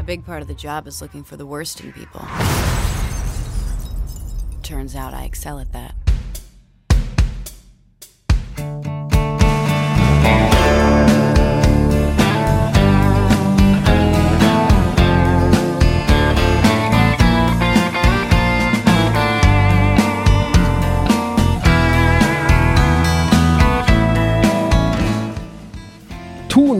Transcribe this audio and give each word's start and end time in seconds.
A 0.00 0.02
big 0.02 0.24
part 0.24 0.40
of 0.40 0.48
the 0.48 0.54
job 0.54 0.86
is 0.86 1.02
looking 1.02 1.22
for 1.22 1.36
the 1.36 1.44
worst 1.44 1.82
in 1.82 1.92
people. 1.92 2.22
Turns 4.62 4.96
out 4.96 5.12
I 5.12 5.24
excel 5.24 5.58
at 5.58 5.72
that. 5.72 5.94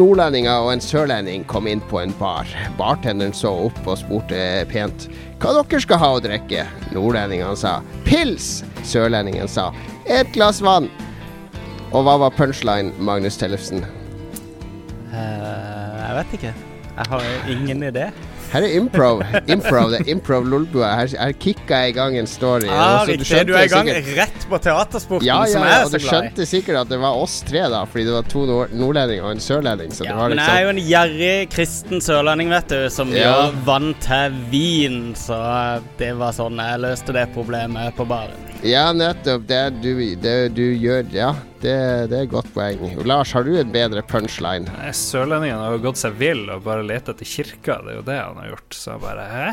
Nordlendinger 0.00 0.64
og 0.64 0.72
en 0.72 0.82
sørlending 0.82 1.44
kom 1.50 1.68
inn 1.68 1.82
på 1.90 2.00
en 2.00 2.12
bar. 2.16 2.48
Bartenderen 2.78 3.34
så 3.36 3.52
opp 3.66 3.80
og 3.84 3.98
spurte 4.00 4.38
pent 4.70 5.08
hva 5.40 5.52
dere 5.56 5.80
skal 5.84 6.00
ha 6.00 6.10
å 6.16 6.22
drikke. 6.24 6.64
Nordlendingene 6.94 7.56
sa 7.58 7.78
pils. 8.08 8.60
Sørlendingen 8.88 9.48
sa 9.48 9.70
et 10.08 10.30
glass 10.34 10.62
vann. 10.64 10.88
Og 11.90 12.04
hva 12.06 12.16
var 12.22 12.34
punchline, 12.36 12.94
Magnus 13.02 13.36
Tellefsen? 13.40 13.82
Uh, 15.10 15.96
jeg 16.00 16.16
vet 16.20 16.36
ikke. 16.38 16.52
Jeg 16.96 17.08
har 17.12 17.30
ingen 17.50 17.88
idé. 17.90 18.10
Her 18.50 18.64
er 18.66 18.72
improv. 18.80 19.20
Improv, 19.46 19.90
det 19.92 20.00
er 20.00 20.08
improv 20.10 20.46
Lolbua. 20.50 20.88
Her, 20.98 21.12
her 21.20 21.32
kicka 21.38 21.76
jeg 21.84 21.92
i 21.92 21.94
gang 21.94 22.16
en 22.18 22.26
story. 22.26 22.66
Ah, 22.66 23.04
Så 23.06 23.12
riktig. 23.12 23.26
skjønte 23.28 23.46
Du 23.46 23.54
er 23.54 23.62
i 23.62 23.70
gang 23.70 23.86
sikkert- 23.86 24.16
rett 24.18 24.46
på 24.50 24.58
teatersporten, 24.64 25.26
Ja, 25.28 25.36
ja, 25.44 25.52
som 25.52 25.62
jeg 25.62 25.70
er 25.76 25.84
så 25.84 25.90
du 25.92 25.98
glad 25.98 26.02
i. 26.02 26.10
skjønte 26.10 26.46
sikkert 26.50 26.80
at 26.80 26.88
det 26.88 26.98
var 26.98 27.14
oss 27.22 27.36
tre, 27.46 27.62
da, 27.70 27.84
fordi 27.86 28.04
det 28.08 28.12
var 28.16 28.22
to 28.22 28.46
nord 28.46 28.72
nordlendinger 28.74 29.22
og 29.22 29.30
en 29.36 29.44
sørlending. 29.44 29.90
Så 29.94 30.02
det 30.02 30.10
Ja, 30.10 30.16
liksom... 30.16 30.28
men 30.28 30.36
liksom 30.36 30.50
jeg 30.50 30.58
er 30.58 30.66
jo 30.66 30.74
en 30.74 30.82
gjerrig 30.90 31.50
kristen 31.54 32.00
sørlending, 32.00 32.48
vet 32.50 32.68
du, 32.68 32.88
som 32.90 33.12
Ja. 33.14 33.22
gjør 33.22 33.64
vann 33.64 33.94
til 34.00 34.32
vin. 34.50 35.14
Så 35.14 35.82
det 35.98 36.16
var 36.18 36.32
sånn 36.32 36.56
jeg 36.58 36.80
løste 36.80 37.12
det 37.12 37.28
problemet 37.34 37.94
på 37.96 38.06
baren. 38.08 38.34
Ja, 38.62 38.92
nettopp. 38.92 39.46
Det 39.48 39.60
du, 39.80 39.92
det 40.20 40.34
du 40.52 40.64
gjør 40.76 41.06
Ja, 41.14 41.30
det, 41.62 41.74
det 42.10 42.18
er 42.18 42.24
et 42.26 42.32
godt 42.32 42.50
poeng. 42.52 42.82
Lars, 43.08 43.32
har 43.32 43.46
du 43.46 43.54
en 43.56 43.72
bedre 43.72 44.02
punchline? 44.04 44.68
Nei, 44.76 44.90
Sørlendingen 44.96 45.60
har 45.62 45.76
jo 45.76 45.84
gått 45.86 46.00
seg 46.00 46.18
vill 46.20 46.44
og 46.52 46.66
bare 46.66 46.84
lett 46.84 47.08
etter 47.08 47.28
kirka. 47.28 47.80
Det 47.86 47.94
er 47.94 48.00
jo 48.00 48.06
det 48.10 48.18
han 48.20 48.40
har 48.42 48.50
gjort. 48.52 48.76
Så 48.76 48.92
jeg 48.94 49.04
bare 49.06 49.28
Hæ? 49.30 49.46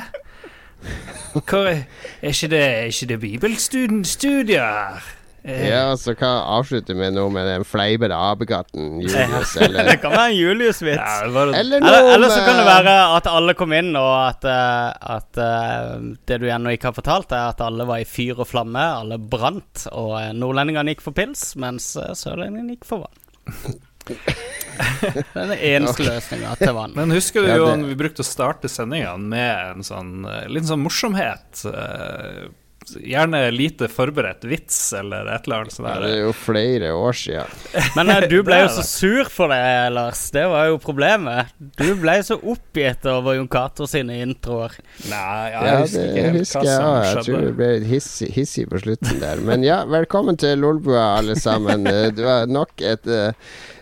Hva, 1.38 1.61
er, 1.72 1.85
ikke 2.30 2.52
det, 2.52 2.59
er 2.61 2.91
ikke 2.91 3.09
det 3.13 3.19
bibelstudier 3.23 4.67
her? 4.67 5.08
Eh, 5.44 5.68
Ja, 5.70 5.96
så 5.98 6.16
kan 6.18 6.28
jeg 6.34 6.46
avslutte 6.58 6.96
med 6.98 7.14
noe 7.16 7.30
med 7.32 7.46
den 7.48 7.64
fleipete 7.68 8.16
apekatten 8.18 8.98
Julius, 9.04 9.54
eller 9.62 9.84
Det 9.92 9.98
kan 10.02 10.12
være 10.12 10.32
en 10.32 10.38
Julius-vits. 10.38 10.98
ja, 10.98 11.24
Eller 11.28 11.54
Eller, 11.56 12.10
eller 12.16 12.30
så 12.34 12.42
kan 12.46 12.58
det 12.60 12.66
være 12.68 12.96
at 13.18 13.30
alle 13.32 13.54
kom 13.60 13.74
inn, 13.78 13.94
og 13.96 14.12
at, 14.28 14.44
eh, 14.44 15.16
at 15.18 15.42
eh, 15.44 15.94
det 16.28 16.40
du 16.44 16.48
ennå 16.52 16.74
ikke 16.76 16.90
har 16.92 16.98
fortalt, 16.98 17.32
er 17.32 17.52
at 17.54 17.62
alle 17.64 17.86
var 17.88 18.02
i 18.04 18.08
fyr 18.10 18.42
og 18.44 18.48
flamme, 18.50 18.82
alle 19.04 19.18
brant, 19.22 19.86
og 19.94 20.18
eh, 20.22 20.34
nordlendingene 20.36 20.96
gikk 20.96 21.06
for 21.06 21.16
pils, 21.18 21.52
mens 21.56 21.94
uh, 22.02 22.12
sørlendingene 22.18 22.76
gikk 22.76 22.86
for 22.90 23.06
vann. 23.06 23.24
Det 24.08 25.34
er 25.36 25.50
den 25.50 25.58
eneste 25.58 26.06
løsninga 26.06 26.54
til 26.60 26.72
vann. 26.78 26.94
Men 26.96 27.12
husker 27.12 27.44
du 27.44 27.48
Ja, 27.50 27.56
jo 27.60 27.66
det- 27.72 27.80
når 27.82 27.90
vi 27.92 27.96
brukte 28.00 28.24
å 28.24 28.28
starte 28.28 28.70
sendinga 28.72 29.18
med 29.20 29.78
en 29.78 29.84
sånn 29.84 30.14
litt 30.24 30.52
liten 30.54 30.70
sånn 30.70 30.84
morsomhet? 30.86 31.66
eh, 31.66 32.48
Gjerne 32.96 33.42
lite 33.52 33.88
forberedt 33.92 34.46
vits 34.48 34.78
eller 34.96 35.28
et 35.34 35.48
eller 35.48 35.64
annet 35.64 35.76
sånt. 35.76 35.88
Ja, 35.90 35.94
der. 36.00 36.06
det 36.08 36.16
er 36.16 36.24
jo 36.24 36.34
flere 36.38 36.92
år 36.96 37.18
siden. 37.20 37.56
Men 37.98 38.10
nei, 38.12 38.18
du 38.32 38.38
ble 38.48 38.62
jo 38.64 38.70
så 38.78 38.86
sur 38.88 39.32
for 39.32 39.52
det, 39.52 39.60
Lars. 39.96 40.24
Det 40.34 40.46
var 40.52 40.70
jo 40.72 40.80
problemet. 40.82 41.54
Du 41.80 41.88
ble 42.00 42.18
så 42.26 42.40
oppgitt 42.40 43.08
over 43.12 43.38
Jon 43.38 43.50
Cato 43.52 43.88
sine 43.90 44.22
introer. 44.24 44.76
Nei, 45.12 45.52
ja, 45.54 45.64
jeg 45.68 45.82
husker 45.86 46.10
ikke 46.12 46.28
helt 46.28 46.42
husker 46.42 46.64
hva 46.64 46.68
som 46.68 46.92
skjedde 46.98 47.16
Jeg 47.18 47.28
tror 47.30 47.48
det 47.48 47.56
ble 47.62 47.72
litt 47.76 47.90
hissig, 47.92 48.30
hissig 48.38 48.68
på 48.72 48.84
slutten 48.84 49.24
der. 49.24 49.44
Men 49.52 49.66
ja, 49.68 49.82
velkommen 49.90 50.40
til 50.40 50.59
Lolbua, 50.64 51.08
alle 51.22 51.38
sammen. 51.40 51.88
Du 51.88 52.18
Det 52.18 52.26
var 52.26 52.47
nok 52.50 52.81
et 52.81 53.08
eh, 53.14 53.34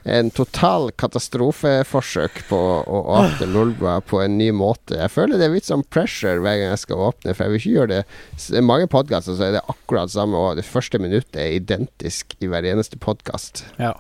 en 0.06 0.30
total 0.30 0.92
katastrofeforsøk 1.02 2.44
på 2.50 2.58
å 2.86 3.00
åpne 3.18 3.48
Lolbua 3.50 3.96
på 4.06 4.20
en 4.22 4.36
ny 4.38 4.52
måte. 4.54 5.00
Jeg 5.00 5.14
føler 5.16 5.42
det 5.42 5.48
er 5.48 5.56
litt 5.56 5.70
sånn 5.70 5.86
pressure 5.90 6.44
hver 6.44 6.60
gang 6.60 6.76
jeg 6.76 6.84
skal 6.84 7.02
åpne, 7.08 7.34
for 7.34 7.46
jeg 7.46 7.54
vil 7.54 7.62
ikke 7.62 7.74
gjøre 7.80 7.92
det 7.96 8.60
I 8.60 8.62
Mange 8.66 8.90
podkaster 8.92 9.38
så 9.38 9.48
er 9.48 9.58
det 9.58 9.64
akkurat 9.72 10.14
samme, 10.14 10.38
og 10.38 10.60
det 10.60 10.68
første 10.68 11.02
minuttet 11.02 11.40
er 11.42 11.58
identisk 11.58 12.38
i 12.38 12.52
hver 12.52 12.68
eneste 12.70 13.02
podkast. 13.02 13.66
Ja. 13.82 13.96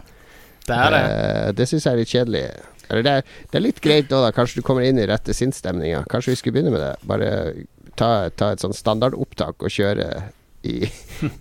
Det 0.66 0.78
er 0.78 0.94
det. 0.94 1.02
Eh, 1.02 1.50
det 1.58 1.70
syns 1.70 1.88
jeg 1.88 1.94
er 1.94 2.02
litt 2.02 2.14
kjedelig. 2.14 2.46
Eller 2.86 3.06
det 3.06 3.18
er, 3.18 3.36
det 3.50 3.58
er 3.58 3.66
litt 3.66 3.82
greit 3.82 4.10
da, 4.12 4.22
da. 4.28 4.32
Kanskje 4.34 4.62
du 4.62 4.66
kommer 4.66 4.86
inn 4.86 5.02
i 5.02 5.10
rette 5.10 5.34
sinnsstemninga. 5.34 6.04
Kanskje 6.10 6.36
vi 6.36 6.40
skulle 6.42 6.60
begynne 6.60 6.74
med 6.74 6.86
det. 6.86 6.94
Bare 7.10 7.30
ta, 7.98 8.30
ta 8.30 8.54
et 8.54 8.62
sånn 8.62 8.78
standardopptak 8.78 9.66
og 9.66 9.74
kjøre 9.74 10.10
i, 10.66 10.90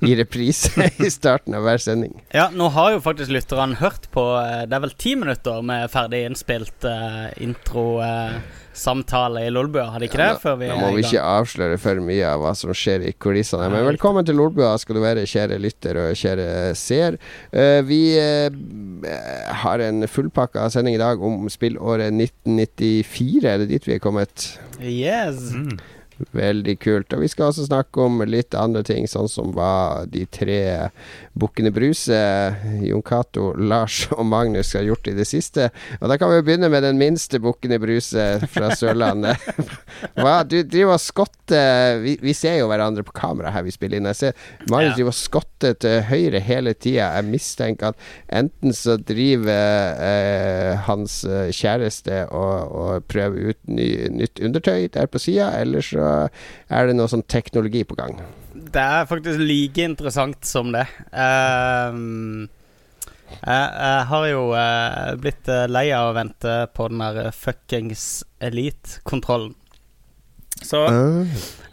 i 0.07 0.15
reprise 0.19 0.89
i 1.07 1.11
starten 1.11 1.55
av 1.57 1.65
hver 1.67 1.81
sending. 1.83 2.15
Ja, 2.35 2.49
nå 2.55 2.69
har 2.75 2.95
jo 2.95 3.03
faktisk 3.05 3.33
lytterne 3.35 3.79
hørt 3.81 4.09
på 4.15 4.25
eh, 4.41 4.65
Det 4.69 4.77
er 4.77 4.85
vel 4.85 4.95
ti 5.01 5.15
minutter 5.19 5.62
med 5.65 5.91
ferdig 5.93 6.25
innspilt 6.29 6.87
uh, 6.87 7.29
introsamtale 7.43 9.47
i 9.47 9.53
Lolbua, 9.55 9.89
har 9.95 10.03
de 10.03 10.11
ikke 10.11 10.21
det? 10.21 10.31
Nå 10.37 10.43
før 10.43 10.59
vi 10.61 10.71
nå 10.71 10.79
må 10.81 10.93
vi 10.97 11.05
ikke 11.07 11.25
avsløre 11.25 11.79
for 11.81 12.03
mye 12.05 12.29
av 12.29 12.45
hva 12.45 12.53
som 12.59 12.75
skjer 12.77 13.07
i 13.09 13.15
kulissene. 13.17 13.71
Men 13.73 13.87
velkommen 13.89 14.27
til 14.27 14.39
Lolbua 14.39 14.75
skal 14.81 14.99
du 14.99 15.05
være, 15.05 15.27
kjære 15.31 15.61
lytter 15.62 16.01
og 16.05 16.21
kjære 16.21 16.49
seer. 16.79 17.19
Uh, 17.55 17.81
vi 17.89 18.03
eh, 18.21 18.51
har 19.65 19.83
en 19.85 20.06
fullpakka 20.11 20.69
sending 20.73 20.99
i 20.99 21.03
dag 21.03 21.23
om 21.23 21.49
spillåret 21.53 22.12
1994. 22.12 23.45
Er 23.51 23.62
det 23.62 23.71
dit 23.73 23.89
vi 23.89 23.99
er 23.99 24.03
kommet? 24.03 24.49
Yes. 24.81 25.53
Mm. 25.55 25.79
Veldig 26.35 26.77
kult. 26.79 27.13
Og 27.17 27.25
vi 27.25 27.29
skal 27.31 27.51
også 27.51 27.67
snakke 27.67 28.05
om 28.05 28.23
litt 28.29 28.55
andre 28.55 28.85
ting, 28.87 29.09
sånn 29.11 29.29
som 29.31 29.51
hva 29.57 30.05
de 30.11 30.25
tre 30.31 30.61
bukkene 31.35 31.73
Bruse, 31.75 32.19
Jon 32.87 33.03
Cato, 33.03 33.49
Lars 33.59 34.05
og 34.15 34.23
Magnus 34.31 34.71
har 34.79 34.87
gjort 34.87 35.11
i 35.11 35.17
det 35.17 35.27
siste. 35.27 35.71
Og 36.01 36.07
da 36.11 36.19
kan 36.21 36.31
vi 36.31 36.43
begynne 36.47 36.71
med 36.71 36.87
den 36.87 37.01
minste 37.01 37.41
Bukkene 37.43 37.81
Bruse 37.83 38.27
fra 38.53 38.71
Sørlandet. 38.79 39.43
hva, 40.21 40.37
du 40.47 40.61
driver 40.63 40.95
og 40.95 41.03
skotter 41.03 41.99
vi, 42.05 42.15
vi 42.23 42.35
ser 42.37 42.61
jo 42.61 42.69
hverandre 42.71 43.05
på 43.07 43.15
kamera 43.17 43.51
her 43.55 43.67
vi 43.67 43.75
spiller 43.75 43.99
inn. 43.99 44.11
Jeg 44.13 44.21
ser 44.21 44.39
Magnus 44.71 44.93
Ja. 44.95 44.97
driver 45.01 45.15
og 45.15 45.19
skotter 45.19 45.75
til 45.81 46.01
høyre 46.11 46.41
hele 46.45 46.75
tida. 46.77 47.09
Jeg 47.19 47.29
mistenker 47.33 47.91
at 47.93 48.07
enten 48.37 48.75
så 48.77 48.95
driver 49.01 49.99
eh, 50.05 50.75
hans 50.87 51.23
eh, 51.25 51.51
kjæreste 51.55 52.25
og, 52.31 52.75
og 52.75 53.07
prøver 53.11 53.51
ut 53.51 53.61
ny, 53.67 53.89
nytt 54.13 54.43
undertøy 54.45 54.87
der 54.95 55.09
på 55.11 55.19
sida, 55.23 55.51
eller 55.59 55.83
så 55.85 56.04
er 56.05 56.89
det 56.89 56.97
noe 56.99 57.11
sånn 57.11 57.25
teknologi 57.31 57.85
på 57.89 57.97
gang. 57.99 58.19
Det 58.55 58.83
er 58.83 59.09
faktisk 59.11 59.43
like 59.43 59.83
interessant 59.83 60.47
som 60.47 60.71
det. 60.75 60.87
Um, 61.11 62.47
jeg, 63.41 63.67
jeg 63.67 64.07
har 64.11 64.29
jo 64.31 64.47
uh, 64.55 65.11
blitt 65.21 65.51
eh, 65.51 65.67
lei 65.71 65.89
av 65.97 66.13
å 66.13 66.17
vente 66.17 66.55
på 66.77 66.87
den 66.93 67.03
der 67.03 67.35
fuckings 67.35 68.23
elite-kontrollen. 68.45 69.57
Så 70.65 70.81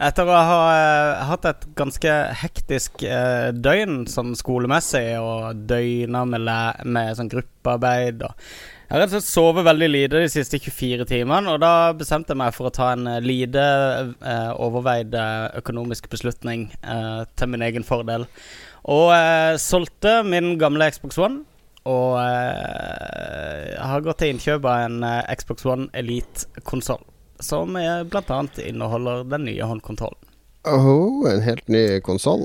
etter 0.02 0.26
å 0.26 0.38
ha 0.42 0.58
uh, 0.74 1.22
hatt 1.28 1.46
et 1.48 1.66
ganske 1.78 2.16
hektisk 2.42 3.04
uh, 3.06 3.54
døgn 3.54 4.02
sånn 4.10 4.34
skolemessig, 4.36 5.06
og 5.22 5.62
døgna 5.70 6.24
med, 6.28 6.50
med 6.84 7.14
sånn 7.16 7.30
gruppearbeid 7.32 8.26
og 8.26 8.34
Jeg 8.92 8.98
har 8.98 9.06
rett 9.06 9.14
og 9.16 9.22
slett 9.22 9.32
sovet 9.32 9.64
veldig 9.64 9.86
lite 9.88 10.18
de 10.20 10.28
siste 10.28 10.58
24 10.60 11.06
timene, 11.08 11.48
og 11.54 11.62
da 11.62 11.94
bestemte 11.96 12.34
jeg 12.34 12.38
meg 12.42 12.52
for 12.52 12.68
å 12.68 12.72
ta 12.76 12.90
en 12.92 13.06
eh, 13.08 13.22
lite 13.24 13.62
eh, 14.20 14.50
overveid 14.60 15.14
eh, 15.16 15.46
økonomisk 15.62 16.10
beslutning 16.12 16.66
eh, 16.84 17.22
til 17.32 17.48
min 17.48 17.64
egen 17.64 17.86
fordel. 17.88 18.26
Og 18.92 19.14
eh, 19.16 19.54
solgte 19.56 20.18
min 20.28 20.58
gamle 20.60 20.90
Xbox 20.92 21.16
One. 21.16 21.40
Og 21.88 22.18
eh, 22.20 23.72
har 23.80 24.04
gått 24.04 24.20
til 24.20 24.34
innkjøp 24.34 24.68
av 24.68 24.84
en 24.90 25.08
Xbox 25.40 25.64
One 25.72 25.88
Elite-konsoll. 25.96 27.00
Som 27.40 27.72
bl.a. 28.12 28.42
inneholder 28.60 29.24
den 29.32 29.48
nye 29.48 29.70
håndkontrollen. 29.72 30.20
Oh, 30.68 31.24
en 31.32 31.40
helt 31.48 31.64
ny 31.72 31.86
konsoll. 32.04 32.44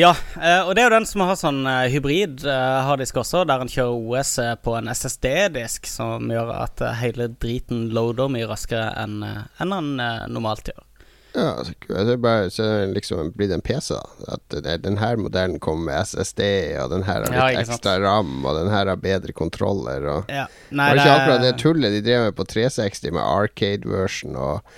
Ja, 0.00 0.14
eh, 0.40 0.62
og 0.64 0.74
det 0.74 0.82
er 0.82 0.88
jo 0.88 0.96
den 0.96 1.06
som 1.08 1.24
har 1.26 1.36
sånn 1.36 1.64
eh, 1.68 1.88
hybrid 1.92 2.44
eh, 2.48 2.76
harddisk 2.86 3.18
også, 3.20 3.42
der 3.48 3.60
en 3.60 3.70
kjører 3.70 3.96
OS 3.98 4.30
på 4.64 4.76
en 4.78 4.88
SSD-disk, 4.88 5.88
som 5.90 6.30
gjør 6.32 6.52
at 6.56 6.80
hele 7.02 7.26
driten 7.42 7.88
loader 7.94 8.30
mye 8.32 8.48
raskere 8.48 8.92
enn 9.02 9.18
en 9.26 9.74
han 9.74 9.90
normalt 10.32 10.70
gjør. 10.70 10.86
Ja, 11.30 11.50
så 11.62 11.74
kult. 11.78 11.92
det 12.08 12.14
er 12.16 12.22
bare 12.22 12.48
så 12.50 12.64
det 12.66 12.86
liksom 12.96 13.28
blitt 13.38 13.52
en 13.54 13.62
PC, 13.62 13.92
da. 13.94 14.34
At 14.34 14.56
det, 14.64 14.78
den 14.86 14.96
her 14.98 15.20
modellen 15.20 15.60
kommer 15.62 15.90
med 15.90 16.08
SSD, 16.08 16.42
og 16.82 16.90
den 16.94 17.04
her 17.06 17.26
har 17.26 17.28
litt 17.30 17.60
ja, 17.60 17.62
ekstra 17.62 17.98
ram, 18.02 18.40
og 18.42 18.56
den 18.58 18.72
her 18.72 18.90
har 18.90 18.98
bedre 19.04 19.34
kontroller, 19.36 20.08
og 20.16 20.32
Ja, 20.32 20.48
Var 20.72 20.96
det 20.96 21.04
ikke 21.04 21.18
akkurat 21.20 21.44
det 21.44 21.52
tullet 21.62 21.94
de 21.94 22.02
drev 22.08 22.26
med 22.30 22.38
på 22.40 22.48
360 22.50 23.12
med 23.12 23.22
arcade 23.22 23.90
version 23.90 24.34
og, 24.34 24.74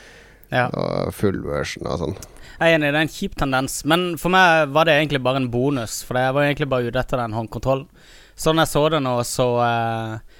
Ja. 0.52 0.66
og 0.68 1.14
full 1.16 1.40
version 1.46 1.86
og 1.88 2.00
sånn? 2.02 2.18
Jeg 2.62 2.76
er 2.76 2.78
enig, 2.78 2.92
det 2.94 2.98
er 3.00 3.06
en 3.08 3.10
kjip 3.10 3.32
tendens, 3.40 3.80
men 3.90 4.02
for 4.22 4.30
meg 4.30 4.68
var 4.70 4.86
det 4.86 4.94
egentlig 4.94 5.18
bare 5.26 5.40
en 5.42 5.48
bonus. 5.50 5.96
For 6.06 6.14
jeg 6.14 6.34
var 6.36 6.46
egentlig 6.46 6.68
bare 6.70 6.92
ute 6.92 7.00
etter 7.00 7.18
den 7.18 7.34
håndkontrollen. 7.34 7.88
Sånn 8.38 8.62
jeg 8.62 8.70
så 8.70 8.82
det 8.94 9.00
nå, 9.02 9.16
så 9.26 9.46
eh, 9.64 10.31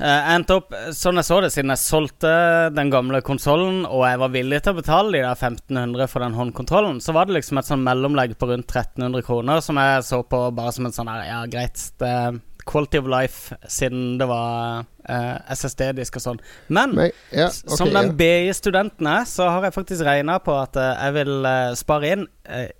Eh, 0.00 0.06
Jeg 0.08 0.38
endte 0.40 0.56
opp, 0.58 0.72
sånn 0.96 1.20
jeg 1.20 1.28
så 1.28 1.40
det, 1.44 1.52
siden 1.54 1.70
jeg 1.70 1.82
solgte 1.84 2.32
den 2.74 2.90
gamle 2.90 3.20
konsollen, 3.22 3.84
og 3.86 4.02
jeg 4.08 4.18
var 4.24 4.32
villig 4.34 4.62
til 4.64 4.74
å 4.74 4.80
betale 4.80 5.12
de 5.14 5.20
der 5.22 5.36
1500 5.36 6.08
for 6.10 6.24
den 6.24 6.34
håndkontrollen, 6.34 6.98
så 7.04 7.14
var 7.14 7.28
det 7.28 7.36
liksom 7.38 7.60
et 7.60 7.68
sånn 7.68 7.84
mellomlegg 7.86 8.34
på 8.40 8.48
rundt 8.50 8.66
1300 8.74 9.22
kroner 9.26 9.62
som 9.62 9.78
jeg 9.78 10.02
så 10.08 10.22
på 10.26 10.48
bare 10.56 10.74
som 10.74 10.88
en 10.88 10.96
sånn 10.96 11.12
her, 11.12 11.28
ja, 11.28 11.44
greit, 11.46 11.78
det 12.02 12.16
quality 12.64 12.98
of 12.98 13.06
life, 13.06 13.56
siden 13.68 14.18
det 14.18 14.26
var 14.28 14.86
uh, 15.08 15.34
SSD-disk 15.52 16.16
og 16.16 16.22
sånn. 16.24 16.38
Men 16.72 16.94
Men, 16.96 17.10
ja, 17.30 17.50
okay, 17.50 17.76
Som 17.76 17.90
den 17.92 18.08
ja. 18.08 18.14
BI-studenten 18.18 19.06
er, 19.06 19.26
så 19.28 19.50
har 19.52 19.66
jeg 19.68 19.76
faktisk 19.76 20.06
regna 20.06 20.38
på 20.40 20.54
at 20.56 20.78
uh, 20.80 20.94
jeg 21.04 21.14
vil 21.18 21.44
eh, 21.50 21.74
spare 21.76 22.12
inn 22.14 22.24
eh, 22.48 22.70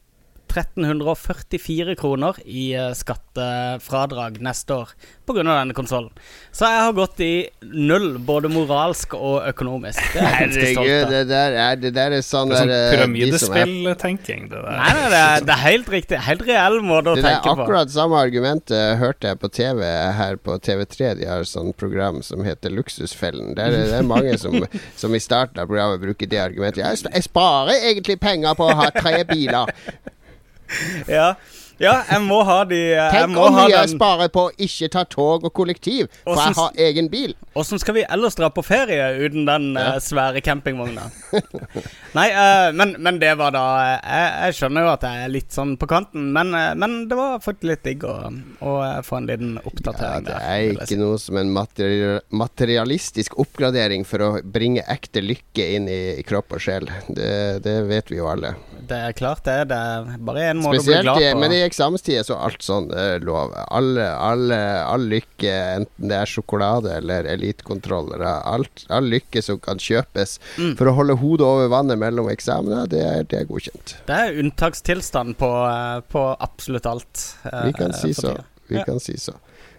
1344 0.48 1.94
kroner 1.98 2.38
i 2.44 2.72
eh, 2.76 2.90
skattefradrag 2.94 4.40
neste 4.44 4.74
år 4.74 4.92
pga. 5.26 5.42
denne 5.42 5.74
konsollen. 5.76 6.10
Så 6.54 6.68
jeg 6.68 6.82
har 6.84 6.92
gått 6.96 7.20
i 7.24 7.32
null, 7.72 8.18
både 8.22 8.50
moralsk 8.52 9.14
og 9.16 9.46
økonomisk. 9.48 10.00
Det 10.14 10.20
er 10.22 10.34
Herregud, 10.34 11.10
det 11.10 11.22
der 11.30 11.56
er, 11.64 11.76
det 11.80 11.92
der 11.96 12.16
er 12.18 12.24
sånn 12.24 12.52
Det 12.52 12.58
er 12.60 12.64
sånn 12.64 12.74
eh, 12.74 12.84
de 12.84 12.96
pyramidespilltenking, 12.98 14.48
det 14.52 14.60
der. 14.60 14.78
Nei, 14.78 14.90
nei, 14.98 15.08
det 15.14 15.20
er, 15.22 15.46
det 15.48 15.54
er 15.56 15.62
helt 15.64 15.90
riktig. 15.94 16.20
Helt 16.28 16.44
reell 16.48 16.78
måte 16.84 17.14
å 17.14 17.18
Det 17.18 17.24
er 17.24 17.38
tenke 17.38 17.54
på. 17.54 17.64
akkurat 17.64 17.94
samme 17.94 18.20
argumentet 18.20 18.98
hørte 19.00 19.32
jeg 19.32 19.40
på 19.42 19.50
TV 19.54 19.84
her 20.20 20.36
på 20.36 20.58
TV3. 20.68 21.14
De 21.20 21.28
har 21.30 21.46
sånn 21.48 21.72
program 21.78 22.20
som 22.26 22.44
heter 22.46 22.72
Luksusfellen. 22.74 23.54
Det 23.56 23.64
er, 23.68 23.78
det 23.90 23.98
er 24.00 24.08
mange 24.08 24.36
som, 24.40 24.56
som 25.00 25.14
i 25.16 25.22
starten 25.22 25.62
av 25.62 25.70
programmet 25.70 26.02
bruker 26.04 26.30
det 26.30 26.40
argumentet. 26.42 26.84
Jeg 26.84 27.26
sparer 27.28 27.88
egentlig 27.90 28.18
penger 28.22 28.56
på 28.58 28.68
å 28.68 28.76
ha 28.78 28.90
tre 28.94 29.22
biler. 29.28 29.72
Ja. 31.06 31.38
Ja, 31.82 31.94
jeg 32.10 32.20
må 32.22 32.40
ha 32.46 32.60
de 32.68 32.78
Jeg 32.78 33.10
Tenk 33.14 33.32
må 33.34 33.44
hvor 33.46 33.54
ha 33.56 33.64
mye 33.66 33.72
jeg 33.74 33.92
sparer 33.94 34.30
på 34.34 34.46
å 34.48 34.52
ikke 34.66 34.88
ta 34.94 35.02
tog 35.10 35.44
og 35.48 35.52
kollektiv, 35.56 36.06
for 36.22 36.34
Og 36.36 36.42
jeg 36.42 36.54
har 36.58 36.78
egen 36.88 37.08
bil. 37.12 37.34
Åssen 37.58 37.78
skal 37.82 37.94
vi 37.98 38.04
ellers 38.06 38.34
dra 38.38 38.48
på 38.50 38.62
ferie 38.66 39.08
uten 39.24 39.44
den 39.46 39.76
eh, 39.78 39.98
svære 40.02 40.40
campingvogna? 40.44 41.08
Nei, 42.18 42.26
eh, 42.30 42.68
men, 42.74 42.96
men 43.02 43.18
det 43.22 43.32
var 43.38 43.54
da 43.54 43.64
eh, 43.82 43.98
jeg, 44.02 44.30
jeg 44.46 44.56
skjønner 44.58 44.86
jo 44.86 44.92
at 44.94 45.06
jeg 45.08 45.24
er 45.26 45.32
litt 45.34 45.54
sånn 45.54 45.74
på 45.80 45.88
kanten, 45.90 46.28
men, 46.34 46.54
eh, 46.58 46.72
men 46.78 46.96
det 47.10 47.18
var 47.18 47.38
faktisk 47.44 47.68
litt 47.70 47.84
digg 47.86 48.06
å, 48.06 48.16
å 48.64 48.74
eh, 48.86 49.00
få 49.06 49.20
en 49.20 49.28
liten 49.30 49.54
Ja, 49.58 49.64
oppdatering 49.70 50.26
det 50.26 50.32
der. 50.34 50.46
er 50.50 50.62
vil 50.64 50.78
jeg 50.80 50.88
ikke 50.88 51.00
noe 51.02 51.18
som 51.22 51.38
en 51.40 51.52
materi 51.54 52.00
materialistisk 52.34 53.38
oppgradering 53.42 54.04
for 54.08 54.22
å 54.24 54.30
bringe 54.42 54.82
ekte 54.90 55.22
lykke 55.24 55.66
inn 55.76 55.88
i 55.90 56.00
kropp 56.26 56.54
og 56.56 56.62
sjel. 56.64 56.88
Det, 57.08 57.30
det 57.64 57.76
vet 57.90 58.10
vi 58.12 58.18
jo 58.20 58.28
alle. 58.30 58.54
Det 58.84 58.98
er 59.08 59.14
klart 59.16 59.44
det. 59.46 59.58
Det 59.70 59.76
er 59.78 60.18
bare 60.24 60.48
én 60.50 60.60
måte 60.60 60.80
å 60.82 60.84
bli 60.84 60.84
Spesielt 60.84 61.06
glad 61.06 61.22
i, 61.22 61.30
på. 61.32 61.40
men 61.44 61.54
i 61.56 61.62
eksamenstid 61.66 62.18
er 62.20 62.26
så 62.28 62.36
alt 62.40 62.62
sånn 62.64 62.90
uh, 62.94 63.18
lov. 63.24 63.52
Alle, 63.74 64.06
alle, 64.16 64.58
all 64.84 65.04
lykke, 65.10 65.52
enten 65.80 66.08
det 66.10 66.16
er 66.20 66.30
sjokolade 66.30 66.92
eller 66.98 67.24
elitekontroller, 67.34 68.22
alt, 68.24 68.84
all 68.90 69.04
lykke 69.10 69.42
som 69.42 69.58
kan 69.64 69.78
kjøpes 69.82 70.38
Mm. 70.58 70.76
for 70.78 70.86
å 70.90 70.94
holde 70.94 71.16
hodet 71.20 71.46
over 71.46 71.68
vannet 71.72 71.98
mellom 71.98 72.28
eksamener, 72.30 72.86
det 72.88 73.02
det 73.30 73.40
er 73.40 73.44
godkjent. 73.48 73.96
Det 74.06 74.14
er 74.14 74.38
unntakstilstand 74.42 75.36
på, 75.40 75.48
eh, 75.68 76.00
på 76.12 76.22
absolutt 76.40 76.86
alt. 76.86 77.24
Uh, 77.44 77.64
Vi 77.66 77.72
kan 77.72 77.92
si 77.92 78.12
så. 78.14 78.36
Vi 78.68 78.76
Ja. 78.76 78.84
kan 78.84 79.00
si 79.00 79.12
så. 79.16 79.34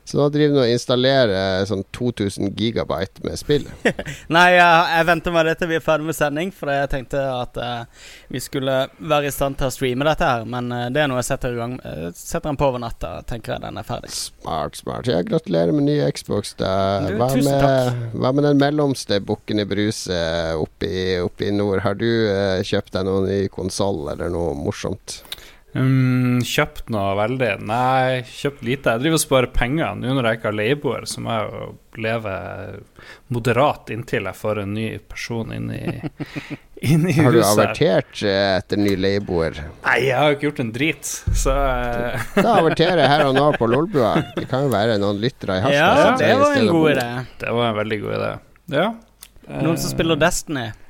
Så 0.06 0.20
nå 0.20 0.28
driver 0.30 0.60
du 0.60 0.62
og 0.62 0.70
installerer 0.70 1.66
sånn 1.66 1.82
2000 1.96 2.52
gigabyte 2.54 3.24
med 3.26 3.40
spill. 3.42 3.66
Nei, 4.36 4.46
jeg, 4.54 4.84
jeg 4.94 5.08
venter 5.10 5.34
med 5.34 5.50
det 5.50 5.56
til 5.58 5.72
vi 5.72 5.80
er 5.80 5.86
ferdig 5.86 6.06
med 6.06 6.18
sending, 6.18 6.52
for 6.54 6.70
jeg 6.70 6.92
tenkte 6.92 7.24
at 7.26 7.58
uh, 7.58 8.12
vi 8.30 8.42
skulle 8.44 8.84
være 9.00 9.32
i 9.32 9.34
stand 9.34 9.58
til 9.58 9.72
å 9.72 9.74
streame 9.74 10.06
dette 10.06 10.30
her. 10.30 10.46
Men 10.46 10.70
uh, 10.70 10.84
det 10.94 11.02
er 11.02 11.10
noe 11.10 11.24
jeg 11.24 11.30
setter 11.32 11.56
i 11.56 11.60
gang 11.60 11.78
uh, 11.82 12.12
Setter 12.14 12.52
den 12.52 12.60
på 12.62 12.70
over 12.70 12.84
natta, 12.84 13.16
tenker 13.26 13.56
jeg 13.56 13.66
den 13.66 13.82
er 13.82 13.88
ferdig. 13.88 14.12
Smart, 14.14 14.78
smart. 14.78 15.10
Ja, 15.10 15.24
gratulerer 15.26 15.74
med 15.74 15.90
ny 15.90 15.98
Xbox. 16.14 16.54
Da. 16.60 17.02
Du, 17.08 17.16
Hva, 17.18 17.32
med, 17.34 18.06
hva 18.14 18.34
med 18.36 18.46
den 18.46 18.62
mellomste 18.62 19.20
bukken 19.26 19.64
i 19.64 19.68
bruset 19.68 20.56
oppe 20.60 20.90
i, 20.90 21.52
nord? 21.56 21.82
Har 21.86 21.98
du 21.98 22.08
eh, 22.08 22.62
kjøpt 22.66 22.94
deg 22.96 23.08
noen 23.08 23.28
ny 23.30 23.42
konsoll 23.54 24.06
eller 24.14 24.32
noe 24.34 24.54
morsomt? 24.58 25.20
Mm, 25.76 26.38
kjøpt 26.48 26.88
noe 26.94 27.16
veldig? 27.20 27.50
Nei, 27.68 28.22
kjøpt 28.30 28.62
lite. 28.64 28.94
Jeg 28.96 29.02
driver 29.04 29.18
og 29.18 29.22
sparer 29.26 29.50
penger. 29.52 29.98
Nå 30.00 30.14
når 30.16 30.30
jeg 30.30 30.40
ikke 30.40 30.48
har 30.48 30.56
leieboer, 30.56 31.08
så 31.12 31.24
må 31.26 31.34
jeg 31.36 31.50
jo 31.52 31.66
leve 32.06 32.36
moderat 33.36 33.92
inntil 33.96 34.28
jeg 34.30 34.38
får 34.40 34.62
en 34.64 34.74
ny 34.76 34.86
person 35.12 35.52
inn 35.56 35.68
i, 35.76 35.82
inn 36.92 37.06
i 37.10 37.16
Har 37.18 37.32
du 37.36 37.40
huset. 37.42 37.52
avertert 37.52 38.24
eh, 38.28 38.54
etter 38.62 38.80
ny 38.80 38.94
leieboer? 39.00 39.60
Nei, 39.86 39.98
jeg 40.08 40.16
har 40.20 40.32
jo 40.32 40.38
ikke 40.38 40.48
gjort 40.50 40.64
en 40.66 40.72
drit, 40.76 41.12
så 41.44 41.58
eh, 41.60 42.26
Da 42.40 42.56
averterer 42.62 43.04
jeg 43.04 43.12
her 43.16 43.26
og 43.30 43.36
nå 43.40 43.46
på 43.60 43.70
Lolbua. 43.72 44.14
Det 44.38 44.48
kan 44.52 44.68
jo 44.68 44.72
være 44.74 44.96
noen 45.02 45.20
lyttere 45.24 45.60
i 45.60 45.66
Harstad. 45.66 45.76
Ja, 45.76 46.16
det 46.24 46.32
var 46.40 46.56
en 46.62 46.72
god 46.72 46.90
idé. 46.96 47.10
det 47.44 47.54
var 47.60 47.70
en 47.74 47.78
veldig 47.84 48.02
god 48.06 48.18
idé. 48.22 48.32
Ja. 48.80 48.88
Noen 49.60 49.78
som 49.78 49.92
spiller 49.92 50.18
Destiny, 50.20 50.70
eh, 50.72 50.82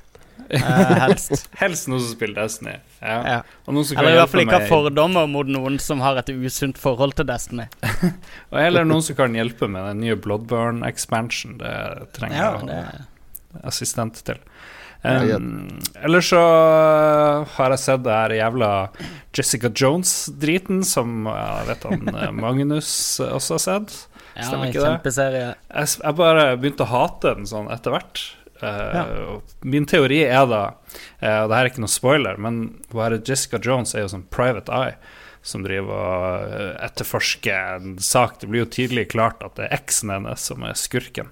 helst. 1.05 1.47
Helst 1.59 1.89
noen 1.89 2.03
som 2.03 2.11
spiller 2.13 2.43
Destiny. 2.43 2.75
Ja. 3.01 3.17
Ja. 3.25 3.39
Og 3.65 3.79
som 3.85 3.97
Eller 3.99 4.15
i 4.15 4.19
hvert 4.19 4.33
fall 4.33 4.43
ikke 4.45 4.59
ha 4.61 4.69
fordommer 4.69 5.27
mot 5.31 5.49
noen 5.49 5.79
som 5.81 6.03
har 6.03 6.19
et 6.21 6.31
usunt 6.33 6.79
forhold 6.81 7.17
til 7.19 7.27
Destiny. 7.29 7.67
Og 8.53 8.59
Eller 8.61 8.87
noen 8.87 9.03
som 9.05 9.17
kan 9.17 9.35
hjelpe 9.37 9.69
med 9.71 9.87
den 9.91 10.03
nye 10.05 10.17
Bloodburn 10.19 10.83
expansion. 10.87 11.57
Det 11.61 11.75
trenger 12.17 12.37
Ja, 12.37 12.49
jeg 12.61 12.71
det, 12.71 13.61
assistent 13.65 14.21
til. 14.27 14.41
Um, 15.05 15.67
Ellers 16.01 16.31
så 16.31 16.39
har 17.55 17.75
jeg 17.75 17.81
sett 17.83 18.03
det 18.07 18.13
her 18.15 18.33
jævla 18.39 18.69
Jessica 19.37 19.69
Jones-driten, 19.69 20.81
som 20.87 21.27
jeg 21.29 21.67
vet 21.69 21.85
han 21.85 22.09
eh, 22.09 22.31
Magnus 22.45 22.89
også 23.21 23.59
har 23.59 23.63
sett. 23.65 23.93
ja, 24.33 24.47
Stemmer 24.47 24.71
ikke 24.71 25.11
det? 25.13 25.27
Jeg, 25.35 25.91
jeg 26.01 26.17
bare 26.17 26.47
begynte 26.57 26.87
å 26.87 26.89
hate 26.89 27.35
den 27.37 27.45
sånn 27.49 27.69
etter 27.73 27.93
hvert. 27.93 28.23
Eh, 28.61 28.95
Ja. 28.95 29.41
Min 29.63 29.85
teori 29.85 30.21
er 30.23 30.45
da, 30.47 30.63
eh, 31.21 31.41
og 31.43 31.49
det 31.49 31.55
her 31.57 31.65
er 31.65 31.69
ikke 31.69 31.83
noe 31.83 31.91
spoiler, 31.91 32.37
men 32.37 32.79
Jessica 33.27 33.59
Jones 33.59 33.93
er 33.95 34.01
jo 34.05 34.07
sånn 34.07 34.29
private 34.29 34.69
eye 34.71 34.95
som 35.43 35.61
driver 35.61 35.91
og 35.91 36.53
eh, 36.53 36.85
etterforsker 36.87 37.75
en 37.75 37.97
sak. 37.99 38.39
Det 38.39 38.49
blir 38.49 38.63
jo 38.65 38.71
tydelig 38.71 39.09
klart 39.11 39.43
at 39.43 39.55
det 39.55 39.67
er 39.67 39.77
eksen 39.77 40.09
hennes 40.09 40.39
som 40.39 40.63
er 40.63 40.73
skurken. 40.73 41.27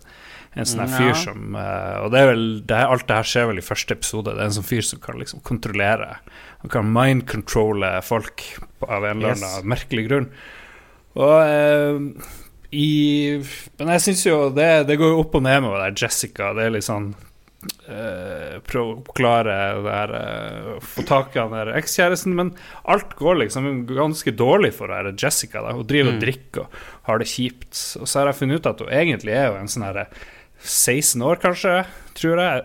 En 0.56 0.66
sånn 0.66 0.84
her 0.86 0.92
Ja. 0.92 0.98
fyr 1.00 1.16
som 1.18 1.56
eh, 1.56 1.96
Og 2.06 2.12
det 2.12 2.20
er 2.20 2.28
vel 2.28 2.62
det 2.62 2.78
her, 2.78 2.86
Alt 2.94 3.08
det 3.08 3.16
her 3.16 3.24
skjer 3.24 3.48
vel 3.48 3.58
i 3.58 3.62
første 3.66 3.92
episode. 3.96 4.26
Det 4.36 4.38
er 4.38 4.46
en 4.52 4.52
sånn 4.62 4.68
fyr 4.70 4.84
som 4.86 5.00
kan 5.00 5.16
liksom 5.18 5.42
kontrollere 5.42 6.18
Han 6.62 6.70
kan 6.70 6.94
mind-controlle 6.94 8.04
folk 8.04 8.44
av 8.88 9.04
en 9.04 9.18
eller 9.18 9.32
annen 9.34 9.42
Yes. 9.42 9.64
merkelig 9.64 10.08
grunn. 10.08 10.30
Og 11.16 11.42
eh, 11.42 12.24
i 12.74 12.90
Men 13.80 13.94
jeg 13.96 14.02
syns 14.08 14.26
jo 14.26 14.40
det, 14.56 14.72
det 14.90 14.98
går 15.00 15.14
jo 15.14 15.22
opp 15.24 15.36
og 15.40 15.46
ned 15.46 15.62
med 15.66 15.72
det 15.78 15.86
der 15.86 16.02
Jessica. 16.08 16.52
Det 16.58 16.66
er 16.68 16.74
litt 16.76 16.88
sånn 16.88 17.12
eh, 17.88 18.60
Prøve 18.68 18.84
å 18.90 18.98
oppklare 19.02 19.58
det 19.86 19.94
her 19.96 20.14
eh, 20.20 20.70
Få 20.84 21.06
tak 21.08 21.36
i 21.36 21.42
han 21.42 21.54
der 21.56 21.74
ekskjæresten. 21.80 22.36
Men 22.38 22.54
alt 22.90 23.16
går 23.20 23.42
liksom 23.44 23.72
ganske 23.92 24.34
dårlig 24.40 24.74
for 24.78 24.94
her 24.94 25.12
Jessica. 25.14 25.64
Da. 25.66 25.76
Hun 25.78 25.88
driver 25.90 26.14
og 26.14 26.20
Mm. 26.20 26.24
drikker 26.26 26.66
og 26.66 26.80
har 27.10 27.20
det 27.24 27.28
kjipt. 27.32 27.74
Og 28.02 28.08
så 28.08 28.20
har 28.22 28.32
jeg 28.32 28.42
funnet 28.42 28.62
ut 28.64 28.72
at 28.74 28.80
hun 28.86 28.94
egentlig 28.94 29.36
er 29.38 29.50
jo 29.52 29.60
en 29.62 29.72
sånn 29.72 29.88
herre 29.88 30.08
16 30.64 31.20
år, 31.28 31.40
kanskje, 31.44 31.72
tror 32.16 32.40
jeg. 32.40 32.62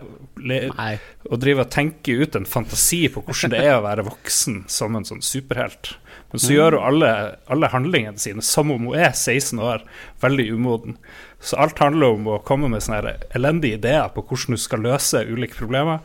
Le 0.47 0.59
Nei. 0.71 0.93
og 1.27 1.39
driver 1.41 1.65
og 1.65 1.71
tenker 1.73 2.21
ut 2.23 2.35
en 2.39 2.45
fantasi 2.47 3.01
på 3.11 3.19
hvordan 3.27 3.51
det 3.51 3.59
er 3.65 3.73
å 3.75 3.83
være 3.83 4.05
voksen 4.07 4.61
som 4.71 4.95
en 4.95 5.03
sånn 5.03 5.19
superhelt. 5.25 5.97
Men 6.29 6.41
så 6.43 6.53
gjør 6.53 6.77
hun 6.77 6.87
alle, 6.91 7.11
alle 7.49 7.69
handlingene 7.73 8.21
sine 8.21 8.43
som 8.45 8.69
om 8.73 8.89
hun 8.89 8.99
er 8.99 9.15
16 9.15 9.59
år, 9.65 9.85
veldig 10.21 10.45
umoden. 10.53 10.97
Så 11.41 11.57
alt 11.57 11.81
handler 11.81 12.17
om 12.17 12.27
å 12.29 12.41
komme 12.45 12.69
med 12.69 12.83
sånne 12.85 13.15
elendige 13.35 13.79
ideer 13.79 14.11
på 14.13 14.25
hvordan 14.27 14.57
du 14.57 14.61
skal 14.61 14.85
løse 14.85 15.25
ulike 15.25 15.57
problemer, 15.57 16.03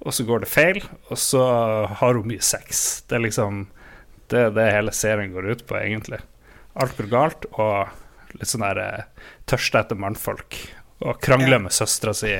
og 0.00 0.14
så 0.14 0.24
går 0.28 0.44
det 0.44 0.52
feil, 0.52 0.80
og 1.10 1.18
så 1.20 1.42
har 2.00 2.16
hun 2.16 2.28
mye 2.30 2.44
sex. 2.44 3.02
Det 3.08 3.18
er 3.18 3.26
liksom 3.26 3.66
det 4.30 4.40
er 4.40 4.54
det 4.54 4.70
hele 4.74 4.94
serien 4.94 5.34
går 5.34 5.52
ut 5.52 5.66
på, 5.68 5.76
egentlig. 5.78 6.18
Alt 6.74 6.96
går 6.98 7.10
galt, 7.12 7.46
og 7.54 7.92
litt 8.36 8.50
sånn 8.50 8.64
der 8.64 8.80
eh, 8.82 9.28
tørste 9.48 9.82
etter 9.82 9.98
mannfolk. 10.00 10.58
Og 11.04 11.20
krangler 11.22 11.60
med 11.62 11.74
søstera 11.76 12.14
si, 12.16 12.32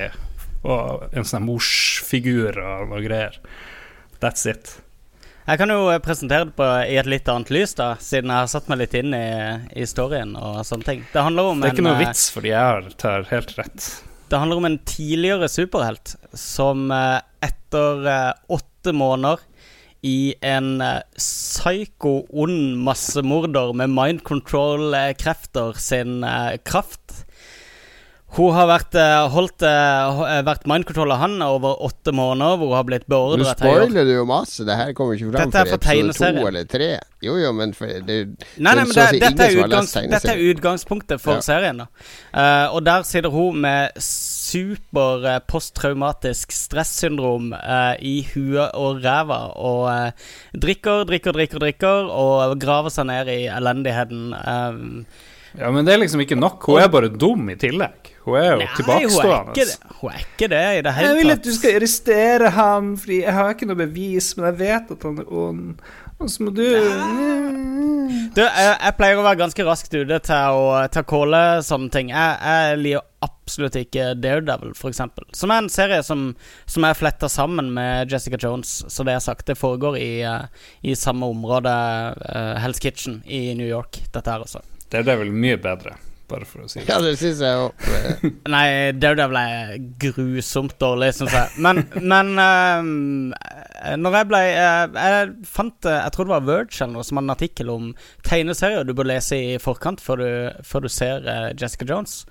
og 0.67 1.13
en 1.13 1.27
sånn 1.27 1.45
morsfigur 1.47 2.57
og 2.59 2.91
noe 2.91 3.03
greier. 3.05 3.37
That's 4.19 4.47
it. 4.49 4.73
Jeg 5.47 5.61
kan 5.61 5.71
jo 5.71 5.85
eh, 5.87 6.01
presentere 6.03 6.49
det 6.49 6.57
på, 6.57 6.65
i 6.91 6.97
et 6.99 7.07
litt 7.07 7.29
annet 7.31 7.51
lys, 7.55 7.71
da 7.79 7.93
siden 8.03 8.33
jeg 8.33 8.43
har 8.43 8.49
satt 8.51 8.65
meg 8.67 8.81
litt 8.81 8.95
inn 8.99 9.13
i, 9.15 9.27
i 9.79 9.85
storyen 9.87 10.33
og 10.35 10.59
sånne 10.67 10.87
ting. 10.89 11.05
Det 11.13 11.23
handler 11.23 11.53
om 11.53 11.61
Det 11.63 11.69
er 11.69 11.77
ikke 11.77 11.83
en, 11.85 11.87
noe 11.87 12.01
eh, 12.01 12.03
vits, 12.03 12.25
fordi 12.35 12.51
jeg 12.51 12.95
tar 12.99 13.29
helt 13.29 13.53
rett. 13.55 13.87
Det 14.27 14.41
handler 14.41 14.59
om 14.59 14.67
en 14.67 14.79
tidligere 14.83 15.47
superhelt 15.47 16.17
som 16.35 16.91
eh, 16.91 17.21
etter 17.47 18.09
åtte 18.51 18.91
måneder 18.91 19.45
i 20.03 20.35
en 20.45 20.83
psyko, 21.15 22.13
ond 22.43 22.75
massemorder 22.83 23.71
med 23.75 23.91
mind 23.95 24.21
control-krefter 24.27 25.79
sin 25.79 26.21
kraft 26.67 27.23
Hun 28.37 28.53
har 28.53 28.67
vært, 28.69 28.93
eh, 28.93 29.27
holdt, 29.33 29.63
eh, 29.65 30.41
vært 30.45 30.67
mindcontroller 30.69 31.17
han 31.17 31.39
over 31.41 31.79
åtte 31.81 32.13
måneder, 32.13 32.59
hvor 32.59 32.69
hun 32.69 32.77
har 32.77 32.83
blitt 32.85 33.07
beordret 33.09 33.57
til 33.57 33.65
å 33.65 33.71
gjøre 33.73 33.87
spoiler 33.87 34.05
du 34.05 34.11
jo 34.13 34.25
masse. 34.29 34.65
Det 34.67 34.75
her 34.77 34.91
kommer 34.93 35.17
ikke 35.17 35.31
fram 35.31 35.49
Dette 35.49 35.61
er 35.63 35.71
for 35.71 35.77
episode 35.81 36.37
to 36.37 36.47
eller 36.51 36.67
tre. 36.69 36.89
Jo, 37.25 37.33
jo, 37.41 37.51
men 37.57 37.73
for, 37.73 37.87
det, 37.87 38.17
Nei, 38.61 38.75
nei, 38.75 38.83
men 38.83 38.91
å 38.93 38.93
det, 38.93 39.21
dette, 39.23 39.47
er 39.47 39.57
utgangs, 39.63 39.93
dette 40.11 40.33
er 40.35 40.43
utgangspunktet 40.53 41.19
for 41.23 41.39
Ja. 41.39 41.45
serien. 41.47 41.77
da 41.81 41.87
uh, 42.37 42.75
Og 42.75 42.83
der 42.85 43.01
sitter 43.09 43.33
hun 43.33 43.57
med 43.61 43.97
super 43.97 45.25
uh, 45.25 45.39
posttraumatisk 45.39 46.53
stressyndrom 46.53 47.53
uh, 47.53 47.95
i 47.97 48.21
huet 48.35 48.69
og 48.77 49.01
ræva 49.01 49.39
og 49.57 49.87
uh, 49.89 50.11
drikker, 50.53 51.07
drikker, 51.09 51.33
drikker, 51.33 51.63
drikker 51.63 52.11
og 52.13 52.53
graver 52.61 52.93
seg 52.93 53.09
ned 53.09 53.33
i 53.33 53.47
elendigheten. 53.49 54.29
Ja, 55.57 55.71
Men 55.71 55.85
det 55.87 55.95
er 55.95 56.03
liksom 56.03 56.21
ikke 56.21 56.37
nok. 56.37 56.61
Hun 56.69 56.83
er 56.83 56.93
bare 56.93 57.09
dum 57.09 57.49
i 57.49 57.57
tillegg. 57.57 58.13
Hun 58.27 58.35
er 58.35 58.49
jo 58.49 58.55
Nei, 58.59 58.65
hun 59.07 60.09
er 60.11 60.23
ikke 60.25 60.49
det. 60.51 60.57
Er 60.59 60.81
det 60.83 60.91
hele 60.91 60.91
tatt. 60.91 61.05
Jeg 61.05 61.19
vil 61.21 61.31
at 61.31 61.45
du 61.45 61.53
skal 61.55 61.77
arrestere 61.77 62.49
ham, 62.57 62.89
fordi 62.99 63.21
jeg 63.21 63.35
har 63.37 63.53
ikke 63.53 63.69
noe 63.69 63.79
bevis, 63.79 64.33
men 64.35 64.49
jeg 64.49 64.59
vet 64.65 64.91
at 64.97 65.07
han 65.07 65.21
er 65.23 65.31
ond. 65.31 65.85
Og 66.17 66.31
så 66.33 66.43
må 66.43 66.51
du 66.51 66.63
Du, 68.33 68.41
jeg, 68.41 68.73
jeg 68.73 68.95
pleier 68.97 69.19
å 69.19 69.23
være 69.25 69.39
ganske 69.43 69.65
raskt 69.67 69.93
ute 69.93 70.17
til 70.25 70.57
å, 70.57 70.65
til 70.91 71.03
å 71.03 71.07
calle 71.07 71.41
sånne 71.65 71.91
ting. 71.93 72.11
Jeg, 72.11 72.37
jeg 72.41 72.79
liker 72.81 73.05
absolutt 73.47 73.77
ikke 73.79 74.09
Daredevil, 74.19 74.73
f.eks. 74.75 75.01
Som 75.37 75.53
er 75.53 75.61
en 75.61 75.69
serie 75.71 75.99
som, 76.05 76.29
som 76.67 76.87
er 76.87 76.97
fletta 76.97 77.29
sammen 77.31 77.71
med 77.75 78.11
Jessica 78.11 78.39
Jones. 78.41 78.81
Så 78.91 79.05
det 79.05 79.15
jeg 79.15 79.21
har 79.21 79.27
sagt, 79.27 79.47
det 79.47 79.59
foregår 79.59 79.99
i, 80.01 80.09
eh, 80.27 80.65
i 80.83 80.95
samme 80.99 81.29
område, 81.31 81.71
uh, 81.71 82.57
Hell's 82.59 82.81
Kitchen 82.83 83.21
i 83.25 83.53
New 83.55 83.67
York, 83.67 84.01
dette 84.13 84.35
her 84.35 84.43
også. 84.43 84.63
Daredevil 84.91 85.31
er 85.31 85.41
mye 85.45 85.61
bedre, 85.61 85.95
bare 86.29 86.47
for 86.47 86.65
å 86.65 86.69
si 86.69 86.81
det. 86.81 86.87
Ja, 86.89 86.99
det 87.03 87.15
syns 87.19 87.41
jeg 87.43 87.61
òg. 87.61 87.87
Nei, 88.53 88.67
Daredevil 88.97 89.39
er 89.41 89.73
grusomt 90.01 90.77
dårlig, 90.81 91.13
syns 91.17 91.35
jeg. 91.35 91.63
Men, 91.63 91.83
men 92.01 92.33
eh, 92.43 93.97
når 93.97 94.17
jeg 94.19 94.29
ble 94.31 94.39
uh, 94.57 94.95
Jeg 94.97 95.27
fant 95.47 95.87
eh, 95.87 95.99
Jeg 96.01 96.13
tror 96.15 96.27
det 96.27 96.33
var 96.33 96.47
Verge 96.47 96.79
eller 96.83 96.95
noe 96.97 97.07
som 97.07 97.19
hadde 97.19 97.29
en 97.29 97.35
artikkel 97.35 97.73
om 97.73 97.91
tegneserier 98.27 98.87
du 98.87 98.95
bør 98.97 99.11
lese 99.13 99.37
i 99.37 99.59
forkant 99.61 100.01
før 100.03 100.23
du, 100.23 100.31
før 100.65 100.87
du 100.87 100.91
ser 100.91 101.27
uh, 101.27 101.51
Jessica 101.57 101.87
Jones. 101.87 102.23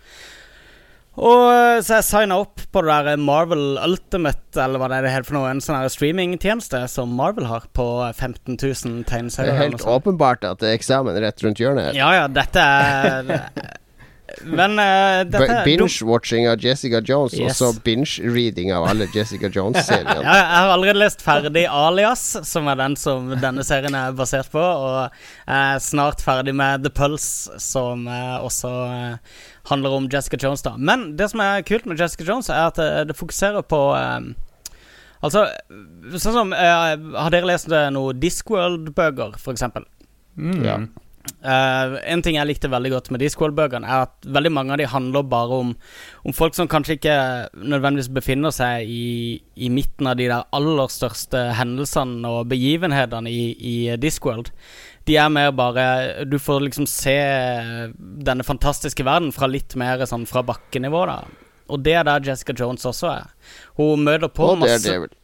Og 1.17 1.47
eh, 1.49 1.79
Så 1.85 1.99
jeg 1.99 2.07
signa 2.11 2.39
opp 2.43 2.61
på 2.73 2.83
det 2.85 2.99
der 3.09 3.21
Marvel 3.21 3.79
Ultimate, 3.81 4.43
eller 4.61 4.81
hva 4.81 4.91
det 4.93 4.99
er 4.99 5.07
det 5.07 5.15
heter 5.15 5.31
for 5.31 5.39
noe, 5.39 5.53
en 5.53 5.63
sånn 5.65 5.89
streamingtjeneste 5.93 6.83
som 6.93 7.15
Marvel 7.17 7.49
har, 7.49 7.65
på 7.77 7.87
15 8.13 8.59
000 8.61 9.03
Det 9.09 9.47
er 9.47 9.57
helt 9.63 9.87
åpenbart 9.87 10.45
at 10.45 10.61
det 10.61 10.73
er 10.73 10.79
eksamen 10.79 11.17
rett 11.25 11.43
rundt 11.45 11.63
hjørnet. 11.63 11.91
her. 11.91 11.99
Ja 11.99 12.13
ja, 12.21 12.29
dette 12.29 12.61
er 12.61 13.33
Men 14.45 14.77
uh, 14.79 15.23
dette 15.25 15.63
Binge-watching 15.65 16.49
av 16.51 16.61
Jessica 16.61 17.01
Jones, 17.01 17.35
Yes. 17.37 17.61
og 17.61 17.75
så 17.75 17.81
binge-reading 17.85 18.73
av 18.75 18.85
alle 18.89 19.09
Jessica 19.15 19.49
Jones-seriene. 19.49 20.21
Ja, 20.27 20.35
jeg 20.37 20.47
har 20.53 20.73
allerede 20.75 21.01
lest 21.01 21.23
ferdig 21.25 21.67
Alias, 21.71 22.25
som 22.49 22.69
er 22.69 22.79
den 22.81 22.97
som 23.01 23.31
denne 23.41 23.65
serien 23.67 23.95
er 23.97 24.17
basert 24.17 24.51
på. 24.53 24.61
Og 24.61 25.13
er 25.47 25.79
snart 25.83 26.23
ferdig 26.25 26.55
med 26.57 26.85
The 26.85 26.93
Pulse, 26.93 27.57
som 27.63 28.07
eh, 28.09 28.37
også 28.45 28.73
eh, 28.91 29.39
handler 29.71 29.97
om 29.97 30.09
Jessica 30.13 30.39
Jones. 30.43 30.63
da 30.63 30.77
Men 30.77 31.17
det 31.17 31.31
som 31.33 31.41
er 31.45 31.65
kult 31.67 31.87
med 31.87 32.01
Jessica 32.01 32.27
Jones, 32.29 32.51
er 32.51 32.69
at 32.69 32.81
det, 32.81 33.09
det 33.11 33.17
fokuserer 33.19 33.65
på 33.67 33.81
eh, 33.97 34.35
Altså, 35.25 35.47
sånn 36.13 36.35
som 36.37 36.51
uh, 36.53 36.93
Har 37.17 37.33
dere 37.33 37.49
lest 37.49 37.71
noe 37.91 38.13
Discworld-bøker, 38.21 39.39
eksempel? 39.51 39.87
Mm. 40.37 40.61
Ja. 40.63 40.77
Eh, 41.47 41.97
en 42.13 42.23
ting 42.25 42.39
jeg 42.39 42.49
likte 42.49 42.71
veldig 42.73 42.91
godt 42.95 43.11
med 43.15 43.23
Discworld-bøkene, 43.23 43.87
er 43.87 44.07
at 44.09 44.29
veldig 44.37 44.51
mange 44.55 44.75
av 44.75 44.81
de 44.81 44.89
handler 44.91 45.27
bare 45.31 45.61
om, 45.63 45.73
om 46.27 46.35
folk 46.35 46.57
som 46.57 46.69
kanskje 46.71 46.97
ikke 46.99 47.17
nødvendigvis 47.61 48.11
befinner 48.17 48.55
seg 48.55 48.89
i, 48.91 49.39
i 49.55 49.71
midten 49.73 50.11
av 50.11 50.19
de 50.19 50.29
der 50.33 50.47
aller 50.57 50.93
største 50.93 51.47
hendelsene 51.59 52.27
og 52.27 52.51
begivenhetene 52.51 53.31
i, 53.31 53.47
i 53.57 53.77
Discworld. 54.03 54.51
De 55.07 55.15
er 55.23 55.31
mer 55.31 55.53
bare 55.55 56.25
Du 56.27 56.35
får 56.43 56.65
liksom 56.65 56.87
se 56.91 57.15
denne 57.97 58.47
fantastiske 58.47 59.05
verden 59.07 59.31
fra 59.35 59.47
litt 59.47 59.77
mer 59.79 60.03
sånn 60.09 60.27
fra 60.27 60.43
bakkenivå, 60.47 61.05
da. 61.07 61.21
Og 61.71 61.83
det 61.83 61.95
er 61.99 62.07
der 62.07 62.27
Jessica 62.27 62.55
Jones 62.59 62.87
også 62.87 63.11
er. 63.13 63.31
Hun 63.79 64.03
møter 64.07 64.31
på 64.31 64.53
Og 64.53 64.59
masse 64.63 64.83
Daredevil. 64.83 65.15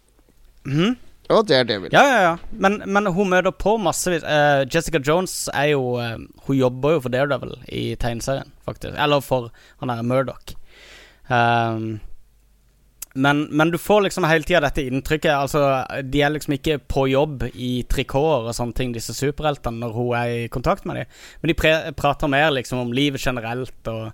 Mhm. 0.66 0.94
Og 1.30 1.46
Daredevil. 1.48 1.92
Ja, 1.94 2.02
ja, 2.02 2.22
ja. 2.22 2.32
Men, 2.50 2.80
men 2.86 3.06
hun 3.14 3.30
møter 3.30 3.54
på 3.54 3.76
massevis. 3.80 4.24
Uh, 4.26 4.66
Jessica 4.66 4.98
Jones 4.98 5.46
er 5.54 5.72
jo 5.72 5.94
uh, 5.96 6.18
Hun 6.48 6.58
jobber 6.58 6.96
jo 6.96 7.02
for 7.04 7.14
Daredevil 7.14 7.54
i 7.68 7.84
tegneserien, 8.00 8.50
faktisk. 8.66 8.98
Eller 8.98 9.22
for 9.24 9.52
han 9.80 9.92
derre 9.92 10.06
Murdoch. 10.06 10.56
Um, 11.30 12.00
men, 13.14 13.42
men 13.50 13.70
du 13.70 13.78
får 13.78 14.02
liksom 14.02 14.24
hele 14.24 14.44
tida 14.44 14.60
dette 14.64 14.84
inntrykket. 14.88 15.32
Altså, 15.34 15.62
de 16.02 16.22
er 16.22 16.32
liksom 16.32 16.56
ikke 16.56 16.78
på 16.88 17.06
jobb 17.10 17.44
i 17.52 17.72
trikoter 17.90 18.48
og 18.48 18.56
sånne 18.56 18.76
ting, 18.78 18.94
disse 18.94 19.14
superheltene, 19.16 19.82
når 19.82 19.96
hun 19.96 20.14
er 20.16 20.36
i 20.36 20.46
kontakt 20.52 20.86
med 20.88 21.02
dem. 21.02 21.18
Men 21.42 21.52
de 21.52 21.92
prater 21.98 22.32
mer 22.32 22.54
liksom 22.56 22.80
om 22.86 22.94
livet 22.96 23.20
generelt, 23.24 23.76
og 23.90 24.08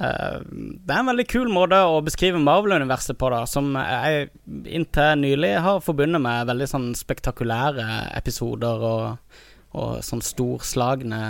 uh, 0.00 0.38
Det 0.42 0.94
er 0.94 0.98
en 0.98 1.12
veldig 1.12 1.28
kul 1.30 1.52
måte 1.52 1.78
å 1.86 2.00
beskrive 2.04 2.42
Marvel-universet 2.42 3.18
på, 3.20 3.30
da, 3.30 3.44
som 3.46 3.70
jeg 3.78 4.30
inntil 4.66 5.22
nylig 5.22 5.54
har 5.62 5.84
forbundet 5.84 6.22
med 6.24 6.50
veldig 6.50 6.70
sånn 6.70 6.90
spektakulære 6.98 7.86
episoder 8.18 8.86
og, 8.90 9.38
og 9.78 10.02
sånn 10.06 10.24
storslagne 10.24 11.22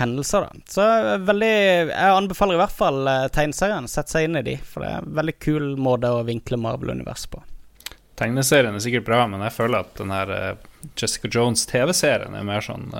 hendelser, 0.00 0.46
da. 0.46 0.64
Så 0.70 0.84
eh, 0.84 1.20
veldig 1.28 1.52
Jeg 1.52 2.16
anbefaler 2.16 2.56
i 2.56 2.60
hvert 2.62 2.76
fall 2.76 3.10
eh, 3.10 3.28
tegneserien. 3.34 3.88
Sett 3.90 4.12
seg 4.12 4.26
inn 4.26 4.40
i 4.40 4.44
de, 4.46 4.56
for 4.64 4.84
det 4.84 4.90
er 4.90 5.04
en 5.04 5.14
veldig 5.20 5.36
kul 5.42 5.70
måte 5.80 6.10
å 6.12 6.24
vinkle 6.26 6.60
Marvel-universet 6.60 7.32
på. 7.34 7.44
Tegneserien 8.20 8.76
er 8.76 8.84
sikkert 8.84 9.08
bra, 9.08 9.22
men 9.30 9.44
jeg 9.46 9.56
føler 9.56 9.84
at 9.84 9.94
den 10.00 10.12
her 10.14 10.34
eh, 10.36 10.68
Jessica 10.98 11.30
Jones 11.32 11.64
TV-serien 11.70 12.36
er 12.36 12.44
mer 12.46 12.64
sånn 12.64 12.90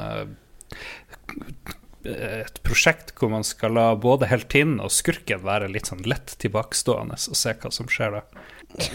et 2.01 2.63
prosjekt 2.65 3.13
hvor 3.19 3.29
man 3.33 3.45
skal 3.45 3.75
la 3.77 3.91
både 3.99 4.29
heltinnen 4.31 4.81
og 4.81 4.93
skurken 4.95 5.43
være 5.45 5.69
litt 5.69 5.91
sånn 5.91 6.07
lett 6.09 6.33
tilbakestående 6.41 7.19
og 7.19 7.37
se 7.37 7.53
hva 7.61 7.73
som 7.75 7.91
skjer 7.93 8.17
da. 8.17 8.23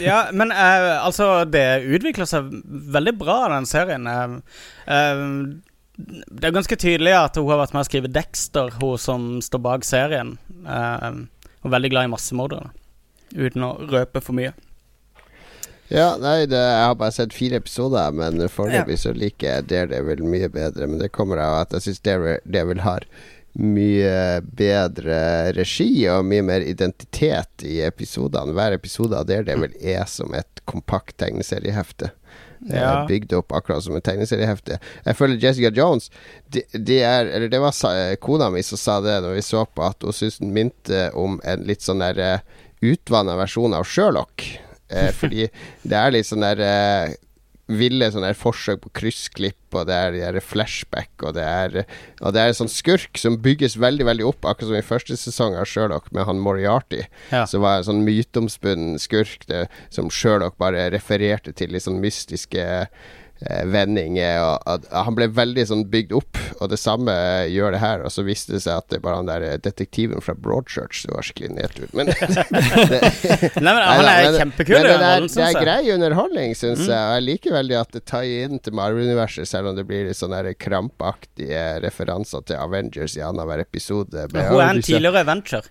Ja, 0.00 0.18
men 0.32 0.52
eh, 0.52 1.04
altså 1.04 1.44
Det 1.44 1.84
utvikler 1.84 2.28
seg 2.28 2.48
veldig 2.96 3.12
bra, 3.20 3.38
den 3.52 3.68
serien. 3.68 4.06
Eh, 4.08 4.36
det 5.96 6.44
er 6.44 6.54
ganske 6.54 6.76
tydelig 6.76 7.14
at 7.16 7.38
hun 7.40 7.48
har 7.48 7.62
vært 7.62 7.74
med 7.76 7.84
å 7.84 7.88
skrive 7.88 8.12
Dexter, 8.12 8.74
hun 8.80 9.00
som 9.00 9.28
står 9.44 9.62
bak 9.64 9.86
serien. 9.88 10.36
Eh, 10.68 11.10
og 11.64 11.72
veldig 11.72 11.90
glad 11.90 12.06
i 12.06 12.12
massemordere, 12.12 12.70
uten 13.34 13.64
å 13.66 13.74
røpe 13.90 14.22
for 14.22 14.36
mye. 14.36 14.52
Ja, 15.88 16.16
nei, 16.18 16.48
det, 16.50 16.58
jeg 16.58 16.82
har 16.82 16.96
bare 16.98 17.14
sett 17.14 17.34
fire 17.34 17.60
episoder, 17.60 18.10
men 18.14 18.42
foreløpig 18.50 18.98
så 18.98 19.12
liker 19.14 19.46
jeg 19.52 19.68
Daredevil 19.70 20.24
mye 20.26 20.50
bedre. 20.50 20.88
Men 20.90 20.98
det 20.98 21.12
kommer 21.14 21.38
av 21.42 21.60
at 21.60 21.76
jeg 21.76 21.86
syns 21.86 22.02
Daredevil 22.06 22.82
har 22.82 23.06
mye 23.56 24.42
bedre 24.58 25.20
regi 25.56 25.88
og 26.12 26.26
mye 26.28 26.44
mer 26.44 26.66
identitet 26.66 27.64
i 27.64 27.78
episodene. 27.86 28.52
Hver 28.56 28.76
episode 28.76 29.16
av 29.16 29.28
Daredevil 29.30 29.78
er 29.80 30.04
som 30.10 30.34
et 30.36 30.60
kompakt 30.68 31.16
tegneseriehefte. 31.22 32.10
Eh, 32.70 32.76
Ja. 32.80 33.06
Bygd 33.08 33.32
opp 33.38 33.52
akkurat 33.52 33.84
som 33.84 33.96
et 33.96 34.04
tegneseriehefte. 34.04 34.78
Jeg 35.04 35.16
føler 35.18 35.40
Jessica 35.42 35.70
Jones 35.74 36.10
de, 36.48 36.62
de 36.72 37.00
er, 37.02 37.26
Eller 37.26 37.48
det 37.52 37.60
var 37.60 38.16
kona 38.20 38.50
mi 38.50 38.62
som 38.62 38.78
sa 38.80 39.00
det 39.04 39.20
når 39.24 39.36
vi 39.38 39.42
så 39.42 39.64
på, 39.66 39.82
at 39.84 40.02
hun 40.02 40.12
syntes 40.16 40.38
den 40.42 40.54
minte 40.56 41.10
om 41.14 41.40
en 41.44 41.66
litt 41.68 41.82
sånn 41.84 42.02
der 42.04 42.18
uh, 42.18 42.62
utvanna 42.82 43.36
versjon 43.36 43.74
av 43.74 43.84
Sherlock. 43.88 44.44
Eh, 44.88 45.10
fordi 45.12 45.48
det 45.88 45.96
er 45.98 46.12
litt 46.14 46.28
sånn 46.28 46.44
der 46.44 46.60
eh, 46.62 47.14
ville 47.66 48.06
sånne 48.12 48.30
her 48.30 48.38
forsøk 48.38 48.84
på 48.84 48.92
kryssklipp, 49.00 49.58
og 49.74 49.88
det 49.88 49.96
er 49.96 50.14
de 50.14 50.22
der 50.22 50.44
flashback, 50.44 51.10
og 51.22 51.34
det 51.34 51.42
er 51.42 51.84
Og 52.22 52.32
det 52.32 52.40
er 52.40 52.52
en 52.52 52.60
sånn 52.60 52.70
skurk 52.70 53.18
som 53.18 53.38
bygges 53.42 53.76
veldig, 53.80 54.06
veldig 54.06 54.26
opp, 54.26 54.46
akkurat 54.46 54.70
som 54.70 54.78
i 54.78 54.86
første 54.86 55.18
sesong 55.18 55.56
av 55.58 55.66
Sherlock 55.66 56.12
med 56.12 56.24
han 56.28 56.38
Moriarty. 56.38 57.02
Ja. 57.32 57.44
Som 57.46 57.66
var 57.66 57.80
en 57.80 57.88
sånn 57.90 58.04
myteomspunnen 58.06 59.00
skurk 59.02 59.46
det, 59.50 59.66
som 59.90 60.10
Sherlock 60.10 60.56
bare 60.62 60.88
refererte 60.94 61.52
til 61.52 61.74
i 61.74 61.82
sånn 61.82 62.00
mystiske 62.02 62.66
eh, 63.44 64.40
at, 64.72 64.86
han 64.92 65.16
ble 65.18 65.28
veldig 65.28 65.64
sånn 65.68 65.84
bygd 65.92 66.14
opp, 66.16 66.38
og 66.60 66.70
det 66.72 66.78
samme 66.80 67.12
gjør 67.52 67.74
det 67.76 67.80
her. 67.82 68.04
Og 68.06 68.12
så 68.14 68.24
viste 68.26 68.54
det 68.56 68.62
seg 68.64 68.80
at 68.80 68.88
det 68.92 69.02
bare 69.04 69.20
han 69.20 69.28
der 69.28 69.44
eh, 69.44 69.56
detektiven 69.60 70.22
fra 70.24 70.34
Broadchurch 70.34 71.02
som 71.04 71.16
var 71.16 71.26
skikkelig 71.26 71.52
nedtur. 71.58 71.90
Men 71.96 72.08
Nei, 73.60 73.72
men 73.72 73.82
Han 73.84 74.08
er 74.10 74.38
kjempekul. 74.40 74.76
Men 74.76 74.86
men, 74.86 75.00
det, 75.02 75.10
er, 75.12 75.28
det 75.28 75.46
er 75.50 75.60
grei 75.60 75.80
underholdning, 75.94 76.56
syns 76.56 76.84
Mm. 76.86 76.90
jeg. 76.92 77.02
Og 77.06 77.14
jeg 77.16 77.24
liker 77.26 77.54
veldig 77.56 77.76
at 77.80 77.94
det 77.96 78.02
tar 78.08 78.26
inn 78.28 78.58
til 78.62 78.74
Marvel-universet, 78.76 79.48
selv 79.48 79.70
om 79.70 79.76
det 79.78 79.86
blir 79.88 80.06
litt 80.08 80.18
sånne 80.18 80.54
krampaktige 80.60 81.62
referanser 81.84 82.44
til 82.46 82.60
Avengers 82.60 83.16
i 83.18 83.24
annenhver 83.24 83.62
episode. 83.64 84.26
Hun 84.32 84.60
er 84.60 84.68
en 84.70 84.82
tidligere 84.84 85.24
adventure. 85.24 85.64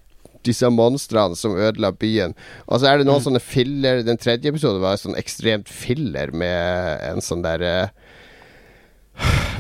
Disse 0.46 0.70
monstrene 0.72 1.36
som 1.40 1.58
ødela 1.58 1.92
byen. 1.92 2.36
Og 2.70 2.80
så 2.82 2.92
er 2.94 2.98
det 3.02 3.08
noen 3.10 3.20
Mm. 3.22 3.26
sånne 3.28 3.42
filler 3.44 4.04
Den 4.06 4.18
tredje 4.22 4.52
episoden 4.54 4.82
var 4.82 4.98
sånn 5.02 5.18
ekstremt 5.20 5.68
filler 5.70 6.32
med 6.32 7.02
en 7.10 7.22
sånn 7.26 7.42
der 7.46 7.62
eh, 7.62 7.88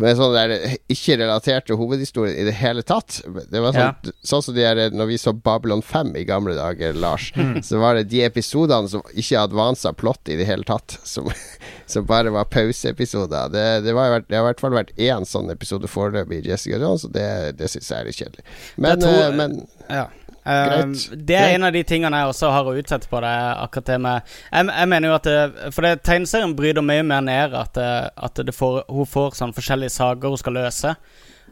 med 0.04 0.18
sånn 0.20 0.34
der 0.36 0.52
ikke 0.92 1.16
relatert 1.22 1.64
til 1.70 1.78
hovedhistorien 1.80 2.36
i 2.36 2.44
det 2.44 2.58
hele 2.60 2.82
tatt. 2.84 3.22
Det 3.48 3.62
var 3.64 3.72
sånn, 3.72 4.10
sånn 4.28 4.42
som 4.44 4.56
de 4.58 4.66
her, 4.66 4.82
Når 4.92 5.08
vi 5.08 5.16
så 5.22 5.32
Babylon 5.32 5.80
5 5.82 6.10
i 6.20 6.26
gamle 6.28 6.58
dager, 6.58 6.92
Lars, 7.00 7.30
så 7.64 7.80
var 7.80 7.96
det 7.96 8.10
de 8.12 8.20
episodene 8.28 8.90
som 8.92 9.06
ikke 9.16 9.40
advansa 9.40 9.94
plott 9.96 10.28
i 10.28 10.36
det 10.36 10.44
hele 10.50 10.68
tatt, 10.68 10.98
som, 11.08 11.32
som 11.88 12.04
bare 12.06 12.34
var 12.36 12.44
pauseepisoder. 12.52 13.48
Det, 13.56 13.64
det, 13.88 13.94
var, 13.96 14.20
det 14.28 14.36
har 14.36 14.44
i 14.44 14.50
hvert 14.50 14.60
fall 14.66 14.76
vært 14.76 14.92
én 15.00 15.24
sånn 15.26 15.48
episode 15.56 15.88
foreløpig 15.88 16.42
i 16.44 16.50
Jessica 16.52 16.82
Jones, 16.84 17.06
og 17.08 17.16
det, 17.16 17.56
det 17.56 17.72
syns 17.72 17.88
jeg 17.94 18.02
er 18.02 18.12
litt 18.12 18.20
kjedelig. 18.20 18.46
Men, 18.76 19.00
tror- 19.00 19.24
eh, 19.24 19.36
men 19.40 19.58
Ja. 19.88 20.10
Um, 20.46 20.92
det 21.26 21.38
er 21.40 21.56
en 21.56 21.66
av 21.66 21.74
de 21.74 21.82
tingene 21.88 22.20
jeg 22.22 22.30
også 22.30 22.52
har 22.54 22.68
å 22.70 22.76
utsette 22.78 23.10
på 23.10 23.22
det. 23.26 23.36
Akkurat 23.66 23.88
det 23.90 23.96
med 24.04 24.34
Jeg, 24.52 24.68
jeg 24.70 24.90
mener 24.92 25.10
jo 25.10 25.16
at 25.18 25.30
det, 25.30 25.72
For 25.74 25.86
det, 25.86 25.94
tegneserien 26.06 26.54
bryter 26.58 26.86
mye 26.86 27.06
mer 27.08 27.24
ned 27.26 27.56
at, 27.58 27.72
det, 27.74 27.94
at 28.14 28.44
det 28.46 28.54
får, 28.54 28.84
hun 28.94 29.10
får 29.10 29.40
sånn 29.40 29.56
forskjellige 29.58 29.96
saker 29.96 30.36
hun 30.36 30.44
skal 30.44 30.60
løse. 30.62 30.94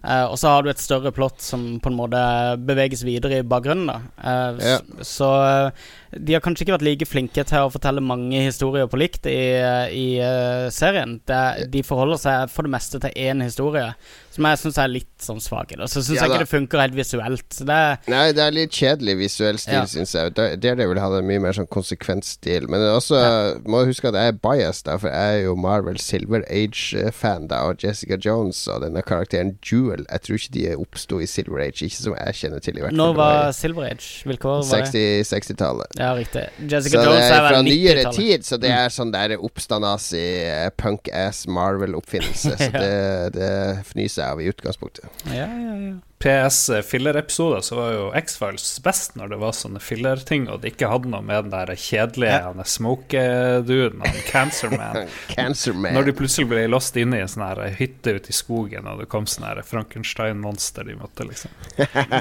Uh, 0.03 0.25
og 0.27 0.35
så 0.35 0.51
har 0.51 0.63
du 0.63 0.67
et 0.67 0.81
større 0.83 1.13
plott 1.15 1.39
som 1.39 1.61
på 1.79 1.87
en 1.87 1.95
måte 1.95 2.21
beveges 2.67 3.05
videre 3.07 3.39
i 3.39 3.45
bakgrunnen. 3.47 3.87
da 3.87 3.99
uh, 4.19 4.57
Ja. 4.59 4.79
Så 4.99 5.29
eh, 5.47 5.85
de 6.19 6.35
har 6.35 6.43
kanskje 6.43 6.65
ikke 6.65 6.75
vært 6.75 6.85
like 6.85 7.07
flinke 7.07 7.45
til 7.47 7.63
å 7.63 7.71
fortelle 7.71 8.03
mange 8.03 8.41
historier 8.43 8.89
på 8.91 8.99
likt 8.99 9.29
i, 9.31 9.55
i 9.95 10.07
uh, 10.19 10.67
serien. 10.75 11.21
Det, 11.23 11.69
de 11.71 11.85
forholder 11.87 12.19
seg 12.19 12.51
for 12.51 12.67
det 12.67 12.73
meste 12.75 12.99
til 12.99 13.15
én 13.15 13.45
historie, 13.45 13.93
som 14.33 14.47
jeg 14.49 14.61
syns 14.63 14.79
er 14.83 14.91
litt 14.91 15.11
sånn 15.23 15.41
svak. 15.43 15.73
Og 15.77 15.89
så 15.89 16.01
syns 16.01 16.17
Ja 16.17 16.25
jeg 16.25 16.33
ikke 16.33 16.43
det 16.45 16.51
funker 16.51 16.83
helt 16.83 16.97
visuelt. 16.97 17.45
Så 17.53 17.67
det 17.69 17.79
Nei, 18.11 18.23
det 18.35 18.43
er 18.45 18.55
litt 18.55 18.71
kjedelig 18.75 19.17
visuell 19.19 19.59
stil, 19.61 19.73
Ja. 19.81 19.85
syns 19.89 20.13
jeg. 20.15 20.33
Daredevil 20.37 20.99
hadde 21.01 21.23
mye 21.25 21.41
mer 21.43 21.53
sånn 21.57 21.69
konsekvensstil. 21.69 22.67
Men 22.69 22.83
også 22.93 23.19
ja. 23.19 23.33
må 23.65 23.83
huske 23.87 24.07
at 24.11 24.17
jeg 24.19 24.33
er 24.33 24.39
biased, 24.43 24.85
da, 24.89 24.97
for 25.01 25.09
jeg 25.09 25.39
er 25.39 25.43
jo 25.47 25.55
Marvel 25.55 25.99
Silver 25.99 26.43
Age-fan 26.49 27.47
da, 27.51 27.63
og 27.69 27.81
Jessica 27.83 28.17
Jones 28.17 28.61
og 28.67 28.81
denne 28.85 29.01
karakteren 29.05 29.57
Jewel. 29.63 30.05
Jeg 30.09 30.21
tror 30.27 30.35
ikke 30.41 30.53
de 30.57 30.65
oppsto 30.75 31.19
i 31.23 31.27
Silver 31.29 31.63
Age, 31.65 31.85
ikke 31.85 32.01
som 32.01 32.17
jeg 32.17 32.39
kjenner 32.41 32.63
til, 32.63 32.77
i 32.77 32.83
hvert 32.83 32.91
fall. 32.93 32.97
Når 32.97 33.13
var 33.17 33.33
var 33.33 33.51
Silver 33.55 33.87
Age-vilkår? 33.89 34.61
60-tallet. 34.67 35.27
60 35.27 35.33
60-tallet. 35.33 35.97
Ja, 35.99 36.11
riktig. 36.17 36.45
Jessica 36.71 36.99
så 37.01 37.05
Jones 37.07 37.25
er 37.25 37.33
er 37.33 37.47
fra 37.47 37.55
vel 37.57 37.67
nyere 37.67 38.03
90-tallet. 38.03 38.17
tid, 38.19 38.45
så 38.47 38.59
det 38.61 38.71
er 38.73 38.93
sånn 38.93 39.13
der 39.13 39.35
oppstandasig 39.37 40.25
eh, 40.49 40.69
punk-ass 40.79 41.45
Marvel-oppfinnelse. 41.47 42.53
Så 42.63 42.69
det, 42.71 43.33
det 43.35 43.51
fnyser 43.89 44.22
jeg 44.23 44.31
av 44.35 44.41
i 44.41 44.49
utgangspunktet. 44.51 45.23
Ja, 45.29 45.47
ja, 45.47 45.75
ja. 45.87 45.93
PS 46.23 46.69
fillerepisoder 46.87 47.61
så 47.61 47.75
var 47.75 47.89
jo 47.91 48.03
X-Files 48.15 48.77
best 48.85 49.17
når 49.19 49.33
det 49.33 49.39
var 49.41 49.55
sånne 49.57 49.81
filler-ting, 49.83 50.45
og 50.47 50.61
det 50.63 50.73
ikke 50.73 50.87
hadde 50.87 51.11
noe 51.11 51.23
med 51.25 51.49
den 51.49 51.51
der 51.51 51.73
kjedelige 51.75 52.37
ja. 52.45 52.65
smoke-duden, 52.73 54.03
han 54.05 54.21
Cancer 54.29 54.71
Man. 54.71 55.09
Cancer 55.33 55.75
Man. 55.75 55.93
Når 55.97 56.07
de 56.07 56.15
plutselig 56.15 56.47
ble 56.53 56.63
låst 56.71 56.95
inne 56.99 57.19
i 57.19 57.25
en 57.25 57.31
sånn 57.31 57.43
her 57.43 57.61
hytte 57.75 58.15
ute 58.15 58.31
i 58.31 58.37
skogen, 58.37 58.87
og 58.87 59.03
det 59.03 59.09
kom 59.11 59.27
sånn 59.27 59.49
her 59.49 59.59
Frankenstein-monster 59.67 60.87
de 60.87 60.95
måtte 60.99 61.27
liksom 61.27 61.51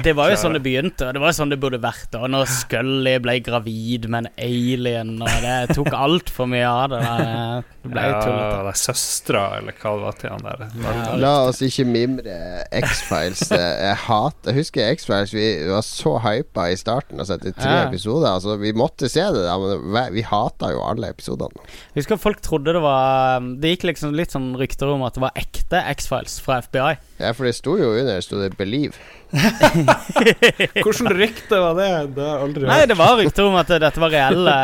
Det 0.03 0.15
var 0.17 0.33
jo 0.33 0.39
sånn 0.43 0.57
det 0.57 0.63
begynte, 0.65 1.07
og 1.07 1.15
det 1.15 1.23
var 1.23 1.31
jo 1.31 1.37
sånn 1.39 1.53
det 1.53 1.59
burde 1.63 1.79
vært. 1.83 2.19
Og 2.19 2.27
når 2.33 2.49
Scully 2.51 3.15
ble 3.23 3.37
gravid 3.45 4.09
med 4.11 4.27
en 4.27 4.31
alien, 4.49 5.15
og 5.23 5.47
det 5.47 5.77
tok 5.77 5.91
altfor 5.95 6.49
mye 6.51 6.67
av 6.67 6.91
det. 6.91 7.01
der. 7.07 7.71
Det 7.83 7.91
ble 7.91 8.03
jo 8.03 8.11
Ja, 8.13 8.21
tullete. 8.23 8.67
er 8.73 8.79
søstera, 8.83 9.45
eller 9.61 9.79
hva 9.79 9.95
det 9.95 10.05
var 10.07 10.19
til 10.19 10.33
han 10.35 10.45
der. 10.49 10.67
Ja. 10.83 11.15
La 11.23 11.33
oss 11.47 11.63
ikke 11.65 11.87
mimre 11.87 12.37
X-Files. 12.83 13.47
Jeg 13.93 14.01
hat 14.07 14.49
Jeg 14.49 14.57
husker 14.57 14.89
X-Files. 14.95 15.33
Vi 15.35 15.45
var 15.69 15.83
så 15.85 16.15
hypa 16.23 16.65
i 16.73 16.77
starten, 16.79 17.19
altså 17.21 17.37
etter 17.37 17.53
tre 17.55 17.69
Ja. 17.77 17.87
episoder. 17.87 18.27
Altså, 18.33 18.57
vi 18.59 18.73
måtte 18.73 19.09
se 19.11 19.21
det, 19.21 19.43
da, 19.45 19.57
men 19.59 20.13
vi- 20.13 20.23
hata 20.23 20.71
jo 20.73 20.81
alle 20.81 21.09
episodene. 21.13 21.61
Jeg 21.93 22.01
husker 22.03 22.17
folk 22.17 22.41
trodde 22.41 22.73
det 22.73 22.81
var 22.81 23.39
Det 23.43 23.75
gikk 23.77 23.83
liksom 23.91 24.15
litt 24.17 24.31
sånn 24.33 24.55
rykter 24.57 24.89
om 24.93 25.03
at 25.03 25.13
det 25.13 25.21
var 25.21 25.31
ekte 25.37 25.83
X-Files 25.93 26.39
fra 26.41 26.57
FBI. 26.61 26.97
Ja, 27.19 27.31
for 27.33 27.45
det 27.45 27.53
sto 27.55 27.77
jo 27.77 27.91
under 27.99 28.19
sto 28.21 28.39
det 28.41 28.55
'Believe'. 28.57 28.97
Hvordan 30.83 31.07
rykte 31.17 31.57
var 31.59 31.73
det? 31.77 31.87
Det 32.15 32.21
har 32.23 32.35
jeg 32.37 32.43
aldri 32.47 32.67
Nei, 32.69 32.81
det 32.89 32.97
var 32.99 33.15
rykter 33.17 33.47
om 33.47 33.55
at 33.59 33.71
dette 33.81 34.01
var 34.03 34.13
reelle 34.13 34.55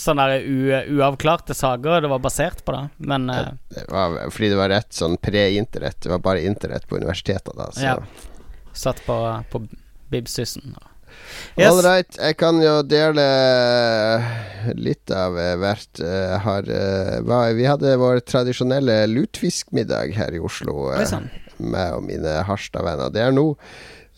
sånne 0.00 0.28
der 0.30 0.46
u 0.46 0.98
uavklarte 0.98 1.54
saker. 1.56 2.00
Det 2.04 2.10
var 2.12 2.22
basert 2.24 2.62
på 2.66 2.72
det, 2.76 2.84
men 3.12 3.28
eh, 3.32 3.50
Det 3.74 3.84
var, 3.92 4.16
fordi 4.32 4.48
det 4.52 4.60
var 4.60 4.72
rett 4.72 4.96
sånn 4.96 5.18
pre-internett. 5.20 6.00
Det 6.06 6.12
var 6.14 6.22
bare 6.24 6.44
internett 6.48 6.86
på 6.88 6.96
universitetet 7.00 7.52
da. 7.56 7.68
Så. 7.72 7.84
Ja. 7.84 7.96
Satt 8.76 9.00
på, 9.06 9.16
på 9.50 9.64
Bibsusen. 10.12 10.76
Yes. 11.56 11.70
All 11.70 11.80
right, 11.80 12.18
jeg 12.20 12.36
kan 12.36 12.58
jo 12.60 12.82
dele 12.84 13.24
litt 14.76 15.10
av 15.14 15.36
hvert. 15.62 16.00
Jeg 16.02 16.40
har, 16.44 16.68
eh, 16.68 17.54
vi 17.56 17.64
hadde 17.66 17.96
vår 18.00 18.20
tradisjonelle 18.28 18.98
lutfiskmiddag 19.10 20.12
her 20.16 20.36
i 20.36 20.42
Oslo. 20.42 20.92
eh, 20.92 21.18
meg 21.58 21.96
og 21.96 22.04
mine 22.04 22.42
Harstad-venner. 22.44 23.10
Det 23.12 23.22
er 23.24 23.32
noe 23.32 23.56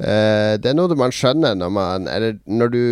eh, 0.01 0.57
Det 0.59 0.73
er 0.73 0.75
noe 0.75 0.99
man 0.99 1.15
skjønner 1.15 1.55
når 1.59 1.71
man 1.71 2.09
Eller 2.11 2.39
når 2.47 2.71
du 2.75 2.83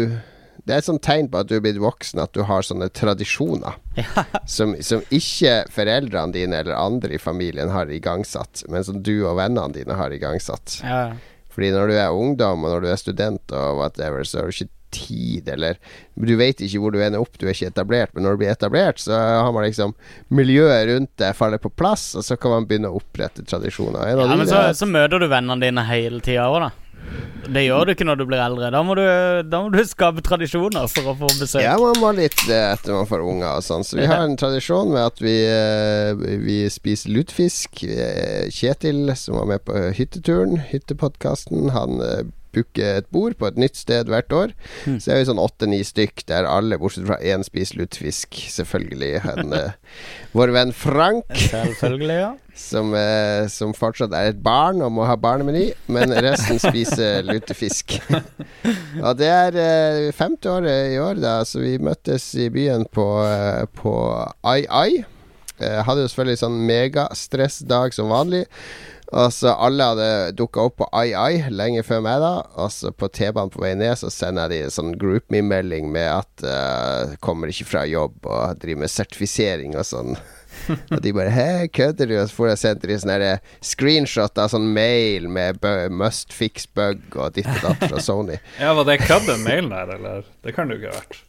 Det 0.66 0.74
er 0.74 0.78
et 0.78 0.88
sånt 0.88 1.02
tegn 1.02 1.28
på 1.30 1.38
at 1.42 1.48
du 1.50 1.56
er 1.56 1.62
blitt 1.62 1.78
voksen, 1.82 2.18
at 2.22 2.32
du 2.34 2.42
har 2.42 2.62
sånne 2.62 2.88
tradisjoner 2.90 3.76
som, 4.56 4.74
som 4.82 5.02
ikke 5.14 5.64
foreldrene 5.70 6.34
dine 6.34 6.58
eller 6.62 6.74
andre 6.74 7.14
i 7.14 7.22
familien 7.22 7.70
har 7.70 7.86
igangsatt, 7.86 8.64
men 8.68 8.82
som 8.82 8.98
du 9.02 9.20
og 9.28 9.36
vennene 9.38 9.76
dine 9.76 9.94
har 9.94 10.10
igangsatt. 10.10 10.80
Ja. 10.82 11.14
Fordi 11.56 11.72
når 11.72 11.90
du 11.90 11.96
er 11.96 12.12
ungdom, 12.12 12.64
og 12.64 12.74
når 12.74 12.84
du 12.84 12.90
er 12.92 13.00
student 13.00 13.56
og 13.56 13.80
whatever, 13.80 14.26
så 14.28 14.42
har 14.42 14.50
du 14.50 14.56
ikke 14.56 14.72
tid, 14.96 15.48
eller 15.50 15.76
Du 16.14 16.36
vet 16.38 16.60
ikke 16.62 16.80
hvor 16.80 16.94
du 16.94 17.00
ender 17.02 17.20
opp, 17.20 17.34
du 17.36 17.46
er 17.46 17.54
ikke 17.56 17.72
etablert, 17.72 18.14
men 18.14 18.24
når 18.24 18.36
du 18.36 18.42
blir 18.44 18.52
etablert, 18.52 19.00
så 19.02 19.16
har 19.18 19.52
man 19.52 19.66
liksom 19.66 19.94
Miljøet 20.32 20.86
rundt 20.92 21.12
deg 21.20 21.36
faller 21.36 21.60
på 21.60 21.72
plass, 21.74 22.14
og 22.16 22.24
så 22.24 22.38
kan 22.40 22.54
man 22.54 22.68
begynne 22.68 22.92
å 22.92 23.00
opprette 23.00 23.44
tradisjoner. 23.44 24.12
Ja, 24.14 24.28
men 24.32 24.48
så, 24.48 24.62
så 24.76 24.88
møter 24.88 25.20
du 25.20 25.28
vennene 25.28 25.58
dine 25.64 25.84
hele 25.88 26.22
tida 26.24 26.48
òg, 26.48 26.60
da. 26.68 26.70
Det 27.46 27.62
gjør 27.62 27.86
du 27.86 27.92
ikke 27.92 28.06
når 28.08 28.18
du 28.18 28.24
blir 28.26 28.42
eldre. 28.42 28.70
Da 28.74 28.80
må 28.82 28.96
du, 28.98 29.04
da 29.46 29.60
må 29.62 29.70
du 29.70 29.78
skape 29.86 30.24
tradisjoner 30.26 30.88
for 30.90 31.12
å 31.12 31.16
få 31.20 31.28
besøk. 31.38 31.62
Ja, 31.62 31.76
man 31.78 32.00
må 32.02 32.10
litt 32.16 32.38
det 32.48 32.58
etter 32.72 32.96
man 32.96 33.06
får 33.08 33.22
unger 33.22 33.50
og 33.52 33.66
sånn. 33.66 33.86
Så 33.86 34.00
vi 34.00 34.08
har 34.10 34.24
en 34.24 34.38
tradisjon 34.40 34.90
med 34.94 35.04
at 35.04 35.22
vi, 35.22 35.36
eh, 35.46 36.24
vi 36.42 36.58
spiser 36.72 37.14
lutefisk. 37.14 37.84
Er 37.86 38.50
Kjetil, 38.54 39.14
som 39.18 39.38
var 39.40 39.50
med 39.52 39.66
på 39.68 39.78
hytteturen, 39.94 40.58
hyttepodkasten, 40.72 41.70
han 41.76 42.02
booker 42.56 43.02
et 43.02 43.08
bord 43.12 43.36
på 43.38 43.50
et 43.50 43.60
nytt 43.60 43.78
sted 43.78 44.10
hvert 44.10 44.32
år. 44.32 44.54
Mm. 44.86 44.98
Så 45.02 45.12
er 45.12 45.20
vi 45.20 45.28
sånn 45.28 45.42
åtte-ni 45.42 45.82
stykk 45.86 46.24
der 46.30 46.48
alle, 46.48 46.78
bortsett 46.80 47.06
fra 47.08 47.20
én, 47.20 47.44
spiser 47.46 47.82
lutefisk. 47.82 48.40
Selvfølgelig. 48.56 49.12
Han, 49.26 49.52
eh, 49.60 50.02
vår 50.36 50.54
venn 50.56 50.74
Frank, 50.76 51.30
Selvfølgelig, 51.36 52.18
ja. 52.22 52.30
som, 52.56 52.94
eh, 52.98 53.46
som 53.52 53.74
fortsatt 53.76 54.14
er 54.16 54.32
et 54.32 54.42
barn 54.44 54.82
og 54.84 54.94
må 54.96 55.06
ha 55.08 55.18
barnemeny, 55.20 55.68
men 55.92 56.14
resten 56.26 56.60
spiser 56.62 57.22
lutefisk. 57.30 57.98
Og 59.02 59.12
det 59.20 59.32
er 59.32 59.60
eh, 59.62 60.14
femte 60.16 60.52
året 60.52 60.94
i 60.94 61.00
år, 61.02 61.20
da, 61.22 61.40
så 61.48 61.62
vi 61.62 61.76
møttes 61.82 62.32
i 62.40 62.48
byen 62.52 62.88
på, 62.92 63.10
eh, 63.26 63.66
på 63.76 63.98
Ai 64.46 64.62
Ai. 64.66 65.04
Eh, 65.56 65.78
hadde 65.86 66.02
jo 66.04 66.08
selvfølgelig 66.10 66.42
sånn 66.42 66.58
megastressdag 66.68 67.94
som 67.96 68.12
vanlig. 68.12 68.44
Og 69.14 69.32
så 69.32 69.52
alle 69.54 69.86
hadde 69.92 70.08
dukka 70.38 70.64
opp 70.66 70.78
på 70.80 70.88
Ai 70.96 71.12
Ai 71.14 71.50
lenge 71.52 71.84
før 71.86 72.02
meg, 72.06 72.22
da. 72.22 72.32
Og 72.58 72.72
så 72.74 72.90
på 72.90 73.08
T-banen 73.12 73.52
på 73.54 73.62
vei 73.62 73.74
ned 73.78 73.94
så 74.00 74.10
sender 74.12 74.50
jeg 74.50 74.54
de 74.54 74.66
en 74.66 74.74
sånn 74.74 74.96
GroupMe-melding 74.98 75.92
med 75.94 76.08
at 76.10 76.46
uh, 76.46 77.14
kommer 77.22 77.52
ikke 77.52 77.68
fra 77.70 77.84
jobb 77.86 78.26
og 78.26 78.58
driver 78.62 78.82
med 78.82 78.92
sertifisering 78.92 79.76
og 79.78 79.86
sånn. 79.86 80.16
Og 80.94 81.02
de 81.04 81.12
bare 81.12 81.30
'hæ, 81.30 81.68
kødder 81.68 82.08
du?' 82.08 82.16
Og 82.16 82.30
så 82.30 82.34
får 82.34 82.48
jeg 82.48 82.60
sendt 82.62 82.86
de 82.88 82.96
sånne 82.98 83.18
der 83.20 83.42
screenshot 83.62 84.40
av 84.40 84.48
sånn 84.50 84.70
mail 84.74 85.28
med 85.28 85.60
must 85.92 86.32
fix 86.32 86.66
bug 86.66 87.04
og 87.14 87.36
ditt 87.36 87.50
og 87.50 87.60
datt 87.62 87.84
fra 87.90 88.00
Sony. 88.08 88.40
Ja, 88.58 88.72
Var 88.74 88.88
det 88.88 89.02
kødd, 89.04 89.28
den 89.28 89.44
mailen 89.44 89.74
her, 89.76 89.92
eller? 89.98 90.24
Det 90.42 90.56
kan 90.56 90.66
det 90.66 90.78
jo 90.78 90.86
ikke 90.86 90.94
ha 90.96 91.02
vært. 91.04 91.20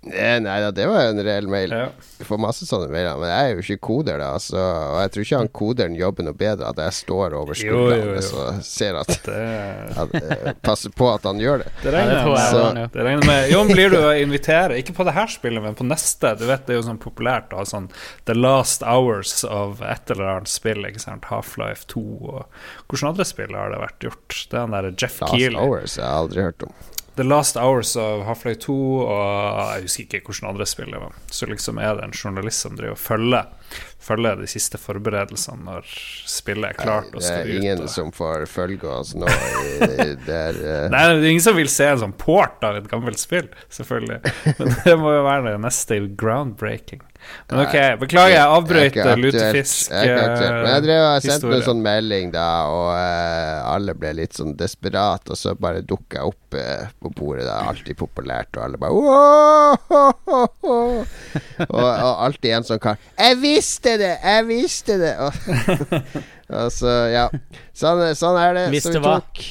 Nei 0.00 0.60
da, 0.62 0.70
det 0.70 0.84
var 0.86 1.08
en 1.10 1.18
reell 1.26 1.48
mail. 1.50 1.72
Ja. 1.74 1.88
Du 2.18 2.24
får 2.24 2.38
masse 2.38 2.66
sånne 2.68 2.86
mailer, 2.92 3.16
men 3.18 3.28
jeg 3.32 3.48
er 3.48 3.56
jo 3.56 3.62
ikke 3.64 3.76
koder, 3.88 4.20
da. 4.22 4.28
Så, 4.38 4.54
og 4.58 5.00
jeg 5.02 5.10
tror 5.14 5.24
ikke 5.24 5.40
han 5.42 5.48
koderen 5.58 5.96
jobber 5.98 6.26
noe 6.28 6.36
bedre 6.38 6.68
at 6.70 6.78
jeg 6.84 6.94
står 7.00 7.34
over 7.34 7.58
skuldrene 7.58 8.22
og 8.22 8.60
ser 8.64 8.98
at, 9.00 9.10
Det, 9.26 9.40
at 9.98 10.14
eh, 10.20 10.52
Passer 10.62 10.94
på 10.94 11.08
at 11.10 11.26
han 11.26 11.42
gjør 11.42 11.64
det. 11.64 11.72
det 11.82 11.90
Ja, 11.90 11.90
det 11.90 11.94
regner 11.96 12.22
tror 12.22 12.36
jeg 12.38 12.50
Så- 12.54 12.62
ja. 12.78 12.86
Det 12.94 13.06
regner 13.08 13.26
med 13.26 13.50
Jon, 13.50 13.72
blir 13.74 13.90
du 13.90 13.98
å 13.98 14.12
invitere, 14.22 14.78
ikke 14.78 14.94
på 15.00 15.06
det 15.08 15.16
her 15.18 15.26
spillet, 15.34 15.62
men 15.66 15.74
på 15.78 15.86
neste? 15.88 16.32
Du 16.38 16.46
vet 16.46 16.66
det 16.66 16.76
er 16.76 16.80
jo 16.80 16.86
sånn 16.88 17.00
populært 17.02 17.50
å 17.52 17.62
ha 17.62 17.66
sånn 17.68 17.90
The 18.30 18.38
Last 18.38 18.86
Hours 18.86 19.42
of 19.44 19.82
et 19.82 20.14
eller 20.14 20.30
annet 20.36 20.52
spill, 20.52 20.86
ikke 20.86 21.02
sant? 21.02 21.26
Half-Life 21.32 21.90
2 21.90 22.04
og 22.22 22.46
Hvilke 22.88 23.10
andre 23.10 23.26
spill 23.26 23.50
har 23.58 23.74
det 23.74 23.82
vært 23.82 24.06
gjort? 24.08 24.38
Det 24.48 24.56
er 24.56 24.62
han 24.64 24.78
derre 24.78 24.94
Jeff 24.94 25.18
Last 25.20 25.34
Keeley. 25.34 25.58
Hours 25.58 25.98
jeg 25.98 26.06
har 26.06 26.22
aldri 26.22 26.46
hørt 26.46 26.62
om. 26.70 26.72
The 27.18 27.24
Last 27.26 27.56
Hours 27.58 27.96
av 27.98 28.20
Half-Life 28.28 28.60
2 28.62 28.74
og 29.02 29.58
jeg 29.74 29.84
husker 29.88 30.04
ikke 30.20 30.20
hvordan 30.30 30.52
andre 30.52 30.66
spill 30.70 30.92
det 30.94 31.00
var. 31.02 31.16
Så 31.34 31.48
liksom 31.50 31.80
er 31.82 31.96
det 31.98 32.04
en 32.06 32.14
journalist 32.14 32.62
som 32.64 32.76
driver 32.78 32.94
og 32.94 33.02
følger 33.02 33.48
Følger 34.08 34.38
de 34.40 34.46
siste 34.48 34.78
forberedelsene 34.80 35.66
når 35.66 35.88
spillet 36.30 36.70
er 36.70 36.78
klart 36.78 37.10
Nei, 37.12 37.20
Det 37.20 37.32
er 37.34 37.50
ingen 37.58 37.82
og- 37.84 37.90
som 37.92 38.12
får 38.14 38.46
følge 38.48 38.88
oss 38.88 39.10
nå. 39.18 39.26
Det 39.28 40.28
er 40.32 40.60
eh, 40.70 40.86
Nei, 40.94 41.02
det 41.10 41.18
er 41.18 41.28
ingen 41.34 41.44
som 41.44 41.58
vil 41.58 41.68
se 41.68 41.90
en 41.90 42.00
sånn 42.06 42.14
port 42.16 42.62
av 42.64 42.78
et 42.78 42.86
gammelt 42.88 43.18
spill, 43.20 43.50
selvfølgelig. 43.74 44.22
Men 44.62 44.72
det 44.86 44.94
må 45.02 45.12
jo 45.18 45.26
være 45.26 45.50
det 45.50 45.58
neste 45.66 45.98
groundbreaking. 46.22 47.02
Men 47.48 47.60
ok, 47.62 47.74
beklager, 48.02 48.34
jeg 48.34 48.54
avbrøt 48.54 48.96
lutefisk. 49.20 49.90
Det 49.90 50.02
ikke 50.04 50.22
aktuelt. 50.24 50.56
Men 50.58 50.70
jeg 50.70 50.84
drev 50.84 51.02
og 51.04 51.24
sendte 51.24 51.52
en 51.56 51.64
sånn 51.64 51.82
melding 51.84 52.32
da, 52.34 52.48
og 52.68 52.88
uh, 52.92 53.72
alle 53.72 53.94
ble 53.96 54.12
litt 54.20 54.36
sånn 54.36 54.54
desperat, 54.58 55.24
og 55.32 55.36
så 55.38 55.54
bare 55.56 55.80
dukka 55.84 56.20
jeg 56.20 56.32
opp 56.32 56.58
uh, 56.58 56.84
på 57.00 57.12
bordet. 57.16 57.46
Det 57.48 57.54
er 57.54 57.70
alltid 57.72 58.00
populært, 58.00 58.50
og 58.56 58.66
alle 58.66 58.80
bare 58.80 58.92
og, 61.68 61.84
og 61.84 62.12
alltid 62.28 62.50
en 62.58 62.66
sånn 62.66 62.80
kar 62.82 62.96
'Jeg 62.98 63.38
visste 63.42 63.96
det! 64.00 64.14
Jeg 64.22 64.46
visste 64.48 64.98
det!' 65.00 65.16
Og, 65.18 65.32
og 66.60 66.72
så, 66.72 66.94
ja. 67.12 67.26
Sånn, 67.76 68.04
sånn 68.18 68.40
er 68.40 68.56
det. 68.56 68.64
Visste 68.74 68.94
så 68.96 69.00
vi 69.00 69.04
hva? 69.04 69.20
tok 69.20 69.44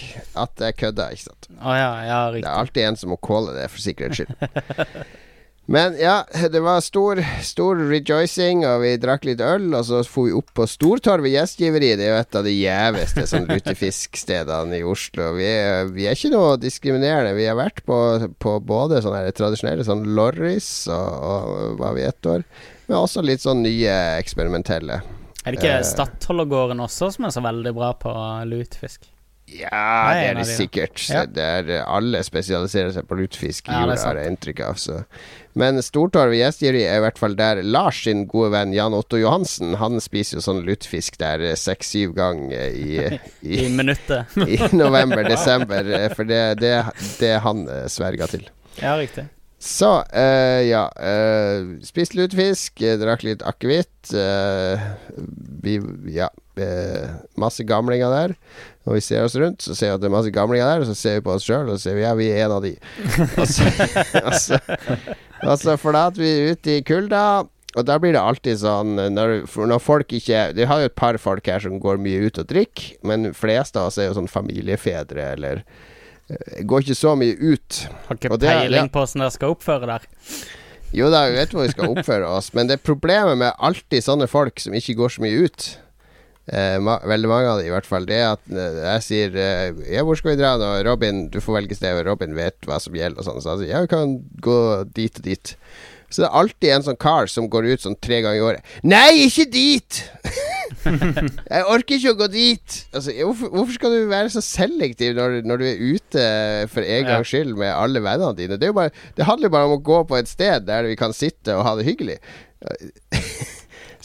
at 0.46 0.68
jeg 0.68 0.78
kødda, 0.82 1.12
ikke 1.14 1.26
sant. 1.30 1.50
Oh, 1.62 1.74
ja, 1.74 1.94
ja, 2.06 2.20
Det 2.36 2.46
er 2.46 2.54
alltid 2.54 2.92
en 2.92 3.00
som 3.00 3.14
må 3.14 3.18
calle 3.22 3.56
det, 3.58 3.70
for 3.74 3.82
sikkerhets 3.82 4.22
skyld. 4.22 4.34
Men 5.70 5.98
ja, 6.00 6.26
det 6.52 6.60
var 6.60 6.82
stor, 6.82 7.20
stor 7.44 7.76
rejoicing, 7.90 8.62
og 8.64 8.86
vi 8.86 8.94
drakk 9.04 9.26
litt 9.28 9.42
øl. 9.44 9.66
Og 9.76 9.84
så 9.84 10.00
for 10.08 10.30
vi 10.30 10.36
opp 10.38 10.54
på 10.56 10.68
Stortorvet 10.70 11.34
gjestgiveri. 11.34 11.90
Det 12.00 12.06
er 12.06 12.14
jo 12.14 12.22
et 12.22 12.38
av 12.40 12.48
de 12.48 12.54
gjeveste 12.56 13.26
sånn 13.28 13.50
lutefiskstedene 13.52 14.80
i 14.80 14.86
Oslo. 14.88 15.34
Vi 15.36 15.50
er, 15.50 15.92
vi 15.92 16.08
er 16.08 16.16
ikke 16.16 16.32
noe 16.32 16.56
diskriminerende. 16.62 17.36
Vi 17.36 17.50
har 17.50 17.60
vært 17.60 17.84
på, 17.88 18.00
på 18.40 18.56
både 18.64 19.04
sånne 19.04 19.26
tradisjonelle 19.36 19.84
sånn 19.84 20.08
Lorris 20.16 20.70
og, 20.88 21.28
og 21.34 21.78
var 21.84 22.00
vi 22.00 22.08
ett 22.08 22.32
år, 22.32 22.48
men 22.88 23.00
også 23.02 23.26
litt 23.28 23.44
sånn 23.44 23.66
nye 23.66 24.00
eksperimentelle. 24.22 25.02
Er 25.44 25.52
det 25.52 25.60
ikke 25.60 25.78
uh, 25.82 25.86
Stadholdergården 25.92 26.80
også 26.88 27.12
som 27.18 27.28
er 27.28 27.36
så 27.36 27.44
veldig 27.44 27.76
bra 27.76 27.92
på 28.00 28.16
lutefisk? 28.48 29.12
Ja, 29.48 29.72
Nei, 29.72 30.16
det 30.20 30.24
er 30.28 30.36
det 30.36 30.44
de, 30.44 30.56
sikkert. 30.58 31.02
Ja. 31.08 31.22
Er, 31.40 31.70
alle 31.88 32.20
spesialiserer 32.26 32.92
seg 32.92 33.06
på 33.08 33.16
lutefisk 33.16 33.70
i 33.70 33.76
Ja, 33.76 33.86
er 33.88 34.02
har 34.04 34.20
jeg 34.20 34.34
inntrykk 34.34 34.60
av. 34.66 34.80
Så. 34.82 34.98
Men 35.58 35.80
Stortorvet 35.82 36.36
gjestgiveri 36.42 36.84
er 36.84 37.00
i 37.00 37.06
hvert 37.06 37.22
fall 37.22 37.38
der 37.40 37.62
Lars 37.64 38.02
sin 38.04 38.26
gode 38.30 38.52
venn 38.54 38.76
Jan 38.76 38.94
Otto 38.94 39.18
Johansen 39.18 39.78
Han 39.80 39.98
spiser 40.04 40.38
jo 40.38 40.44
sånn 40.46 40.60
lutefisk 40.68 41.18
der 41.22 41.46
seks-syv 41.58 42.14
ganger 42.18 42.76
i, 42.76 43.00
I 43.42 43.64
i, 43.64 43.72
minuttet. 43.72 44.36
i 44.44 44.60
november-desember. 44.76 45.96
For 46.18 46.28
det, 46.28 46.44
det, 46.62 46.76
det 47.24 47.34
han 47.48 47.66
eh, 47.72 47.88
sverger 47.92 48.36
til. 48.36 48.48
Ja, 48.82 48.98
riktig. 49.00 49.30
Så, 49.60 49.90
uh, 50.14 50.62
ja. 50.68 50.84
Uh, 51.00 51.80
Spist 51.86 52.14
lutefisk, 52.14 52.82
eh, 52.84 53.00
drakk 53.02 53.24
litt 53.26 53.46
akevitt. 53.48 54.12
Uh, 54.14 54.92
vi 55.64 55.80
Ja. 56.14 56.30
Eh, 56.64 57.16
masse 57.40 57.66
gamlinger 57.68 58.14
der. 58.14 58.36
Når 58.88 58.98
vi 58.98 59.04
ser 59.04 59.26
oss 59.28 59.36
rundt, 59.36 59.62
så 59.64 59.76
ser 59.76 59.92
vi 59.92 59.98
at 59.98 60.04
det 60.04 60.08
er 60.10 60.16
masse 60.16 60.32
gamlinger 60.32 60.70
der, 60.70 60.84
og 60.84 60.90
så 60.90 60.96
ser 60.96 61.18
vi 61.18 61.26
på 61.26 61.34
oss 61.36 61.46
sjøl 61.48 61.68
og 61.68 61.76
så 61.76 61.90
ser 61.90 61.98
vi 61.98 62.06
ja, 62.06 62.14
vi 62.16 62.30
er 62.32 62.46
en 62.46 62.56
av 62.58 62.64
de. 62.64 62.74
Og 63.36 63.46
så, 63.52 63.68
og 64.28 64.34
så, 64.40 64.60
og 65.44 65.54
så 65.60 65.78
forlater 65.82 66.24
vi 66.24 66.34
ut 66.54 66.72
i 66.72 66.80
kulda. 66.88 67.26
Og 67.78 67.86
da 67.86 67.98
blir 68.02 68.16
det 68.16 68.22
alltid 68.24 68.62
sånn 68.62 68.96
når, 69.14 69.34
når 69.70 69.82
folk 69.84 70.14
ikke 70.16 70.48
Vi 70.56 70.66
har 70.66 70.80
jo 70.82 70.88
et 70.88 70.96
par 70.98 71.18
folk 71.22 71.46
her 71.52 71.62
som 71.62 71.76
går 71.84 72.00
mye 72.02 72.30
ut 72.30 72.40
og 72.42 72.48
drikker, 72.50 72.96
men 73.06 73.34
flest 73.38 73.78
av 73.78 73.92
oss 73.92 74.00
er 74.00 74.08
jo 74.10 74.16
sånn 74.18 74.32
familiefedre 74.32 75.34
eller 75.36 75.62
eh, 76.32 76.64
Går 76.66 76.88
ikke 76.88 76.98
så 76.98 77.14
mye 77.20 77.36
ut. 77.36 77.84
Har 78.08 78.18
ikke 78.18 78.40
det 78.40 78.50
peiling 78.50 78.90
på 78.94 79.04
åssen 79.04 79.22
dere 79.22 79.36
skal 79.36 79.54
oppføre 79.54 79.92
der. 79.92 80.08
Jo 80.96 81.10
da, 81.12 81.26
vi 81.28 81.36
vet 81.36 81.52
hvor 81.52 81.66
vi 81.66 81.74
skal 81.74 81.92
oppføre 81.92 82.30
oss, 82.38 82.54
men 82.56 82.70
det 82.70 82.78
er 82.78 82.88
problemet 82.88 83.36
med 83.42 83.52
alltid 83.60 84.06
sånne 84.06 84.30
folk 84.32 84.62
som 84.64 84.76
ikke 84.78 84.96
går 84.96 85.18
så 85.18 85.24
mye 85.26 85.48
ut, 85.48 85.68
eh, 86.52 86.78
ma 86.84 86.98
veldig 87.08 87.30
mange 87.32 87.50
av 87.52 87.60
dem, 87.62 87.68
i 87.70 87.74
hvert 87.76 87.90
fall, 87.90 88.06
det 88.10 88.22
at 88.34 88.44
eh, 88.52 88.80
jeg 88.86 89.06
sier 89.08 89.36
eh, 89.42 89.84
Ja, 89.96 90.04
hvor 90.08 90.18
skal 90.20 90.34
vi 90.36 90.40
dra 90.42 90.56
nå? 90.62 90.72
Robin, 90.88 91.28
du 91.34 91.40
får 91.44 91.62
velge 91.62 91.78
sted, 91.80 91.98
og 92.00 92.08
Robin 92.12 92.36
vet 92.38 92.58
hva 92.68 92.80
som 92.84 92.96
gjelder, 92.98 93.20
og 93.22 93.28
sånn. 93.28 93.42
Så 93.44 93.54
han 93.56 93.62
sier 93.64 93.76
ja, 93.76 93.84
vi 93.86 93.92
kan 93.94 94.18
gå 94.44 94.60
dit 94.96 95.22
og 95.22 95.28
dit. 95.28 95.56
Så 96.08 96.22
det 96.24 96.28
er 96.30 96.38
alltid 96.40 96.70
en 96.72 96.84
sånn 96.86 97.00
kar 97.04 97.28
som 97.28 97.50
går 97.52 97.66
ut 97.74 97.82
sånn 97.84 97.98
tre 98.00 98.22
ganger 98.24 98.40
i 98.40 98.44
året. 98.48 98.70
Nei, 98.88 99.26
ikke 99.26 99.44
dit! 99.52 99.98
jeg 100.88 101.66
orker 101.68 101.98
ikke 101.98 102.14
å 102.14 102.20
gå 102.22 102.28
dit! 102.32 102.78
Altså, 102.96 103.12
hvorfor, 103.28 103.52
hvorfor 103.52 103.76
skal 103.76 103.92
du 103.92 104.06
være 104.08 104.32
så 104.32 104.40
selektiv 104.46 105.18
når, 105.18 105.42
når 105.44 105.60
du 105.60 105.66
er 105.68 105.84
ute 105.84 106.24
for 106.72 106.80
en 106.86 107.02
Ja. 107.04 107.10
gangs 107.10 107.28
skyld 107.34 107.58
med 107.60 107.74
alle 107.76 108.00
vennene 108.06 108.32
dine? 108.40 108.56
Det, 108.62 108.72
bare, 108.78 108.96
det 109.20 109.28
handler 109.28 109.50
jo 109.52 109.56
bare 109.58 109.68
om 109.68 109.76
å 109.76 109.84
gå 109.84 110.00
på 110.08 110.16
et 110.22 110.32
sted 110.32 110.64
der 110.70 110.88
vi 110.88 110.96
kan 111.00 111.12
sitte 111.16 111.58
og 111.60 111.68
ha 111.68 111.76
det 111.76 111.90
hyggelig. 111.90 112.22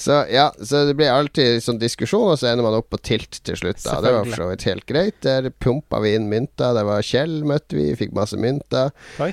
Så 0.03 0.17
ja, 0.33 0.49
så 0.59 0.83
det 0.89 0.97
blir 0.99 1.13
alltid 1.15 1.63
sånn 1.63 1.79
diskusjon, 1.79 2.33
og 2.33 2.41
så 2.41 2.51
ender 2.51 2.67
man 2.67 2.75
opp 2.81 2.89
på 2.91 2.99
tilt 3.07 3.39
til 3.47 3.59
slutt. 3.61 3.79
da 3.85 4.01
Det 4.03 4.15
var 4.17 4.27
for 4.27 4.43
så 4.43 4.49
vidt 4.51 4.67
helt 4.67 4.87
greit. 4.89 5.21
Der 5.23 5.51
pumpa 5.63 6.01
vi 6.03 6.17
inn 6.19 6.27
mynter. 6.33 6.75
Det 6.75 6.85
var 6.89 7.07
Kjell, 7.07 7.41
møtte 7.47 7.79
vi, 7.79 7.89
fikk 7.99 8.15
masse 8.17 8.39
mynter. 8.41 8.91
Oi. 9.23 9.31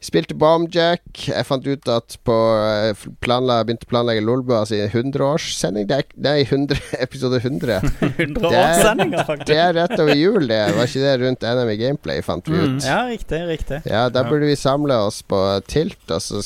Spilte 0.00 0.34
Bombjack. 0.38 1.02
Jeg 1.26 1.42
fant 1.48 1.64
ut 1.66 1.88
at 1.90 2.14
på 2.26 2.34
eh, 2.62 3.00
planla, 3.24 3.56
begynte 3.66 3.88
å 3.88 3.90
planlegge 3.90 4.22
Lolbua 4.22 4.60
si 4.70 4.78
100-årssending. 4.84 5.88
Det 5.90 5.96
er 5.96 6.04
ikke- 6.04 6.20
Nei, 6.22 6.44
100, 6.44 6.78
episode 7.06 7.40
100. 7.42 7.80
100 8.14 8.50
Det 8.52 8.60
er- 8.60 9.24
faktisk. 9.26 9.46
Det 9.50 9.56
er 9.58 9.72
rett 9.74 9.96
over 9.98 10.14
jul, 10.14 10.46
det. 10.46 10.60
Var 10.76 10.86
ikke 10.86 11.02
det 11.02 11.16
rundt 11.24 11.42
NM 11.50 11.72
i 11.74 11.76
Gameplay, 11.82 12.22
fant 12.22 12.46
vi 12.46 12.56
ut. 12.62 12.86
Ja, 12.86 13.00
riktig, 13.10 13.42
riktig. 13.50 13.80
Ja, 13.90 14.04
da 14.08 14.22
burde 14.28 14.46
vi 14.46 14.54
samle 14.56 14.94
oss 15.08 15.18
på 15.26 15.40
tilt, 15.66 15.98
og 16.14 16.22
så 16.22 16.44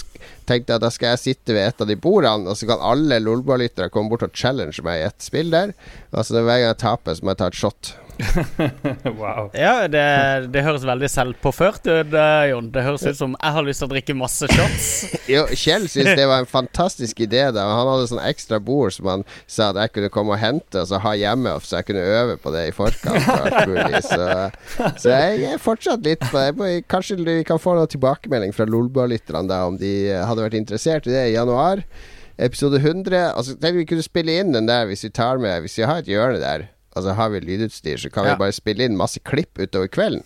tenkte 0.49 0.73
jeg 0.73 0.79
at 0.81 0.87
da 0.87 0.91
skal 0.91 1.13
jeg 1.13 1.23
sitte 1.27 1.53
ved 1.55 1.69
et 1.69 1.81
av 1.85 1.87
de 1.93 1.97
bordene, 1.97 2.49
og 2.49 2.57
så 2.57 2.67
kan 2.73 2.81
alle 2.81 3.21
Lolbua-lyttere 3.21 3.91
komme 3.93 4.09
bort 4.11 4.25
og 4.27 4.33
challenge 4.33 4.81
meg 4.83 5.03
i 5.03 5.07
et 5.11 5.21
spill 5.29 5.53
der. 5.53 5.75
Altså 6.13 6.41
hver 6.41 6.57
gang 6.57 6.71
jeg 6.73 6.81
taper, 6.87 7.15
så 7.21 7.23
må 7.29 7.35
jeg 7.37 7.43
ta 7.45 7.53
et 7.53 7.61
shot. 7.61 7.93
wow. 9.21 9.51
Ja, 9.57 9.89
det, 9.91 10.03
det 10.53 10.63
høres 10.65 10.85
veldig 10.87 11.09
selvpåført 11.11 11.87
ut, 11.89 12.15
eh, 12.15 12.45
Jon. 12.53 12.71
Det 12.75 12.85
høres 12.87 13.05
ut 13.07 13.19
som 13.19 13.35
jeg 13.37 13.57
har 13.57 13.67
lyst 13.67 13.83
til 13.83 13.89
å 13.89 13.93
drikke 13.93 14.17
masse 14.19 14.49
shots. 14.53 14.91
Jo, 15.33 15.45
Kjell 15.49 15.87
syntes 15.89 16.19
det 16.19 16.27
var 16.29 16.43
en 16.43 16.49
fantastisk 16.51 17.23
idé. 17.25 17.45
da 17.55 17.65
Han 17.69 17.89
hadde 17.93 18.09
sånn 18.11 18.23
ekstra 18.25 18.59
bord 18.63 18.93
som 18.95 19.09
han 19.09 19.27
sa 19.47 19.71
at 19.71 19.81
jeg 19.85 19.95
kunne 19.97 20.13
komme 20.13 20.35
og 20.37 20.43
hente 20.43 20.83
og 20.83 20.89
så 20.91 21.01
ha 21.03 21.15
hjemme, 21.19 21.55
så 21.63 21.79
jeg 21.79 21.89
kunne 21.91 22.03
øve 22.03 22.39
på 22.43 22.53
det 22.55 22.67
i 22.69 22.75
forkant. 22.77 23.29
Mulig 23.71 24.03
Så, 24.07 24.27
så 24.99 25.13
jeg 25.15 25.47
er 25.53 25.63
fortsatt 25.63 26.05
litt 26.07 26.25
på 26.29 26.43
det. 26.43 26.83
Kanskje 26.91 27.21
vi 27.23 27.39
kan 27.49 27.61
få 27.63 27.77
noen 27.79 27.91
tilbakemelding 27.93 28.55
fra 28.57 28.67
Lolbua-lytterne 28.69 29.63
om 29.69 29.79
de 29.81 29.93
eh, 30.11 30.25
hadde 30.27 30.45
vært 30.45 30.59
interessert 30.59 31.09
i 31.09 31.15
det 31.15 31.29
i 31.31 31.37
januar. 31.37 31.85
Episode 32.43 32.81
100. 32.81 33.15
Altså, 33.37 33.57
tenk 33.61 33.79
vi 33.79 33.89
kunne 33.89 34.05
spille 34.05 34.39
inn 34.41 34.55
den 34.55 34.69
der 34.69 34.87
hvis 34.89 35.05
vi 35.07 35.13
tar 35.15 35.41
med 35.43 35.63
Hvis 35.65 35.77
vi 35.79 35.87
har 35.89 36.01
et 36.03 36.09
hjørne 36.11 36.41
der, 36.43 36.69
og 36.97 37.03
så 37.07 37.15
har 37.19 37.31
vi 37.31 37.41
lydutstyr, 37.41 37.97
så 37.99 38.11
kan 38.13 38.25
Ja. 38.27 38.35
vi 38.35 38.39
bare 38.47 38.53
spille 38.53 38.85
inn 38.85 38.97
masse 38.97 39.19
klipp 39.21 39.59
utover 39.59 39.89
kvelden. 39.89 40.23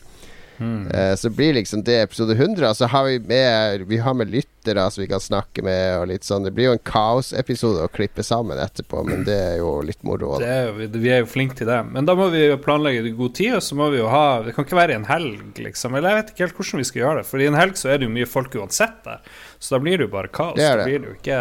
Hmm. 0.59 0.87
Uh, 0.89 1.13
så 1.21 1.29
blir 1.29 1.53
liksom 1.53 1.83
det 1.85 1.99
episode 2.01 2.33
100. 2.33 2.65
Og 2.71 2.77
så 2.79 2.87
har 2.89 3.05
vi 3.05 3.19
med 3.19 3.83
Vi 3.91 3.99
har 4.01 4.15
med 4.17 4.31
lyttere 4.33 4.87
som 4.91 5.03
vi 5.03 5.07
kan 5.11 5.21
snakke 5.21 5.61
med, 5.63 5.99
og 6.01 6.07
litt 6.09 6.25
sånn. 6.25 6.45
Det 6.49 6.53
blir 6.57 6.71
jo 6.71 6.73
en 6.73 6.79
kaosepisode 6.79 7.83
å 7.85 7.91
klippe 7.93 8.25
sammen 8.25 8.57
etterpå, 8.57 9.03
men 9.05 9.25
det 9.29 9.37
er 9.37 9.57
jo 9.59 9.83
litt 9.85 10.01
moro. 10.03 10.39
Det 10.41 10.49
er, 10.49 10.71
jo- 10.73 10.89
vi 10.97 11.11
er 11.13 11.21
jo 11.21 11.27
flinke 11.29 11.59
til 11.61 11.67
det. 11.69 11.83
Men 11.93 12.07
da 12.09 12.15
må 12.17 12.31
vi 12.33 12.47
jo 12.49 12.57
planlegge 12.57 13.03
det 13.05 13.13
i 13.13 13.17
god 13.19 13.35
tid, 13.37 13.53
og 13.59 13.61
så 13.69 13.77
må 13.77 13.91
vi 13.93 13.99
jo 13.99 14.09
ha 14.09 14.43
Det 14.45 14.55
kan 14.57 14.65
ikke 14.65 14.81
være 14.81 14.93
i 14.93 14.95
en 14.97 15.05
helg, 15.05 15.61
liksom. 15.61 15.95
Eller 15.95 16.09
jeg 16.09 16.23
vet 16.23 16.33
ikke 16.33 16.45
helt 16.47 16.57
hvordan 16.57 16.79
vi 16.81 16.85
skal 16.89 17.03
gjøre 17.03 17.17
det. 17.21 17.27
For 17.27 17.39
i 17.39 17.47
en 17.53 17.61
helg 17.61 17.75
så 17.77 17.93
er 17.93 17.99
det 17.99 18.09
jo 18.09 18.15
mye 18.17 18.27
folk 18.27 18.57
uansett 18.57 19.05
der. 19.05 19.21
Så 19.61 19.77
da 19.77 19.79
blir 19.85 19.99
det 19.99 20.09
jo 20.09 20.13
bare 20.17 20.29
kaos. 20.33 20.57
Det 20.57 20.65
er 20.65 20.79
Da 20.79 20.85
blir 20.89 20.99
det 21.05 21.09
jo 21.13 21.17
ikke 21.21 21.41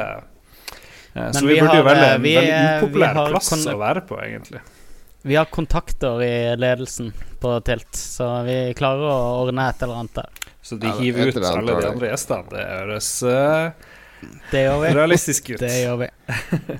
eh, 1.15 1.31
Så 1.31 1.45
vi, 1.47 1.53
vi 1.55 1.61
burde 1.61 1.79
jo 1.79 1.83
har, 1.83 1.95
velge 1.95 2.03
eh, 2.03 2.15
en 2.15 2.21
veldig 2.21 2.83
upopulær 2.83 3.29
plass 3.31 3.49
kon- 3.49 3.73
å 3.73 3.79
være 3.79 4.01
på, 4.11 4.19
egentlig. 4.27 4.59
Vi 5.25 5.35
har 5.35 5.45
kontakter 5.45 6.23
i 6.23 6.57
ledelsen 6.57 7.13
på 7.39 7.59
Tilt, 7.59 7.95
så 7.95 8.43
vi 8.45 8.73
klarer 8.77 9.07
å 9.09 9.41
ordne 9.41 9.63
et 9.71 9.81
eller 9.81 10.03
annet 10.03 10.19
der. 10.19 10.43
Så 10.61 10.77
de 10.77 10.91
Ja, 10.91 10.99
hiver 10.99 11.31
ut 11.31 11.39
alle 11.41 11.77
de 11.79 11.87
andre 11.87 12.11
gjestene. 12.11 12.45
Det 12.51 12.65
høres 12.69 13.09
uh, 13.25 13.71
Det 14.51 14.61
realistisk 14.93 15.49
ut. 15.49 15.63
Det 15.63 15.71
gjør 15.81 15.97
vi. 16.03 16.11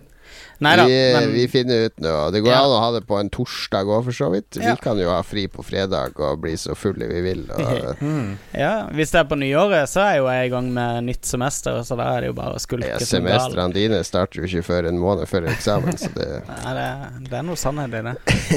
Nei 0.64 0.76
da, 0.80 0.86
vi, 0.88 0.98
men 1.14 1.32
vi 1.34 1.48
finner 1.52 1.86
ut 1.90 1.98
nå. 2.00 2.14
Det 2.32 2.40
går 2.46 2.52
Ja. 2.54 2.62
an 2.64 2.72
å 2.72 2.80
ha 2.80 2.92
det 2.96 3.02
på 3.10 3.18
en 3.20 3.30
torsdag 3.30 3.90
òg, 3.92 4.06
for 4.06 4.16
så 4.16 4.30
vidt. 4.32 4.56
Ja. 4.56 4.76
Vi 4.76 4.82
kan 4.86 4.98
jo 5.02 5.10
ha 5.12 5.18
fri 5.28 5.48
på 5.52 5.64
fredag 5.68 6.16
og 6.24 6.40
bli 6.46 6.54
så 6.60 6.76
fulle 6.80 7.08
vi 7.12 7.22
vil. 7.26 7.42
Og, 7.52 7.98
Mm. 8.02 8.38
ja, 8.64 8.88
hvis 8.96 9.12
det 9.12 9.20
er 9.20 9.28
på 9.30 9.36
nyåret, 9.40 9.90
så 9.92 10.02
er 10.06 10.18
jo 10.22 10.30
jeg 10.32 10.48
i 10.48 10.54
gang 10.54 10.70
med 10.74 11.04
nytt 11.10 11.26
semester, 11.28 11.82
så 11.84 11.98
da 12.00 12.08
er 12.16 12.22
det 12.22 12.28
jo 12.32 12.38
bare 12.38 12.56
å 12.56 12.62
skulke 12.64 12.88
ja, 12.88 13.00
semestrene 13.00 13.74
dine 13.76 14.00
starter 14.08 14.40
jo 14.42 14.48
ikke 14.48 14.64
før 14.68 14.88
en 14.90 15.00
måned 15.02 15.28
før 15.28 15.50
eksamen, 15.52 15.98
så 16.00 16.10
det 16.16 16.30
Nei, 16.50 16.74
det, 16.78 16.88
det 17.30 17.40
er 17.40 17.44
noe 17.48 17.60
sannhet 17.60 17.94
i 18.00 18.04
det. 18.06 18.16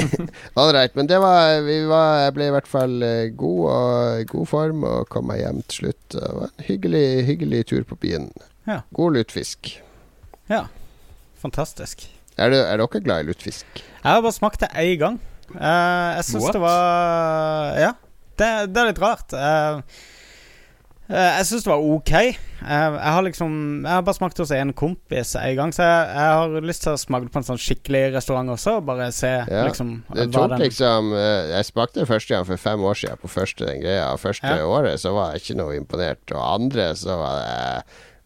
Ålreit, 0.62 0.94
men 0.98 1.06
det 1.10 1.18
var, 1.22 1.60
vi 1.66 1.80
var 1.88 2.24
Jeg 2.26 2.34
ble 2.38 2.48
i 2.48 2.54
hvert 2.54 2.68
fall 2.70 3.02
eh, 3.02 3.28
god 3.38 3.60
og 3.72 4.22
i 4.22 4.24
god 4.30 4.46
form 4.50 4.84
og 4.88 5.08
kom 5.12 5.26
meg 5.30 5.42
hjem 5.42 5.62
til 5.68 5.78
slutt. 5.82 6.00
Det 6.14 6.30
var 6.34 6.48
en 6.50 6.64
hyggelig, 6.68 7.06
hyggelig 7.28 7.64
tur 7.72 7.84
på 7.88 7.98
byen. 8.00 8.30
Ja. 8.68 8.80
God 8.94 9.16
lutfisk. 9.18 9.74
Ja, 10.48 10.66
fantastisk. 11.42 12.06
Er, 12.38 12.52
det, 12.54 12.60
er 12.70 12.78
dere 12.78 13.00
glad 13.02 13.24
i 13.24 13.28
lutefisk? 13.32 13.66
Jeg 13.80 14.06
har 14.06 14.22
bare 14.22 14.36
smakt 14.36 14.60
det 14.62 14.70
én 14.78 14.98
gang. 15.00 15.16
Uh, 15.48 16.12
jeg 16.18 16.24
syns 16.28 16.50
det 16.52 16.60
var 16.60 17.78
Ja, 17.80 17.92
det, 18.38 18.48
det 18.74 18.80
er 18.82 18.88
litt 18.92 19.00
rart. 19.02 19.32
Uh, 19.32 19.80
uh, 21.08 21.30
jeg 21.38 21.46
syns 21.48 21.64
det 21.64 21.70
var 21.72 21.82
ok. 21.82 22.12
Eh, 22.18 22.34
jeg 22.58 23.12
har 23.14 23.22
liksom 23.24 23.52
Jeg 23.86 23.90
har 23.94 24.02
bare 24.04 24.18
smakt 24.18 24.38
hos 24.42 24.50
en 24.52 24.72
kompis 24.76 25.32
en 25.40 25.54
gang, 25.56 25.72
så 25.74 25.86
jeg, 25.86 26.08
jeg 26.18 26.36
har 26.38 26.66
lyst 26.68 26.82
til 26.84 26.92
å 26.92 27.00
smake 27.00 27.30
på 27.32 27.40
en 27.40 27.46
sånn 27.48 27.60
skikkelig 27.64 28.02
restaurant 28.18 28.52
også. 28.54 28.76
Bare 28.86 29.08
se 29.14 29.30
Ja, 29.48 29.64
liksom 29.66 29.94
Det 30.14 30.28
tok 30.34 30.50
den- 30.52 30.64
liksom 30.66 31.12
Jeg 31.16 31.68
smakte 31.70 32.06
første 32.06 32.34
gang 32.34 32.44
for 32.50 32.56
fem 32.68 32.84
år 32.84 32.98
siden 33.02 33.22
på 33.22 33.30
første 33.32 33.66
den 33.66 33.80
greia. 33.82 34.10
Første 34.20 34.52
Ja. 34.58 34.66
året 34.66 35.00
så 35.00 35.14
var 35.16 35.32
jeg 35.32 35.42
ikke 35.42 35.58
noe 35.62 35.78
imponert. 35.80 36.22
Og 36.34 36.42
andre 36.60 36.92
så 36.94 37.16
var 37.18 37.40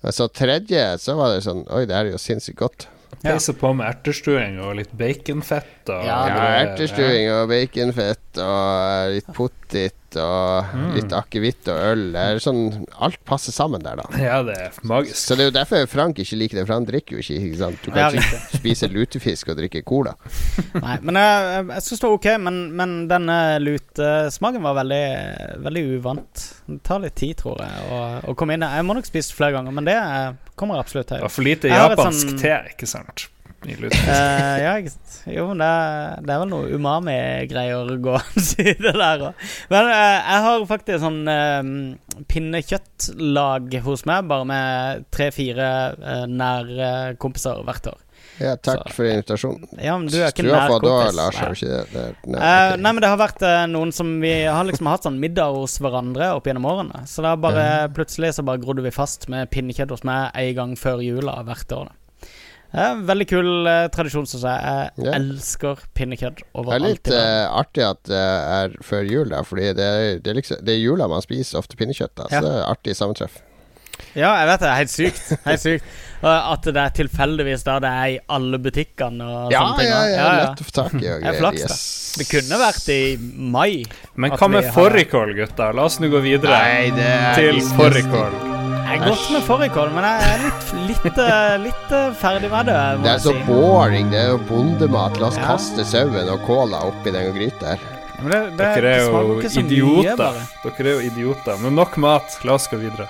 det 0.02 0.12
så 0.16 0.26
tredje, 0.28 0.98
så 0.98 1.14
var 1.16 1.36
det 1.36 1.44
sånn 1.46 1.62
Oi, 1.70 1.84
det 1.86 1.94
her 1.94 2.08
er 2.10 2.16
jo 2.16 2.18
sinnssykt 2.18 2.58
godt. 2.58 2.88
Ja. 3.22 3.32
Peise 3.36 3.54
på 3.54 3.70
med 3.78 3.86
ertestuing 3.86 4.56
og 4.64 4.76
litt 4.80 4.92
baconfett. 4.98 5.88
Og 5.88 6.04
Ja, 6.06 6.20
Ja. 6.26 6.46
Ertestuing 6.64 7.30
og 7.30 7.48
baconfett 7.52 8.38
og 8.42 9.12
litt 9.14 9.28
pottit 9.36 9.94
og 10.20 10.70
Mm. 10.72 10.94
litt 10.96 11.12
akevitt 11.12 11.68
og 11.68 11.78
øl. 11.92 12.02
Det 12.12 12.20
er 12.22 12.38
sånn 12.42 12.86
Alt 13.02 13.18
passer 13.28 13.52
sammen 13.52 13.82
der, 13.82 13.96
da. 13.96 14.04
Ja, 14.22 14.42
det 14.46 14.54
er 14.58 14.70
magisk. 14.88 15.16
Så 15.16 15.36
det 15.36 15.44
er 15.46 15.50
jo 15.50 15.54
derfor 15.56 15.86
Frank 15.90 16.16
ikke 16.22 16.38
liker 16.40 16.60
det, 16.60 16.66
for 16.66 16.74
han 16.74 16.86
drikker 16.88 17.16
jo 17.16 17.22
ikke. 17.24 17.38
ikke 17.48 17.58
sant? 17.60 17.78
Du 17.84 17.90
kan 17.90 17.98
Ja, 17.98 18.22
ikke 18.22 18.58
spise 18.60 18.88
lutefisk 18.92 19.48
og 19.52 19.58
drikke 19.60 19.82
cola. 19.84 20.14
Nei, 20.86 20.98
men 21.02 21.18
jeg, 21.20 21.66
jeg 21.72 21.86
syns 21.88 22.00
det 22.02 22.08
var 22.08 22.16
ok, 22.18 22.28
men, 22.46 22.60
men 22.78 22.94
denne 23.10 23.38
lutesmaken 23.62 24.62
var 24.62 24.78
veldig, 24.82 25.02
veldig 25.66 25.84
uvant. 25.98 26.46
Det 26.68 26.80
tar 26.86 27.02
litt 27.04 27.16
tid, 27.18 27.36
tror 27.42 27.60
jeg, 27.62 27.84
å, 27.92 28.00
å 28.32 28.36
komme 28.38 28.56
inn. 28.56 28.64
Jeg 28.66 28.86
må 28.88 28.96
nok 28.98 29.08
spise 29.08 29.34
flere 29.36 29.56
ganger, 29.58 29.74
men 29.76 29.88
det 29.88 29.96
eh, 29.98 30.32
kommer 30.58 30.80
absolutt 30.82 31.08
Det 31.14 31.22
var 31.24 31.32
for 31.32 31.46
lite 31.46 31.70
japansk 31.72 32.32
sånn- 32.32 32.40
te, 32.40 32.56
ikke 32.74 32.88
sant? 32.90 33.28
Eh, 33.62 34.56
ja, 34.62 34.74
ikke 34.80 34.92
sant. 34.92 35.18
Jo, 35.30 35.46
men 35.52 35.62
det, 35.62 35.72
det 36.26 36.34
er 36.34 36.40
vel 36.42 36.50
noe 36.50 36.70
umami-greier 36.74 37.92
gående 38.02 38.44
i 38.64 38.74
det 38.74 38.94
der 38.96 39.26
òg. 39.28 39.44
Men 39.70 39.90
uh, 39.90 40.16
jeg 40.18 40.46
har 40.46 40.64
faktisk 40.70 41.02
sånn 41.04 41.20
uh, 41.30 42.22
pinnekjøttlag 42.32 43.76
hos 43.86 44.06
meg, 44.10 44.30
bare 44.30 44.48
med 44.48 45.04
tre-fire 45.14 45.68
uh, 45.98 46.24
nære 46.30 46.88
kompiser 47.22 47.62
hvert 47.68 47.92
år. 47.94 48.00
Ja, 48.40 48.56
takk 48.56 48.88
Så- 48.88 48.96
for 48.96 49.06
invitasjonen. 49.06 49.66
Ja, 49.76 49.94
men 50.00 50.08
du 50.10 50.16
er 50.18 50.32
ikke 50.32 50.46
nærkompis. 50.46 51.14
Lars, 51.14 51.38
Nei. 51.38 51.48
ikke 51.52 51.70
det? 51.70 51.80
det 51.92 52.04
nei, 52.32 52.38
okay. 52.40 52.72
ok. 52.72 52.82
nei, 52.82 52.92
men 52.92 53.02
det 53.04 53.10
har 53.12 53.20
vært 53.20 53.42
noen 53.70 53.92
som 53.94 54.12
vi 54.22 54.32
har 54.48 54.66
liksom 54.66 54.88
hatt 54.90 55.06
sånn 55.06 55.20
middag 55.22 55.54
hos 55.58 55.76
hverandre 55.84 56.32
opp 56.38 56.48
gjennom 56.48 56.66
årene. 56.70 57.04
Så 57.06 57.22
har 57.26 57.38
bare 57.42 57.66
plutselig 57.94 58.32
så 58.38 58.46
bare 58.46 58.62
grodde 58.62 58.86
vi 58.86 58.94
fast 58.94 59.28
med 59.30 59.52
pinnekjøtt 59.52 59.92
hos 59.94 60.06
meg 60.08 60.32
en 60.34 60.54
gang 60.58 60.78
før 60.80 61.04
jula 61.04 61.42
hvert 61.46 61.76
år. 61.76 61.92
da. 61.92 62.01
Eh, 62.74 62.94
veldig 63.04 63.26
kul 63.28 63.66
eh, 63.68 63.86
tradisjon, 63.92 64.24
syns 64.26 64.42
jeg. 64.48 64.62
Jeg 64.64 65.06
Ja. 65.06 65.12
elsker 65.18 65.76
pinnekjøtt 65.94 66.40
Det 66.40 66.72
er 66.72 66.78
litt 66.80 67.06
i 67.06 67.10
verden. 67.10 67.44
eh, 67.44 67.60
artig 67.60 67.84
at 67.90 68.02
det 68.04 68.16
er 68.16 68.68
før 68.82 69.02
jul, 69.10 69.28
da, 69.28 69.42
fordi 69.42 69.74
det 69.76 69.84
er, 69.84 70.18
det 70.18 70.30
er, 70.30 70.34
liksom, 70.40 70.64
det 70.64 70.72
er 70.72 70.80
jula 70.80 71.08
man 71.08 71.20
spiser 71.20 71.58
ofte 71.60 71.76
pinnekjøtt. 71.76 72.14
Da, 72.16 72.24
så 72.32 72.40
det 72.40 72.52
er 72.52 72.64
artig 72.72 72.96
sammentreff. 72.96 73.40
Ja, 74.16 74.32
jeg 74.40 74.46
vet 74.48 74.60
det. 74.60 74.70
Helt 74.76 74.90
sykt. 74.90 75.44
Helt 75.44 75.60
sykt. 75.60 75.84
Og 76.22 76.52
At 76.52 76.62
det 76.62 76.76
er 76.76 76.90
tilfeldigvis 76.96 77.62
der 77.64 77.80
det 77.80 77.90
er 77.90 78.06
i 78.14 78.18
alle 78.30 78.58
butikkene 78.58 79.20
og 79.22 79.52
Ja, 79.52 79.60
sånne 79.60 79.78
ting. 79.78 79.88
ja, 79.88 80.00
ja, 80.06 80.26
lett 80.48 80.60
å 80.62 80.64
få 80.64 80.72
tak 80.72 80.92
i 80.94 80.96
og 80.96 81.02
Det 81.02 81.12
er 81.12 81.20
greier. 81.20 81.40
flaks. 81.40 81.60
Yes. 81.60 82.14
Det 82.18 82.28
kunne 82.28 82.58
vært 82.62 82.88
i 82.88 83.16
mai. 83.36 83.84
Men 84.16 84.32
At 84.32 84.38
hva 84.40 84.48
med 84.50 84.64
vi 84.64 84.68
har- 84.70 84.80
fårikål, 84.80 85.34
gutta? 85.36 85.72
La 85.74 85.84
oss 85.84 85.98
nå 86.00 86.08
gå 86.10 86.22
videre 86.22 86.56
Nei, 86.56 86.90
det 86.90 87.04
er 87.04 87.34
til 87.36 87.60
fårikål. 87.76 88.51
Jeg 88.92 89.00
er 89.00 89.08
godt 89.08 89.28
med 89.32 89.44
fårikål, 89.46 89.92
men 89.96 90.04
jeg 90.04 90.24
er 90.28 90.42
litt, 90.42 90.72
litt, 90.90 91.18
eh, 91.22 91.54
litt 91.62 91.92
eh, 91.96 92.10
ferdig 92.20 92.50
med 92.52 92.68
det. 92.68 92.80
Det 93.00 93.08
er 93.14 93.22
så 93.24 93.32
si. 93.32 93.44
boring. 93.46 94.10
Det 94.12 94.18
er 94.20 94.28
jo 94.34 94.40
bondemat. 94.50 95.16
La 95.22 95.30
oss 95.30 95.38
Ja. 95.40 95.46
kaste 95.54 95.86
sauen 95.88 96.28
og 96.28 96.44
kåla 96.44 96.82
oppi 96.90 97.14
den 97.14 97.32
gryta 97.32 97.72
her. 97.72 97.86
Men 98.20 98.30
det, 98.30 98.40
det, 98.58 98.68
Dere 98.76 98.90
er 98.92 99.00
jo 99.06 99.22
mye, 99.32 99.48
idioter. 99.64 100.36
Dere 100.62 100.92
er 100.92 100.92
jo 100.92 101.06
idioter. 101.08 101.56
Men 101.64 101.74
nok 101.80 101.96
mat. 101.96 102.36
La 102.44 102.58
oss 102.60 102.68
gå 102.68 102.76
videre. 102.84 103.08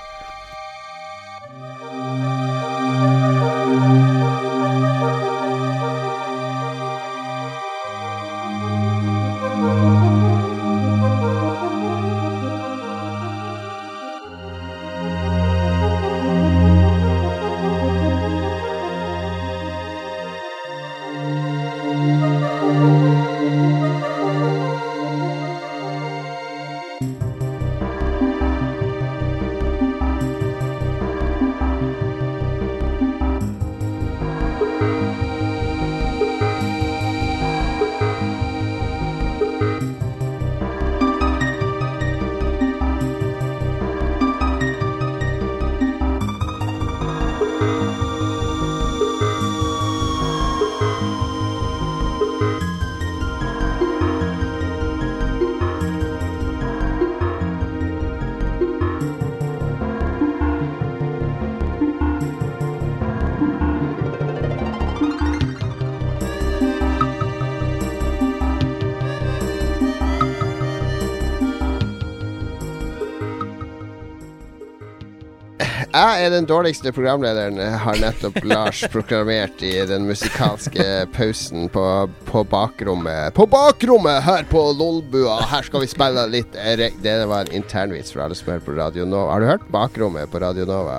Jeg 75.73 76.25
er 76.25 76.31
den 76.33 76.47
dårligste 76.49 76.91
programlederen, 76.95 77.57
har 77.57 77.99
nettopp 78.01 78.39
Lars 78.51 78.83
proklamert 78.93 79.61
i 79.65 79.73
den 79.89 80.05
musikalske 80.09 80.85
pausen 81.15 81.67
på, 81.73 81.85
på 82.29 82.43
bakrommet. 82.49 83.33
På 83.37 83.47
bakrommet 83.49 84.21
her 84.25 84.45
på 84.49 84.63
Lolbua! 84.77 85.39
Her 85.49 85.65
skal 85.65 85.83
vi 85.83 85.91
spille 85.91 86.25
litt 86.31 86.55
Det 87.03 87.15
var 87.29 87.45
en 87.45 87.55
internvits 87.57 88.13
for 88.13 88.25
alle 88.25 88.37
som 88.37 88.53
hører 88.53 88.65
på 88.65 88.77
Radio 88.77 89.07
Nova. 89.09 89.33
Har 89.33 89.43
du 89.43 89.49
hørt 89.49 89.69
Bakrommet 89.73 90.31
på 90.31 90.41
Radio 90.43 90.67
Nova, 90.69 90.97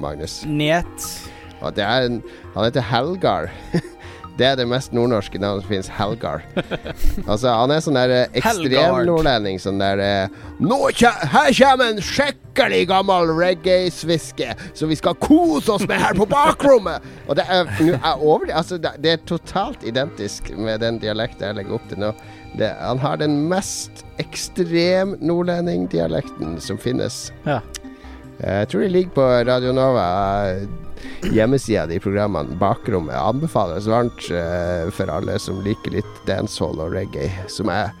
Magnus? 0.00 0.40
Njet. 0.48 1.10
Og 1.60 1.74
det 1.76 1.84
er 1.84 2.08
en, 2.08 2.22
han 2.54 2.68
heter 2.68 2.84
Helgar. 2.84 3.52
Det 4.36 4.44
er 4.44 4.56
det 4.58 4.66
mest 4.68 4.92
nordnorske 4.92 5.38
navnet 5.40 5.64
som 5.64 5.70
finnes. 5.72 5.88
Helgar. 5.96 6.44
Altså, 7.26 7.48
han 7.48 7.72
er 7.72 7.80
sånn 7.82 7.96
der 7.96 8.12
eh, 8.12 8.34
ekstremnordlending. 8.38 9.58
Sånn 9.60 9.80
der 9.80 10.00
eh, 10.04 10.34
kje, 10.94 11.10
Her 11.32 11.48
kommer 11.56 11.94
en 11.94 12.02
skikkelig 12.04 12.82
gammel 12.90 13.32
reggae-sviske 13.36 14.52
som 14.76 14.92
vi 14.92 14.98
skal 15.00 15.16
kose 15.22 15.72
oss 15.74 15.86
med 15.88 16.00
her 16.02 16.16
på 16.18 16.28
bakrommet! 16.30 17.04
Og 17.26 17.38
det 17.40 17.46
er, 17.50 17.70
er 17.96 18.20
over, 18.20 18.50
altså, 18.52 18.78
det, 18.78 18.94
det 19.04 19.16
er 19.16 19.24
totalt 19.28 19.84
identisk 19.88 20.52
med 20.56 20.84
den 20.84 21.00
dialekten 21.02 21.48
jeg 21.48 21.58
legger 21.60 21.78
opp 21.78 21.88
til 21.90 22.04
nå. 22.04 22.12
Det, 22.56 22.70
han 22.80 23.00
har 23.02 23.18
den 23.20 23.40
mest 23.50 24.04
ekstrem 24.22 25.16
nordlending-dialekten 25.24 26.56
som 26.62 26.78
finnes. 26.80 27.26
Ja. 27.48 27.62
Jeg 28.40 28.68
tror 28.68 28.84
de 28.84 28.92
ligger 28.92 29.16
på 29.16 29.26
Radio 29.48 29.72
Nova 29.76 30.06
hjemmesida 31.32 31.86
i 31.94 32.00
programmene. 32.02 32.56
Bakrommet 32.60 33.16
anbefales 33.16 33.88
varmt 33.90 34.28
eh, 34.30 34.86
for 34.94 35.10
alle 35.12 35.38
som 35.42 35.62
liker 35.64 35.98
litt 35.98 36.22
dancehall 36.28 36.80
og 36.82 36.94
reggae, 36.96 37.30
som 37.52 37.70
jeg 37.72 37.92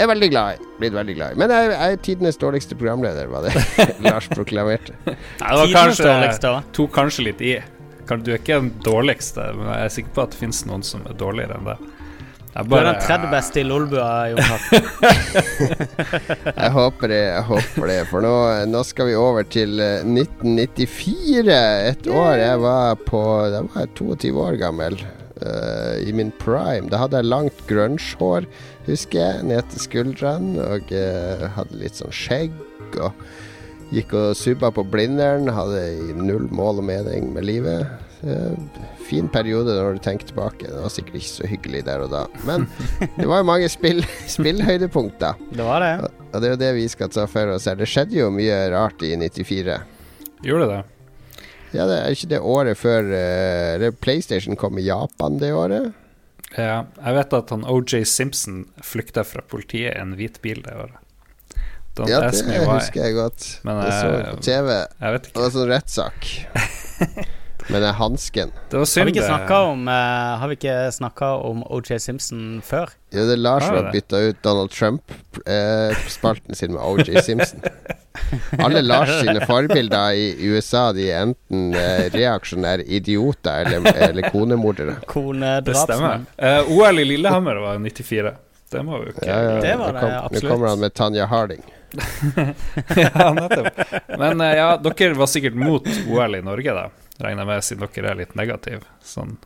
er 0.00 0.08
veldig 0.08 0.30
glad 0.32 0.56
i. 0.56 0.70
Blitt 0.80 0.96
veldig 0.96 1.16
glad 1.18 1.34
i. 1.34 1.40
Men 1.42 1.52
jeg, 1.54 1.70
jeg 1.74 1.96
er 1.96 2.02
tidenes 2.08 2.40
dårligste 2.40 2.78
programleder, 2.80 3.30
var 3.32 3.46
det 3.46 3.54
Lars 4.06 4.28
proklamerte. 4.32 4.96
Nei, 5.06 5.16
det 5.16 5.60
var 5.62 5.74
kanskje, 5.76 6.08
dårligste 6.08 6.56
tok 6.78 6.94
kanskje 6.96 7.28
litt 7.30 7.44
i. 7.44 7.54
Du 8.12 8.32
er 8.32 8.40
ikke 8.40 8.58
den 8.58 8.72
dårligste, 8.84 9.44
men 9.56 9.70
jeg 9.70 9.88
er 9.88 9.92
sikker 9.94 10.16
på 10.16 10.24
at 10.26 10.34
det 10.34 10.40
finnes 10.42 10.64
noen 10.68 10.82
som 10.84 11.04
er 11.08 11.14
dårligere 11.16 11.56
enn 11.56 11.68
det. 11.70 11.76
Jeg 12.52 12.68
Du 12.68 12.74
er 12.76 12.84
den 12.84 12.98
tredje 13.00 13.28
beste 13.32 13.62
i 13.62 13.64
Lolbua, 13.64 14.28
Jon 14.28 14.44
Jeg 16.62 16.70
håper 16.74 17.08
det, 17.08 17.20
jeg 17.30 17.44
håper 17.48 17.86
det. 17.88 17.96
For 18.10 18.20
nå, 18.24 18.32
nå 18.68 18.82
skal 18.84 19.08
vi 19.08 19.14
over 19.16 19.42
til 19.48 19.80
eh, 19.80 20.04
1994. 20.04 21.48
Et 21.88 22.06
år 22.12 22.36
jeg 22.42 22.60
var 22.60 22.96
på 23.08 23.48
Da 23.54 23.62
var 23.64 23.78
jeg 23.86 23.94
22 23.96 24.36
år 24.44 24.60
gammel. 24.60 25.00
Uh, 25.42 25.98
I 26.04 26.12
min 26.14 26.30
prime. 26.44 26.90
Da 26.92 27.00
hadde 27.00 27.16
jeg 27.18 27.32
langt 27.32 27.58
grunge-hår, 27.66 28.44
husker 28.86 29.18
jeg, 29.18 29.42
ned 29.48 29.62
til 29.72 29.80
skuldrene. 29.88 30.60
Og 30.76 30.84
uh, 30.92 31.48
hadde 31.56 31.80
litt 31.80 31.96
sånn 31.98 32.12
skjegg. 32.12 32.52
Og 33.00 33.12
gikk 33.96 34.12
og 34.12 34.36
subba 34.36 34.68
på 34.76 34.84
Blindern. 34.92 35.48
Hadde 35.56 36.12
null 36.20 36.52
mål 36.52 36.84
og 36.84 36.88
mening 36.92 37.32
med 37.32 37.48
livet. 37.48 38.11
Eh, 38.22 38.54
fin 39.08 39.26
periode 39.28 39.74
når 39.74 39.96
du 39.96 40.02
tenker 40.04 40.28
tilbake. 40.28 40.68
Det 40.70 40.78
var 40.78 40.92
sikkert 40.94 41.16
ikke 41.18 41.30
så 41.32 41.48
hyggelig 41.50 41.80
der 41.88 42.04
og 42.04 42.12
da. 42.12 42.20
Men 42.46 42.68
det 43.16 43.26
var 43.26 43.42
jo 43.42 43.48
mange 43.48 43.70
spill, 43.72 44.04
spillhøydepunkter. 44.36 45.40
Det 45.50 45.66
var 45.66 45.82
det. 45.82 45.92
Og 46.30 46.36
det 46.38 46.48
er 46.48 46.54
jo 46.54 46.60
det 46.60 46.70
vi 46.78 46.84
skal 46.92 47.10
ta 47.12 47.26
for 47.30 47.50
oss 47.56 47.66
her. 47.66 47.80
Det 47.80 47.88
skjedde 47.90 48.20
jo 48.20 48.30
mye 48.34 48.60
rart 48.70 49.02
i 49.02 49.16
94. 49.18 49.80
Gjorde 50.46 50.70
det? 50.70 50.80
Ja, 51.72 51.88
det 51.88 51.98
er 51.98 52.14
ikke 52.14 52.30
det 52.34 52.40
året 52.44 52.78
før 52.78 53.10
uh, 53.10 53.88
PlayStation 54.04 54.58
kom 54.60 54.78
i 54.78 54.86
Japan 54.86 55.38
det 55.40 55.50
året? 55.56 55.90
Ja, 56.52 56.82
jeg 57.00 57.14
vet 57.16 57.36
at 57.38 57.50
han 57.54 57.62
OJ 57.64 58.02
Simpson 58.04 58.66
flykta 58.84 59.24
fra 59.24 59.40
politiet 59.48 59.94
i 59.96 60.00
en 60.02 60.12
hvit 60.18 60.36
bil 60.44 60.60
det 60.62 60.74
året. 60.76 60.98
Don't 61.96 62.08
Ja, 62.12 62.20
det 62.28 62.38
husker 62.68 63.06
jeg 63.06 63.16
godt. 63.16 63.46
Men, 63.64 63.80
det 63.82 63.92
så 63.96 64.10
det 64.12 64.18
jeg 64.20 64.36
på 64.36 64.44
TV. 64.46 64.68
Jeg 64.76 65.16
vet 65.16 65.22
Det 65.22 65.32
ikke. 65.32 65.40
var 65.42 65.54
sånn 65.56 65.72
rettssak. 65.72 66.28
Men 67.68 67.82
det 67.82 67.88
er 67.88 67.98
hansken. 67.98 68.52
Det 68.70 68.78
var 68.80 68.86
Har 68.86 69.04
vi 69.06 69.12
ikke 69.14 69.26
snakka 69.28 69.58
om, 69.70 69.88
eh, 69.88 70.38
har 70.42 70.48
vi 70.48 70.56
ikke 70.58 70.76
snakket 70.92 71.44
om 71.50 71.62
OJ 71.70 71.98
Simpson 72.00 72.62
før? 72.64 72.90
Ja, 73.12 73.26
det 73.28 73.36
er 73.36 73.42
Lars 73.42 73.64
som 73.66 73.76
har 73.76 73.90
bytta 73.92 74.20
ut 74.28 74.42
Donald 74.42 74.70
Trump-spalten 74.72 76.54
sin 76.56 76.72
med 76.72 76.80
OJ 76.82 77.20
Simpson. 77.22 77.60
Alle 78.58 78.82
Lars 78.82 79.12
sine 79.20 79.40
forbilder 79.48 80.12
i 80.12 80.48
USA 80.52 80.92
De 80.92 81.06
er 81.10 81.22
enten 81.26 81.74
eh, 81.74 82.08
reaksjonære 82.12 82.84
idioter 82.84 83.70
eller, 83.72 83.96
eller 84.08 84.28
konemordere. 84.32 84.98
Det 85.64 85.76
stemmer. 85.76 86.26
Uh, 86.36 86.72
OL 86.76 86.98
i 87.00 87.04
Lillehammer 87.08 87.60
var 87.62 87.78
94. 87.78 88.34
Det 88.72 88.82
må 88.84 88.98
vi 88.98 89.10
jo 89.10 89.14
ikke 89.14 89.28
Ja, 89.28 89.38
ja, 89.42 89.60
Det 89.60 89.76
var 89.78 89.92
det 89.92 90.00
kom- 90.00 90.36
Nå 90.36 90.48
kommer 90.48 90.68
han 90.68 90.80
med 90.80 90.94
Tanja 90.94 91.26
Harding. 91.28 91.62
ja, 92.96 93.32
nettopp. 93.36 93.80
Men 94.18 94.40
eh, 94.40 94.54
ja, 94.56 94.68
dere 94.80 95.14
var 95.18 95.28
sikkert 95.28 95.54
mot 95.60 95.88
OL 96.08 96.38
i 96.38 96.42
Norge, 96.44 96.72
da. 96.78 96.86
Regner 97.22 97.44
jeg 97.44 97.50
med, 97.52 97.66
siden 97.66 97.92
dere 97.94 98.12
er 98.12 98.18
litt 98.18 98.34
negative 98.38 98.86
sånn 99.06 99.36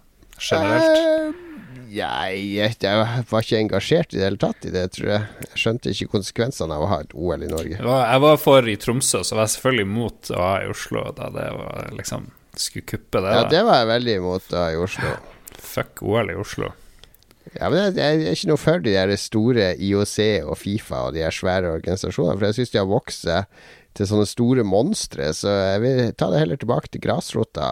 generelt. 0.40 1.02
Uh, 1.02 1.42
Jeg, 1.86 2.40
jeg, 2.56 3.22
var 3.30 3.44
ikke 3.44 3.60
engasjert 3.60 4.14
i 4.14 4.18
det 4.18 4.24
hele 4.24 4.40
tatt 4.40 4.64
i 4.66 4.72
det, 4.74 4.88
tror 4.96 5.10
jeg. 5.12 5.26
Jeg 5.44 5.60
skjønte 5.62 5.92
ikke 5.92 6.08
konsekvensene 6.16 6.74
av 6.74 6.82
å 6.82 6.88
ha 6.90 6.98
et 7.04 7.14
OL 7.14 7.44
i 7.46 7.50
Norge. 7.50 7.76
Jeg 7.78 8.22
var, 8.24 8.40
for 8.42 8.66
i 8.68 8.74
Tromsø, 8.80 9.22
så 9.24 9.38
var 9.38 9.46
jeg 9.46 9.54
selvfølgelig 9.54 9.88
mot 9.92 10.32
å 10.34 10.40
ha 10.42 10.56
i 10.64 10.72
Oslo 10.72 11.04
da 11.16 11.30
det 11.34 11.46
var 11.56 11.92
liksom 11.96 12.26
Skulle 12.56 12.88
kuppe 12.88 13.20
det. 13.20 13.36
Ja, 13.36 13.44
da. 13.44 13.52
det 13.52 13.62
var 13.68 13.80
jeg 13.82 13.90
veldig 13.92 14.18
imot 14.22 14.50
da 14.50 14.66
i 14.72 14.80
Oslo. 14.80 15.14
Fuck 15.76 16.02
OL 16.02 16.32
i 16.32 16.36
Oslo. 16.40 16.72
Ja, 17.54 17.68
men 17.70 17.78
jeg, 17.78 17.96
jeg 18.00 18.26
er 18.26 18.34
ikke 18.34 18.50
noe 18.50 18.60
for 18.60 18.82
de 18.82 18.94
der 18.96 19.12
store 19.20 19.70
IOC 19.76 20.18
og 20.42 20.56
Fifa 20.58 21.06
og 21.06 21.14
de 21.14 21.22
her 21.22 21.34
svære 21.34 21.76
organisasjonene, 21.78 22.38
for 22.40 22.48
jeg 22.48 22.58
syns 22.58 22.72
de 22.74 22.80
har 22.80 22.88
vokst 22.90 23.28
seg 23.28 23.46
til 23.96 24.08
sånne 24.10 24.28
store 24.28 24.64
monstre, 24.66 25.30
så 25.36 25.52
jeg 25.72 25.82
vil 25.84 26.00
ta 26.18 26.28
det 26.32 26.42
heller 26.42 26.60
tilbake 26.60 26.92
til 26.92 27.02
grasrota. 27.06 27.68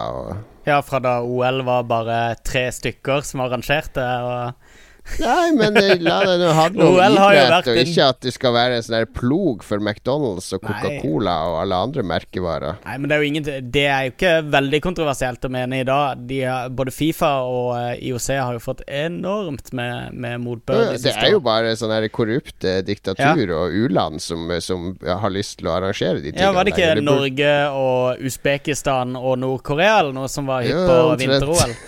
Ja, 0.65 0.79
fra 0.81 0.99
da 1.03 1.19
OL 1.21 1.61
var 1.67 1.85
bare 1.89 2.19
tre 2.45 2.67
stykker 2.73 3.21
som 3.25 3.43
arrangerte. 3.45 4.01
Og 4.01 4.74
Nei, 5.19 5.51
men 5.53 5.77
eh, 5.77 5.95
la 6.01 6.17
det 6.25 6.35
nå 6.41 6.49
handle 6.57 6.85
om 6.87 6.95
OL 6.97 7.17
har 7.21 7.35
jo 7.35 7.41
idrett, 7.43 7.67
og 7.71 7.79
ikke 7.79 8.07
at 8.09 8.19
det 8.25 8.31
skal 8.35 8.53
være 8.55 8.79
en 8.79 8.85
sånn 8.85 9.05
plog 9.15 9.61
for 9.63 9.79
McDonald's 9.83 10.49
og 10.57 10.63
Coca-Cola 10.65 11.35
og 11.51 11.57
alle 11.61 11.79
andre 11.87 12.05
merkevarer. 12.09 12.79
Nei, 12.87 12.95
men 12.97 13.11
det 13.11 13.15
er 13.15 13.21
jo 13.21 13.29
ingen 13.29 13.45
Det 13.75 13.85
er 13.85 14.07
jo 14.07 14.15
ikke 14.15 14.33
veldig 14.55 14.81
kontroversielt 14.83 15.45
å 15.45 15.51
mene 15.53 15.83
i 15.83 15.85
dag. 15.87 16.25
De, 16.27 16.39
både 16.75 16.93
Fifa 16.95 17.31
og 17.45 17.69
eh, 17.77 18.07
IOC 18.09 18.27
har 18.33 18.57
jo 18.57 18.63
fått 18.65 18.83
enormt 18.89 19.71
med, 19.77 20.17
med 20.17 20.41
motbør. 20.43 20.95
de 20.95 20.99
Det 21.05 21.15
er 21.15 21.31
jo 21.35 21.43
bare 21.45 21.75
sånne 21.79 22.01
korrupte 22.09 22.79
diktatur 22.87 23.55
og 23.55 23.77
u-land 23.77 24.23
som, 24.23 24.49
som 24.63 24.91
har 25.05 25.31
lyst 25.33 25.59
til 25.61 25.69
å 25.69 25.77
arrangere 25.77 26.19
de 26.19 26.31
tingene. 26.33 26.49
Ja, 26.49 26.51
Var 26.55 26.67
det 26.67 26.75
ikke 26.75 26.91
der? 26.91 27.03
Norge 27.05 27.55
og 27.77 28.25
Usbekistan 28.25 29.15
og 29.21 29.37
Nord-Korea 29.45 30.01
eller 30.01 30.17
noe 30.17 30.31
som 30.31 30.49
var 30.49 30.65
hypp 30.65 30.83
på 30.89 30.99
vinter-OL? 31.21 31.79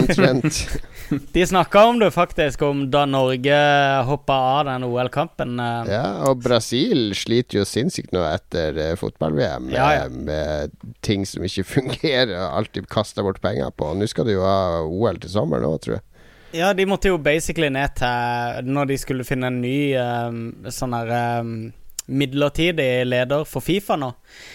Omtrent. 0.00 0.64
De 1.36 1.46
snakka 1.46 1.84
om 1.86 1.98
det 1.98 2.10
faktisk, 2.14 2.62
om 2.66 2.84
da 2.90 3.04
Norge 3.06 3.56
hoppa 4.08 4.34
av 4.34 4.64
den 4.68 4.84
OL-kampen. 4.88 5.58
eh. 5.60 5.90
Ja, 5.92 6.04
og 6.30 6.42
Brasil 6.42 7.12
sliter 7.14 7.60
jo 7.60 7.64
sinnssykt 7.68 8.12
nå 8.16 8.24
etter 8.26 8.76
eh, 8.82 8.94
fotball-VM 8.98 9.68
med, 9.68 9.76
Ja, 9.76 9.88
ja. 10.00 10.08
med 10.10 10.74
ting 11.06 11.26
som 11.28 11.44
ikke 11.46 11.64
fungerer, 11.76 12.34
og 12.40 12.58
alltid 12.62 12.88
kaster 12.92 13.22
bort 13.26 13.40
penger 13.44 13.70
på. 13.76 13.92
Nå 13.94 14.08
skal 14.10 14.26
du 14.28 14.34
jo 14.36 14.44
ha 14.46 14.82
OL 14.82 15.18
til 15.22 15.30
sommeren 15.32 15.68
òg, 15.68 15.80
tror 15.84 15.98
jeg. 15.98 16.04
Ja, 16.56 16.70
de 16.72 16.86
måtte 16.88 17.10
jo 17.10 17.18
basically 17.20 17.68
ned 17.68 17.96
til 17.98 18.68
Når 18.70 18.86
de 18.88 18.96
skulle 19.02 19.24
finne 19.26 19.48
en 19.50 19.58
ny 19.60 19.92
um, 19.98 20.38
sånn 20.72 20.94
her 20.94 21.10
um, 21.42 21.50
midlertidig 22.06 23.04
leder 23.06 23.42
for 23.50 23.60
Fifa 23.66 23.96
nå. 23.98 24.12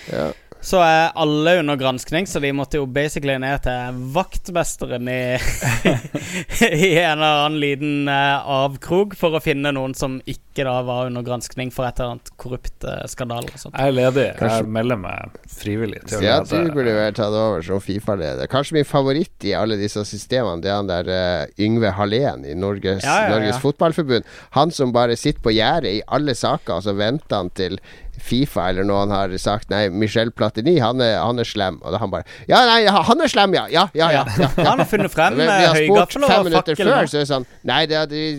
Ja. 0.10 0.30
Så 0.62 0.78
er 0.86 1.08
alle 1.18 1.56
under 1.60 1.76
granskning, 1.80 2.28
så 2.30 2.38
de 2.40 2.52
måtte 2.54 2.78
jo 2.78 2.86
basically 2.86 3.34
ned 3.42 3.64
til 3.66 3.96
vaktmesteren 4.14 5.08
i 5.10 5.16
I 6.62 6.90
en 7.02 7.18
eller 7.18 7.46
annen 7.46 7.60
liten 7.60 8.08
eh, 8.12 8.46
avkrok 8.46 9.16
for 9.18 9.34
å 9.38 9.42
finne 9.42 9.72
noen 9.74 9.96
som 9.98 10.20
ikke 10.30 10.66
da 10.68 10.76
var 10.86 11.08
under 11.10 11.24
granskning 11.26 11.72
for 11.74 11.88
et 11.88 11.98
eller 11.98 12.18
annet 12.18 12.30
korrupt 12.42 12.86
uh, 12.86 13.00
skandale. 13.10 13.50
Jeg 13.56 13.72
er 13.74 13.96
ledig. 13.96 14.26
Kanskje- 14.38 14.60
Jeg 14.62 14.74
melder 14.76 15.00
meg 15.02 15.40
frivillig 15.50 16.02
til 16.06 16.20
å 16.20 16.26
Ja, 16.28 16.38
du 16.44 16.70
burde 16.76 16.94
vel 16.98 17.16
tatt 17.18 17.38
over 17.42 17.64
som 17.66 17.82
Fifa-leder. 17.82 18.50
Kanskje 18.52 18.78
min 18.78 18.88
favoritt 18.88 19.48
i 19.48 19.56
alle 19.58 19.80
disse 19.82 20.04
systemene, 20.06 20.62
det 20.62 20.70
er 20.74 20.78
han 20.82 20.92
der 20.92 21.10
uh, 21.10 21.58
Yngve 21.58 21.94
Hallén 21.98 22.46
i 22.46 22.54
Norges, 22.54 23.02
Ja, 23.08 23.18
ja, 23.24 23.26
ja. 23.30 23.34
Norges 23.38 23.62
Fotballforbund. 23.64 24.28
Han 24.60 24.76
som 24.76 24.94
bare 24.94 25.18
sitter 25.18 25.42
på 25.42 25.56
gjerdet 25.58 25.98
i 26.02 26.06
alle 26.12 26.36
saker, 26.38 26.78
og 26.78 26.86
så 26.86 26.94
venter 27.00 27.40
han 27.42 27.50
til 27.58 27.80
Fifa 28.22 28.68
eller 28.70 28.86
noen 28.88 29.12
har 29.14 29.32
sagt 29.42 29.70
Nei, 29.72 29.86
Michel 29.90 30.32
Platini, 30.36 30.78
han 30.84 31.02
er, 31.04 31.18
han 31.22 31.40
er 31.42 31.48
slem. 31.48 31.80
Og 31.82 31.94
da 31.94 32.02
han 32.02 32.12
bare 32.12 32.28
Ja, 32.50 32.64
nei, 32.68 32.84
han 32.92 33.24
er 33.24 33.32
slem, 33.32 33.56
ja! 33.58 33.66
Ja, 33.72 33.88
ja, 33.98 34.12
ja. 34.14 34.24
ja, 34.26 34.50
ja. 34.58 34.66
Han 34.68 34.82
har 34.84 34.90
funnet 34.90 35.14
frem 35.14 35.40
eh, 35.40 35.52
har 35.52 35.80
spurt 35.80 36.18
fem 36.18 36.46
minutter 36.50 36.76
fakkel. 36.76 36.92
før, 36.92 37.10
så 37.12 37.20
er 37.20 37.26
det 37.26 37.30
sånn 37.32 37.48
Nei, 37.68 37.82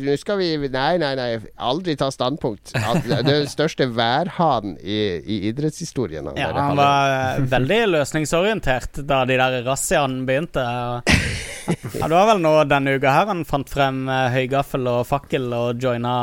nå 0.06 0.16
skal 0.20 0.40
vi 0.40 0.50
Nei, 0.72 0.92
nei, 1.00 1.12
nei. 1.18 1.30
Aldri 1.62 1.96
ta 1.98 2.10
standpunkt. 2.12 2.72
Det 2.72 3.16
er 3.18 3.24
den 3.26 3.48
største 3.50 3.86
værhanen 3.92 4.76
i, 4.80 4.98
i 5.20 5.38
idrettshistorien. 5.50 6.28
han 6.30 6.38
Ja, 6.38 6.50
der 6.52 6.60
han 6.68 6.78
var 6.78 7.16
eh, 7.16 7.42
veldig 7.52 7.80
løsningsorientert 7.96 9.02
da 9.08 9.22
de 9.28 9.38
der 9.40 9.58
razziaene 9.66 10.24
begynte. 10.28 10.62
Ja, 10.62 12.06
det 12.08 12.14
var 12.14 12.26
vel 12.32 12.42
nå 12.42 12.54
denne 12.70 12.96
uka 12.98 13.12
her 13.14 13.28
han 13.30 13.44
fant 13.48 13.70
frem 13.72 14.04
eh, 14.10 14.28
høygaffel 14.34 14.88
og 14.90 15.04
fakkel 15.08 15.50
og 15.56 15.82
joina 15.82 16.14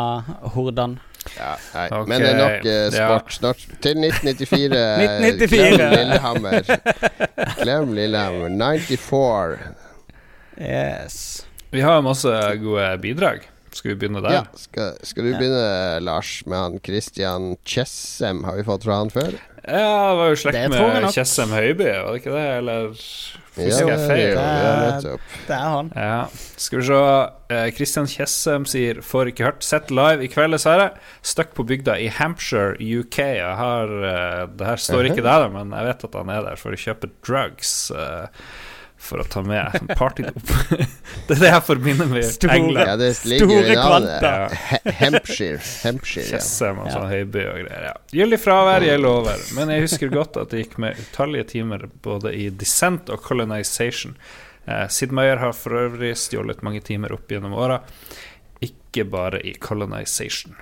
hordene. 0.56 1.09
Ja, 1.38 1.52
okay. 1.56 2.08
Men 2.10 2.24
det 2.24 2.30
er 2.30 2.40
nok 2.40 2.66
eh, 2.66 2.80
ja. 2.88 2.90
sport. 2.96 3.34
Snart 3.36 3.62
til 3.84 4.02
1994. 4.06 4.80
1994. 5.20 5.78
Glem 5.78 5.94
Lillehammer. 5.94 6.72
Glem 7.62 7.94
Lillehammer. 8.00 8.50
94. 8.88 9.60
Yes. 10.60 11.46
Vi 11.72 11.82
har 11.86 12.02
masse 12.02 12.34
gode 12.64 12.90
bidrag. 13.04 13.46
Skal 13.74 13.94
vi 13.94 14.00
begynne 14.02 14.22
der? 14.26 14.34
Ja, 14.34 14.44
skal, 14.58 14.96
skal 15.06 15.28
du 15.28 15.36
begynne, 15.38 16.00
Lars, 16.02 16.40
med 16.50 16.58
han 16.58 16.80
Christian 16.84 17.54
Tjessem? 17.64 18.44
Har 18.48 18.58
vi 18.58 18.66
fått 18.68 18.88
fra 18.88 18.98
han 19.04 19.12
før? 19.14 19.38
Ja, 19.62 20.10
det 20.10 20.18
var 20.18 20.32
jo 20.32 20.40
slekt 20.42 20.74
med. 20.74 21.08
Tjessem 21.14 21.54
Høiby, 21.54 21.86
var 21.86 22.10
det 22.10 22.24
ikke 22.24 22.34
det? 22.34 22.48
Eller 22.58 23.06
husker 23.66 23.90
jeg 23.90 24.08
feil? 24.08 24.36
Det- 24.36 25.20
Det 25.48 25.56
er 25.56 25.70
han. 25.76 25.92
Ja. 25.96 26.26
Skal 26.58 26.80
vi 26.80 26.86
se. 26.86 27.02
Eh, 27.50 27.72
Christian 27.72 28.06
Tjessem 28.06 28.66
sier 28.66 28.96
'får 29.02 29.28
ikke 29.34 29.46
hørt'. 29.52 29.64
Sett 29.64 29.90
live 29.92 30.22
i 30.24 30.28
kveld, 30.28 30.52
dessverre. 30.54 30.92
Stuck 31.24 31.54
på 31.56 31.66
bygda 31.66 31.98
i 32.00 32.08
Hampshire, 32.08 32.76
UK. 32.80 33.18
Jeg 33.18 33.56
har 33.58 33.84
eh, 33.86 34.46
Det 34.56 34.68
her 34.68 34.76
står 34.76 35.04
ikke 35.10 35.24
der, 35.24 35.50
men 35.50 35.72
jeg 35.72 35.86
vet 35.86 36.04
at 36.04 36.14
han 36.14 36.30
er 36.30 36.42
der 36.44 36.56
for 36.56 36.72
å 36.72 36.76
kjøpe 36.78 37.10
drugs. 37.26 37.92
eh, 37.92 38.28
for 39.00 39.22
å 39.24 39.26
ta 39.32 39.42
med 39.42 39.74
partydop. 39.98 40.42
det 41.30 41.36
er 41.38 41.40
det 41.40 41.50
jeg 41.54 41.64
forbinder 41.66 42.10
med 42.12 42.26
Store- 42.28 42.58
England. 42.60 42.88
Ja, 42.92 42.96
det 43.00 43.08
ligger 43.32 43.48
Store 43.48 43.78
kvanta. 43.80 44.32
He- 44.70 44.94
Hampshire. 45.00 45.62
Hampshire 45.86 46.26
ja. 46.28 46.38
Tjessem 46.38 46.82
og 46.84 46.90
Ja. 46.90 46.94
sånn 46.98 47.08
Høiby 47.14 47.46
og 47.48 47.58
greier. 47.64 47.88
Ja. 47.90 47.94
Gyldig 48.20 48.40
fravær, 48.44 48.86
jeg 48.86 49.00
lover. 49.02 49.42
Men 49.58 49.72
jeg 49.74 49.88
husker 49.88 50.12
godt 50.14 50.38
at 50.44 50.52
det 50.54 50.66
gikk 50.66 50.78
med 50.84 51.00
utallige 51.00 51.48
timer 51.56 51.88
både 52.06 52.36
i 52.36 52.50
Descent 52.52 53.10
og 53.16 53.24
Colonization. 53.26 54.18
Eh, 54.68 54.86
Sid 54.92 55.16
Meier 55.16 55.40
har 55.42 55.56
for 55.58 55.80
øvrig 55.88 56.12
stjålet 56.20 56.62
mange 56.68 56.84
timer 56.86 57.16
opp 57.16 57.32
gjennom 57.32 57.56
åra. 57.58 57.80
Ikke 58.62 59.06
bare 59.10 59.40
i 59.48 59.56
Colonization. 59.58 60.54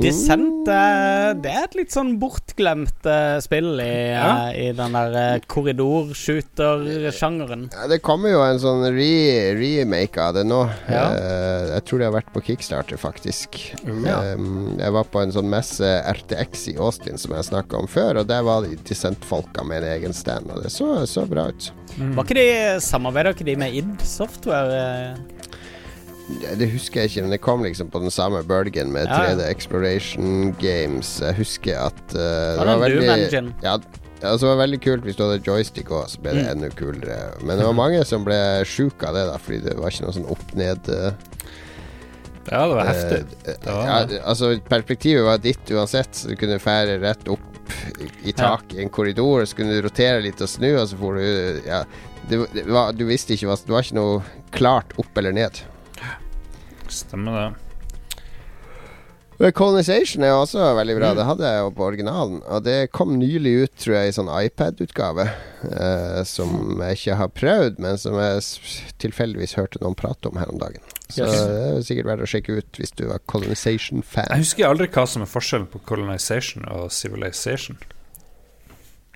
Descent 0.00 0.66
eh, 0.68 1.34
det 1.38 1.50
er 1.52 1.64
et 1.68 1.74
litt 1.78 1.92
sånn 1.94 2.16
bortglemt 2.18 3.06
eh, 3.06 3.38
spill 3.44 3.78
i, 3.82 4.10
Ja. 4.14 4.48
eh, 4.50 4.56
i 4.64 4.66
den 4.74 4.92
der 4.96 5.40
korridorsshooter-sjangeren. 5.50 7.68
Ja, 7.72 7.86
det 7.90 7.98
kommer 8.04 8.28
jo 8.32 8.40
en 8.44 8.58
sånn 8.62 8.82
re 8.94 9.54
remake 9.58 10.18
av 10.22 10.34
det 10.38 10.44
nå. 10.48 10.62
Ja. 10.90 11.04
Jeg 11.74 11.84
tror 11.88 11.98
det 12.02 12.08
har 12.08 12.16
vært 12.16 12.32
på 12.34 12.42
Kickstarter, 12.48 12.98
faktisk. 13.00 13.60
Ja. 14.04 14.18
Um, 14.34 14.74
jeg 14.80 14.92
var 14.96 15.04
på 15.10 15.18
en 15.22 15.32
sånn 15.34 15.50
messe 15.52 15.88
RTX 16.10 16.68
i 16.74 16.76
Austin 16.82 17.18
som 17.20 17.30
jeg 17.36 17.48
snakka 17.50 17.74
om 17.84 17.88
før, 17.90 18.12
og 18.22 18.28
der 18.30 18.42
var 18.46 18.58
de 18.66 18.72
Dissent-folka 18.88 19.60
med 19.66 19.76
en 19.84 19.92
egen 19.98 20.14
stand, 20.16 20.50
og 20.50 20.56
det 20.64 20.72
så, 20.74 20.88
så 21.10 21.20
bra 21.30 21.42
ut. 21.52 21.62
Var 21.98 22.24
ikke 22.26 22.38
de 22.40 22.48
Samarbeider 22.82 23.36
ikke 23.36 23.46
de 23.46 23.54
med 23.60 23.70
id 23.78 23.92
Software? 24.02 25.14
Eh? 26.28 26.54
Det, 26.58 26.68
husker 26.72 27.02
jeg 27.02 27.10
ikke, 27.10 27.24
men 27.26 27.34
det 27.34 27.40
kom 27.44 27.64
liksom 27.64 27.90
på 27.92 28.00
den 28.04 28.12
samme 28.14 28.42
bølgen 28.48 28.92
med 28.94 29.10
Ja, 29.10 29.20
ja. 29.24 29.34
3D 29.34 29.48
Exploration 29.50 30.54
Games. 30.60 31.18
Jeg 31.20 31.36
husker 31.40 31.84
at 31.86 32.02
uh, 32.16 32.56
det 32.60 32.66
var 32.70 32.82
veldig 32.82 33.04
Ja, 33.64 33.76
ja, 34.24 34.30
altså, 34.30 34.46
det 34.46 34.50
var 34.54 34.60
veldig 34.62 34.80
kult 34.80 35.04
hvis 35.04 35.18
du 35.18 35.24
hadde 35.26 35.42
joystick 35.44 35.90
òg, 35.92 36.06
så 36.08 36.22
ble 36.24 36.36
det 36.38 36.46
enda 36.48 36.70
kulere. 36.72 37.18
Men 37.44 37.60
det 37.60 37.66
var 37.68 37.76
mange 37.76 38.00
som 38.08 38.24
ble 38.24 38.38
sjuke 38.68 39.08
av 39.08 39.18
det, 39.18 39.24
da, 39.28 39.38
fordi 39.42 39.60
det 39.66 39.74
var 39.76 39.92
ikke 39.92 40.06
noe 40.06 40.16
sånn 40.16 40.30
opp-ned 40.32 40.92
uh, 40.94 41.10
Ja, 42.48 42.62
det 42.62 42.78
var 42.78 42.88
heftig. 42.88 43.20
Det 43.44 43.58
var 43.68 43.90
ja, 43.90 43.98
altså 44.22 44.54
Perspektivet 44.68 45.28
var 45.28 45.44
ditt 45.44 45.74
uansett, 45.76 46.16
så 46.16 46.32
du 46.32 46.38
kunne 46.40 46.60
fære 46.62 46.96
rett 47.04 47.28
opp 47.32 47.50
i, 48.24 48.32
tak 48.32 48.72
i 48.74 48.82
en 48.84 48.92
korridor. 48.92 49.44
Så 49.44 49.60
kunne 49.60 49.76
du 49.76 49.84
rotere 49.84 50.24
litt 50.24 50.40
og 50.44 50.50
snu, 50.50 50.70
og 50.78 50.88
så 50.88 50.98
får 51.00 51.20
du 51.20 51.68
Ja, 51.68 51.84
det, 52.28 52.40
det 52.54 52.64
var, 52.72 52.96
du 52.96 53.04
visste 53.08 53.36
ikke 53.36 53.50
hva 53.50 53.56
Det 53.60 53.72
var 53.72 53.84
ikke 53.84 54.00
noe 54.00 54.20
klart 54.54 54.96
opp 55.00 55.20
eller 55.20 55.36
ned. 55.36 55.60
Stemmer 56.94 57.38
det. 57.40 57.46
Men 59.34 59.50
Colonization 59.52 60.22
er 60.22 60.30
også 60.38 60.62
veldig 60.78 60.94
bra. 60.94 61.08
Det 61.18 61.24
hadde 61.26 61.48
jeg 61.50 61.62
jo 61.64 61.70
på 61.74 61.82
originalen. 61.88 62.36
Og 62.54 62.60
det 62.62 62.76
kom 62.94 63.16
nylig 63.18 63.54
ut, 63.64 63.72
tror 63.82 63.96
jeg, 63.96 64.12
i 64.12 64.14
sånn 64.14 64.30
iPad-utgave. 64.30 65.24
eh, 65.64 66.20
som 66.28 66.76
jeg 66.84 66.98
ikke 66.98 67.14
har 67.18 67.30
prøvd, 67.32 67.78
men 67.82 67.96
som 67.98 68.14
jeg 68.20 68.42
tilfeldigvis 69.02 69.54
hørte 69.58 69.80
noen 69.82 69.96
prate 69.98 70.28
om 70.28 70.36
her 70.38 70.50
om 70.52 70.58
dagen. 70.60 70.82
Så 71.08 71.24
Yes. 71.24 71.32
det 71.32 71.56
er 71.64 71.82
sikkert 71.88 72.06
verdt 72.12 72.22
å 72.26 72.28
sjekke 72.30 72.58
ut 72.60 72.78
hvis 72.78 72.92
du 72.94 73.06
var 73.08 73.18
Jeg 73.18 73.26
Colonization-fan. 73.32 74.30
husker 74.38 74.68
aldri 74.68 74.86
hva 74.92 75.06
som 75.08 75.22
er 75.22 75.30
forskjellen 75.32 75.66
på 75.72 75.80
colonization 75.88 76.64
og 76.68 76.92
civilization. 76.92 77.78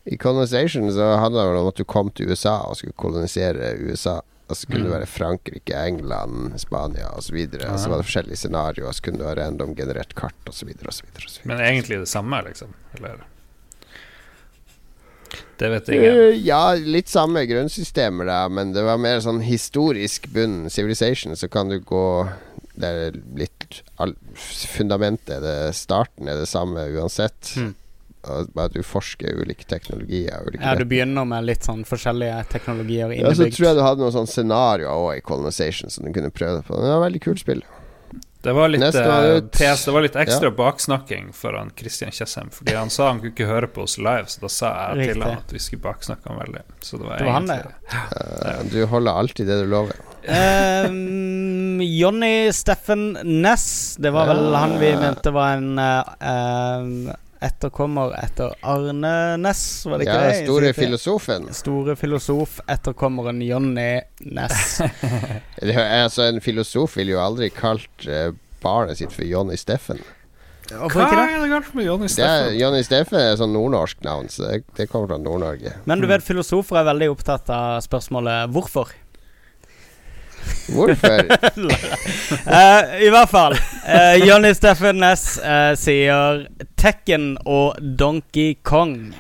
I 0.07 0.17
Colonization 0.17 0.89
så 0.91 1.19
handla 1.21 1.45
det 1.53 1.61
om 1.61 1.69
at 1.69 1.77
du 1.77 1.85
kom 1.85 2.11
til 2.11 2.31
USA 2.33 2.63
og 2.67 2.77
skulle 2.81 2.97
kolonisere 2.97 3.75
USA. 3.79 4.21
Og 4.49 4.57
så 4.57 4.69
kunne 4.69 4.87
det 4.87 4.93
være 4.95 5.09
Frankrike, 5.13 5.77
England, 5.77 6.55
Spania 6.61 7.11
osv. 7.13 7.37
Og 7.37 7.81
så 7.81 7.91
var 7.91 8.01
det 8.01 8.07
forskjellige 8.09 8.41
scenarioer, 8.41 8.95
så 8.97 9.05
kunne 9.05 9.21
du 9.21 9.27
ha 9.29 9.35
random 9.37 9.75
generert 9.77 10.15
kart 10.17 10.49
osv. 10.49 10.71
Men 11.45 11.61
egentlig 11.61 12.01
det 12.01 12.09
samme, 12.09 12.41
liksom? 12.47 12.73
Eller 12.97 13.27
Det 15.59 15.69
vet 15.69 15.89
ingen. 15.89 16.17
Uh, 16.17 16.37
ja, 16.47 16.63
litt 16.75 17.11
samme 17.13 17.43
grunnsystemer, 17.51 18.29
da, 18.31 18.41
men 18.49 18.73
det 18.73 18.87
var 18.87 19.01
mer 19.03 19.21
sånn 19.21 19.43
historisk 19.45 20.31
bunn. 20.33 20.71
Civilization, 20.73 21.37
så 21.37 21.51
kan 21.53 21.69
du 21.69 21.81
gå 21.85 22.07
Det 22.79 22.89
er 22.89 23.17
litt 23.37 23.83
Fundamentet 24.39 25.43
det 25.43 25.75
Starten 25.75 26.31
er 26.31 26.39
det 26.39 26.49
samme 26.49 26.87
uansett. 26.95 27.53
Mm. 27.59 27.75
Og 28.27 28.51
bare 28.53 28.73
du 28.75 28.83
forsker 28.83 29.39
ulike 29.39 29.65
teknologier. 29.71 30.43
Ulike 30.47 30.65
Ja, 30.65 30.75
du 30.75 30.85
begynner 30.85 31.25
med 31.29 31.47
litt 31.47 31.65
sånn 31.65 31.85
forskjellige 31.87 32.41
teknologier 32.51 33.13
innebygd. 33.15 33.29
ja, 33.29 33.35
så 33.35 33.57
tror 33.57 33.69
jeg 33.69 33.79
du 33.79 33.83
hadde 33.87 34.03
noen 34.05 34.17
sånne 34.17 34.33
scenarioer 34.35 35.05
òg 35.05 35.21
i 35.21 35.25
Colonization 35.25 35.91
som 35.91 36.05
du 36.05 36.13
kunne 36.13 36.33
prøve 36.35 36.63
på. 36.67 36.81
Det 36.83 36.91
var 36.91 37.05
veldig 37.07 37.23
kult 37.23 37.45
spill. 37.45 37.63
Det 38.43 38.53
var 38.55 38.69
litt, 38.71 38.81
Neste 38.81 39.03
var 39.03 39.25
eh, 39.27 39.37
ut. 39.37 39.51
pes, 39.51 39.85
det 39.85 39.93
var 39.93 40.05
litt 40.05 40.17
ekstra 40.17 40.51
baksnakking 40.55 41.33
for 41.35 41.57
han 41.59 41.73
Christian 41.77 42.15
Tjessem. 42.15 42.53
Fordi 42.55 42.77
han 42.79 42.91
sa 42.91 43.09
han 43.11 43.19
kunne 43.19 43.35
ikke 43.35 43.49
høre 43.51 43.67
på 43.67 43.83
oss 43.83 43.97
live, 43.99 44.29
så 44.31 44.45
da 44.45 44.51
sa 44.53 44.71
jeg 44.71 44.93
til 44.93 45.09
Riktig. 45.09 45.23
han 45.27 45.43
at 45.43 45.55
vi 45.57 45.63
skulle 45.65 45.83
baksnakke 45.83 46.31
han 46.31 46.39
veldig. 46.45 46.63
Så 46.81 47.01
det 47.01 47.09
var, 47.09 47.19
Det 47.19 47.27
var 47.27 47.39
han, 47.39 47.51
egentlig 47.51 47.75
Uh, 47.89 48.63
du 48.71 48.87
holder 48.87 49.13
alltid 49.13 49.47
det 49.49 49.57
du 49.63 49.67
lover. 49.67 49.97
um, 50.29 51.81
Jonny 51.83 52.53
Steffen 52.53 53.19
Ness. 53.25 53.97
Det 53.99 54.11
var 54.13 54.29
vel 54.29 54.45
Ja. 54.53 54.59
han 54.59 54.79
vi 54.79 54.93
mente 54.97 55.31
var 55.35 55.57
en 55.57 55.79
uh, 55.79 56.05
ehm, 56.21 57.11
etterkommer 57.45 58.13
etter 58.19 58.55
Arne 58.67 59.37
Ness, 59.39 59.85
var 59.87 59.99
det 60.01 60.07
ikke 60.09 60.19
Ja, 60.19 60.29
det? 60.33 60.45
store 60.49 60.73
filosofen. 60.75 61.49
Store 61.55 61.95
filosof, 61.97 62.59
etterkommeren 62.69 63.41
Jonny 63.47 64.01
Ness. 64.27 64.81
Er- 65.63 66.05
Altså, 66.05 66.29
en 66.29 66.41
filosof 66.45 66.97
ville 66.99 67.13
jo 67.17 67.21
aldri 67.23 67.51
kalt 67.55 68.07
uh, 68.09 68.31
barnet 68.63 68.99
sitt 69.01 69.13
for 69.15 69.27
Johnny 69.29 69.57
Steffen. 69.61 70.01
Hvorfor 70.69 71.01
Hva 71.01 71.05
ikke 71.09 71.17
det? 71.17 71.35
er 71.39 71.41
det 71.47 71.51
galt 71.55 71.75
med 71.79 71.87
Jonny 71.87 72.09
Steffen? 72.13 72.57
Johnny 72.61 72.83
Steffen 72.85 73.17
er 73.23 73.31
et 73.33 73.41
sånn 73.41 73.55
nordnorsk 73.57 74.03
navn, 74.05 74.27
så 74.29 74.51
det, 74.51 74.59
det 74.77 74.89
kommer 74.93 75.15
fra 75.15 75.21
Nord-Norge. 75.23 75.73
Men 75.89 76.03
du 76.03 76.09
vet, 76.11 76.21
filosofer 76.27 76.83
er 76.83 76.89
veldig 76.91 77.09
opptatt 77.15 77.49
av 77.55 77.79
spørsmålet 77.87 78.51
hvorfor. 78.53 78.91
Hvorfor? 80.69 81.25
uh, 82.47 82.83
I 83.07 83.09
hvert 83.13 83.31
fall. 83.31 83.57
Uh, 83.87 84.17
Jonny 84.21 84.53
Steffen 84.57 85.01
Ness 85.03 85.39
uh, 85.41 85.73
sier 85.79 86.45
Tekken 86.79 87.35
og 87.47 87.81
Donkey 87.81 88.59
Kong. 88.63 89.15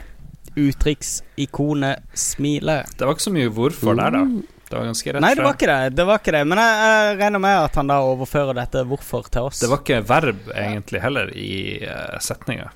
Uttrykksikonet 0.59 2.05
smiler. 2.19 2.89
Det 2.99 3.07
var 3.07 3.17
ikke 3.17 3.29
så 3.29 3.35
mye 3.35 3.51
hvorfor 3.55 3.99
der, 3.99 4.17
da. 4.17 4.25
Det 4.69 4.77
var 4.77 4.85
ganske 4.85 5.13
rett 5.13 5.25
Nei, 5.25 5.31
det 5.33 5.45
var 5.47 5.55
ikke 5.57 5.69
det. 5.71 5.91
det 5.97 6.05
var 6.05 6.19
ikke 6.21 6.33
det 6.35 6.41
Men 6.45 6.61
jeg, 6.61 6.81
jeg 6.85 7.15
regner 7.23 7.41
med 7.41 7.55
at 7.63 7.77
han 7.81 7.89
da 7.89 8.03
overfører 8.05 8.59
dette 8.59 8.83
hvorfor 8.91 9.31
til 9.33 9.49
oss. 9.49 9.63
Det 9.63 9.71
var 9.71 9.81
ikke 9.81 10.03
verb 10.11 10.51
egentlig 10.53 11.01
heller 11.01 11.33
i 11.33 11.53
uh, 11.89 12.19
setninga. 12.21 12.69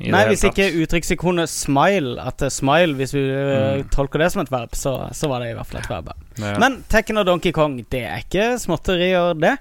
Nei, 0.00 0.24
hvis 0.26 0.42
ikke 0.42 0.64
uttrykksikonet 0.82 1.48
smile 1.48 2.16
At 2.18 2.42
er 2.42 2.50
smile, 2.50 2.96
hvis 2.98 3.12
vi 3.14 3.22
eh, 3.30 3.76
Mm. 3.78 3.88
tolker 3.94 4.18
det 4.18 4.32
som 4.32 4.42
et 4.42 4.50
verb, 4.50 4.74
så, 4.74 4.94
så 5.14 5.28
var 5.30 5.40
det 5.44 5.52
i 5.52 5.54
hvert 5.54 5.66
fall 5.70 5.80
et 5.80 5.90
verb. 5.90 6.08
Ja. 6.42 6.54
Men 6.58 6.80
Tekken 6.90 7.18
og 7.22 7.26
Donkey 7.26 7.52
Kong, 7.54 7.76
det 7.92 8.02
er 8.02 8.24
ikke 8.24 8.58
småtterier, 8.58 9.34
det. 9.38 9.54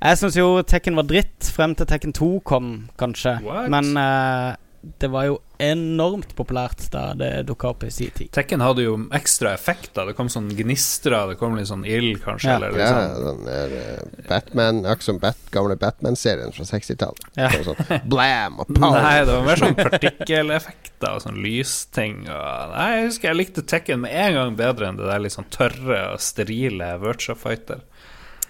Jeg 0.00 0.18
syns 0.18 0.36
jo 0.40 0.62
Tekken 0.62 0.96
var 0.96 1.04
dritt 1.10 1.50
frem 1.52 1.74
til 1.76 1.86
Tekken 1.86 2.12
2 2.16 2.30
kom, 2.48 2.70
kanskje. 2.98 3.36
What? 3.44 3.68
Men 3.70 3.92
uh, 4.00 4.54
det 5.00 5.10
var 5.12 5.28
jo 5.28 5.38
enormt 5.62 6.32
populært 6.38 6.86
da 6.92 7.12
det 7.18 7.28
dukka 7.48 7.68
opp 7.70 7.84
i 7.86 7.90
sin 7.94 8.10
tid. 8.16 8.30
Tekken 8.34 8.62
hadde 8.64 8.82
jo 8.86 8.96
ekstra 9.14 9.52
effekter. 9.54 10.06
Det 10.08 10.14
kom 10.18 10.28
sånn 10.32 10.48
gnistre, 10.56 11.20
det 11.30 11.36
kom 11.40 11.54
litt 11.58 11.68
sånn 11.70 11.84
ild, 11.86 12.18
kanskje. 12.24 12.50
Ja. 12.50 12.56
Eller 12.58 12.78
Ja, 12.78 12.90
sånn. 13.14 13.24
den 13.24 13.44
der 13.48 13.74
eh, 13.78 14.26
Batman 14.28 14.80
Akkurat 14.84 15.06
som 15.08 15.18
Bat, 15.22 15.38
gamle 15.54 15.76
Batman-serien 15.80 16.52
fra 16.56 16.66
60-tallet. 16.68 17.26
Ja. 17.38 17.50
Sånn 17.66 18.00
blam 18.10 18.58
og 18.64 18.70
pow. 18.74 18.94
Nei, 18.98 19.16
det 19.24 19.32
var 19.38 19.44
mer 19.46 19.62
sånn 19.62 19.76
partikkeleffekter 19.78 21.16
og 21.18 21.22
sånn 21.24 21.40
lysting. 21.44 22.22
Og, 22.28 22.74
nei, 22.74 22.88
jeg 22.98 23.08
husker 23.10 23.30
jeg 23.30 23.40
likte 23.40 23.64
Tekken 23.74 24.02
med 24.04 24.14
en 24.14 24.38
gang 24.40 24.56
bedre 24.58 24.88
enn 24.90 24.98
det 25.00 25.06
der 25.08 25.22
litt 25.22 25.34
sånn 25.36 25.48
tørre 25.54 26.00
og 26.14 26.20
sterile 26.24 26.94
Virtua 27.02 27.36
Fighter. 27.38 27.84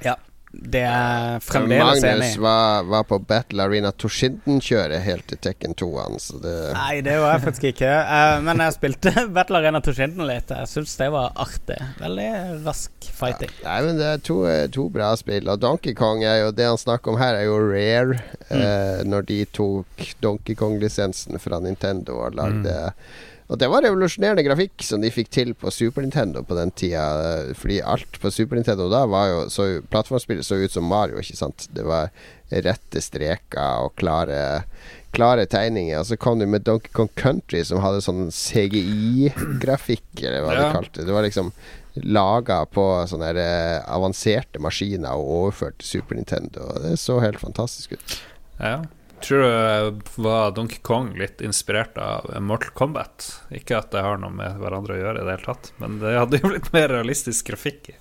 Ja. 0.05 0.17
Det 0.55 0.83
er 0.87 1.41
fremdeles 1.45 2.03
enig 2.05 2.21
Magnus 2.21 2.37
var, 2.43 2.85
var 2.89 3.07
på 3.09 3.19
Battle 3.19 3.65
Arena 3.67 3.91
Toshinden-kjøret 3.93 5.03
helt 5.05 5.27
til 5.31 5.41
Tekken 5.43 5.75
2-an, 5.79 6.19
så 6.23 6.39
det 6.43 6.55
Nei, 6.77 7.01
det 7.05 7.17
var 7.23 7.35
jeg 7.35 7.45
faktisk 7.47 7.67
ikke. 7.73 7.91
Uh, 7.91 8.39
men 8.47 8.63
jeg 8.65 8.77
spilte 8.77 9.13
Battle 9.37 9.61
Arena 9.61 9.83
Toshinden 9.85 10.29
litt. 10.29 10.53
Jeg 10.55 10.71
syns 10.71 10.95
det 11.01 11.11
var 11.15 11.35
artig. 11.45 11.79
Veldig 12.01 12.29
rask 12.67 13.11
fighting. 13.19 13.53
Nei, 13.65 13.79
men 13.89 14.01
det 14.01 14.09
er 14.13 14.25
to, 14.25 14.39
eh, 14.51 14.65
to 14.73 14.89
bra 14.95 15.13
spill. 15.21 15.51
Og 15.51 15.61
Donkey 15.63 15.97
Kong 15.99 16.25
er 16.25 16.45
jo 16.45 16.55
Det 16.55 16.69
han 16.69 16.81
snakker 16.81 17.15
om 17.15 17.21
her, 17.21 17.39
er 17.39 17.49
jo 17.49 17.61
rare. 17.63 18.19
Eh, 18.49 19.05
når 19.09 19.29
de 19.31 19.43
tok 19.57 20.11
Donkey 20.25 20.57
Kong-lisensen 20.59 21.41
fra 21.43 21.61
Nintendo 21.65 22.21
og 22.27 22.39
lagde 22.39 22.75
Og 23.53 23.59
det 23.61 23.69
var 23.69 23.83
revolusjonerende 23.85 24.43
grafikk 24.47 24.81
som 24.87 25.03
de 25.05 25.11
fikk 25.13 25.29
til 25.35 25.51
på 25.55 25.69
Super 25.71 26.01
Nintendo 26.03 26.41
på 26.49 26.57
den 26.57 26.71
tida. 26.73 27.03
Fordi 27.61 27.83
alt 27.85 28.17
på 28.23 28.31
Super 28.33 28.57
Nintendo 28.57 28.87
da 28.89 29.03
var 29.11 29.27
jo 29.29 29.43
så 29.53 29.67
Plattformspillet 29.93 30.47
så 30.47 30.57
ut 30.63 30.73
som 30.73 30.87
Mario, 30.89 31.21
ikke 31.21 31.37
sant. 31.37 31.67
Det 31.77 31.85
var 31.85 32.09
rette 32.65 33.01
streker 33.05 33.85
og 33.85 33.95
klare 34.01 34.65
Klare 35.15 35.45
tegninger. 35.47 36.01
Og 36.01 36.09
så 36.09 36.17
kom 36.19 36.41
de 36.41 36.47
med 36.51 36.65
Donkey 36.67 36.91
Kong 36.91 37.07
Country, 37.15 37.61
som 37.63 37.79
hadde 37.85 38.01
sånn 38.03 38.33
CGI-grafikk, 38.35 40.25
eller 40.25 40.43
hva 40.43 40.55
Ja. 40.57 40.63
de 40.65 40.73
kalte 40.75 40.97
det. 40.99 41.07
Det 41.07 41.13
var 41.15 41.23
liksom 41.23 41.53
laga 42.03 42.65
på 42.67 42.83
sånne 43.07 43.29
eh, 43.39 43.79
avanserte 43.87 44.59
maskiner 44.59 45.15
og 45.15 45.29
overført 45.53 45.79
til 45.79 46.01
Super 46.01 46.17
Nintendo. 46.19 46.67
Og 46.67 46.83
det 46.83 46.99
så 46.99 47.21
helt 47.23 47.39
fantastisk 47.39 47.93
ut. 47.93 48.17
Ja. 48.59 48.83
Tror 49.25 49.41
du 49.41 50.23
var 50.23 50.51
Donkey 50.53 50.79
Kong 50.85 51.15
litt 51.17 51.41
inspirert 51.41 51.97
av 51.99 52.27
Mortal 52.45 52.75
Kombat? 52.77 53.29
Ikke 53.57 53.79
at 53.79 53.91
det 53.95 54.03
har 54.05 54.19
noe 54.21 54.33
med 54.35 54.59
hverandre 54.61 54.97
å 54.97 55.01
gjøre 55.01 55.23
i 55.23 55.25
det 55.25 55.37
hele 55.39 55.47
tatt, 55.47 55.71
men 55.81 55.95
det 56.03 56.13
hadde 56.19 56.41
jo 56.43 56.51
blitt 56.53 56.69
mer 56.75 56.91
realistisk 56.93 57.47
grafikk 57.49 57.89
i, 57.89 57.97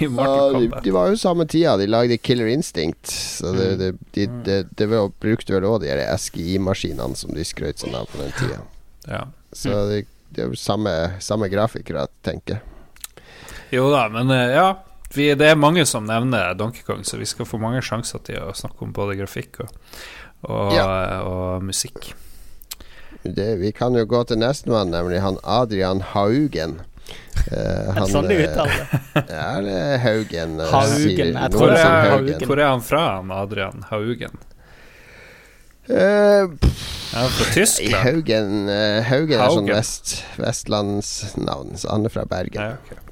i 0.00 0.08
Mortal 0.08 0.38
Ja, 0.38 0.46
de, 0.46 0.54
Kombat. 0.70 0.84
de 0.86 0.94
var 0.96 1.10
jo 1.12 1.18
samme 1.20 1.44
tida. 1.52 1.74
De 1.76 1.88
lagde 1.90 2.16
Killer 2.16 2.48
Instinct. 2.54 3.06
Så 3.12 3.52
det, 3.52 3.66
Mm. 3.74 3.78
det, 3.82 3.90
de, 4.16 4.26
det, 4.48 4.58
det 4.80 4.86
var, 4.94 5.10
brukte 5.20 5.52
vel 5.52 5.66
òg 5.68 5.82
de 5.84 5.92
SGI-maskinene 6.16 7.16
som 7.20 7.34
de 7.36 7.44
skrøt 7.44 7.84
sånn 7.84 7.94
av 8.00 8.08
på 8.08 8.22
den 8.22 8.32
tida. 8.38 8.62
Ja. 9.10 9.26
Så 9.52 9.68
Mm. 9.74 9.88
det, 9.92 10.00
det 10.34 10.42
er 10.46 10.48
jo 10.48 10.56
samme, 10.58 10.94
samme 11.20 11.48
grafikere, 11.52 12.06
tenker 12.24 12.56
jeg. 12.56 13.22
Jo 13.76 13.90
da, 13.92 14.06
men 14.08 14.30
eh, 14.30 14.54
ja. 14.56 14.70
Vi, 15.14 15.28
det 15.38 15.46
er 15.46 15.54
mange 15.60 15.84
som 15.86 16.02
nevner 16.08 16.56
Donkey 16.58 16.82
Kong, 16.82 17.04
så 17.06 17.14
vi 17.20 17.26
skal 17.28 17.46
få 17.46 17.58
mange 17.62 17.78
sjanser 17.86 18.18
til 18.26 18.40
å 18.42 18.48
snakke 18.56 18.82
om 18.82 18.90
både 18.96 19.14
grafikk 19.20 19.60
og, 19.62 19.70
og, 20.48 20.74
og 21.28 21.62
musikk. 21.64 22.12
Det, 23.24 23.54
vi 23.60 23.70
kan 23.72 23.94
jo 23.96 24.04
gå 24.04 24.20
til 24.28 24.36
nestemann, 24.42 24.90
nemlig 24.92 25.20
han 25.24 25.38
Adrian 25.48 26.02
Haugen. 26.12 26.80
Eh, 27.52 27.92
han, 27.96 28.08
sånn 28.08 28.28
de 28.28 28.36
eh, 28.36 28.48
uttaler 28.48 28.82
det? 29.14 29.22
Ja, 29.28 29.46
Haugen. 30.04 30.58
eh, 30.60 30.72
Haugen, 30.72 30.98
sier 31.02 31.30
jeg 31.32 31.52
tror 31.54 31.72
det 31.72 31.78
er 31.80 31.86
er, 31.88 32.10
Haugen. 32.14 32.44
hvor 32.48 32.60
er 32.64 32.68
han 32.72 32.84
fra, 32.84 33.04
han 33.18 33.32
Adrian 33.36 33.84
Haugen? 33.90 34.36
Han 35.88 36.58
Er 37.14 37.28
fra 37.30 37.44
I 37.48 37.52
Tyskland? 37.54 37.94
Haugen, 38.06 38.68
eh, 38.72 39.00
Haugen 39.04 39.36
er 39.36 39.50
sånn 39.52 39.68
Haugen. 39.68 39.74
vest, 39.76 40.14
vestlandsnavn, 40.40 41.74
så 41.78 41.92
han 41.92 42.08
er 42.08 42.14
fra 42.14 42.24
Bergen. 42.30 42.60
Ja, 42.60 42.78
ok. 42.80 43.03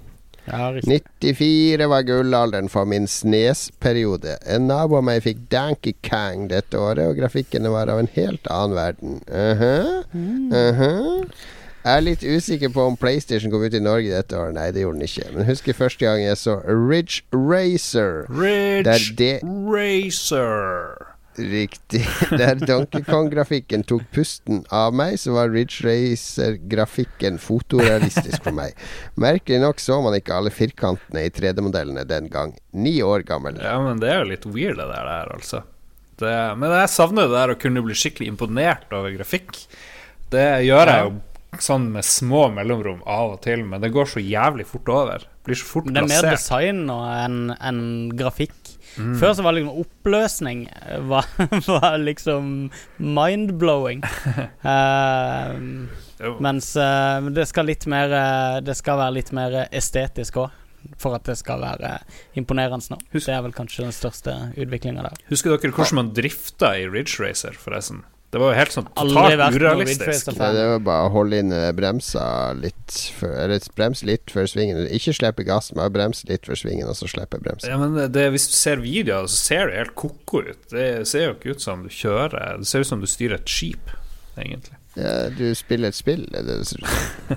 Ja, 0.45 0.72
94 0.82 1.86
var 1.86 2.03
gullalderen 2.03 2.68
for 2.68 2.84
min 2.84 3.07
Snes-periode. 3.07 4.36
En 4.47 4.66
nabo 4.66 4.99
av 4.99 5.07
meg 5.07 5.22
fikk 5.22 5.45
Danky 5.53 5.95
Kang 6.03 6.49
dette 6.51 6.78
året, 6.78 7.07
og 7.07 7.20
grafikkene 7.20 7.70
var 7.70 7.93
av 7.93 8.03
en 8.03 8.11
helt 8.16 8.49
annen 8.51 8.76
verden. 8.76 9.20
Mhm, 9.30 10.03
mhm. 10.51 11.30
Jeg 11.82 11.99
er 11.99 12.05
litt 12.07 12.22
usikker 12.22 12.70
på 12.70 12.84
om 12.86 12.97
PlayStation 12.97 13.51
kom 13.51 13.64
ut 13.66 13.74
i 13.74 13.82
Norge 13.82 14.11
dette 14.11 14.38
året. 14.38 14.55
Nei, 14.55 14.68
det 14.70 14.84
gjorde 14.84 15.01
den 15.01 15.09
ikke. 15.09 15.30
Men 15.34 15.49
husker 15.49 15.74
første 15.74 16.07
gang 16.07 16.22
jeg 16.22 16.38
så 16.38 16.61
Ridge 16.62 17.22
Racer. 17.34 18.22
Er 18.30 18.86
Ridge 18.86 19.40
Racer. 19.43 21.11
Riktig. 21.37 22.03
Der 22.41 22.59
Donkey 22.61 23.05
Kong-grafikken 23.07 23.87
tok 23.89 24.05
pusten 24.12 24.62
av 24.74 24.93
meg, 24.97 25.16
så 25.20 25.33
var 25.37 25.53
Ridge 25.53 25.80
Racer-grafikken 25.87 27.41
fotorealistisk 27.41 28.45
for 28.45 28.57
meg. 28.57 28.76
Merkelig 29.20 29.62
nok 29.64 29.80
så 29.80 30.01
man 30.05 30.16
ikke 30.18 30.37
alle 30.37 30.53
firkantene 30.53 31.24
i 31.26 31.33
3D-modellene 31.33 32.05
den 32.09 32.28
gang. 32.33 32.53
Ni 32.76 32.99
år 33.05 33.24
gammel. 33.28 33.57
Ja, 33.64 33.78
men 33.80 34.03
det 34.03 34.12
er 34.12 34.22
jo 34.22 34.30
litt 34.35 34.47
weird 34.49 34.80
det 34.80 34.89
der, 34.93 35.09
der 35.09 35.35
altså. 35.39 35.64
Det, 36.20 36.37
men 36.61 36.76
jeg 36.76 36.93
savner 36.93 37.26
det 37.26 37.39
der 37.39 37.55
å 37.55 37.61
kunne 37.61 37.83
bli 37.85 37.97
skikkelig 37.97 38.28
imponert 38.35 38.93
over 38.95 39.14
grafikk. 39.16 39.57
Det 40.33 40.49
gjør 40.68 40.91
jeg 40.93 41.07
jo 41.09 41.12
sånn 41.61 41.91
med 41.93 42.07
små 42.07 42.47
mellomrom 42.55 43.03
av 43.05 43.35
og 43.35 43.43
til, 43.45 43.64
men 43.68 43.83
det 43.83 43.93
går 43.93 44.09
så 44.09 44.22
jævlig 44.24 44.64
fort 44.70 44.89
over. 44.93 45.26
Blir 45.45 45.59
så 45.59 45.66
fort 45.68 45.89
plassert. 45.89 46.09
Det 46.09 46.16
er 46.16 46.22
mer 46.22 46.37
design 46.37 46.85
enn 46.93 47.41
enn 47.59 47.83
grafikk. 48.16 48.55
Mm. 48.99 49.14
Før 49.20 49.34
så 49.38 49.45
var 49.47 49.55
liksom 49.57 49.80
oppløsning 49.82 50.64
eh, 50.68 50.99
var, 51.09 51.28
var 51.70 51.99
liksom 52.03 52.49
mind-blowing. 52.99 54.03
uh, 54.72 56.38
mens 56.45 56.72
uh, 56.76 57.30
det 57.34 57.47
skal 57.51 57.66
litt 57.70 57.86
mer 57.90 58.12
eh, 58.14 58.59
Det 58.62 58.76
skal 58.78 59.01
være 59.01 59.16
litt 59.18 59.32
mer 59.36 59.62
estetisk 59.72 60.43
òg. 60.45 60.59
For 60.99 61.14
at 61.14 61.22
det 61.28 61.36
skal 61.38 61.61
være 61.62 61.93
imponerende 62.34 62.82
nå. 62.90 62.97
Husk- 63.12 63.28
Det 63.30 63.36
er 63.36 63.43
vel 63.45 63.53
kanskje 63.55 63.84
den 63.86 63.95
største 63.95 64.32
utviklinga 64.59 65.05
der. 65.07 65.20
Husker 65.30 65.55
dere 65.55 65.70
hvordan 65.70 65.95
man 66.01 66.09
drifta 66.16 66.72
i 66.74 66.88
Ridge 66.90 67.22
Racer, 67.22 67.55
forresten? 67.55 68.03
Det 68.33 68.41
var 68.41 68.55
jo 68.55 68.57
helt 68.57 68.72
sånn 68.72 68.87
totalt 68.97 69.57
urealistisk. 69.59 70.30
Nei, 70.39 70.47
det 70.57 70.62
var 70.70 70.78
bare 70.87 71.09
å 71.09 71.12
holde 71.12 71.41
inn 71.43 71.53
eh, 71.53 71.68
bremsa 71.76 72.24
litt 72.57 72.95
før, 73.18 73.35
Eller 73.43 73.66
bremse 73.76 74.09
litt 74.09 74.33
før 74.33 74.49
svingen. 74.49 74.87
Ikke 74.89 75.12
slippe 75.12 75.45
gassen, 75.45 75.76
bare 75.76 75.93
bremse 75.93 76.24
litt 76.30 76.49
før 76.49 76.57
svingen, 76.57 76.89
og 76.89 76.97
så 76.97 77.11
slippe 77.12 77.43
bremsen. 77.45 77.68
Ja, 77.68 77.76
men 77.76 77.99
det, 78.14 78.24
Hvis 78.33 78.49
du 78.49 78.57
ser 78.57 78.80
videoer, 78.80 79.28
så 79.28 79.37
ser 79.37 79.68
det 79.68 79.83
helt 79.83 79.97
ko-ko 80.01 80.47
ut. 80.49 80.62
Det 80.72 80.87
ser 81.11 81.26
jo 81.26 81.35
ikke 81.37 81.59
ut 81.59 81.66
som 81.66 81.85
du 81.85 81.93
kjører. 81.93 82.62
Det 82.62 82.70
ser 82.72 82.87
ut 82.87 82.93
som 82.95 83.05
du 83.05 83.11
styrer 83.11 83.37
et 83.37 83.53
skip, 83.53 83.93
egentlig. 84.41 84.80
Ja, 84.97 85.28
du 85.37 85.47
spiller 85.57 85.93
et 85.93 86.01
spill, 86.01 86.24
er 86.33 86.49
det 86.49 86.62
det 86.62 86.70
ser 86.72 86.87
ut 86.87 86.89
som. 86.89 87.37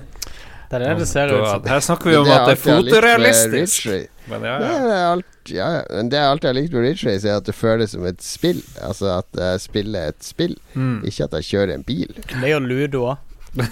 Det 0.70 0.76
er 0.76 0.82
det 0.82 0.92
det 0.98 1.06
ser 1.08 1.30
ut 1.30 1.44
som. 1.46 1.66
Her 1.70 1.80
snakker 1.84 2.10
vi 2.10 2.16
om 2.18 2.24
det 2.26 2.32
at 2.34 2.46
det 2.48 2.54
er 2.56 2.74
alt 2.76 2.90
fotorealistisk. 2.90 3.86
Men 4.26 4.42
ja, 4.48 4.54
ja. 4.58 4.70
det 4.82 4.94
er 4.96 5.04
alt, 5.12 5.26
ja, 5.54 5.66
ja. 5.76 5.82
Men 5.94 6.08
det 6.10 6.18
jeg 6.18 6.30
alltid 6.32 6.48
har 6.48 6.56
likt 6.58 6.72
med 6.74 6.82
Ridge 6.88 7.06
Race, 7.10 7.28
er 7.28 7.36
at 7.38 7.46
det 7.46 7.54
føles 7.54 7.92
som 7.94 8.06
et 8.10 8.22
spill. 8.26 8.58
Altså 8.82 9.12
at 9.20 9.38
jeg 9.38 9.60
spiller 9.68 10.08
et 10.14 10.26
spill, 10.26 10.56
Mm. 10.74 10.98
ikke 11.06 11.24
at 11.28 11.36
jeg 11.38 11.44
kjører 11.52 11.74
en 11.76 11.84
bil. 11.86 12.10
Det 12.32 12.50
gjør 12.50 12.66
Ludo 12.66 13.04
òg. 13.12 13.16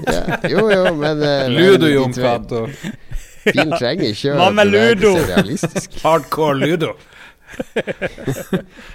Ja, 0.00 0.38
jo, 0.48 0.62
jo, 0.72 0.94
men 0.96 1.20
eh, 1.22 1.44
Ludo, 1.52 1.86
Jon 1.86 2.14
Cato. 2.16 2.62
Bilen 3.44 3.74
trenger 3.76 4.08
ikke 4.14 4.32
å 4.32 4.48
Ludo? 4.64 5.12
realistisk. 5.28 5.98
Hardcore 6.02 6.56
Ludo. 6.56 6.94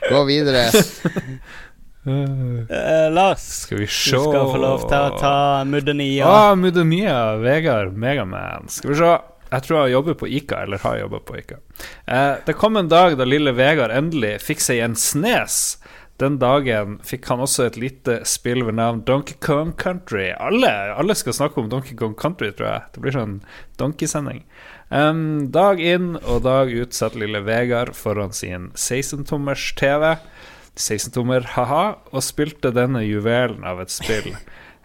Gå 0.09 0.23
videre. 0.25 0.65
Eh, 2.05 3.11
Lars, 3.11 3.41
Skal 3.41 3.77
vi 3.77 3.85
du 3.85 3.91
skal 3.91 4.49
få 4.51 4.59
lov 4.61 4.83
til 4.85 4.97
å 4.97 5.15
ta 5.17 5.63
Muddenia. 5.65 6.27
Ah, 6.29 6.55
Mudemia, 6.55 7.35
Vegard, 7.41 7.95
Megaman. 7.97 8.69
Skal 8.69 8.93
vi 8.93 8.99
se. 8.99 9.15
Jeg 9.51 9.63
tror 9.65 9.77
jeg 9.85 9.93
jobber 9.93 10.17
på 10.19 10.27
Ica, 10.27 10.63
eller 10.65 10.81
har 10.83 10.99
jobba 10.99 11.19
på 11.25 11.37
Ica. 11.39 11.57
Eh, 12.05 12.35
det 12.45 12.57
kom 12.57 12.77
en 12.77 12.89
dag 12.91 13.17
da 13.17 13.25
lille 13.25 13.53
Vegard 13.55 13.93
endelig 13.93 14.39
fikk 14.43 14.61
seg 14.61 14.83
en 14.85 14.97
snes. 14.99 15.77
Den 16.21 16.37
dagen 16.39 16.99
fikk 17.03 17.27
han 17.27 17.41
også 17.43 17.65
et 17.67 17.77
lite 17.79 18.21
spill 18.23 18.63
ved 18.63 18.77
navn 18.77 19.01
Donkey 19.07 19.35
Kong 19.43 19.73
Country. 19.75 20.29
Alle, 20.31 20.71
alle 20.95 21.15
skal 21.15 21.35
snakke 21.35 21.59
om 21.59 21.67
Donkey 21.69 21.97
Kong 21.99 22.15
Country, 22.15 22.53
tror 22.55 22.69
jeg. 22.69 22.85
Det 22.95 23.03
blir 23.03 23.15
sånn 23.17 23.33
Donkey-sending. 23.81 24.45
Um, 24.93 25.49
dag 25.51 25.81
inn 25.83 26.13
og 26.21 26.45
dag 26.45 26.71
ut 26.71 26.95
satt 26.95 27.17
lille 27.19 27.41
Vegard 27.43 27.95
foran 27.97 28.31
sin 28.35 28.69
16-tommers 28.79 29.73
TV. 29.75 30.13
16-tommer, 30.76 31.51
ha-ha, 31.55 31.86
og 32.11 32.23
spilte 32.26 32.73
denne 32.76 33.03
juvelen 33.05 33.63
av 33.67 33.82
et 33.84 33.93
spill. 33.93 34.34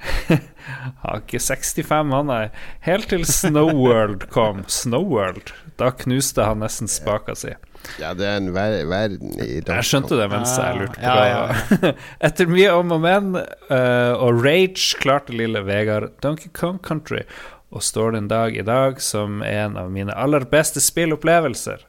Har 1.02 1.20
ikke 1.20 1.40
65, 1.42 2.12
han 2.14 2.30
nei. 2.30 2.44
Helt 2.86 3.10
til 3.12 3.26
Snowworld 3.28 4.28
kom. 4.32 4.62
Snowworld? 4.70 5.52
Da 5.80 5.90
knuste 5.96 6.46
han 6.46 6.62
nesten 6.64 6.88
spaka 6.90 7.34
si. 7.38 7.52
Ja, 8.00 8.12
det 8.16 8.26
er 8.28 8.36
en 8.36 8.50
ver 8.52 8.74
verden 8.88 9.38
i 9.40 9.62
Jeg 9.62 9.84
skjønte 9.88 10.18
det 10.18 10.26
mens 10.28 10.52
jeg 10.52 10.76
lurte 10.76 11.00
på 11.00 11.14
ja, 11.16 11.22
ja, 11.30 11.92
Etter 12.28 12.50
mye 12.50 12.74
om 12.76 12.92
og 12.92 13.00
men 13.00 13.30
uh, 13.38 14.12
og 14.20 14.42
rage 14.44 14.98
klarte 15.00 15.32
lille 15.32 15.62
Vegard 15.64 16.10
Donkey 16.20 16.52
Kong 16.52 16.76
Country 16.84 17.22
og 17.70 17.84
står 17.86 18.18
den 18.18 18.28
dag 18.28 18.56
i 18.58 18.66
dag 18.66 19.00
som 19.00 19.40
en 19.46 19.78
av 19.80 19.88
mine 19.94 20.12
aller 20.12 20.42
beste 20.50 20.82
spillopplevelser. 20.82 21.84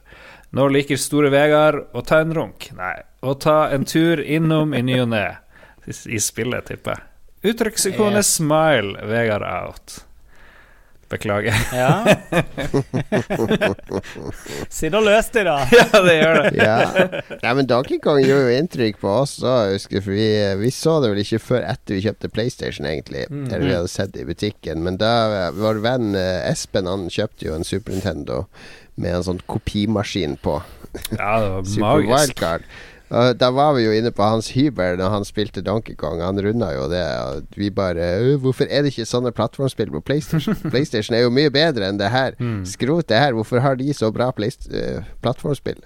Nå 0.52 0.68
liker 0.68 1.00
store 1.00 1.30
Vegard 1.32 1.94
å 1.96 2.02
ta 2.04 2.20
en 2.20 2.34
runk. 2.36 2.68
Nei, 2.76 2.94
å 3.24 3.32
ta 3.40 3.70
en 3.72 3.86
tur 3.88 4.20
innom 4.20 4.74
i 4.76 4.82
ny 4.84 4.98
og 5.00 5.08
ne. 5.14 5.26
I, 5.88 5.94
I 6.12 6.20
spillet, 6.20 6.68
tipper 6.68 6.98
jeg. 6.98 7.08
Uttrykksikonet 7.52 8.26
smile, 8.28 9.00
Vegard 9.08 9.46
out. 9.48 10.02
Beklager. 11.12 11.56
Ja. 11.76 12.04
Sitt 14.72 14.94
og 14.96 15.04
løs 15.04 15.28
det, 15.32 15.42
da. 15.44 15.56
ja, 15.72 15.88
det 16.04 16.14
gjør 16.18 16.38
det. 16.38 16.52
ja. 16.60 16.76
Nei, 17.42 17.54
men 17.58 17.68
Donkey 17.68 18.00
Kong 18.04 18.20
gjorde 18.20 18.52
jo 18.52 18.60
inntrykk 18.60 19.00
på 19.02 19.10
oss 19.22 19.34
òg, 19.40 19.74
husker. 19.74 20.04
For 20.04 20.16
vi, 20.16 20.28
vi 20.62 20.72
så 20.72 20.98
det 21.04 21.12
vel 21.12 21.20
ikke 21.24 21.42
før 21.42 21.66
etter 21.72 21.98
vi 21.98 22.04
kjøpte 22.06 22.32
PlayStation, 22.32 22.88
egentlig. 22.88 23.26
Mm. 23.32 23.48
Eller 23.50 23.66
vi 23.66 23.74
hadde 23.76 23.92
sett 23.92 24.14
det 24.16 24.24
i 24.24 24.30
butikken. 24.30 24.84
Men 24.84 25.00
da 25.00 25.50
vår 25.56 25.82
venn 25.84 26.12
eh, 26.16 26.48
Espen, 26.52 26.88
han 26.88 27.08
kjøpte 27.12 27.48
jo 27.48 27.58
en 27.58 27.68
Super 27.68 27.96
Nintendo 27.96 28.44
med 29.00 29.18
en 29.18 29.26
sånn 29.26 29.42
kopimaskin 29.48 30.38
på. 30.42 30.58
Ja, 31.16 31.36
det 31.40 31.52
var 31.54 31.68
Super 31.74 31.86
magisk. 31.86 32.10
Wildcard. 32.12 32.66
Og 33.12 33.34
da 33.36 33.50
var 33.52 33.74
vi 33.76 33.82
jo 33.84 33.92
inne 33.92 34.08
på 34.16 34.24
hans 34.24 34.46
hybel 34.56 34.96
når 34.96 35.10
han 35.12 35.26
spilte 35.28 35.60
Donkey 35.64 35.92
Kong. 36.00 36.22
Han 36.24 36.40
runda 36.40 36.70
jo 36.72 36.86
det. 36.88 37.02
Og 37.20 37.58
vi 37.60 37.68
bare 37.68 38.06
«Øh, 38.22 38.38
Hvorfor 38.40 38.64
er 38.70 38.82
det 38.86 38.94
ikke 38.94 39.04
sånne 39.08 39.34
plattformspill 39.36 39.92
på 39.92 40.00
PlayStation? 40.00 40.56
PlayStation 40.72 41.16
er 41.18 41.26
jo 41.26 41.34
mye 41.34 41.52
bedre 41.52 41.90
enn 41.92 42.00
det 42.00 42.08
her. 42.12 42.38
Mm. 42.40 42.62
Skrot 42.68 43.10
det 43.12 43.20
her. 43.20 43.36
Hvorfor 43.36 43.60
har 43.60 43.76
de 43.76 43.92
så 43.92 44.08
bra 44.16 44.30
plattformspill? 44.32 45.82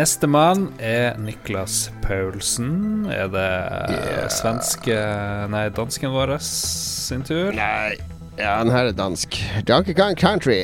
Nestemann 0.00 0.68
er 0.78 1.18
Niklas 1.18 1.92
Paulsen. 2.02 3.06
Er 3.10 3.26
det 3.26 3.96
Yeah. 3.96 4.30
svenske 4.30 4.94
Nei, 5.50 5.68
dansken 5.68 6.10
vår 6.10 6.36
sin 6.40 7.22
tur? 7.22 7.50
Nei, 7.52 7.90
ja, 8.38 8.56
han 8.58 8.70
her 8.70 8.78
er 8.78 8.92
dansk. 8.92 9.36
Donkey 9.68 9.92
Kong 9.94 10.16
Country. 10.16 10.62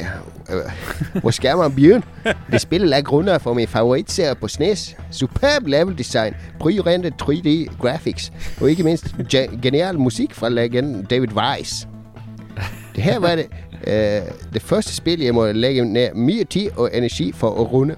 Øh, 0.51 1.21
Hvor 1.21 1.31
skal 1.31 1.57
man 1.57 1.75
begynne? 1.75 2.03
Det 2.53 2.61
spillet 2.61 2.89
la 2.89 3.01
grunnlag 3.01 3.41
for 3.41 3.55
min 3.55 3.69
favorittserie 3.69 4.35
på 4.35 4.49
SNES. 4.49 4.97
Superb 5.11 5.67
level 5.67 5.99
design, 5.99 6.35
pryrende 6.61 7.11
3D 7.23 7.77
graphics, 7.81 8.33
og 8.61 8.71
ikke 8.71 8.83
minst 8.83 9.15
genial 9.63 9.99
musikk 9.99 10.35
fra 10.35 10.49
legenden 10.49 11.05
David 11.05 11.29
Wise. 11.33 11.89
Det 12.95 13.03
her 13.05 13.19
var 13.19 13.35
det, 13.37 13.47
uh, 13.73 14.53
det 14.55 14.63
første 14.63 14.95
spillet 14.95 15.27
jeg 15.27 15.35
må 15.35 15.47
legge 15.53 15.85
ned 15.85 16.15
mye 16.15 16.45
tid 16.45 16.71
og 16.77 16.91
energi 16.93 17.33
for 17.33 17.51
å 17.51 17.63
runde. 17.73 17.97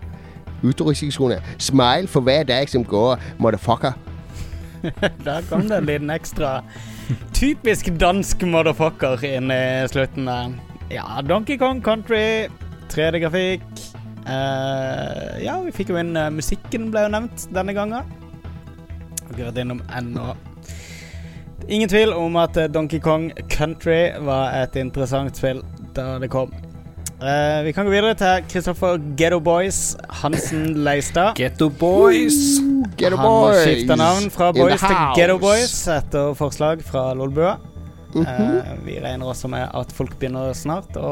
Uttrykksikonet. 0.63 1.43
Smile 1.59 2.09
for 2.09 2.21
hver 2.27 2.43
dag 2.49 2.69
som 2.69 2.85
går, 2.85 3.19
motherfucker. 3.39 3.93
Der 5.25 5.43
kom 5.51 5.67
det 5.69 5.79
en 5.79 5.87
liten 5.87 6.11
ekstra 6.11 6.61
typisk 7.35 7.91
dansk 8.01 8.43
motherfucker 8.47 9.23
inn 9.27 9.51
i 9.51 9.63
slutten 9.91 10.27
der. 10.29 10.53
Ja, 10.93 11.23
Donkey 11.23 11.59
Kong 11.59 11.81
Country, 11.85 12.49
3D-grafikk. 12.93 13.65
Uh, 14.29 15.39
ja, 15.41 15.57
vi 15.65 15.73
fikk 15.73 15.93
jo 15.93 15.99
inn 16.01 16.17
uh, 16.17 16.29
musikken, 16.33 16.91
ble 16.93 17.07
jo 17.07 17.13
nevnt 17.15 17.49
denne 17.55 17.75
gangen. 17.77 18.13
Har 19.23 19.33
ikke 19.33 19.49
vært 19.51 19.63
innom 19.65 19.83
ennå. 19.97 20.35
Ingen 21.69 21.91
tvil 21.91 22.15
om 22.17 22.37
at 22.41 22.57
eh, 22.57 22.69
Donkey 22.73 23.01
Kong 23.05 23.27
Country 23.53 24.15
var 24.25 24.55
et 24.57 24.77
interessant 24.81 25.37
spill 25.37 25.61
da 25.97 26.15
det 26.23 26.31
kom. 26.33 26.53
Eh, 27.19 27.62
vi 27.64 27.73
kan 27.75 27.83
gå 27.87 27.91
videre 27.91 28.14
til 28.14 28.45
Kristoffer 28.47 28.99
Ghetto 29.19 29.41
Boys 29.43 29.97
Hansen 30.21 30.69
Leistad. 30.87 31.33
Getto 31.39 31.66
Boys. 31.69 32.37
Get 32.99 33.12
a 33.12 33.16
Han 33.19 33.25
må 33.27 33.33
boys 33.49 33.64
skifte 33.64 33.97
navn 33.99 34.29
fra 34.31 34.53
Boys 34.55 34.85
til 34.85 35.01
Ghetto. 35.19 35.39
Boys 35.43 35.75
etter 35.97 36.37
forslag 36.39 36.85
fra 36.87 37.09
Lolbua. 37.19 37.57
Eh, 38.16 38.69
vi 38.87 38.95
regner 39.03 39.27
også 39.29 39.51
med 39.53 39.66
at 39.77 39.91
folk 39.93 40.14
begynner 40.19 40.55
snart 40.57 40.95
å 40.97 41.11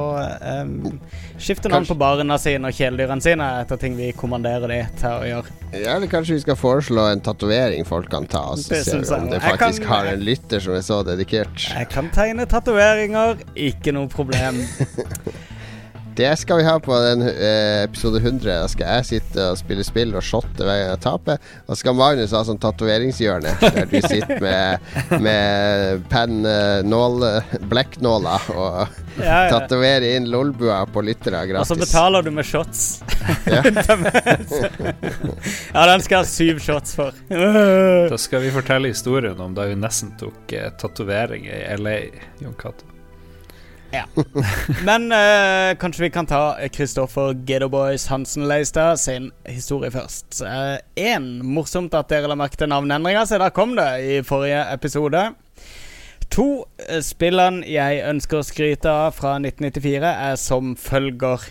um, 0.63 0.95
skifte 1.37 1.69
navn 1.69 1.83
Kanskje- 1.85 1.93
på 1.93 1.99
barna 2.01 2.39
sine 2.41 2.71
og 2.71 2.79
kjæledyrene 2.79 3.21
sine 3.27 3.49
etter 3.61 3.77
ting 3.83 3.99
vi 3.99 4.13
kommanderer 4.17 4.71
dem 4.71 4.95
til 5.03 5.11
å 5.13 5.27
gjøre. 5.29 5.53
Ja, 5.75 5.97
eller 5.99 6.09
kanskje 6.09 6.39
vi 6.39 6.45
skal 6.47 6.57
foreslå 6.57 7.05
en 7.13 7.21
tatovering 7.27 7.85
folk 7.87 8.09
kan 8.15 8.25
ta, 8.31 8.47
og 8.55 8.63
så 8.63 8.73
Det 8.79 8.85
ser 8.87 9.03
vi 9.03 9.11
om 9.19 9.27
jeg 9.29 9.35
det 9.35 9.43
faktisk 9.45 9.83
kan- 9.85 9.93
har 9.93 10.13
en 10.15 10.25
lytter 10.25 10.61
som 10.65 10.79
er 10.79 10.87
så 10.87 11.03
dedikert. 11.05 11.67
Jeg 11.75 11.91
kan 11.93 12.09
tegne 12.15 12.47
tatoveringer, 12.47 13.43
ikke 13.55 13.93
noe 13.93 14.09
problem. 14.09 14.63
Det 16.17 16.31
skal 16.41 16.57
vi 16.57 16.65
ha 16.65 16.79
på 16.81 16.97
den 17.05 17.27
eh, 17.29 17.83
episode 17.85 18.23
100. 18.23 18.47
Da 18.49 18.69
skal 18.73 18.89
jeg 18.89 19.05
sitte 19.05 19.51
og 19.51 19.59
spille 19.61 19.85
spill 19.85 20.15
og 20.17 20.25
shotte 20.25 20.65
hver 20.65 20.79
gang 20.81 20.89
jeg 20.95 21.01
taper. 21.05 21.43
Så 21.69 21.77
skal 21.83 21.99
Magnus 21.99 22.33
ha 22.33 22.41
sånn 22.49 22.61
tatoveringshjørne, 22.63 23.53
der 23.61 23.91
du 23.91 23.99
sitter 24.01 24.41
med, 24.41 24.89
med 25.21 26.07
penn, 26.09 26.41
eh, 26.49 26.81
nål, 26.89 27.21
blekknåler 27.69 28.49
og 28.57 28.97
Ja, 29.17 29.47
ja. 29.47 29.49
tatoverer 29.49 30.17
inn 30.17 30.27
lolbua 30.29 30.83
på 30.93 31.01
lyttere 31.05 31.41
Og 31.57 31.67
så 31.69 31.77
betaler 31.77 32.23
du 32.25 32.31
med 32.37 32.45
shots. 32.45 33.03
Ja. 33.49 33.63
ja, 35.75 35.87
den 35.93 36.01
skal 36.05 36.17
jeg 36.17 36.21
ha 36.21 36.25
syv 36.29 36.61
shots 36.65 36.95
for. 36.97 37.13
Da 37.29 38.19
skal 38.21 38.41
vi 38.45 38.51
fortelle 38.57 38.89
historien 38.93 39.41
om 39.41 39.55
da 39.57 39.63
vi 39.69 39.77
nesten 39.81 40.11
tok 40.21 40.53
eh, 40.53 40.69
tatovering 40.81 41.43
i 41.49 41.63
LA. 41.77 41.99
Jon 42.41 42.55
Cato. 42.61 42.96
Men 44.89 45.09
uh, 45.13 45.73
kanskje 45.81 46.07
vi 46.07 46.13
kan 46.15 46.29
ta 46.29 46.43
Kristoffer 46.75 47.35
Ghetto 47.47 47.71
Boys 47.73 48.07
Hansen 48.13 48.47
Leistad 48.51 49.01
sin 49.01 49.31
historie 49.49 49.91
først. 49.95 50.43
Én 50.97 51.31
morsomt 51.47 51.95
at 51.97 52.11
dere 52.13 52.31
la 52.31 52.39
merke 52.39 52.61
til 52.61 52.71
navneendringa, 52.73 53.25
så 53.27 53.41
da 53.41 53.51
kom 53.55 53.77
det 53.79 53.91
i 54.05 54.23
forrige 54.27 54.63
episode. 54.75 55.27
To 56.35 56.47
eh, 56.89 57.03
spillene 57.05 57.67
jeg 57.71 58.03
ønsker 58.09 58.41
å 58.41 58.47
skryte 58.47 58.91
av 58.91 59.15
fra 59.17 59.37
1994, 59.41 60.15
er 60.31 60.41
som 60.41 60.75
følger. 60.79 61.47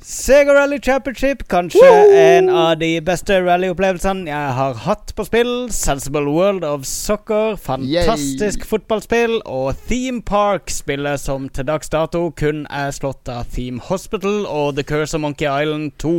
Sega 0.00 0.54
Rally 0.54 0.78
Championship, 0.80 1.42
kanskje 1.48 1.88
en 2.16 2.48
av 2.48 2.78
de 2.80 2.88
beste 3.04 3.36
rallyopplevelsene 3.44 4.30
jeg 4.30 4.52
har 4.56 4.78
hatt 4.86 5.12
på 5.16 5.26
spill. 5.28 5.50
Sensible 5.76 6.24
World 6.24 6.64
of 6.64 6.86
Soccer, 6.88 7.58
fantastisk 7.60 8.64
fotballspill. 8.64 9.36
Og 9.44 9.76
Theme 9.90 10.22
Park, 10.24 10.72
spillet 10.72 11.20
som 11.20 11.50
til 11.52 11.68
dags 11.68 11.92
dato 11.92 12.22
kun 12.32 12.64
er 12.72 12.94
slått 12.96 13.28
av 13.28 13.52
Theme 13.52 13.84
Hospital 13.90 14.48
og 14.48 14.80
The 14.80 14.86
Curse 14.88 15.20
of 15.20 15.24
Monkey 15.26 15.44
Island 15.44 15.92
2. 16.00 16.16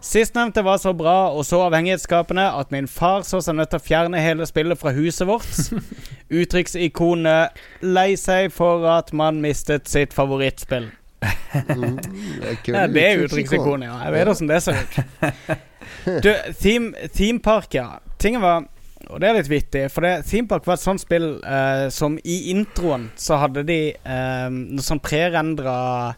Sistnevnte 0.00 0.64
var 0.64 0.80
så 0.80 0.96
bra 0.96 1.28
og 1.28 1.44
så 1.44 1.60
avhengighetsskapende 1.68 2.48
at 2.56 2.72
min 2.72 2.88
far 2.88 3.20
så 3.28 3.44
seg 3.44 3.60
nødt 3.60 3.74
til 3.76 3.84
å 3.84 3.88
fjerne 3.90 4.24
hele 4.24 4.48
spillet 4.48 4.80
fra 4.80 4.96
huset 4.96 5.28
vårt. 5.28 5.52
Uttrykksikonet 6.40 7.64
lei 7.84 8.14
seg 8.16 8.48
for 8.56 8.88
at 8.96 9.12
man 9.12 9.44
mistet 9.44 9.92
sitt 9.92 10.16
favorittspill. 10.16 10.88
Mm, 11.24 11.96
det 12.40 12.50
er 12.50 12.74
Ja, 12.74 12.86
det 12.86 13.02
er 13.04 13.24
uttrykksikon. 13.24 13.24
uttrykksikonet, 13.24 13.88
ja. 13.88 13.96
Jeg 14.04 14.12
vet 14.16 14.30
åssen 14.34 14.50
det 14.50 14.60
ser 14.64 14.78
ut. 14.82 14.94
Du, 16.24 16.30
theme, 16.60 17.08
theme 17.16 17.40
Park, 17.44 17.74
ja. 17.74 17.88
Tingen 18.18 18.42
var 18.44 18.66
Og 19.10 19.20
det 19.20 19.28
er 19.28 19.34
litt 19.36 19.50
vittig, 19.52 19.82
for 19.92 20.00
det, 20.00 20.14
Theme 20.24 20.48
Park 20.48 20.64
var 20.66 20.78
et 20.78 20.80
sånt 20.84 21.02
spill 21.02 21.26
eh, 21.44 21.88
som 21.92 22.14
i 22.24 22.38
introen 22.54 23.10
så 23.20 23.36
hadde 23.36 23.66
de 23.68 23.76
eh, 23.92 24.46
noe 24.48 24.84
sånn 24.84 25.02
prerendra 25.04 26.14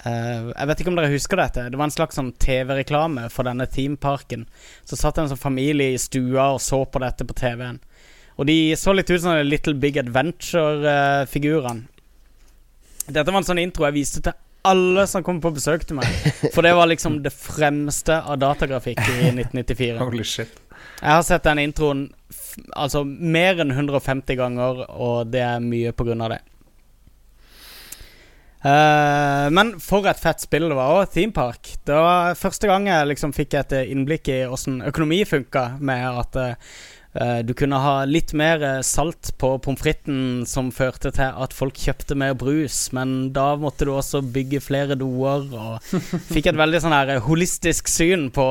Uh, 0.00 0.54
Jeg 0.54 0.68
vet 0.70 0.80
ikke 0.80 0.90
om 0.92 0.96
dere 0.96 1.10
husker 1.12 1.36
dette. 1.36 1.64
Det 1.68 1.76
var 1.76 1.88
en 1.88 1.92
slags 1.92 2.16
sånn 2.16 2.30
TV-reklame 2.40 3.26
for 3.28 3.44
denne 3.44 3.66
themeparken. 3.68 4.46
Så 4.86 4.96
satt 4.96 5.18
en 5.18 5.28
sånn 5.28 5.40
familie 5.40 5.92
i 5.92 5.98
stua 6.00 6.46
og 6.54 6.60
så 6.64 6.78
på 6.86 7.02
dette 7.02 7.26
på 7.26 7.34
TV-en. 7.36 7.80
Og 8.38 8.46
de 8.48 8.54
så 8.80 8.94
litt 8.94 9.10
ut 9.10 9.20
som 9.20 9.36
Little 9.44 9.74
Big 9.82 9.98
Adventure-figurene. 10.00 11.84
Dette 13.10 13.26
var 13.34 13.42
en 13.42 13.48
sånn 13.50 13.60
intro 13.60 13.84
jeg 13.88 13.98
viste 13.98 14.22
til 14.24 14.38
alle 14.66 15.06
som 15.08 15.24
kom 15.24 15.40
på 15.40 15.52
besøk 15.56 15.86
til 15.88 15.98
meg. 16.00 16.08
For 16.54 16.64
det 16.66 16.74
var 16.76 16.90
liksom 16.90 17.20
det 17.24 17.32
fremste 17.34 18.20
av 18.20 18.40
datagrafikk 18.42 19.00
i 19.00 19.30
1994. 19.34 19.96
Holy 20.02 20.26
shit. 20.26 20.60
Jeg 21.00 21.16
har 21.16 21.24
sett 21.24 21.46
den 21.46 21.62
introen 21.62 22.08
altså 22.76 23.04
mer 23.06 23.60
enn 23.62 23.72
150 23.72 24.36
ganger, 24.36 24.84
og 24.90 25.30
det 25.32 25.42
er 25.46 25.64
mye 25.64 25.92
på 25.96 26.06
grunn 26.08 26.24
av 26.26 26.34
det. 26.34 26.40
Uh, 28.60 29.48
men 29.56 29.72
for 29.80 30.04
et 30.04 30.20
fett 30.20 30.42
spill 30.42 30.66
det 30.68 30.76
var 30.76 30.98
òg, 30.98 31.06
Theme 31.14 31.32
Park. 31.32 31.72
Det 31.88 31.96
var 31.96 32.36
første 32.36 32.68
gang 32.68 32.90
jeg 32.90 33.08
liksom 33.08 33.32
fikk 33.32 33.56
et 33.56 33.76
innblikk 33.86 34.28
i 34.28 34.42
åssen 34.44 34.82
økonomi 34.84 35.22
funka, 35.28 35.78
med 35.80 36.04
at 36.10 36.36
eh, 36.36 36.74
du 37.42 37.50
kunne 37.58 37.78
ha 37.82 38.04
litt 38.06 38.30
mer 38.38 38.62
eh, 38.62 38.80
salt 38.86 39.32
på 39.40 39.56
pommes 39.64 39.82
fritesen, 39.82 40.44
som 40.46 40.68
førte 40.70 41.10
til 41.16 41.34
at 41.42 41.54
folk 41.56 41.74
kjøpte 41.74 42.14
mer 42.14 42.36
brus, 42.38 42.92
men 42.94 43.32
da 43.34 43.56
måtte 43.58 43.88
du 43.88 43.94
også 43.96 44.22
bygge 44.22 44.62
flere 44.62 44.94
doer, 45.00 45.48
og 45.50 45.92
fikk 46.34 46.52
et 46.52 46.60
veldig 46.60 46.82
sånn 46.84 46.94
her 46.94 47.16
eh, 47.16 47.24
holistisk 47.26 47.90
syn 47.90 48.28
på 48.34 48.46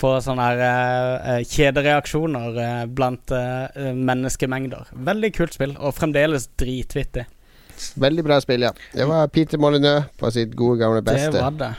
på 0.00 0.14
sånne 0.24 0.46
her 0.46 0.62
eh, 0.64 1.32
eh, 1.32 1.42
kjedereaksjoner 1.44 2.56
eh, 2.64 2.84
blant 2.88 3.34
eh, 3.36 3.90
menneskemengder. 3.92 4.94
Veldig 5.10 5.30
kult 5.36 5.58
spill, 5.58 5.76
og 5.76 5.92
fremdeles 5.98 6.48
dritvittig. 6.60 7.26
Veldig 8.00 8.24
bra 8.24 8.40
spill, 8.40 8.64
ja. 8.64 8.72
Det 8.94 9.06
var 9.08 9.28
Peter 9.32 9.60
Molyneux 9.60 10.08
på 10.20 10.32
sitt 10.32 10.56
gode, 10.56 10.80
gamle 10.82 11.04
beste. 11.04 11.32
Det 11.36 11.44
var 11.44 11.56
det. 11.60 11.70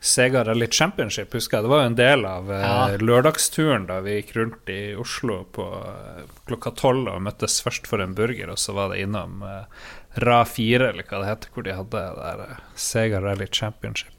Sega 0.00 0.44
Rally 0.46 0.66
Championship, 0.72 1.32
husker 1.34 1.58
jeg. 1.58 1.64
Det 1.66 1.70
var 1.72 1.82
jo 1.82 1.90
en 1.90 1.98
del 1.98 2.24
av 2.28 2.50
eh, 2.52 2.62
Ja. 2.64 2.96
lørdagsturen 3.00 3.86
da 3.88 4.00
vi 4.04 4.18
gikk 4.20 4.34
rundt 4.36 4.72
i 4.72 4.80
Oslo 4.98 5.42
på 5.52 5.66
eh, 5.82 6.24
klokka 6.48 6.72
tolv 6.78 7.08
og 7.12 7.22
møttes 7.26 7.60
først 7.64 7.86
for 7.90 8.02
en 8.04 8.14
burger, 8.18 8.50
og 8.52 8.58
så 8.58 8.74
var 8.76 8.90
det 8.94 9.02
innom 9.04 9.42
eh, 9.46 9.64
RA4, 10.20 10.90
eller 10.90 11.04
hva 11.08 11.22
det 11.22 11.30
heter, 11.30 11.52
hvor 11.54 11.66
de 11.66 11.74
hadde 11.76 12.04
der 12.18 12.58
Sega 12.74 13.20
Rally 13.20 13.46
Championship. 13.52 14.12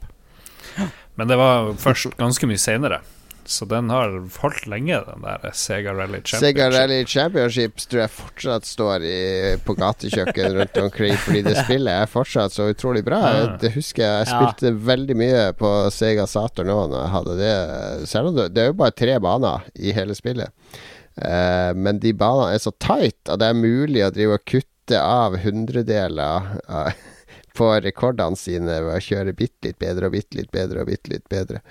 Men 1.18 1.26
det 1.28 1.36
var 1.40 1.72
først 1.80 2.14
ganske 2.20 2.46
mye 2.46 2.60
seinere. 2.62 3.00
Så 3.48 3.64
den 3.64 3.88
har 3.88 4.12
holdt 4.42 4.66
lenge, 4.68 4.98
den 5.06 5.22
der 5.24 5.44
Sega 5.56 5.94
Rally 5.96 6.18
Championship. 6.20 6.42
Sega 6.42 6.66
Rally 6.74 6.98
Championships 7.08 7.86
tror 7.88 8.02
jeg 8.02 8.12
fortsatt 8.12 8.66
står 8.68 9.06
i, 9.08 9.20
på 9.64 9.72
gatekjøkken 9.78 10.58
rundt 10.58 10.76
omkring, 10.82 11.14
fordi 11.24 11.40
det 11.46 11.54
spillet 11.64 11.94
er 12.02 12.10
fortsatt 12.12 12.52
så 12.52 12.66
utrolig 12.74 13.00
bra. 13.06 13.22
Ja. 13.24 13.46
Det 13.62 13.72
husker 13.78 14.04
jeg. 14.04 14.26
Jeg 14.26 14.28
Ja. 14.28 14.36
spilte 14.36 14.74
veldig 14.90 15.16
mye 15.16 15.46
på 15.56 15.70
Sega 15.96 16.26
Saturn 16.28 16.68
òg 16.74 16.90
når 16.92 17.00
jeg 17.06 17.14
hadde 17.16 17.36
det. 17.40 17.54
Selv 18.12 18.30
om 18.32 18.36
det, 18.36 18.50
det 18.52 18.62
er 18.66 18.68
jo 18.74 18.78
bare 18.82 18.96
tre 19.00 19.16
baner 19.24 19.64
i 19.80 19.94
hele 19.96 20.16
spillet. 20.18 20.52
Uh, 21.18 21.72
men 21.74 21.98
de 22.04 22.12
banene 22.14 22.52
er 22.54 22.60
så 22.62 22.70
tight 22.78 23.32
at 23.32 23.40
det 23.40 23.48
er 23.48 23.56
mulig 23.58 24.04
å 24.06 24.12
drive 24.14 24.36
og 24.38 24.44
kutte 24.46 25.00
av 25.00 25.34
hundredeler 25.42 26.52
av 26.68 26.92
på 27.58 27.70
rekordene 27.82 28.38
sine 28.38 28.76
ved 28.84 28.92
å 28.94 29.00
kjøre 29.02 29.34
bitte 29.34 29.66
litt 29.72 29.80
bedre 29.82 30.06
og 30.06 30.14
bitte 30.14 30.38
litt 30.38 30.52
bedre 30.54 30.84
og 30.84 30.92
bitte 30.92 31.10
litt 31.16 31.26
bedre. 31.32 31.64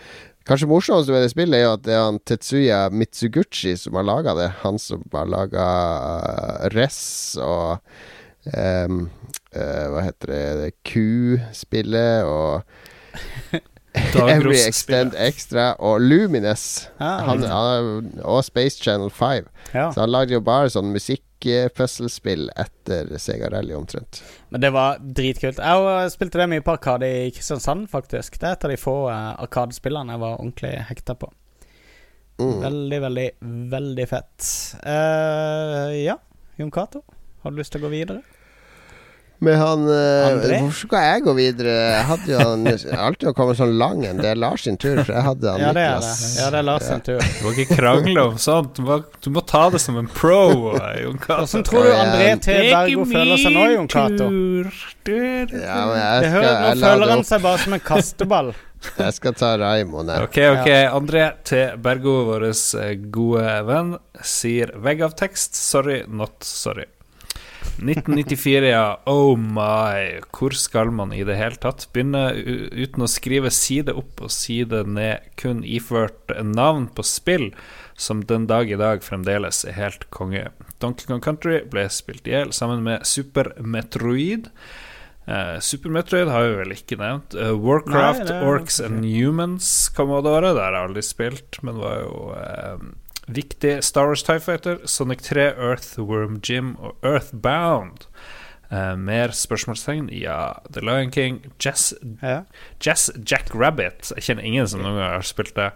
Kanskje 0.47 0.67
morsomst 0.71 1.09
med 1.11 1.25
det 1.25 1.31
spillet 1.33 1.59
er 1.59 1.65
jo 1.65 1.71
at 1.75 1.81
det 1.83 1.91
er 1.91 2.05
han 2.05 2.17
Tetsuya 2.23 2.77
Mitsuguchi 2.95 3.73
som 3.75 3.97
har 3.99 4.05
laga 4.07 4.35
det. 4.37 4.47
Han 4.61 4.77
som 4.79 5.01
har 5.11 5.27
laga 5.27 5.65
Ress 6.71 7.35
og 7.43 7.81
um, 8.55 9.01
uh, 9.51 9.85
Hva 9.91 10.05
heter 10.05 10.31
det, 10.31 10.45
det 10.61 10.69
Q-spillet 10.87 12.23
og 12.31 12.63
Every 14.35 14.59
Extend 14.61 15.15
Extra 15.17 15.71
og 15.79 16.01
Lumines. 16.01 16.87
Ja, 16.99 17.17
Han, 17.27 17.43
han, 17.43 18.11
og 18.23 18.43
Space 18.45 18.83
Channel 18.83 19.09
5. 19.11 19.47
ja. 19.73 19.89
Så 19.93 20.03
han 20.03 20.11
lagde 20.11 20.37
jo 20.37 20.41
bare 20.43 20.69
sånn 20.73 20.91
musikkpøsselspill 20.93 22.49
etter 22.55 23.11
Sega 23.21 23.49
Rally, 23.53 23.75
omtrent. 23.77 24.21
Men 24.49 24.63
det 24.63 24.71
var 24.75 25.01
dritkult. 25.01 25.59
Jeg 25.59 26.13
spilte 26.13 26.41
det 26.41 26.49
mye 26.51 26.65
på 26.65 26.75
Arkade 26.77 27.09
i 27.25 27.27
Kristiansand, 27.35 27.89
faktisk. 27.91 28.39
Det 28.39 28.47
er 28.47 28.57
et 28.57 28.69
av 28.69 28.73
de 28.73 28.79
få 28.81 28.95
uh, 29.09 29.35
Arkadespillene 29.43 30.15
jeg 30.15 30.23
var 30.23 30.39
ordentlig 30.39 30.73
hekta 30.91 31.17
på. 31.19 31.31
Mm. 32.37 32.57
Veldig, 32.61 33.01
veldig, 33.01 33.29
veldig 33.73 34.07
fett. 34.09 34.49
Uh, 34.85 35.93
ja, 35.97 36.19
Jon 36.57 36.71
Cato, 36.71 37.01
har 37.41 37.53
du 37.53 37.57
lyst 37.61 37.73
til 37.73 37.81
å 37.81 37.87
gå 37.87 37.93
videre? 37.95 38.21
Men 39.39 39.59
han 39.61 39.83
eh, 39.85 40.27
André? 40.31 40.59
Hvorfor 40.63 40.87
skal 40.87 41.03
jeg 41.05 41.23
gå 41.27 41.33
videre? 41.37 41.73
Jeg 41.93 42.05
hadde 42.09 42.31
jo 42.31 42.37
han, 42.41 42.63
alltid 43.05 43.35
kommet 43.37 43.59
sånn 43.59 43.75
lang 43.77 44.01
en. 44.07 44.21
Det 44.23 44.31
er 44.31 44.39
Lars 44.41 44.65
sin 44.65 44.79
tur, 44.81 44.97
for 45.03 45.13
jeg 45.13 45.25
hadde 45.27 45.51
han 45.53 45.61
Ja, 45.61 45.73
det 45.77 45.83
er 45.85 46.01
det. 46.01 46.13
Ja, 46.39 46.47
det 46.55 46.61
er 46.61 46.65
Lars 46.65 46.87
sin 46.87 47.03
tur. 47.05 47.21
Du 47.21 47.43
må 47.45 47.53
ikke 47.53 47.77
krangle 47.77 48.23
om 48.31 48.39
sånt. 48.41 48.73
Du 48.79 48.87
må, 48.87 48.99
du 49.21 49.29
må 49.35 49.45
ta 49.45 49.67
det 49.73 49.83
som 49.83 49.99
en 50.01 50.09
pro, 50.09 50.73
eh, 50.79 51.03
Jon 51.03 51.21
Cato. 51.21 51.43
Hvordan 51.45 51.67
tror 51.69 51.85
du 51.85 51.93
André 51.93 52.31
T. 52.41 52.57
Er 52.57 52.71
Bergo 52.73 53.05
føler 53.13 53.43
seg 53.43 53.57
nå, 53.59 53.67
Jon 53.75 53.91
Cato? 53.93 54.31
tur. 55.07 55.53
Ja, 55.53 55.81
men 55.87 55.99
jeg 55.99 56.31
skal, 56.31 56.47
jeg 56.47 56.79
nå 56.79 56.87
føler 56.87 57.13
han 57.13 57.27
seg 57.27 57.45
bare 57.45 57.61
som 57.63 57.77
en 57.77 57.85
kasteball. 57.91 58.55
Jeg 58.93 59.13
skal 59.15 59.33
ta 59.33 59.55
Raymond 59.57 60.11
her. 60.13 60.27
Ok, 60.27 60.37
ok. 60.53 60.67
André 60.93 61.23
T. 61.43 61.63
Bergo, 61.81 62.13
vår 62.27 62.45
eh, 62.51 62.91
gode 63.11 63.55
venn, 63.65 63.95
sier 64.21 64.69
vegg 64.85 65.01
av 65.07 65.15
tekst. 65.17 65.57
Sorry, 65.57 66.03
not 66.05 66.45
sorry. 66.45 66.85
1994, 67.77 68.69
ja. 68.69 68.99
Oh 69.05 69.37
my. 69.37 70.19
Hvor 70.33 70.55
skal 70.57 70.91
man 70.93 71.13
i 71.13 71.23
det 71.27 71.37
hele 71.37 71.59
tatt 71.61 71.87
begynne 71.93 72.31
uten 72.33 73.05
å 73.05 73.09
skrive 73.11 73.51
side 73.53 73.93
opp 73.97 74.23
og 74.25 74.33
side 74.33 74.83
ned, 74.89 75.29
kun 75.39 75.63
iført 75.65 76.33
navn 76.43 76.89
på 76.93 77.05
spill 77.05 77.51
som 77.97 78.23
den 78.29 78.45
dag 78.49 78.69
i 78.69 78.79
dag 78.79 79.05
fremdeles 79.05 79.63
er 79.67 79.77
helt 79.77 80.09
konge? 80.13 80.47
Donkey 80.81 81.09
Kong 81.09 81.23
Country 81.23 81.61
ble 81.69 81.87
spilt 81.93 82.27
i 82.29 82.35
hjel 82.35 82.53
sammen 82.55 82.83
med 82.85 83.05
Super 83.07 83.53
Metroid. 83.61 84.51
Uh, 85.27 85.57
Super 85.59 85.91
Metroid 85.91 86.29
har 86.31 86.45
vi 86.45 86.59
vel 86.61 86.75
ikke 86.77 86.97
nevnt. 87.01 87.35
Uh, 87.35 87.51
Warcraft, 87.59 88.23
Nei, 88.23 88.29
det 88.29 88.37
Orcs 88.47 88.79
and 88.85 89.03
Humans 89.03 89.71
Commodore, 89.95 90.53
der 90.55 90.69
har 90.69 90.77
jeg 90.77 90.89
aldri 90.89 91.03
spilt, 91.03 91.59
men 91.67 91.81
var 91.81 91.99
jo 91.99 92.15
eh, 92.37 92.87
viktig. 93.27 93.83
Star 93.83 94.07
Wars 94.09 94.23
Tie 94.23 94.39
Fighter, 94.39 94.79
Sonic 94.87 95.21
3, 95.25 95.51
Earthworm 95.57 96.39
Jim 96.43 96.75
og 96.79 96.95
Earthbound. 97.05 98.07
Uh, 98.71 98.95
mer 98.99 99.31
spørsmålstegn? 99.31 100.09
Ja. 100.11 100.53
The 100.73 100.81
Lion 100.83 101.11
King, 101.11 101.37
Jazz, 101.63 101.93
Ja. 102.21 102.41
Jazz 102.83 103.09
Jack 103.31 103.53
Rabbit. 103.55 104.11
Jeg 104.17 104.23
kjenner 104.27 104.43
ingen 104.43 104.67
som 104.67 104.81
noen 104.83 104.97
gang 104.99 105.13
har 105.19 105.27
spilt 105.27 105.53
det. 105.55 105.69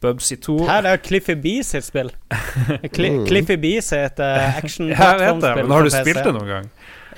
Bubsy 0.00 0.36
2. 0.38 0.54
Her 0.68 0.86
er 0.86 1.00
Cliffy 1.02 1.34
B 1.42 1.56
sitt 1.66 1.84
spill. 1.84 2.12
Cli 2.94 3.10
Mm. 3.10 3.26
Cliffy 3.26 3.56
B 3.58 3.74
sitt 3.82 4.20
uh, 4.22 4.56
action 4.56 4.88
Ja, 4.92 5.10
jeg 5.16 5.20
vet 5.24 5.42
det, 5.42 5.52
men 5.58 5.74
har 5.74 5.82
du 5.84 5.90
spilt 5.90 6.22
det 6.24 6.32
noen 6.36 6.48
gang? 6.48 6.68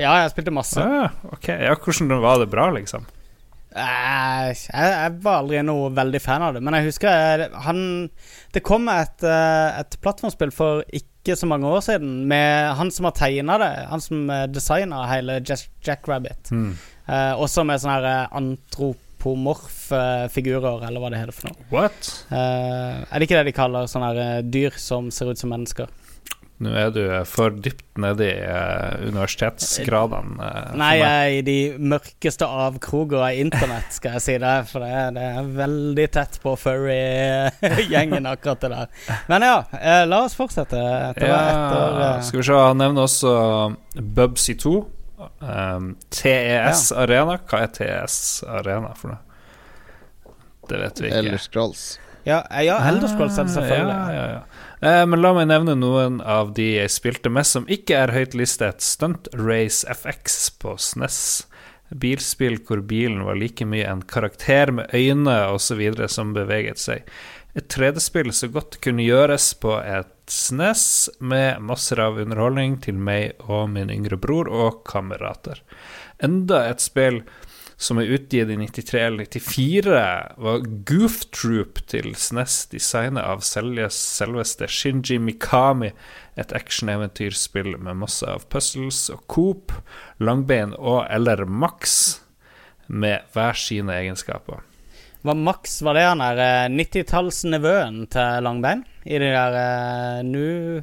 Ja, 0.01 0.15
jeg 0.23 0.31
spilte 0.33 0.51
masse. 0.55 0.81
Ah, 0.81 1.11
ok, 1.35 1.49
ja, 1.61 1.75
Hvordan 1.77 2.15
var 2.25 2.39
det 2.41 2.49
bra, 2.51 2.71
liksom? 2.73 3.05
Eh, 3.71 4.47
jeg, 4.51 4.71
jeg 4.73 5.17
var 5.23 5.43
aldri 5.45 5.61
noe 5.63 5.93
veldig 5.95 6.21
fan 6.23 6.43
av 6.43 6.57
det, 6.57 6.63
men 6.67 6.75
jeg 6.75 6.89
husker 6.89 7.07
jeg, 7.15 7.51
han 7.67 7.83
Det 8.51 8.65
kom 8.67 8.89
et, 8.91 9.23
eh, 9.23 9.79
et 9.79 9.95
plattformspill 10.03 10.51
for 10.55 10.83
ikke 10.91 11.37
så 11.39 11.47
mange 11.47 11.69
år 11.71 11.85
siden 11.85 12.25
med 12.31 12.73
han 12.79 12.91
som 12.91 13.07
har 13.07 13.15
tegna 13.15 13.59
det. 13.61 13.73
Han 13.91 14.03
som 14.03 14.25
uh, 14.33 14.47
designa 14.51 15.05
hele 15.11 15.39
Jack, 15.45 15.69
Jack 15.87 16.09
Rabbit. 16.09 16.51
mm. 16.51 16.73
Eh, 17.11 17.33
også 17.43 17.65
med 17.67 17.81
sånne 17.83 17.97
her 17.97 18.05
eh, 18.07 18.35
antropomorfe 18.39 20.03
figurer, 20.31 20.85
eller 20.87 21.03
hva 21.03 21.09
det 21.11 21.19
heter 21.19 21.35
for 21.35 21.51
noe. 21.51 21.65
What? 21.73 22.11
Eh, 22.31 23.01
er 23.03 23.19
det 23.19 23.27
ikke 23.27 23.41
det 23.41 23.49
de 23.49 23.55
kaller 23.57 23.89
sånne 23.91 24.13
her, 24.13 24.21
eh, 24.23 24.45
dyr 24.47 24.77
som 24.79 25.09
ser 25.15 25.33
ut 25.33 25.41
som 25.41 25.51
mennesker? 25.51 25.91
Nå 26.61 26.75
er 26.77 26.91
du 26.93 27.01
for 27.25 27.55
dypt 27.57 27.87
nede 27.97 28.27
i 28.29 28.35
eh, 28.45 29.07
universitetsgradene. 29.09 30.35
eh, 30.45 30.75
Nei, 30.77 30.91
jeg 30.99 31.09
er 31.09 31.37
i 31.39 31.41
de 31.47 31.55
mørkeste 31.81 32.45
avkroker 32.45 33.23
av 33.31 33.39
internett, 33.41 33.89
skal 33.97 34.19
jeg 34.19 34.25
si 34.27 34.35
det. 34.43 34.53
For 34.69 34.85
det, 34.85 34.91
er- 34.93 35.15
det 35.17 35.25
er 35.39 35.49
veldig 35.57 36.07
tett 36.19 36.37
på 36.43 36.53
furry-gjengen, 36.61 38.29
akkurat 38.29 38.61
det 38.61 38.71
der. 38.75 38.93
Men 39.33 39.47
ja, 39.49 39.57
eh, 39.81 40.05
la 40.11 40.21
oss 40.27 40.37
fortsette. 40.37 40.77
Etter, 40.77 41.27
etter 41.33 41.33
Ja, 41.33 42.11
eh, 42.17 42.21
skal 42.29 42.43
vi 42.43 42.47
se, 42.51 42.61
han 42.61 42.79
nevner 42.85 43.09
også 43.09 43.33
Bubsy 44.21 44.55
2. 44.61 44.75
Um, 45.41 45.95
TES 46.13 46.91
Arena. 46.97 47.39
Hva 47.49 47.65
er 47.67 47.73
TES 47.77 48.21
Arena 48.49 48.93
for 48.97 49.15
noe? 49.15 50.37
Det 50.71 50.79
vet 50.81 51.01
vi 51.03 51.09
ikke. 51.11 51.19
Elder 51.25 51.41
Scrolls. 51.43 51.83
ja, 52.29 52.43
ja, 52.63 52.77
Elder 52.89 53.09
Scrolls 53.11 53.37
er 53.41 53.49
det 53.49 53.53
selvfølgelig. 53.57 53.97
Ah, 53.97 54.13
Ja, 54.15 54.21
ja, 54.21 54.33
ja. 54.37 54.41
Eh, 54.81 55.07
men 55.07 55.21
la 55.21 55.35
meg 55.37 55.51
nevne 55.51 55.77
noen 55.77 56.21
av 56.25 56.55
de 56.57 56.71
jeg 56.79 56.93
spilte 56.93 57.33
mest 57.33 57.57
som 57.57 57.69
ikke 57.69 57.99
er 58.01 58.15
høyt 58.17 58.37
listet. 58.39 58.81
Stunt 58.85 59.29
Race 59.37 59.85
FX 59.85 60.47
på 60.63 60.77
SNES. 60.81 61.21
Bilspill 61.91 62.61
hvor 62.65 62.81
bilen 62.87 63.25
var 63.27 63.37
like 63.37 63.67
mye 63.67 63.89
en 63.91 64.03
karakter 64.07 64.71
med 64.73 64.95
øyne 64.95 65.37
osv. 65.53 65.83
som 66.09 66.33
beveget 66.33 66.79
seg. 66.79 67.05
Et 67.55 67.67
3D-spill 67.67 68.31
så 68.33 68.47
godt 68.49 68.79
kunne 68.81 69.03
gjøres 69.03 69.53
på 69.59 69.75
et 69.83 70.15
SNES, 70.31 71.11
med 71.19 71.59
masser 71.67 71.99
av 71.99 72.21
underholdning 72.23 72.77
til 72.85 72.95
meg 72.95 73.41
og 73.51 73.73
min 73.75 73.91
yngre 73.91 74.17
bror 74.23 74.47
og 74.47 74.85
kamerater. 74.87 75.59
Enda 76.23 76.63
et 76.71 76.81
spill 76.85 77.25
som 77.81 77.97
er 77.97 78.11
utgitt 78.13 78.51
i 78.53 78.57
93 78.61 78.99
eller 79.01 79.25
94, 79.25 80.01
var 80.45 80.65
Goof 80.89 81.23
Troop 81.33 81.81
til 81.89 82.13
SNES, 82.13 82.67
designet 82.75 83.25
av 83.25 83.41
selveste 83.41 84.69
Shinji 84.69 85.17
Mikami. 85.17 85.89
Et 86.37 86.53
action-eventyrspill 86.57 87.79
med 87.81 88.03
masse 88.03 88.29
av 88.29 88.45
puzzles 88.53 89.07
og 89.15 89.25
coop, 89.33 89.73
langbein 90.21 90.77
og 90.77 91.07
eller 91.09 91.47
Max, 91.49 92.21
med 92.87 93.25
hver 93.33 93.57
sine 93.57 93.97
egenskaper. 93.97 94.61
Var 95.25 95.41
Max 95.41 95.81
var 95.85 95.97
det 95.97 96.05
han 96.05 96.21
der 96.25 96.45
eh, 96.45 96.69
90-tallsnevøen 96.73 98.05
til 98.13 98.45
Langbein? 98.45 98.85
I 99.05 99.21
de 99.21 99.33
der 99.33 99.57
uh, 99.57 100.21
nu, 100.25 100.81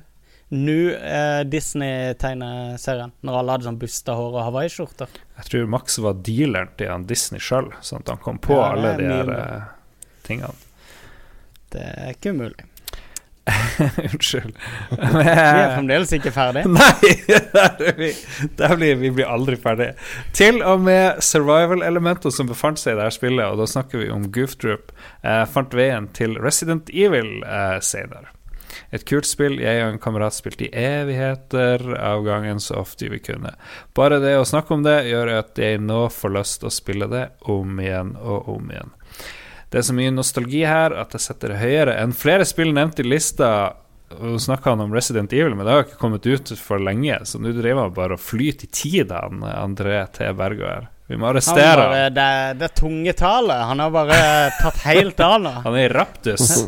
nu 0.50 0.94
eh, 0.96 1.42
Disney-tegneserien? 1.50 3.12
Når 3.22 3.40
alle 3.40 3.56
hadde 3.56 3.68
sånn 3.68 3.82
busta 3.82 4.16
hår 4.18 4.38
og 4.38 4.46
hawaiiskjorter? 4.48 5.20
Jeg 5.40 5.50
tror 5.52 5.68
Max 5.74 6.00
var 6.04 6.22
dealeren 6.24 6.72
til 6.80 6.94
han 6.94 7.08
Disney 7.10 7.44
sjøl, 7.44 7.70
sånn 7.82 8.06
at 8.06 8.14
han 8.16 8.24
kom 8.24 8.40
på 8.44 8.56
Ja, 8.56 8.72
alle 8.72 8.96
de 9.00 9.12
her 9.12 9.34
eh, 9.36 9.68
tingene. 10.28 10.56
Det 11.74 11.84
er 11.84 12.16
ikke 12.16 12.36
umulig. 12.36 12.68
Unnskyld. 14.14 14.56
Vi 14.92 15.24
er 15.24 15.74
fremdeles 15.76 16.12
ikke 16.18 16.32
ferdig. 16.36 16.64
Nei, 16.78 17.12
der 17.28 17.84
er 17.92 18.00
vi, 18.00 18.12
der 18.60 18.76
blir, 18.80 18.98
vi 19.00 19.12
blir 19.20 19.30
aldri 19.32 19.56
ferdig. 19.60 19.92
Til 20.36 20.60
og 20.64 20.84
med 20.88 21.22
survival-elementene 21.24 22.34
som 22.34 22.50
befant 22.50 22.82
seg 22.82 22.96
i 22.96 23.02
dette 23.02 23.16
spillet, 23.16 23.46
og 23.48 23.62
da 23.62 23.70
snakker 23.70 24.04
vi 24.04 24.10
om 24.14 24.28
Goof 24.36 24.58
Troop, 24.62 24.92
eh, 25.24 25.44
fant 25.52 25.76
veien 25.78 26.10
til 26.18 26.36
Resident 26.44 26.92
Evil 26.92 27.40
eh, 27.44 27.78
senere. 27.84 28.34
Et 28.96 29.04
kult 29.08 29.28
spill 29.28 29.58
jeg 29.60 29.82
og 29.84 29.94
en 29.94 30.02
kamerat 30.02 30.36
spilte 30.36 30.68
i 30.68 30.72
evigheter 30.72 31.84
av 32.00 32.24
gangen 32.26 32.62
så 32.64 32.80
ofte 32.84 33.10
vi 33.12 33.20
kunne. 33.20 33.52
Bare 33.98 34.22
det 34.24 34.38
å 34.40 34.46
snakke 34.48 34.74
om 34.78 34.86
det 34.86 35.02
gjør 35.10 35.34
at 35.42 35.60
jeg 35.60 35.82
nå 35.84 36.06
får 36.14 36.36
lyst 36.38 36.62
til 36.62 36.70
å 36.70 36.78
spille 36.78 37.10
det 37.12 37.26
om 37.52 37.82
igjen 37.84 38.16
og 38.22 38.48
om 38.56 38.72
igjen. 38.72 38.96
Det 39.68 39.82
er 39.82 39.88
så 39.90 39.98
mye 39.98 40.14
nostalgi 40.16 40.64
her 40.64 40.96
at 40.96 41.12
jeg 41.18 41.26
setter 41.26 41.52
det 41.52 41.60
høyere 41.60 41.98
enn 42.00 42.16
flere 42.16 42.48
spill 42.48 42.72
nevnt 42.76 43.02
i 43.04 43.08
lista. 43.08 43.50
Nå 44.16 44.38
snakka 44.40 44.72
han 44.72 44.86
om 44.86 44.94
Resident 44.96 45.34
Evil, 45.36 45.58
men 45.60 45.68
det 45.68 45.74
har 45.74 45.84
ikke 45.84 46.00
kommet 46.00 46.28
ut 46.28 46.54
for 46.56 46.80
lenge, 46.80 47.20
så 47.28 47.42
nå 47.44 47.52
driver 47.52 47.84
han 47.84 47.98
bare 47.98 48.16
og 48.16 48.24
flyter 48.24 48.70
i 48.70 48.72
tid, 48.72 49.12
André 49.12 50.06
T. 50.16 50.32
Bergaard. 50.32 50.88
Vi 51.08 51.16
må 51.16 51.26
Han 51.30 51.36
arrestere 51.38 51.76
bare, 51.80 52.00
han. 52.04 52.14
det, 52.18 52.60
det 52.60 52.68
tunge 52.76 53.14
tallet. 53.16 53.62
Han 53.70 53.80
har 53.80 53.92
bare 53.96 54.18
tatt 54.60 54.82
helt 54.84 55.20
av 55.24 55.38
nå. 55.42 55.54
Han 55.66 55.76
er 55.80 55.86
i 55.90 55.92
raptus. 55.94 56.48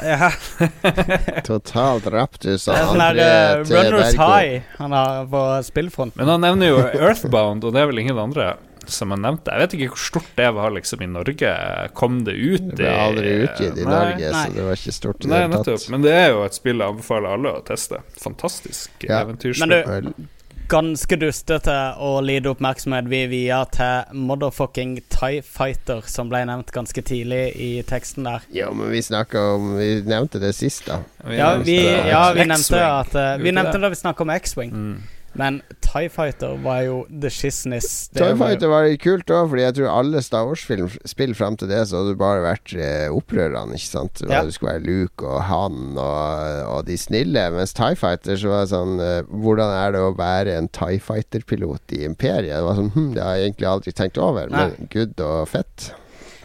Ja, 0.00 0.30
Totalt 1.44 2.06
raptus 2.08 2.64
det 2.64 2.72
er 2.72 2.86
sånn 2.88 3.00
André 3.04 3.24
eh, 3.26 3.58
runners 3.68 4.14
high 4.16 4.62
han 4.78 4.94
har 4.96 5.26
på 5.28 5.42
spillfronten. 5.66 6.16
Men 6.22 6.30
han 6.32 6.40
nevner 6.46 6.70
jo 6.70 6.78
Earthbound, 6.96 7.66
og 7.68 7.74
det 7.76 7.82
er 7.82 7.90
vel 7.90 8.00
ingen 8.00 8.16
andre 8.22 8.54
som 8.88 9.12
han 9.14 9.20
nevnte. 9.22 9.52
Jeg 9.52 9.62
vet 9.66 9.74
ikke 9.76 9.90
hvor 9.92 10.00
stort 10.06 10.30
det 10.40 10.48
var 10.56 10.72
liksom 10.74 11.04
i 11.04 11.10
Norge. 11.12 11.52
Kom 11.98 12.22
det 12.26 12.34
ut 12.40 12.64
i 12.64 12.72
Det 12.72 12.78
ble 12.80 12.94
aldri 13.04 13.34
utgitt 13.44 13.76
i 13.78 13.84
Nei. 13.84 13.92
Norge, 13.92 14.30
Nei. 14.32 14.42
så 14.48 14.56
det 14.56 14.64
var 14.70 14.80
ikke 14.80 14.96
stort 14.96 15.20
i 15.20 15.26
det 15.28 15.32
Nei, 15.34 15.42
hele 15.44 15.52
nettopp. 15.58 15.82
tatt. 15.84 15.92
Men 15.94 16.06
det 16.08 16.14
er 16.18 16.28
jo 16.32 16.40
et 16.48 16.56
spill 16.58 16.82
jeg 16.82 16.94
anbefaler 16.96 17.36
alle 17.36 17.52
å 17.60 17.62
teste. 17.68 18.00
Fantastisk 18.24 19.06
Ja. 19.10 19.20
eventyrspill. 19.26 19.76
Men 19.92 20.08
du- 20.08 20.28
Ganske 20.72 21.16
dustete 21.20 21.74
og 22.00 22.22
lite 22.24 22.48
oppmerksomhet 22.54 23.08
vi 23.12 23.18
vier 23.28 23.66
til 23.74 24.16
motherfucking 24.16 24.94
Tie 25.12 25.42
Fighter, 25.44 26.00
som 26.08 26.30
ble 26.32 26.40
nevnt 26.48 26.72
ganske 26.72 27.02
tidlig 27.04 27.42
i 27.60 27.70
teksten 27.84 28.24
der. 28.24 28.46
Jo, 28.56 28.70
men 28.76 28.88
vi 28.94 29.02
snakka 29.04 29.42
om 29.58 29.74
Vi 29.76 29.90
nevnte 30.08 30.40
det 30.40 30.54
sist, 30.56 30.86
da. 30.88 31.02
Ja, 31.28 31.54
vi, 31.60 31.76
ja, 31.84 32.24
vi 32.32 32.46
nevnte 32.48 32.80
at 32.86 33.12
uh, 33.14 33.34
Vi 33.42 33.52
nevnte 33.52 33.76
det? 33.76 33.84
da 33.84 33.92
vi 33.92 34.00
snakka 34.00 34.24
om 34.24 34.32
X-Wing, 34.38 34.72
Mm. 34.72 35.02
Men 35.38 35.60
Tie 35.84 36.08
Fighter 36.12 36.56
var 36.62 36.82
jo 36.86 36.96
the 37.08 37.30
var 37.30 38.30
jo- 38.32 38.36
Fighter 38.40 38.68
var 38.72 38.84
litt 38.86 39.00
kult 39.02 39.26
òg, 39.32 39.48
Fordi 39.50 39.62
jeg 39.62 39.74
tror 39.78 39.88
alle 39.92 40.22
Star 40.24 40.46
Wars-spill 40.48 41.34
fram 41.34 41.56
til 41.56 41.68
det, 41.68 41.80
så 41.88 42.00
hadde 42.00 42.14
du 42.14 42.20
bare 42.20 42.42
vært 42.44 42.74
eh, 42.76 43.08
opprørerne. 43.12 43.76
Ikke 43.76 43.90
sant? 43.90 44.22
Ja. 44.28 44.42
Du 44.44 44.52
skulle 44.52 44.74
være 44.78 44.86
Luke 44.86 45.24
og 45.28 45.42
han 45.48 45.96
og, 45.96 46.76
og 46.76 46.84
de 46.88 46.96
snille. 47.00 47.46
Mens 47.56 47.72
Tie 47.76 47.96
Fighter 47.96 48.36
så 48.36 48.52
var 48.52 48.64
det 48.66 48.72
sånn 48.74 49.00
eh, 49.00 49.22
Hvordan 49.42 49.72
er 49.78 49.96
det 49.96 50.04
å 50.04 50.12
være 50.18 50.58
en 50.58 50.68
Tie 50.72 51.00
Fighter-pilot 51.02 51.96
i 51.98 52.04
Imperiet? 52.08 52.56
Det 52.56 52.64
var 52.68 52.78
sånn 52.80 52.92
hm, 52.94 53.10
Det 53.16 53.24
har 53.24 53.36
jeg 53.40 53.50
egentlig 53.50 53.70
aldri 53.72 53.92
tenkt 53.96 54.20
over, 54.20 54.48
men 54.52 54.88
good 54.92 55.20
og 55.24 55.48
fett. 55.52 55.92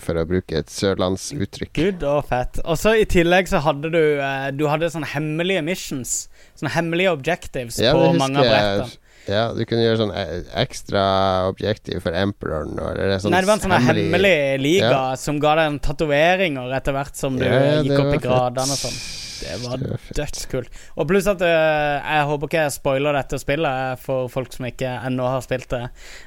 For 0.08 0.16
å 0.22 0.24
bruke 0.30 0.62
et 0.62 0.72
sørlandsuttrykk. 0.72 1.74
Good 1.76 2.06
og 2.08 2.22
fett. 2.30 2.62
Og 2.64 2.80
så 2.80 2.94
i 3.02 3.08
tillegg 3.10 3.50
så 3.52 3.60
hadde 3.66 3.92
du 3.92 4.00
eh, 4.24 4.48
Du 4.56 4.64
hadde 4.72 4.88
sånne 4.94 5.10
hemmelige 5.12 5.66
missions. 5.68 6.14
Sånne 6.56 6.72
hemmelige 6.78 7.12
objectives 7.18 7.82
Ja, 7.84 7.92
på 7.98 8.14
mange 8.18 8.40
av 8.40 8.48
brettene. 8.48 9.04
Ja, 9.28 9.50
du 9.52 9.60
kunne 9.68 9.84
gjøre 9.84 10.00
sånn 10.00 10.14
eh, 10.16 10.38
ekstra 10.62 11.02
objektiv 11.50 12.00
for 12.06 12.16
Emperoren. 12.16 12.78
Eller 12.80 13.20
sånn 13.20 13.34
Nei, 13.36 13.42
det 13.44 13.50
var 13.50 13.60
en 13.60 13.66
sånn 13.66 13.76
hemmelig- 13.76 14.08
hemmelig 14.08 14.36
liga 14.64 14.92
Ja. 14.94 15.04
som 15.20 15.42
ga 15.44 15.56
deg 15.60 15.74
en 15.74 15.80
tatoveringer 15.84 16.72
etter 16.80 16.96
hvert 16.96 17.20
som 17.20 17.36
du 17.36 17.44
Ja, 17.44 17.82
gikk 17.84 18.00
opp 18.00 18.16
i 18.16 18.24
gradene 18.24 18.78
og 18.78 18.80
sånn. 18.80 19.00
Det 19.38 19.58
var 19.62 19.78
var 19.78 20.00
dødskult. 20.18 20.70
Og 20.98 21.08
pluss 21.12 21.28
at 21.30 21.42
uh, 21.46 22.00
jeg 22.02 22.24
håper 22.26 22.48
ikke 22.50 22.64
jeg 22.64 22.72
spoiler 22.74 23.14
dette 23.20 23.38
spillet 23.38 24.00
for 24.02 24.32
folk 24.34 24.56
som 24.56 24.66
ikke 24.66 24.96
ennå 25.06 25.28
har 25.30 25.44
spilt 25.46 25.70
det. 25.70 25.84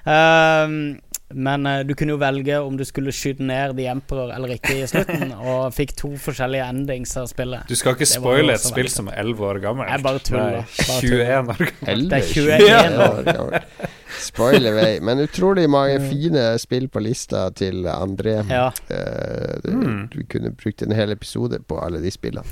Ehm, 0.06 1.00
men 1.30 1.66
uh, 1.66 1.80
du 1.86 1.94
kunne 1.94 2.14
jo 2.14 2.20
velge 2.20 2.58
om 2.58 2.76
du 2.76 2.84
skulle 2.86 3.12
skyte 3.14 3.44
ned 3.46 3.76
The 3.78 3.86
Emperor 3.92 4.32
eller 4.34 4.56
ikke 4.56 4.74
i 4.80 4.88
slutten, 4.90 5.32
og 5.50 5.70
fikk 5.76 5.94
to 5.98 6.12
forskjellige 6.20 6.66
endings 6.72 7.14
av 7.20 7.28
spillet. 7.30 7.68
Du 7.70 7.78
skal 7.78 7.94
ikke 7.96 8.08
spoile 8.10 8.56
et 8.56 8.64
spill 8.64 8.90
som 8.92 9.10
er 9.12 9.20
11 9.22 9.46
år 9.46 9.62
gammelt. 9.62 9.92
Jeg 9.92 10.04
bare 10.06 10.24
tuller. 10.26 10.60
Nei, 10.60 10.66
Bare 10.90 11.00
tuller. 11.06 11.24
21 11.30 11.54
år 11.54 11.64
gammelt. 11.70 12.10
Det 12.10 12.20
er 12.20 12.28
21 12.34 12.68
21 12.68 13.02
år 13.06 13.24
gammelt. 13.30 13.88
Spoiler 14.20 14.74
vei. 14.74 14.90
Men 15.06 15.22
utrolig 15.22 15.68
mange 15.70 16.00
fine 16.10 16.44
spill 16.60 16.88
på 16.92 17.02
lista 17.04 17.46
til 17.56 17.86
André. 17.90 18.40
Ja. 18.50 18.66
Uh, 18.90 19.54
du, 19.64 19.72
du, 20.12 20.20
kunne 20.30 20.52
brukt 20.58 20.82
en 20.82 20.94
hel 20.96 21.14
episode 21.14 21.62
på 21.62 21.78
alle 21.80 22.02
de 22.02 22.10
spillene. 22.12 22.46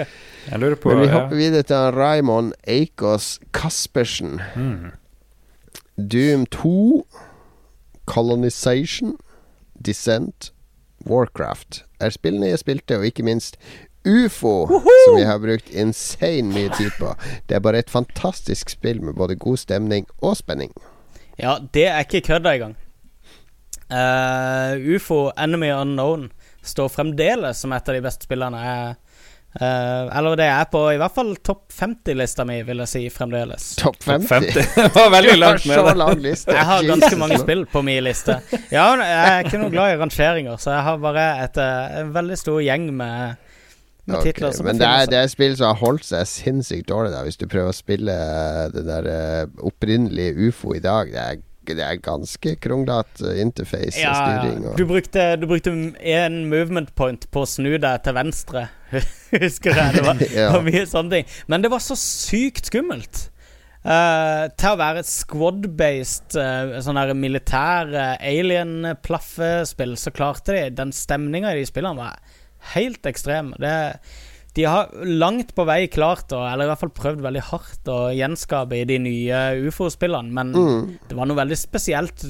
Jeg 0.50 0.60
lurer 0.62 0.78
på 0.78 0.92
Men 0.92 1.02
vi 1.02 1.08
ja. 1.08 1.14
hopper 1.14 1.38
videre 1.38 1.66
til 1.66 1.96
Raymond 1.96 2.52
Eikås 2.66 3.36
Kaspersen. 3.54 4.40
Mm. 4.54 4.92
Doom 5.96 6.46
2, 6.52 7.06
Colonization, 8.06 9.16
Descent, 9.86 10.52
Warcraft 11.06 11.84
er 12.00 12.14
spillene 12.14 12.50
jeg 12.50 12.62
spilte, 12.62 12.98
og 12.98 13.06
ikke 13.06 13.26
minst 13.26 13.58
UFO, 14.06 14.66
som 15.06 15.18
jeg 15.18 15.26
har 15.26 15.42
brukt 15.42 15.70
insane 15.74 16.52
mye 16.54 16.70
tid 16.78 16.92
på. 16.98 17.12
Det 17.48 17.58
er 17.58 17.62
bare 17.62 17.82
et 17.82 17.90
fantastisk 17.90 18.70
spill 18.70 19.02
med 19.02 19.16
både 19.18 19.36
god 19.36 19.58
stemning 19.60 20.06
og 20.22 20.36
spenning. 20.38 20.72
Ja, 21.38 21.58
det 21.74 21.88
er 21.90 22.04
ikke 22.06 22.22
kødda 22.30 22.54
engang. 22.54 22.76
Uh, 23.86 24.94
UFO 24.94 25.30
Enemy 25.38 25.70
Unknown 25.74 26.30
står 26.62 26.88
fremdeles 26.90 27.60
som 27.62 27.74
et 27.74 27.88
av 27.88 27.94
de 27.94 28.02
beste 28.02 28.26
spillene. 28.26 28.62
Jeg, 28.62 28.96
eh, 29.60 30.18
eller 30.18 30.36
det 30.38 30.46
er 30.52 30.66
på 30.72 30.82
i 30.92 30.98
hvert 31.00 31.14
fall 31.16 31.32
topp 31.44 31.64
50-lista 31.72 32.44
mi, 32.48 32.58
vil 32.66 32.82
jeg 32.84 32.90
si, 32.92 33.02
fremdeles. 33.12 33.68
Topp 33.80 33.98
50. 34.04 34.28
50. 34.28 34.68
Det 34.76 34.92
var 34.94 35.10
veldig 35.14 35.36
langt 35.38 35.66
med 35.66 35.80
det. 36.22 36.36
Jeg 36.46 36.66
har 36.70 36.86
ganske 36.86 37.10
Jesus. 37.10 37.18
mange 37.20 37.38
spill 37.42 37.64
på 37.72 37.82
min 37.86 38.04
liste. 38.04 38.38
Ja, 38.72 38.86
jeg 39.00 39.16
er 39.32 39.48
ikke 39.48 39.60
noe 39.62 39.72
glad 39.72 39.94
i 39.94 39.98
rangeringer, 40.00 40.60
så 40.60 40.76
jeg 40.76 40.86
har 40.88 41.02
bare 41.02 41.26
et, 41.44 41.60
eh, 41.62 41.98
en 42.02 42.14
veldig 42.14 42.38
stor 42.40 42.60
gjeng 42.64 42.88
med, 42.96 43.42
med 44.06 44.18
Ok, 44.20 44.28
titler 44.28 44.54
som 44.56 44.68
Men 44.68 44.80
det 44.80 44.88
er, 44.88 45.10
det 45.10 45.20
er 45.22 45.32
spill 45.32 45.56
som 45.58 45.72
har 45.72 45.80
holdt 45.82 46.06
seg 46.08 46.28
sinnssykt 46.30 46.88
dårlig, 46.92 47.14
da. 47.16 47.24
Hvis 47.26 47.40
du 47.40 47.48
prøver 47.50 47.72
å 47.72 47.76
spille 47.76 48.14
eh, 48.14 48.62
det 48.74 48.86
der 48.88 49.10
opprinnelige 49.66 50.50
ufo 50.50 50.76
i 50.76 50.82
dag. 50.84 51.12
Det 51.12 51.22
er, 51.22 51.42
det 51.74 51.82
er 51.82 51.98
ganske 52.04 52.52
kronglete 52.62 53.32
interface 53.42 53.98
og 54.06 54.14
styring. 54.14 54.66
Og, 54.70 54.76
Du 54.78 54.84
brukte, 54.86 55.24
du 55.40 55.46
brukte 55.50 55.72
en 55.98 56.36
movement 56.52 56.94
point 56.94 57.26
på 57.34 57.42
å 57.42 57.48
snu 57.50 57.72
deg 57.82 58.02
til 58.06 58.14
venstre. 58.14 58.68
Husker 59.42 59.74
jeg. 59.74 59.94
Det 59.98 60.04
var, 60.06 60.22
Ja. 60.30 60.52
var 60.54 60.62
mye 60.68 60.84
sånne 60.86 61.10
ting. 61.18 61.32
Men 61.50 61.64
det 61.66 61.72
var 61.72 61.82
så 61.82 61.96
sykt 61.98 62.70
skummelt. 62.70 63.30
Uh, 63.86 64.46
til 64.58 64.72
å 64.74 64.78
være 64.80 65.02
et 65.04 65.06
squad-based, 65.06 66.34
uh, 66.34 66.78
sånn 66.82 66.98
der 66.98 67.12
militær 67.14 67.90
uh, 67.94 68.16
alien-plaffespill, 68.18 69.92
så 69.98 70.10
klarte 70.10 70.56
de 70.56 70.64
Den 70.74 70.90
stemninga 70.94 71.52
i 71.54 71.60
de 71.60 71.68
spillene 71.68 71.98
var 72.00 72.18
helt 72.74 73.06
ekstrem. 73.06 73.52
Det, 73.62 73.74
de 74.56 74.64
har 74.64 74.88
langt 75.04 75.50
på 75.56 75.64
vei 75.68 75.82
klart, 75.92 76.32
eller 76.32 76.64
i 76.64 76.70
hvert 76.70 76.80
fall 76.80 76.94
prøvd 76.96 77.20
veldig 77.26 77.42
hardt, 77.50 77.88
å 77.92 78.10
gjenskape 78.16 78.78
i 78.80 78.86
de 78.88 78.96
nye 79.04 79.40
ufo-spillene, 79.68 80.32
men 80.32 80.54
mm, 80.56 80.86
det 81.10 81.16
var 81.18 81.28
noe 81.28 81.36
veldig 81.42 81.58
spesielt. 81.60 82.24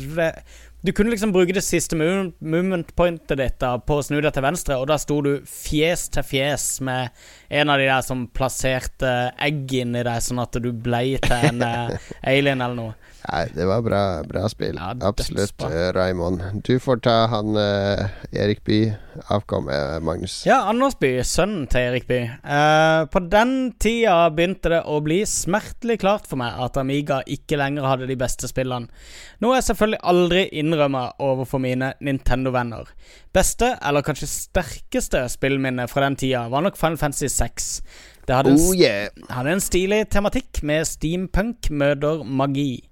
Du 0.87 0.93
kunne 0.95 1.11
liksom 1.11 1.33
bruke 1.35 1.55
det 1.57 1.62
siste 1.66 1.97
mo- 1.99 2.33
movement 2.39 2.91
pointet 2.99 3.39
ditt 3.41 3.57
da, 3.62 3.72
på 3.83 3.97
å 3.99 4.05
snu 4.07 4.18
deg 4.20 4.35
til 4.37 4.45
venstre, 4.45 4.77
og 4.79 4.87
da 4.91 4.99
sto 5.03 5.20
du 5.24 5.33
fjes 5.51 6.05
til 6.14 6.27
fjes 6.27 6.66
med 6.87 7.14
en 7.51 7.72
av 7.72 7.81
de 7.81 7.89
der 7.89 8.05
som 8.07 8.27
plasserte 8.35 9.14
egg 9.43 9.72
inni 9.81 10.03
deg, 10.07 10.22
sånn 10.22 10.43
at 10.45 10.59
du 10.62 10.70
blei 10.74 11.16
til 11.22 11.51
en 11.51 11.62
eh, 11.66 12.11
alien 12.35 12.62
eller 12.62 12.79
noe. 12.79 12.95
Nei, 13.27 13.47
det 13.55 13.66
var 13.66 13.83
bra, 13.83 14.03
bra 14.22 14.47
spill. 14.49 14.77
Ja, 14.79 14.93
Absolutt, 15.09 15.62
eh, 15.66 15.91
Raymond. 15.97 16.43
Du 16.64 16.79
får 16.79 17.01
ta 17.03 17.14
han 17.33 17.57
eh, 17.59 18.07
Erik 18.33 18.62
Bye 18.64 18.95
avkom, 19.35 19.68
eh, 19.68 19.99
Magnus. 20.01 20.47
Ja, 20.47 20.61
Andersby, 20.70 21.11
sønnen 21.27 21.66
til 21.70 21.89
Erik 21.89 22.07
Bye. 22.07 22.37
Eh, 22.45 23.03
på 23.11 23.22
den 23.31 23.72
tida 23.83 24.31
begynte 24.31 24.70
det 24.72 24.83
å 24.87 25.01
bli 25.05 25.22
smertelig 25.27 25.99
klart 26.05 26.29
for 26.31 26.39
meg 26.41 26.55
at 26.62 26.79
Amiga 26.81 27.22
ikke 27.27 27.59
lenger 27.59 27.89
hadde 27.89 28.09
de 28.11 28.18
beste 28.20 28.49
spillene. 28.51 28.91
Noe 29.43 29.59
jeg 29.59 29.68
selvfølgelig 29.70 30.03
aldri 30.12 30.47
innrømmer 30.62 31.16
overfor 31.22 31.62
mine 31.62 31.95
Nintendo-venner. 32.05 32.91
Beste, 33.37 33.74
eller 33.85 34.07
kanskje 34.07 34.31
sterkeste 34.31 35.27
spillminne 35.33 35.89
fra 35.91 36.07
den 36.07 36.16
tida 36.20 36.47
var 36.53 36.64
nok 36.64 36.79
Final 36.79 37.01
Fantasy 37.01 37.29
6. 37.33 37.72
Det 38.27 38.35
hadde 38.35 38.57
en, 38.57 38.59
Oh 38.59 38.74
yeah! 38.74 39.09
hadde 39.31 39.55
en 39.55 39.62
stilig 39.62 40.01
tematikk 40.11 40.62
med 40.66 40.87
steampunk 40.89 41.70
møter 41.70 42.24
magi. 42.27 42.83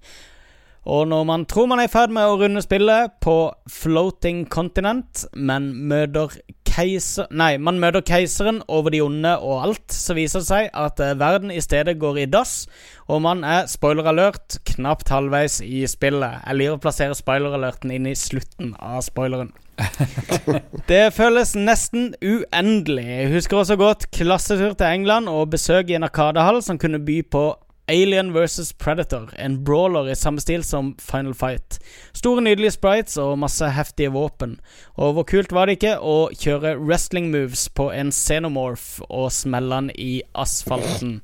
Og 0.85 1.07
når 1.09 1.23
man 1.25 1.43
tror 1.49 1.65
man 1.65 1.81
er 1.81 1.89
i 1.89 1.91
ferd 1.91 2.11
med 2.13 2.29
å 2.29 2.37
runde 2.37 2.61
spillet 2.61 3.15
på 3.25 3.49
Floating 3.73 4.43
Continent, 4.53 5.25
men 5.33 5.71
møter 5.89 6.37
keiser... 6.69 7.25
Nei, 7.33 7.55
man 7.57 7.79
møter 7.81 8.05
keiseren 8.05 8.61
over 8.69 8.93
de 8.93 9.01
onde 9.01 9.33
og 9.41 9.63
alt, 9.65 9.87
så 9.89 10.13
viser 10.17 10.43
det 10.43 10.49
seg 10.51 10.69
at 10.77 11.01
eh, 11.01 11.15
verden 11.17 11.53
i 11.53 11.63
stedet 11.63 11.97
går 12.01 12.21
i 12.21 12.29
dass, 12.29 12.67
og 13.09 13.23
man 13.25 13.41
er 13.47 13.65
spoiler 13.71 14.11
alert 14.13 14.59
knapt 14.75 15.09
halvveis 15.09 15.57
i 15.65 15.83
spillet. 15.89 16.43
Jeg 16.45 16.61
liker 16.61 16.77
å 16.77 16.83
plassere 16.85 17.17
spoiler 17.17 17.57
alerten 17.57 17.93
inn 17.95 18.05
i 18.11 18.17
slutten 18.19 18.75
av 18.77 19.01
spoileren. 19.07 19.55
Det 20.91 21.01
føles 21.15 21.55
nesten 21.57 22.13
uendelig. 22.23 23.05
Jeg 23.05 23.33
husker 23.33 23.57
også 23.57 23.77
godt 23.79 24.09
klassetur 24.15 24.73
til 24.73 24.87
England 24.87 25.29
og 25.29 25.49
besøk 25.53 25.89
i 25.89 25.97
en 25.97 26.07
arkadehall 26.07 26.61
som 26.63 26.79
kunne 26.81 27.01
by 27.05 27.21
på 27.31 27.45
Alien 27.87 28.31
vs. 28.33 28.73
Predator, 28.73 29.29
en 29.37 29.59
brawler 29.65 30.09
i 30.09 30.15
samme 30.15 30.41
stil 30.41 30.63
som 30.65 30.95
Final 30.99 31.35
Fight. 31.37 31.77
Store, 32.13 32.41
nydelige 32.41 32.71
sprites 32.71 33.17
og 33.21 33.37
masse 33.39 33.69
heftige 33.69 34.11
våpen. 34.15 34.57
Og 34.97 35.13
hvor 35.13 35.27
kult 35.29 35.53
var 35.53 35.69
det 35.69 35.77
ikke 35.77 35.99
å 36.01 36.15
kjøre 36.33 36.77
wrestling 36.81 37.29
moves 37.33 37.67
på 37.69 37.91
en 37.93 38.09
xenomorph 38.15 39.03
og 39.09 39.29
smelle 39.31 39.83
den 39.83 39.91
i 39.93 40.23
asfalten? 40.33 41.19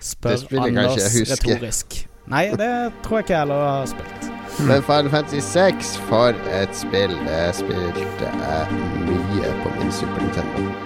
Spør 0.00 0.46
Anders 0.62 1.20
retorisk. 1.28 2.06
Nei, 2.26 2.48
det 2.56 2.72
tror 3.04 3.20
jeg 3.20 3.28
ikke 3.28 3.36
jeg 3.36 3.44
heller 3.44 3.68
har 3.68 3.92
spilt. 3.92 4.35
Men 4.58 4.82
Final 4.82 5.10
Fantasy 5.10 5.40
6, 5.40 5.96
for 6.08 6.32
et 6.62 6.76
spill. 6.76 7.12
Det 7.26 7.54
spilte 7.54 8.30
jeg 8.40 8.66
mye 9.04 9.54
på 9.62 9.74
min 9.78 9.92
Super 9.92 10.22
Nintendo. 10.22 10.85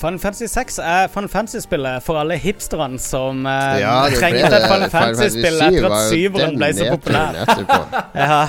Final 0.00 0.18
Fantasy 0.22 0.46
6 0.48 0.78
er 0.80 1.10
Final 1.12 1.28
Fantasy-spillet 1.28 2.04
for 2.06 2.16
alle 2.20 2.38
hipsterne 2.40 2.96
som 3.02 3.44
uh, 3.44 3.76
Ja, 3.80 3.98
trengte 4.14 4.48
et 4.48 4.64
Final 4.70 4.90
Fantasy-spill 4.94 5.60
etter 5.66 5.88
at 5.90 6.08
syveren 6.08 6.56
ble 6.60 6.72
så 6.78 6.90
populær. 6.94 7.40
Ja. 8.16 8.42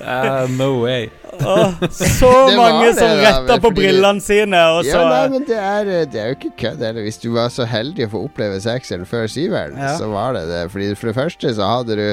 Uh, 0.00 0.46
no 0.56 0.68
way. 0.80 1.10
Oh, 1.44 1.72
så 1.92 2.28
Det 2.48 2.56
mange 2.56 2.86
det, 2.86 2.94
som 2.96 3.10
retta 3.20 3.56
på 3.60 3.70
brillene 3.76 4.20
sine, 4.24 4.60
og 4.72 4.84
så 4.84 4.96
Ja, 4.96 5.08
nei, 5.10 5.24
men 5.34 5.44
det 5.48 5.58
er, 5.60 5.90
det 6.08 6.20
er 6.20 6.30
jo 6.32 6.38
ikke 6.38 6.52
kødd. 6.62 6.84
Hvis 7.04 7.20
du 7.20 7.28
var 7.34 7.52
så 7.52 7.66
heldig 7.68 8.08
å 8.08 8.12
få 8.14 8.22
oppleve 8.28 8.60
sekseren 8.64 9.04
før 9.08 9.28
syveren, 9.28 9.76
Ja. 9.76 9.92
så 10.00 10.08
var 10.12 10.36
det 10.38 10.46
det. 10.48 10.62
Fordi 10.72 10.94
For 10.96 11.12
det 11.12 11.16
første 11.20 11.52
så 11.56 11.68
hadde 11.68 11.98
du 12.00 12.06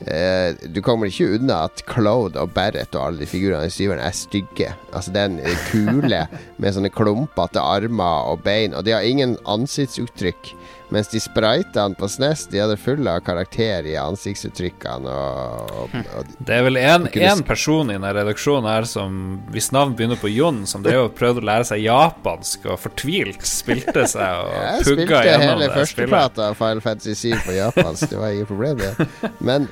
eh, 0.00 0.54
Du 0.74 0.80
kommer 0.84 1.10
ikke 1.10 1.36
unna 1.38 1.64
at 1.68 1.84
Cloud 1.88 2.38
og 2.40 2.52
Barrett 2.56 2.94
og 2.98 3.06
alle 3.06 3.24
de 3.24 3.28
figurene 3.30 3.68
i 3.68 3.74
syveren 3.74 4.02
er 4.04 4.16
stygge. 4.16 4.72
Altså 4.92 5.14
Den 5.14 5.40
kule 5.70 6.24
med 6.58 6.76
sånne 6.76 6.92
klumpete 6.94 7.62
armer 7.62 8.30
og 8.32 8.42
bein, 8.46 8.74
og 8.74 8.84
de 8.86 8.96
har 8.96 9.06
ingen 9.06 9.36
ansiktsuttrykk. 9.46 10.54
Mens 10.92 11.08
de 11.08 11.20
spritene 11.22 11.96
på 11.96 12.08
SNES 12.12 12.42
De 12.52 12.60
hadde 12.60 12.76
full 12.78 13.06
av 13.08 13.22
karakter 13.24 13.86
i 13.88 13.94
ansiktsuttrykkene. 13.98 15.10
Og, 15.10 15.72
og, 15.84 15.94
og 16.18 16.34
Det 16.44 16.58
er 16.58 16.66
vel 16.66 16.78
én 16.80 17.42
person 17.46 17.88
i 17.90 17.96
denne 17.96 18.12
redaksjonen 18.14 18.68
her 18.68 18.86
som 18.88 19.16
hvis 19.54 19.70
navn 19.74 19.94
begynner 19.96 20.20
på 20.20 20.30
Jon, 20.32 20.62
som 20.70 20.84
drev 20.84 21.08
og 21.08 21.16
prøvde 21.18 21.42
å 21.42 21.48
lære 21.48 21.68
seg 21.70 21.84
japansk 21.86 22.68
og 22.68 22.78
fortvilt 22.84 23.42
spilte 23.48 24.06
seg 24.10 24.44
og 24.44 24.52
Jeg 24.54 24.84
pugga 24.84 25.04
spilte 25.06 25.24
gjennom 25.30 25.48
hele 25.48 25.56
det 25.56 25.70
spillet. 25.70 25.78
førsteplata 25.80 26.48
av 26.50 26.60
Final 26.60 26.84
Fantasy 26.84 27.32
7 27.32 27.42
på 27.48 27.56
japansk. 27.58 28.06
Det 28.12 28.20
var 28.20 28.36
ingen 28.36 28.50
problem, 28.52 28.84
det. 28.84 29.08
Men 29.40 29.68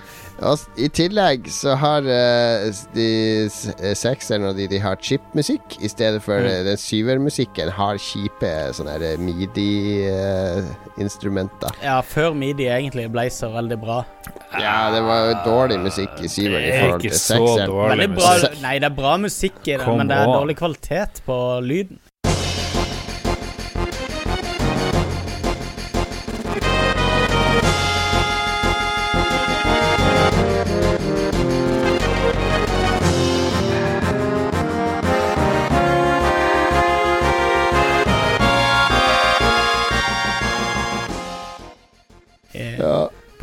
I 0.77 0.89
tillegg 0.91 1.47
så 1.53 1.75
har 1.79 2.03
uh, 2.03 2.73
de 2.97 3.07
eh, 3.47 3.93
sekseren 3.95 4.45
og 4.49 4.57
de, 4.59 4.67
de 4.73 4.79
har 4.83 4.97
chipmusikk 4.99 5.77
i 5.85 5.89
stedet 5.93 6.19
for 6.25 6.33
Mm. 6.43 6.47
eh, 6.51 6.63
den 6.67 6.77
syvermusikken 6.81 7.69
har 7.77 7.95
kjipe 8.01 8.51
sånne 8.75 9.13
midi-instrumenter. 9.23 11.71
Ja, 11.85 12.01
før 12.03 12.35
midi 12.35 12.67
egentlig 12.67 13.07
ble 13.15 13.29
så 13.31 13.49
veldig 13.55 13.79
bra. 13.83 14.01
ja, 14.59 14.91
det 14.95 15.03
var 15.07 15.19
jo 15.29 15.35
dårlig 15.47 15.79
musikk 15.81 16.11
i 16.21 16.29
syveren 16.29 16.65
i 16.67 16.73
forhold 16.81 17.01
til 17.07 17.15
så 17.17 17.21
sekseren. 17.39 18.15
bra, 18.17 18.33
nei, 18.65 18.75
det 18.83 18.89
er 18.91 18.97
bra 18.97 19.15
musikk 19.23 19.61
i 19.69 19.71
det, 19.77 19.87
men 19.87 20.09
det 20.11 20.17
er 20.19 20.27
dårlig 20.33 20.57
kvalitet 20.59 21.23
på 21.27 21.37
lyden. 21.63 21.99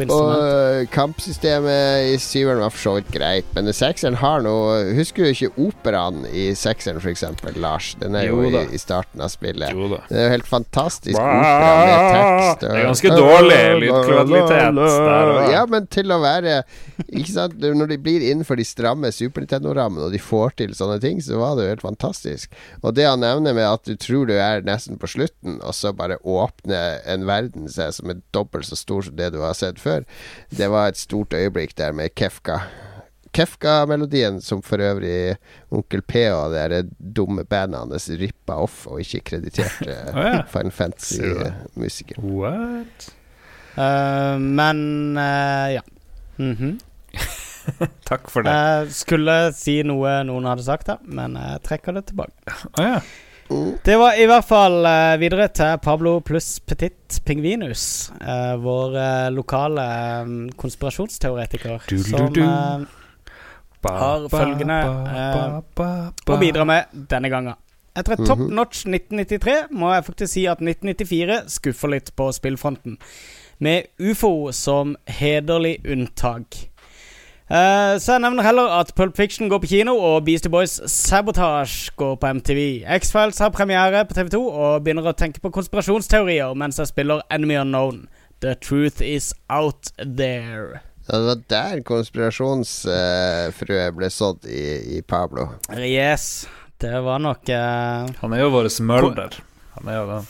På 0.07 0.13
Og 0.13 0.33
instrument. 0.33 0.43
øh, 0.53 0.68
kampsystemet 0.91 2.09
i 2.13 2.17
syveren 2.21 2.61
var 2.63 2.73
for 2.73 2.81
så 2.83 2.93
vidt 2.97 3.11
greit, 3.13 3.47
men 3.55 3.69
sekseren 3.73 4.17
har 4.21 4.43
noe 4.45 4.77
Husker 4.97 5.25
du 5.25 5.31
ikke 5.33 5.67
operaen 5.69 6.23
i 6.31 6.49
sekseren, 6.57 6.99
f.eks., 7.01 7.23
Lars? 7.59 7.91
Den 7.99 8.15
er 8.17 8.27
jo, 8.29 8.41
Jo 8.43 8.61
i, 8.61 8.65
i 8.75 8.79
starten 8.81 9.21
av 9.23 9.31
spillet. 9.33 9.73
Jo 9.75 9.89
da. 9.91 10.01
Det 10.09 10.17
er 10.17 10.27
jo 10.27 10.33
helt 10.35 10.49
fantastisk 10.49 11.19
opera 11.19 11.73
med 11.79 12.05
tekst. 12.15 12.63
Det 12.63 12.71
er 12.71 12.87
ganske 12.89 13.13
dårlig 13.15 13.59
lydkvalitet 13.83 14.55
der 14.55 14.81
også. 14.85 15.51
Ja, 15.53 15.63
men 15.69 15.89
til 15.91 16.13
å 16.13 16.19
være 16.21 16.59
Ikke 17.07 17.31
sant 17.31 17.55
Når 17.59 17.91
de 17.93 17.97
blir 18.01 18.23
innenfor 18.27 18.59
de 18.59 18.65
stramme 18.67 19.11
Super 19.15 19.43
Nintendo-rammene, 19.43 20.07
og 20.07 20.13
de 20.13 20.21
får 20.21 20.55
til 20.61 20.75
sånne 20.77 20.99
ting, 21.03 21.21
så 21.23 21.39
var 21.39 21.55
det 21.57 21.65
jo 21.65 21.73
helt 21.73 21.85
fantastisk. 21.85 22.53
Og 22.83 22.93
det 22.97 23.07
han 23.07 23.21
nevner 23.23 23.55
med 23.55 23.65
at 23.67 23.85
du 23.87 23.95
tror 23.99 24.27
du 24.29 24.35
er 24.37 24.63
nesten 24.67 24.99
på 24.99 25.09
slutten, 25.09 25.59
og 25.63 25.75
så 25.75 25.93
bare 25.95 26.19
åpner 26.23 26.99
en 27.09 27.25
verden 27.29 27.69
seg 27.71 27.93
som 27.95 28.11
er 28.11 28.21
dobbelt 28.35 28.67
så 28.67 28.77
stor 28.79 29.07
som 29.07 29.17
det 29.17 29.31
du 29.33 29.39
har 29.43 29.55
sett 29.57 29.79
før, 29.81 30.05
det 30.55 30.68
var 30.71 30.91
et 30.91 30.99
stort 30.99 31.33
øyeblikk 31.33 31.75
der 31.77 31.95
med 31.95 32.13
Kefka. 32.15 32.59
Kefka-melodien, 33.35 34.39
som 34.41 34.61
for 34.65 34.81
øvrig 34.81 35.35
Onkel 35.69 36.01
P 36.01 36.25
og 36.33 36.55
det 36.71 36.87
dumme 36.97 37.43
bandet 37.45 37.79
hans 37.79 38.09
rippa 38.09 38.57
off 38.63 38.87
og 38.89 39.03
ikke 39.03 39.21
krediterte 39.33 39.93
oh, 40.15 40.23
ja. 40.25 40.41
Final 40.49 40.73
Sier 40.97 41.35
du 41.35 41.43
det? 41.43 41.53
Fantasy-musikere. 41.53 42.23
What? 42.25 43.09
Eh, 43.77 44.37
men 44.39 45.17
uh, 45.17 45.73
ja. 45.77 45.85
Mhm. 46.37 46.79
Takk 48.09 48.29
for 48.33 48.41
det. 48.41 48.51
Uh, 48.51 48.89
skulle 48.93 49.37
si 49.53 49.81
noe 49.85 50.23
noen 50.25 50.47
hadde 50.49 50.65
sagt 50.65 50.89
da, 50.89 50.97
men 51.05 51.37
jeg 51.37 51.65
trekker 51.67 51.99
det 51.99 52.07
tilbake. 52.09 52.33
Oh, 52.73 52.85
ja. 52.95 53.01
Det 53.83 53.95
var 53.97 54.13
i 54.21 54.25
hvert 54.29 54.45
fall 54.45 54.85
eh, 54.85 55.15
videre 55.21 55.47
til 55.49 55.77
Pablo 55.81 56.19
pluss 56.21 56.59
Petit 56.59 57.19
Pingvinus. 57.25 58.11
eh, 58.21 58.55
vår 58.61 58.97
eh, 59.01 59.29
lokale 59.33 59.85
eh, 59.85 60.33
konspirasjonsteoretiker. 60.59 61.81
Du, 61.89 61.95
du, 61.97 62.03
Som 62.03 62.33
du. 62.33 62.43
eh, 62.43 62.85
Ba, 63.81 63.93
Har 63.95 64.25
følgende, 64.27 64.77
ba, 65.07 65.61
ba, 65.79 66.33
å 66.35 66.37
bidra 66.41 66.65
med 66.67 66.91
denne 67.09 67.29
gangen. 67.31 67.55
Etter 67.95 68.13
et 68.13 68.19
Mhm. 68.19 68.27
top 68.27 68.39
notch 68.51 68.81
1993 68.85 69.69
må 69.71 69.93
jeg 69.95 70.03
faktisk 70.05 70.33
si 70.33 70.45
at 70.47 70.59
1994 70.61 71.43
skuffer 71.49 71.89
litt 71.95 72.11
på 72.15 72.27
spillfronten. 72.35 72.97
Med 73.59 73.87
ufo 73.99 74.51
som 74.51 74.95
hederlig 75.07 75.79
unntak. 75.85 76.68
Eh, 77.49 77.97
så 77.97 78.13
jeg 78.13 78.21
nevner 78.21 78.45
heller 78.45 78.69
at 78.77 78.93
Pulp 78.93 79.17
Fiction 79.17 79.49
går 79.49 79.57
på 79.63 79.71
kino, 79.71 79.95
og 79.97 80.21
Beastie 80.27 80.51
Boys 80.53 80.77
Sabotage 80.85 81.89
går 81.97 82.13
på 82.21 82.29
MTV. 82.37 82.85
X-Files 82.99 83.41
har 83.41 83.49
premiere 83.49 84.05
på 84.05 84.13
TV2 84.13 84.37
og 84.37 84.83
begynner 84.85 85.09
å 85.09 85.17
tenke 85.17 85.41
på 85.41 85.49
konspirasjonsteorier 85.55 86.53
mens 86.53 86.77
jeg 86.77 86.85
spiller 86.91 87.25
Enemy 87.33 87.57
Unknown. 87.63 88.05
The 88.45 88.53
truth 88.55 89.01
is 89.01 89.33
out 89.49 89.89
there. 89.97 90.85
Ja, 91.09 91.17
det 91.17 91.25
var 91.25 91.41
der 91.49 91.81
konspirasjonsfrøet 91.89 93.97
ble 93.97 94.09
sådd 94.13 94.45
i, 94.45 94.93
i 94.99 95.01
Pablo. 95.01 95.57
Yes, 95.73 96.45
det 96.77 97.01
var 97.01 97.17
nok 97.19 97.49
uh, 97.49 98.05
Han 98.21 98.33
er 98.37 98.39
jo 98.45 98.53
vår 98.53 98.69
Mulder. 98.85 99.41
Han 99.79 99.89
er 99.89 99.95
jo 99.97 100.05
det. 100.13 100.21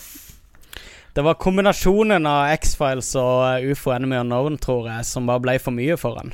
Det 1.20 1.26
var 1.26 1.36
kombinasjonen 1.36 2.24
av 2.30 2.54
X-Files 2.56 3.10
og 3.20 3.42
eh, 3.44 3.74
UFO 3.74 3.92
Enemy 3.92 4.22
Unknown, 4.22 4.56
tror 4.62 4.88
jeg, 4.88 5.04
som 5.10 5.28
bare 5.28 5.44
ble 5.44 5.58
for 5.60 5.76
mye 5.76 5.98
for 6.00 6.16
han. 6.22 6.32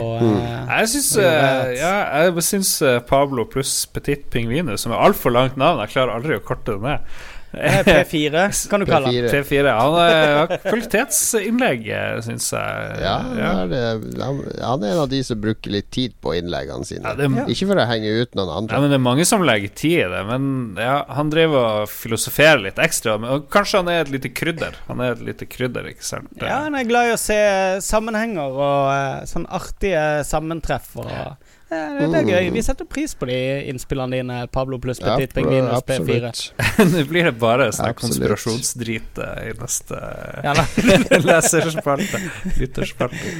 Og 0.00 0.22
mm. 0.22 0.38
Jeg 0.70 0.88
syns 0.94 1.10
at- 1.24 1.74
ja, 1.78 1.92
jeg 2.24 2.44
syns 2.46 2.72
eh, 2.86 2.98
Pablo 3.08 3.44
pluss 3.50 3.74
Petit 3.92 4.26
Pingvinus, 4.32 4.84
som 4.84 4.94
er 4.94 5.02
altfor 5.02 5.34
langt 5.34 5.58
navn 5.60 5.82
Jeg 5.84 5.94
klarer 5.96 6.16
aldri 6.16 6.38
å 6.38 6.44
korte 6.44 6.76
det 6.76 6.82
ned. 6.84 7.20
Eh, 7.52 7.80
P4, 7.86 8.44
kan 8.70 8.82
du 8.82 8.86
kalle 8.88 9.10
han. 9.10 9.28
P4. 9.32 9.72
Han 9.76 9.96
har 9.98 10.54
kvalitetsinnlegg, 10.64 11.88
syns 12.26 12.50
jeg. 12.54 12.96
Ja, 13.02 13.16
han 13.24 13.74
er, 13.74 14.02
han, 14.20 14.84
er 14.84 14.94
en 14.94 15.02
av 15.04 15.10
de 15.12 15.22
som 15.26 15.40
bruker 15.40 15.74
litt 15.74 15.90
tid 15.94 16.16
på 16.22 16.34
innleggene 16.38 16.86
sine. 16.86 17.04
Ja, 17.04 17.16
det, 17.18 17.30
ja. 17.40 17.46
Ikke 17.50 17.70
for 17.70 17.82
å 17.82 17.86
henge 17.90 18.14
ut 18.22 18.38
noen 18.38 18.54
andre. 18.54 18.76
Ja, 18.76 18.84
men 18.84 18.92
det 18.92 18.98
er 19.00 19.04
mange 19.04 19.26
som 19.28 19.44
legger 19.46 19.74
tid 19.82 19.96
i 20.04 20.10
det. 20.14 20.22
Men 20.30 20.50
ja, 20.78 21.00
han 21.16 21.32
driver 21.32 21.84
og 21.84 21.92
filosoferer 21.92 22.64
litt 22.66 22.80
ekstra. 22.82 23.16
Men, 23.20 23.36
og 23.36 23.48
kanskje 23.52 23.82
han 23.82 23.92
er 23.92 24.04
et 24.04 24.12
lite 24.14 24.32
krydder. 24.34 24.78
Han 24.88 25.02
er 25.04 25.16
et 25.16 25.24
lite 25.30 25.48
krydder, 25.50 25.90
ikke 25.92 26.06
sant? 26.06 26.32
Ja, 26.40 26.62
han 26.66 26.76
er 26.78 26.88
glad 26.88 27.10
i 27.10 27.14
å 27.16 27.20
se 27.20 27.40
sammenhenger 27.84 28.60
og 28.60 28.92
eh, 28.92 29.24
sånn 29.30 29.48
artige 29.50 30.04
sammentreff. 30.28 30.92
Og, 31.00 31.10
eh, 31.10 31.56
det, 31.70 32.06
det 32.10 32.18
er 32.20 32.28
gøy. 32.28 32.48
Vi 32.54 32.62
setter 32.66 32.86
pris 32.90 33.14
på 33.14 33.28
de 33.30 33.36
innspillene 33.70 34.18
dine, 34.18 34.38
Pablo 34.52 34.78
pluss 34.82 35.00
Petit 35.02 35.32
Pingvin 35.36 35.68
Pingvinus 35.86 36.50
P4. 36.50 36.88
Nå 36.92 37.04
blir 37.10 37.28
det 37.30 37.34
bare 37.40 37.68
sånn 37.76 37.94
konspirasjonsdrit 37.98 39.20
eh, 39.22 39.50
i 39.50 39.54
neste 39.60 40.00
Ja, 40.46 40.54
leserspalte. 41.30 42.22
Lytterspalte. 42.58 43.34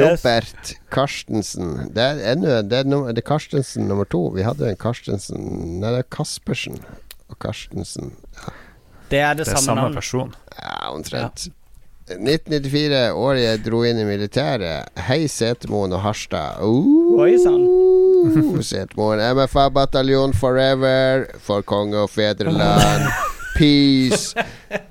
Robert 0.00 0.72
Karstensen. 0.94 1.74
Det 1.94 2.06
er 2.10 2.22
ennå 2.34 2.60
Det 2.68 2.80
er, 2.82 2.88
det 3.12 3.22
er 3.22 3.28
Karstensen 3.28 3.88
nummer 3.90 4.08
to. 4.08 4.24
Vi 4.34 4.46
hadde 4.46 4.72
en 4.72 4.80
Karstensen 4.80 5.44
Nei, 5.78 5.92
det 5.94 6.02
er 6.02 6.08
Kaspersen 6.18 6.80
og 7.28 7.38
Karstensen. 7.42 8.14
Det 9.08 9.20
er 9.22 9.36
det, 9.38 9.46
Det 9.46 9.52
er 9.52 9.56
samme 9.56 9.64
samme 9.66 9.82
navn. 9.86 9.94
person. 9.94 10.34
Ja, 10.58 10.90
omtrent. 10.92 11.48
1994, 12.14 13.12
året 13.12 13.42
jeg 13.42 13.62
dro 13.66 13.82
inn 13.84 14.00
i 14.00 14.06
militæret. 14.08 14.88
Hei, 15.08 15.26
Setermoen 15.28 15.92
og 15.92 16.02
Harstad. 16.06 16.62
Uh, 16.64 17.18
Oi 17.20 17.34
sann. 17.42 17.64
Setermoen. 18.70 19.20
MFA-bataljon 19.36 20.32
forever. 20.36 21.26
For 21.44 21.66
konge 21.66 22.00
og 22.06 22.10
fedreland. 22.12 23.08
Peace. 23.58 24.38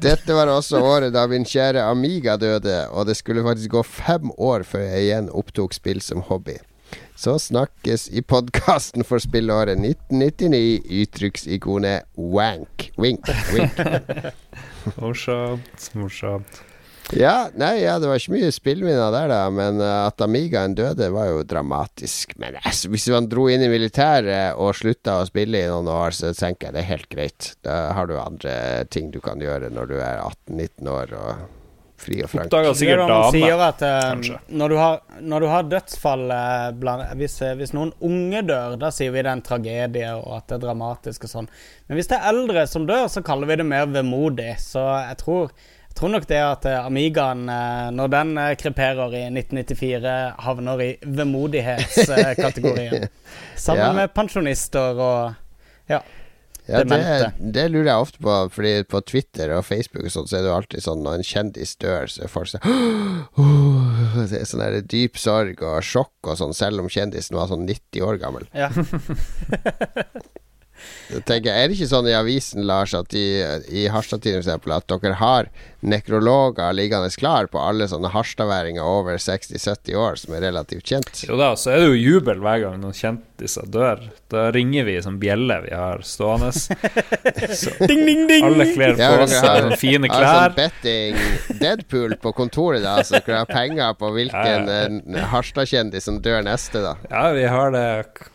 Dette 0.03 0.35
var 0.35 0.51
også 0.51 0.81
året 0.83 1.13
da 1.15 1.23
min 1.31 1.45
kjære 1.47 1.85
Amiga 1.87 2.35
døde, 2.37 2.81
og 2.91 3.07
det 3.07 3.15
skulle 3.15 3.45
faktisk 3.45 3.77
gå 3.77 3.83
fem 3.87 4.31
år 4.37 4.65
før 4.67 4.83
jeg 4.89 5.05
igjen 5.05 5.29
opptok 5.31 5.77
spill 5.77 6.01
som 6.03 6.25
hobby. 6.27 6.57
Så 7.17 7.37
snakkes 7.41 8.07
i 8.13 8.21
podkasten 8.21 9.07
for 9.07 9.23
spillåret 9.23 9.79
1999. 9.79 10.83
Uttrykksikonet 11.01 12.05
wank. 12.13 12.91
Wink. 12.99 13.31
Wink. 13.55 13.79
Morsomt, 15.01 15.89
morsomt. 15.95 16.61
Ja, 17.15 17.47
nei, 17.55 17.83
ja, 17.85 17.95
det 18.03 18.09
var 18.09 18.19
ikke 18.19 18.33
mye 18.35 18.51
spillminner 18.51 19.13
der, 19.15 19.29
da. 19.31 19.41
Men 19.53 19.79
uh, 19.79 20.07
at 20.09 20.21
Amigaen 20.23 20.75
døde, 20.75 21.07
var 21.13 21.29
jo 21.29 21.43
dramatisk. 21.47 22.35
Men 22.41 22.59
altså, 22.63 22.91
hvis 22.91 23.07
man 23.13 23.29
dro 23.31 23.47
inn 23.51 23.63
i 23.63 23.71
militæret 23.71 24.59
og 24.59 24.75
slutta 24.75 25.21
å 25.21 25.27
spille 25.29 25.61
i 25.63 25.69
noen 25.71 25.87
år, 25.91 26.17
så 26.17 26.33
tenker 26.35 26.67
jeg 26.67 26.75
det 26.75 26.83
er 26.83 26.91
helt 26.91 27.11
greit. 27.13 27.51
Da 27.63 27.77
har 27.95 28.09
du 28.09 28.17
andre 28.19 28.57
ting 28.91 29.13
du 29.13 29.21
kan 29.23 29.39
gjøre 29.43 29.71
når 29.71 29.93
du 29.93 29.95
er 30.01 30.25
18-19 30.25 30.91
år 30.91 31.15
og 31.15 31.47
fri 31.97 32.19
og 32.23 32.31
frank. 32.31 32.47
Oppdager 32.47 32.71
er 32.71 32.77
sikkert 32.77 33.03
dame. 33.09 33.29
sier 33.33 33.63
at 33.65 33.83
eh, 33.85 33.99
kanskje. 34.03 34.39
når, 34.61 34.73
du 34.73 34.79
har, 34.79 34.99
når 35.21 35.43
du 35.43 35.47
har 35.51 35.69
dødsfall 35.71 36.25
eh, 36.33 36.67
blant, 36.81 37.07
hvis, 37.19 37.37
eh, 37.45 37.55
hvis 37.59 37.73
noen 37.75 37.93
unge 38.05 38.43
dør, 38.47 38.77
da 38.81 38.91
sier 38.93 39.13
vi 39.13 39.23
det 39.23 39.31
er 39.31 39.39
en 39.39 39.45
tragedie 39.45 40.11
og 40.19 40.35
at 40.37 40.47
det 40.49 40.59
er 40.59 40.65
dramatisk 40.67 41.27
og 41.27 41.33
sånn. 41.33 41.49
Men 41.87 41.99
hvis 41.99 42.11
det 42.11 42.19
er 42.19 42.29
eldre 42.33 42.67
som 42.69 42.85
dør, 42.89 43.07
så 43.11 43.25
kaller 43.25 43.49
vi 43.49 43.59
det 43.61 43.67
mer 43.67 43.89
vemodig. 43.91 44.53
Så 44.61 44.83
jeg 45.07 45.19
tror, 45.23 45.55
tror 45.97 46.11
nok 46.13 46.27
det 46.29 46.37
at 46.43 46.65
eh, 46.69 46.85
Amigaen, 46.85 47.47
eh, 47.49 47.87
når 47.97 48.11
den 48.13 48.35
eh, 48.37 48.51
kreperer 48.59 49.15
i 49.17 49.23
1994, 49.31 50.11
havner 50.45 50.83
i 50.85 50.91
vemodighetskategorien. 51.01 53.07
Sammen 53.57 53.85
Ja. 53.85 53.89
med 54.03 54.13
pensjonister 54.13 55.01
og 55.01 55.33
Ja. 55.89 56.03
Ja, 56.67 56.81
det, 56.83 56.89
demente. 56.89 57.27
det 57.55 57.63
lurer 57.71 57.87
jeg 57.93 58.03
ofte 58.03 58.19
på, 58.19 58.33
Fordi 58.51 58.71
på 58.91 58.99
Twitter 59.07 59.53
og 59.55 59.61
Facebook 59.63 60.03
og 60.03 60.11
sånt, 60.11 60.27
så 60.27 60.35
er 60.35 60.41
det 60.43 60.49
jo 60.49 60.55
alltid 60.57 60.83
sånn 60.83 60.99
når 61.05 61.21
en 61.21 61.23
kjendis 61.23 61.77
dør, 61.79 62.09
så 62.11 62.25
er 62.25 62.31
folk 62.33 62.49
sånn 62.51 62.65
«Åh», 62.67 64.17
Det 64.27 64.41
er 64.41 64.49
sånn 64.49 64.59
der 64.65 64.75
dyp 64.83 65.15
sorg 65.21 65.63
og 65.63 65.79
sjokk 65.87 66.27
og 66.27 66.35
sånn, 66.41 66.51
selv 66.57 66.83
om 66.83 66.89
kjendisen 66.91 67.39
var 67.39 67.47
sånn 67.47 67.63
90 67.69 68.03
år 68.03 68.19
gammel. 68.19 68.49
ja. 68.51 68.67
Jeg 71.09 71.45
Er 71.47 71.67
det 71.69 71.77
ikke 71.77 71.87
sånn 71.89 72.07
i 72.09 72.15
avisen, 72.17 72.65
Lars, 72.67 72.93
at 72.97 73.07
de, 73.13 73.21
i 73.71 73.87
Harstad-tiden 73.91 74.43
f.eks., 74.43 74.67
at 74.77 74.91
dere 75.01 75.15
har 75.21 75.47
nekrologer 75.87 76.73
liggende 76.73 77.09
klar 77.15 77.45
på 77.51 77.59
alle 77.61 77.85
sånne 77.87 78.09
harstadværinger 78.11 78.81
over 78.83 79.19
60-70 79.21 79.93
år 80.01 80.17
som 80.19 80.33
er 80.35 80.41
relativt 80.47 80.89
kjent? 80.89 81.21
Jo 81.27 81.37
da, 81.39 81.51
så 81.59 81.71
er 81.75 81.83
det 81.83 81.89
jo 81.91 81.99
jubel 82.17 82.41
hver 82.43 82.63
gang 82.63 82.79
noen 82.81 82.95
kjentiser 82.97 83.67
dør. 83.71 84.01
Da 84.33 84.47
ringer 84.51 84.87
vi 84.89 84.95
som 85.05 85.19
bjelle 85.21 85.59
vi 85.67 85.73
har 85.77 86.01
stående. 86.03 86.49
Så 86.57 87.71
Ding, 87.89 88.01
ding, 88.07 88.25
ding! 88.27 88.43
alle 88.47 88.65
kler 88.73 88.95
på 88.95 88.99
dere 88.99 89.27
seg 89.29 89.45
har- 89.45 89.67
klær. 89.69 89.77
fine 89.79 90.09
Ja, 90.09 90.31
sånn 90.49 90.55
betting 90.57 91.21
Deadpool 91.61 92.17
på 92.23 92.33
kontoret, 92.35 92.81
da, 92.83 92.97
så 93.05 93.21
dere 93.21 93.43
har 93.43 93.49
penger 93.51 93.93
på 94.01 94.09
hvilken 94.15 94.67
Ja, 94.67 94.79
ja. 94.89 95.27
Harstad-kjendis 95.31 96.09
som 96.09 96.19
dør 96.25 96.41
neste, 96.47 96.81
da. 96.83 96.95
Ja, 97.11 97.23
vi 97.37 97.45
har 97.47 97.71
det 97.75 97.85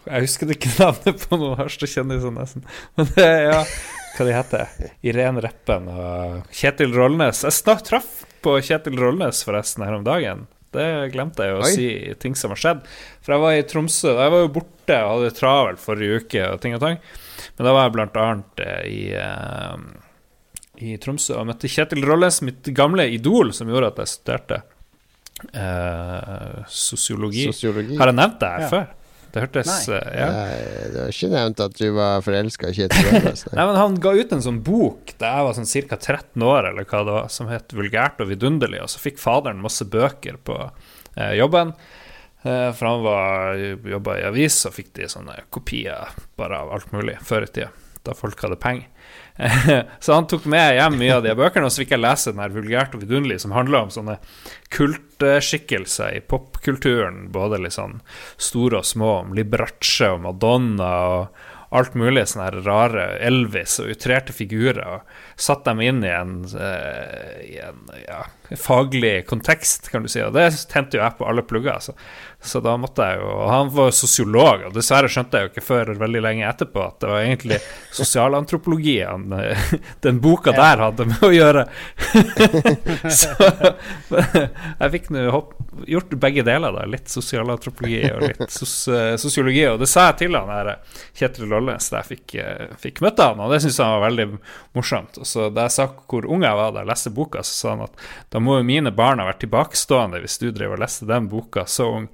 Jeg 0.07 0.25
husker 0.29 0.55
ikke 0.55 0.73
navnet 0.79 1.27
på 1.29 1.39
noen 1.43 1.59
Harstad-kjendiser, 1.61 2.33
nesten. 2.39 2.62
Men 2.97 3.09
det 3.17 3.25
er 3.27 3.43
ja, 3.51 3.61
hva 4.17 4.27
de 4.29 4.35
heter 4.37 4.91
Irene 5.09 5.43
Reppen 5.45 5.87
og 5.93 6.51
Kjetil 6.55 6.93
Rollnes. 6.97 7.45
Jeg 7.47 7.57
snart 7.57 7.87
traff 7.89 8.11
på 8.45 8.57
Kjetil 8.65 8.99
Rollnes 9.01 9.45
forresten 9.47 9.85
her 9.87 9.97
om 9.99 10.05
dagen. 10.07 10.47
Det 10.73 10.87
glemte 11.13 11.45
jeg 11.45 11.57
å 11.59 11.65
Oi. 11.67 11.73
si 11.75 11.89
ting 12.23 12.35
som 12.39 12.53
har 12.55 12.61
skjedd. 12.61 12.85
For 13.21 13.35
jeg 13.35 13.43
var 13.43 13.57
i 13.59 13.65
Tromsø. 13.69 14.15
Jeg 14.17 14.33
var 14.33 14.41
jo 14.47 14.53
borte 14.55 14.97
og 15.05 15.11
hadde 15.11 15.27
det 15.29 15.37
travelt 15.37 15.83
forrige 15.83 16.23
uke 16.23 16.47
og 16.49 16.63
ting 16.63 16.77
og 16.79 16.81
tang. 16.81 16.97
Men 17.59 17.67
da 17.69 17.75
var 17.77 17.85
jeg 17.89 17.95
blant 17.99 18.17
annet 18.23 18.63
eh, 18.65 18.87
i 18.89 19.03
eh, 19.21 19.83
i 20.83 20.97
Tromsø 20.99 21.37
og 21.39 21.45
møtte 21.51 21.69
Kjetil 21.71 22.03
Rollnes, 22.09 22.41
mitt 22.43 22.67
gamle 22.75 23.05
idol, 23.13 23.53
som 23.55 23.69
gjorde 23.71 23.93
at 23.93 24.01
jeg 24.03 24.11
studerte 24.17 24.63
eh, 25.55 26.65
sosiologi. 26.73 27.45
Sosiologi. 27.53 27.97
Har 28.01 28.11
jeg 28.11 28.19
nevnt 28.19 28.41
det 28.41 28.51
her 28.57 28.65
Ja. 28.65 28.69
før? 28.73 28.87
Det 29.33 29.41
hørtes 29.47 29.69
Nei. 29.89 29.97
eh, 29.97 30.19
ja. 30.21 30.27
Nei, 30.29 30.91
Du 30.93 30.99
har 31.01 31.13
ikke 31.15 31.31
nevnt 31.33 31.61
at 31.65 31.79
du 31.79 31.87
var 31.97 32.21
forelska 32.27 32.69
i 32.69 32.77
Kjetil 32.77 33.07
Rollnes? 33.09 33.47
nei. 33.53 33.65
Men 33.65 33.79
Han 33.81 33.95
ga 34.05 34.13
ut 34.19 34.33
en 34.37 34.45
sånn 34.45 34.61
bok 34.67 35.15
da 35.23 35.31
jeg 35.39 35.47
var 35.49 35.57
sånn 35.57 35.89
ca. 35.89 35.97
13 35.97 36.45
år, 36.45 36.69
eller 36.71 36.85
hva 36.85 37.01
det 37.07 37.17
var, 37.17 37.29
som 37.33 37.49
het 37.49 37.73
'Vulgært 37.73 38.21
og 38.21 38.29
vidunderlig', 38.29 38.83
og 38.85 38.93
så 38.93 39.01
fikk 39.01 39.19
faderen 39.23 39.63
masse 39.63 39.85
bøker 39.89 40.37
på 40.45 40.59
eh, 41.17 41.33
jobben. 41.41 41.73
Eh, 42.45 42.73
for 42.73 42.87
han 42.89 43.03
var 43.03 43.57
jobba 43.95 44.19
i 44.19 44.27
avis, 44.27 44.67
og 44.67 44.75
fikk 44.75 44.93
de 44.99 45.09
sånne 45.09 45.41
kopier 45.51 46.09
bare 46.37 46.59
av 46.59 46.73
alt 46.75 46.93
mulig 46.93 47.17
før 47.23 47.45
i 47.47 47.47
tida, 47.47 47.71
da 48.05 48.13
folk 48.19 48.41
hadde 48.43 48.57
penger. 48.61 48.89
så 50.05 50.13
han 50.13 50.27
tok 50.29 50.45
med 50.51 50.77
hjem 50.77 50.99
mye 51.01 51.15
av 51.17 51.23
de 51.25 51.35
bøkene, 51.37 51.67
og 51.67 51.73
så 51.73 51.83
fikk 51.83 51.95
jeg 51.97 52.03
lese 52.03 52.33
den 52.35 52.43
her 52.43 52.53
'Vulgært 52.53 52.97
og 52.97 53.05
vidunderlig', 53.05 53.41
som 53.43 53.55
handla 53.57 53.85
om 53.87 53.95
sånne 53.95 54.19
kultskikkelser 54.75 56.19
i 56.19 56.21
popkulturen, 56.21 57.25
både 57.33 57.63
litt 57.63 57.79
sånn 57.79 58.01
store 58.37 58.83
og 58.83 58.89
små, 58.89 59.15
om 59.25 59.35
Liberace 59.37 60.13
og 60.13 60.23
Madonna 60.27 60.93
og 61.15 61.43
alt 61.73 61.95
mulig 61.97 62.27
sånne 62.29 62.51
her 62.51 62.59
rare 62.67 63.07
Elvis 63.25 63.79
og 63.81 63.95
utrerte 63.95 64.35
figurer, 64.37 64.99
og 64.99 65.41
satt 65.41 65.65
dem 65.65 65.81
inn 65.81 66.03
i 66.05 66.13
en, 66.13 66.43
eh, 66.53 67.37
i 67.55 67.59
en 67.65 67.87
ja, 68.05 68.27
faglig 68.59 69.27
kontekst, 69.27 69.89
kan 69.91 70.03
du 70.03 70.11
si, 70.13 70.21
og 70.23 70.35
det 70.37 70.51
tente 70.71 70.99
jo 70.99 71.03
jeg 71.03 71.17
på 71.19 71.27
alle 71.29 71.45
plugger, 71.47 71.79
så, 71.81 71.95
så 72.43 72.61
da 72.65 72.75
måtte 72.81 73.07
jeg 73.07 73.21
jo 73.21 73.29
og 73.33 73.51
Han 73.53 73.71
var 73.73 73.89
jo 73.89 73.95
sosiolog, 73.97 74.67
og 74.69 74.77
dessverre 74.77 75.11
skjønte 75.13 75.39
jeg 75.39 75.47
jo 75.47 75.53
ikke 75.53 75.65
før 75.65 75.93
veldig 76.01 76.23
lenge 76.25 76.49
etterpå 76.49 76.83
at 76.85 76.99
det 77.03 77.11
var 77.13 77.23
egentlig 77.23 77.59
sosialantropologi 77.95 78.99
han, 79.03 79.33
eh, 79.39 79.67
den 80.05 80.21
boka 80.23 80.55
der 80.57 80.85
hadde 80.85 81.09
med 81.09 81.25
å 81.25 81.33
gjøre. 81.33 81.67
så 83.21 83.33
jeg 84.13 84.93
fikk 84.97 85.11
nå 85.15 85.27
gjort 85.87 86.11
begge 86.21 86.43
deler, 86.43 86.73
da. 86.73 86.85
Litt 86.87 87.09
sosialantropologi 87.09 88.03
og 88.13 88.25
litt 88.27 88.43
sos 88.53 88.75
eh, 88.93 89.15
sosiologi. 89.21 89.65
Og 89.71 89.81
det 89.81 89.89
sa 89.91 90.09
jeg 90.11 90.19
til 90.25 90.37
han 90.37 90.51
her 90.53 90.73
Kjetil 91.19 91.49
Rollnes 91.51 91.89
da 91.93 92.03
jeg 92.03 92.11
fikk, 92.17 92.35
eh, 92.43 92.75
fikk 92.81 93.03
møte 93.05 93.31
han, 93.31 93.41
og 93.41 93.53
det 93.53 93.63
syntes 93.65 93.81
han 93.83 93.95
var 93.97 94.07
veldig 94.09 94.29
morsomt. 94.77 95.21
Og 95.23 95.29
så 95.29 95.49
da 95.53 95.67
jeg 95.69 95.77
sa 95.79 95.89
hvor 95.93 96.29
ung 96.29 96.45
jeg 96.47 96.59
var 96.59 96.75
da 96.75 96.85
jeg 96.85 96.93
leste 96.93 97.15
boka, 97.15 97.45
så 97.47 97.57
sa 97.57 97.75
han 97.75 97.87
at 97.87 98.07
da 98.35 98.42
må 98.45 98.59
jo 98.61 98.69
mine 98.69 98.93
barn 98.95 99.23
ha 99.23 99.29
vært 99.29 99.43
tilbakestående 99.45 100.23
hvis 100.23 100.39
du 100.43 100.51
drev 100.55 100.77
og 100.77 100.83
leste 100.83 101.09
den 101.11 101.29
boka 101.33 101.67
så 101.71 101.89
ung. 101.99 102.09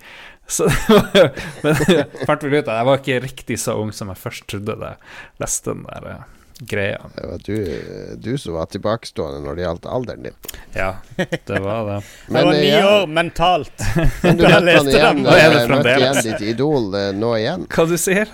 Så 0.48 0.68
det 0.68 0.88
var 0.88 1.30
Men 1.62 1.84
jeg 1.92 2.26
fant 2.28 2.44
vel 2.46 2.56
ut 2.56 2.68
at 2.70 2.74
jeg 2.78 2.88
var 2.88 3.02
ikke 3.02 3.22
riktig 3.26 3.60
så 3.60 3.76
ung 3.80 3.92
som 3.92 4.12
jeg 4.12 4.20
først 4.22 4.48
trodde 4.48 4.78
da 4.80 4.94
jeg 4.94 5.42
leste 5.44 5.74
den 5.74 5.84
der 5.90 6.10
eh, 6.14 6.26
greia. 6.58 7.00
Det 7.14 7.26
var 7.26 7.38
du, 7.44 7.82
du 8.16 8.38
som 8.38 8.56
var 8.58 8.66
tilbakestående 8.72 9.40
når 9.44 9.58
det 9.58 9.62
gjaldt 9.62 9.86
alderen 9.86 10.26
din. 10.28 10.38
Ja, 10.74 10.90
det 11.16 11.60
var 11.62 11.86
det. 11.86 12.00
Jeg 12.28 12.34
var 12.34 12.52
eh, 12.52 12.60
ni 12.60 12.68
ja, 12.68 12.82
år 13.02 13.06
mentalt. 13.06 13.86
men 14.22 14.36
du 14.36 14.44
da 14.44 14.50
jeg 14.56 14.66
leste 14.66 14.98
den. 14.98 15.22
Nå 15.24 15.32
er 15.36 15.48
det 15.52 15.62
eh, 15.62 15.66
fremdeles. 15.70 16.20
igjen 16.24 16.36
ditt 16.38 16.52
idol 16.54 16.94
eh, 16.98 17.10
nå 17.16 17.32
igjen. 17.38 17.66
Hva 17.72 17.86
du 17.88 17.96
sier 18.00 18.32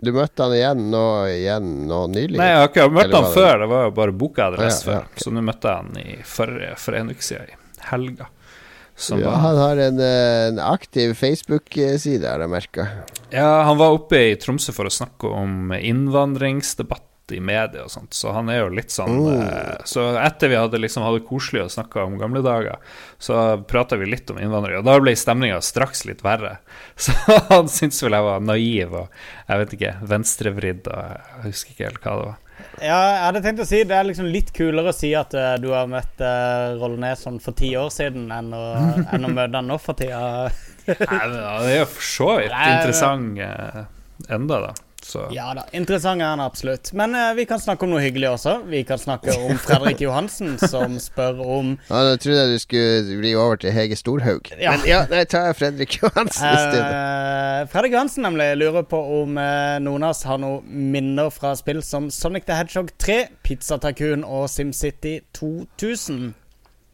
Du 0.00 0.10
møtte 0.12 0.42
han 0.46 0.54
igjen 0.56 0.86
nå, 0.92 1.04
igjen 1.30 1.68
nå 1.88 2.00
nylig? 2.12 2.38
Nei, 2.40 2.48
jeg 2.50 2.60
har 2.60 2.70
ikke 2.70 2.88
møtt 2.92 3.14
han 3.14 3.28
det- 3.28 3.34
før. 3.34 3.58
Det 3.62 3.68
var 3.70 3.84
jo 3.86 3.90
bare 4.00 4.12
booka 4.12 4.48
adresse 4.50 4.88
ah, 4.88 4.90
ja, 4.90 4.98
ja, 4.98 5.04
okay. 5.04 5.14
før. 5.14 5.24
Så 5.24 5.34
nå 5.34 5.44
møtte 5.46 5.70
jeg 5.70 5.76
han 5.84 6.00
i 6.02 6.16
forrige, 6.34 6.72
for 6.82 6.98
en 6.98 7.12
uke 7.14 7.22
siden, 7.24 7.54
i 7.54 7.88
helga. 7.90 8.28
Som 8.96 9.18
ja, 9.18 9.30
var, 9.30 9.40
han 9.42 9.56
har 9.58 9.80
en, 9.88 10.00
en 10.00 10.58
aktiv 10.62 11.14
Facebook-side, 11.18 12.28
har 12.28 12.44
jeg 12.44 12.52
merka. 12.52 12.86
ja, 13.34 13.48
han 13.66 13.78
var 13.80 13.96
oppe 13.96 14.20
i 14.30 14.36
Tromsø 14.38 14.74
for 14.76 14.86
å 14.86 14.92
snakke 14.92 15.30
om 15.34 15.72
innvandringsdebatt 15.74 17.08
i 17.32 17.40
media 17.40 17.84
og 17.86 17.90
sånt, 17.92 18.12
så 18.12 18.32
han 18.36 18.50
er 18.52 18.58
jo 18.64 18.68
litt 18.74 18.92
sånn 18.92 19.14
Oh. 19.14 19.30
eh, 19.40 19.78
Så 19.88 20.02
etter 20.20 20.50
vi 20.52 20.58
hadde 20.60 20.80
liksom 20.82 21.06
hadde 21.06 21.22
koselig 21.24 21.62
og 21.64 21.70
snakka 21.72 22.04
om 22.04 22.18
gamle 22.20 22.42
dager, 22.44 22.76
så 23.18 23.56
prata 23.64 23.96
vi 23.96 24.10
litt 24.10 24.28
om 24.30 24.38
innvandrere, 24.42 24.82
og 24.82 24.84
da 24.84 24.98
ble 25.00 25.14
stemninga 25.16 25.60
straks 25.64 26.04
litt 26.04 26.20
verre. 26.26 26.58
Så 27.00 27.12
han 27.48 27.68
syntes 27.72 28.02
vel 28.04 28.12
jeg 28.18 28.26
var 28.28 28.40
naiv 28.44 28.92
og 28.94 29.08
jeg 29.48 29.62
vet 29.62 29.76
ikke, 29.78 29.94
venstrevridd 30.12 30.88
og 30.92 30.98
jeg 31.14 31.44
husker 31.48 31.72
ikke 31.74 31.88
helt 31.88 32.02
hva 32.04 32.16
det 32.18 32.26
var. 32.28 32.40
Ja, 32.78 32.98
jeg 32.98 33.22
hadde 33.24 33.40
tenkt 33.42 33.60
å 33.64 33.66
si 33.66 33.80
Det 33.82 33.94
er 33.98 34.06
liksom 34.06 34.28
litt 34.30 34.52
kulere 34.54 34.92
å 34.92 34.94
si 34.94 35.08
at 35.18 35.34
uh, 35.34 35.56
du 35.58 35.72
har 35.74 35.88
møtt 35.90 36.20
uh, 36.22 36.76
Rollnes 36.78 37.24
sånn 37.26 37.40
for 37.42 37.56
ti 37.58 37.72
år 37.78 37.90
siden, 37.90 38.28
enn 38.34 38.52
å, 38.54 38.62
enn 39.16 39.26
å 39.26 39.32
møte 39.34 39.58
han 39.58 39.66
nå 39.70 39.78
for 39.82 39.98
tida. 39.98 40.50
Nei, 40.86 40.96
men 41.00 41.34
det 41.64 41.72
er 41.74 41.78
jo 41.80 41.88
for 41.96 42.06
så 42.06 42.30
vidt 42.38 42.54
interessant 42.54 43.40
uh, 43.42 43.84
enda, 44.38 44.60
da. 44.68 44.72
Så 45.04 45.26
Ja 45.34 45.50
da, 45.56 45.66
interessant 45.76 46.22
er 46.22 46.32
han 46.32 46.42
absolutt. 46.42 46.92
Men 46.96 47.14
uh, 47.16 47.32
vi 47.36 47.46
kan 47.48 47.60
snakke 47.60 47.86
om 47.86 47.92
noe 47.94 48.02
hyggelig 48.02 48.30
også. 48.34 48.56
Vi 48.70 48.82
kan 48.88 49.00
snakke 49.00 49.34
om 49.36 49.58
Fredrik 49.66 50.00
Johansen, 50.04 50.56
som 50.58 50.98
spør 51.02 51.42
om 51.44 51.74
Ja, 51.90 52.02
Da 52.08 52.16
trodde 52.20 52.40
jeg 52.40 52.54
du 52.54 52.62
skulle 52.62 53.18
bli 53.20 53.34
over 53.38 53.60
til 53.60 53.74
Hege 53.74 53.98
Storhaug. 53.98 54.50
Ja. 54.58 54.74
Men 54.74 54.88
ja, 54.88 55.02
nei, 55.10 55.24
jeg 55.24 55.58
Fredrik 55.58 55.98
Johansen 56.00 56.48
i 56.48 56.60
stedet. 56.60 56.94
Uh, 56.94 57.64
Fredrik 57.72 57.96
Johansen 57.96 58.26
nemlig 58.26 58.50
lurer 58.60 58.86
på 58.88 59.00
om 59.20 59.36
uh, 59.40 59.76
noen 59.84 60.06
av 60.06 60.14
oss 60.14 60.24
har 60.28 60.40
noen 60.42 60.64
minner 60.94 61.32
fra 61.34 61.54
spill 61.58 61.82
som 61.84 62.08
Sonic 62.12 62.48
the 62.48 62.56
Hedgehog 62.58 62.94
3, 63.02 63.18
Pizza 63.44 63.78
Tacoon 63.82 64.24
og 64.24 64.48
SimCity 64.52 65.18
2000. 65.36 66.32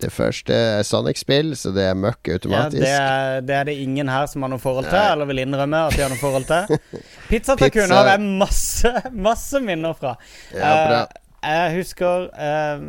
Det 0.00 0.10
første 0.14 0.56
er 0.56 0.84
Sonic-spill, 0.86 1.54
så 1.58 1.72
det 1.76 1.84
er 1.90 1.96
møkk 1.98 2.30
Ja, 2.30 2.38
automatisk. 2.38 2.82
det, 2.82 2.92
er, 2.96 3.40
det 3.46 3.56
er 3.58 3.64
det 3.68 3.78
ingen 3.82 4.08
her 4.08 4.28
som 4.30 4.46
har 4.46 4.52
noe 4.52 4.62
forhold 4.62 4.88
til, 4.88 4.96
Nei. 4.98 5.08
eller 5.14 5.28
vil 5.30 5.42
innrømme 5.44 5.82
at 5.88 5.96
de 5.96 6.04
har 6.04 6.12
noe 6.12 6.20
forhold 6.20 6.46
til. 6.48 6.78
Pizza 7.30 7.56
Tycoon 7.60 7.92
har 7.94 8.14
jeg 8.14 8.30
masse, 8.40 8.94
masse 9.12 9.60
minner 9.64 9.96
fra. 9.98 10.14
Ja, 10.54 10.70
bra. 10.88 11.02
Eh, 11.08 11.26
jeg 11.40 11.76
husker 11.78 12.26
eh, 12.36 12.82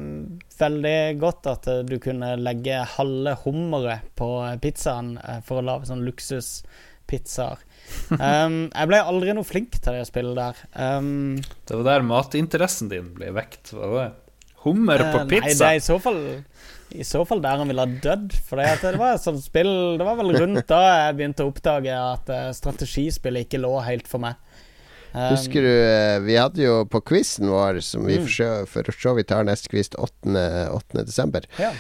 veldig 0.60 0.96
godt 1.22 1.48
at 1.48 1.68
eh, 1.72 1.84
du 1.88 1.96
kunne 2.04 2.34
legge 2.40 2.82
halve 2.98 3.38
hummeret 3.46 4.10
på 4.20 4.28
pizzaen 4.64 5.14
eh, 5.24 5.40
for 5.48 5.62
å 5.62 5.66
lage 5.70 5.88
sånn 5.92 6.06
luksuspizzaer. 6.08 7.62
Um, 8.12 8.70
jeg 8.70 8.88
ble 8.88 9.00
aldri 9.04 9.34
noe 9.36 9.44
flink 9.44 9.74
til 9.84 9.96
det 9.98 10.06
spillet 10.08 10.38
der. 10.38 10.60
Um, 10.80 11.40
det 11.68 11.76
var 11.76 11.88
der 11.88 12.06
matinteressen 12.08 12.92
din 12.92 13.10
ble 13.18 13.32
vekt, 13.36 13.74
var 13.76 13.96
det? 13.98 14.06
Hummer 14.64 15.02
på 15.10 15.24
pizza? 15.32 15.48
Nei, 15.50 15.56
det 15.58 15.68
er 15.68 15.80
i 15.80 15.84
så 15.84 15.98
fall 16.00 16.20
I 16.96 17.04
så 17.08 17.22
fall 17.28 17.42
der 17.44 17.58
han 17.62 17.70
ville 17.72 17.86
ha 17.86 18.00
dødd. 18.04 18.34
For 18.48 18.60
det, 18.60 18.98
var 19.00 19.16
et 19.16 19.24
sånt 19.24 19.44
spill 19.44 19.98
Det 20.00 20.06
var 20.08 20.18
vel 20.20 20.34
rundt 20.36 20.68
da 20.70 20.82
jeg 21.08 21.18
begynte 21.20 21.46
å 21.46 21.52
oppdage 21.52 21.96
at 21.96 22.30
eh, 22.34 22.50
strategispillet 22.58 23.48
ikke 23.48 23.62
lå 23.64 23.74
helt 23.86 24.08
for 24.12 24.24
meg. 24.24 24.36
Um, 25.14 25.34
Husker 25.34 25.66
du 25.66 25.72
eh, 25.72 26.20
Vi 26.24 26.38
hadde 26.40 26.62
jo 26.64 26.76
på 26.88 27.02
quizen 27.04 27.50
vår, 27.52 27.82
som 27.84 28.06
vi 28.08 28.18
Mm. 28.22 28.28
for 28.68 28.84
så- 28.96 29.16
vidt 29.18 29.28
tar 29.28 29.44
neste 29.44 29.68
quiz 29.70 29.90
8. 29.98 30.70
8. 30.72 31.04
desember, 31.06 31.42
Ja. 31.60 31.74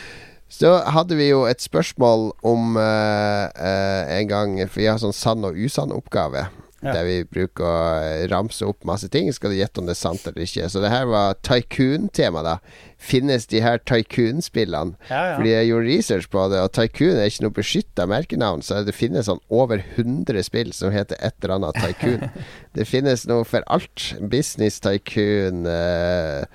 så 0.50 0.84
hadde 0.84 1.16
vi 1.16 1.30
jo 1.30 1.46
et 1.46 1.60
spørsmål 1.64 2.32
om 2.44 2.76
uh, 2.76 3.48
uh, 3.56 4.04
en 4.20 4.28
gang 4.28 4.58
For 4.68 4.82
vi 4.82 4.88
har 4.88 4.98
sånn 5.00 5.14
sann 5.16 5.46
og 5.46 5.56
usann-oppgave. 5.56 6.50
Ja. 6.82 6.96
Der 6.96 7.06
vi 7.06 7.18
bruker 7.30 7.66
å 7.66 8.30
ramse 8.32 8.66
opp 8.66 8.86
masse 8.90 9.10
ting. 9.14 9.28
Skal 9.34 9.54
du 9.54 9.60
gjette 9.60 9.82
om 9.82 9.90
det 9.90 9.94
er 9.94 10.02
sant 10.02 10.26
eller 10.26 10.46
ikke. 10.46 10.66
Så 10.72 10.82
det 10.82 10.90
her 10.90 11.06
var 11.10 11.38
tycoon-tema, 11.46 12.42
da. 12.46 12.56
Finnes 13.02 13.48
de 13.50 13.62
her 13.62 13.80
tycoon-spillene? 13.90 14.98
Ja, 15.10 15.22
ja. 15.32 15.36
Fordi 15.38 15.54
jeg 15.54 15.70
gjorde 15.72 15.88
research 15.90 16.30
på 16.34 16.44
det, 16.52 16.60
og 16.62 16.74
Tycoon 16.78 17.18
er 17.18 17.30
ikke 17.32 17.46
noe 17.48 17.56
beskytta 17.58 18.06
merkenavn. 18.10 18.62
Så 18.66 18.84
det 18.86 18.94
finnes 18.98 19.30
sånn 19.30 19.42
over 19.50 19.82
100 19.96 20.46
spill 20.46 20.74
som 20.78 20.94
heter 20.94 21.18
et 21.22 21.38
eller 21.42 21.58
annet 21.58 21.82
Tycoon. 21.82 22.28
det 22.78 22.86
finnes 22.90 23.26
noe 23.30 23.46
for 23.48 23.66
alt. 23.74 24.12
Business 24.22 24.78
Tycoon, 24.86 25.66
eh, 25.70 26.46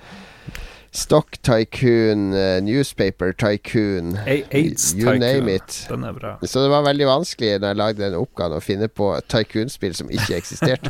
Stock 0.97 1.37
Tycoon, 1.45 2.31
eh, 2.33 2.57
Newspaper 2.65 3.33
Tycoon 3.37 4.15
AIDS 4.25 4.95
You 4.97 5.13
name 5.19 5.51
it. 5.53 5.83
Den 5.91 6.03
er 6.07 6.15
bra. 6.15 6.31
Så 6.41 6.63
det 6.63 6.71
var 6.73 6.85
veldig 6.87 7.05
vanskelig 7.09 7.51
når 7.61 7.67
jeg 7.73 7.79
lagde 7.83 8.03
den 8.07 8.17
oppgaven 8.17 8.57
å 8.57 8.63
finne 8.65 8.87
på 8.89 9.11
tycoon-spill 9.29 9.93
som 9.99 10.09
ikke 10.09 10.39
eksisterte. 10.39 10.89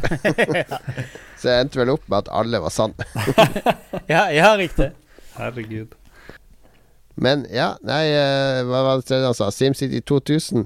Så 1.41 1.51
jeg 1.51 1.65
endte 1.65 1.81
vel 1.81 1.91
opp 1.93 2.07
med 2.07 2.21
at 2.23 2.31
alle 2.39 2.61
var 2.63 2.71
sann. 2.73 2.95
Ja, 4.07 4.29
ja, 4.31 4.53
riktig. 4.55 4.93
Herregud. 5.35 5.91
Men 7.19 7.43
ja, 7.51 7.73
nei, 7.85 8.05
eh, 8.13 8.61
hva 8.69 8.83
var 8.85 9.01
det 9.01 9.09
tredje 9.09 9.27
han 9.27 9.35
sa? 9.37 9.49
SimCity 9.51 9.99
2000. 10.07 10.63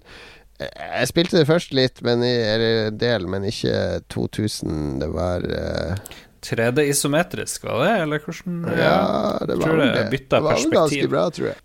Eh, 0.61 0.69
Jeg 0.99 1.09
spilte 1.09 1.39
det 1.39 1.47
først 1.49 1.73
litt, 1.73 2.01
men 2.05 2.21
i, 2.27 2.33
eller 2.53 2.89
en 2.91 2.97
del, 3.01 3.25
men 3.31 3.47
ikke 3.49 4.01
2000. 4.13 4.99
Det 5.01 5.09
var 5.15 5.47
eh, 5.49 5.95
3D 6.41 6.87
isometrisk, 6.89 7.63
var 7.63 7.83
det? 7.85 7.91
Eller 8.05 8.23
hvordan 8.23 8.63
Ja, 8.77 9.37
det 9.47 9.59
var 9.61 9.75
vel 9.75 9.83
det 9.85 9.91
det. 9.97 10.07
bytta 10.13 10.39
Det 10.39 10.47
var 10.47 10.57
vel 10.57 10.73
ganske 10.79 11.11
bra, 11.11 11.25
tror 11.29 11.51
jeg. 11.51 11.59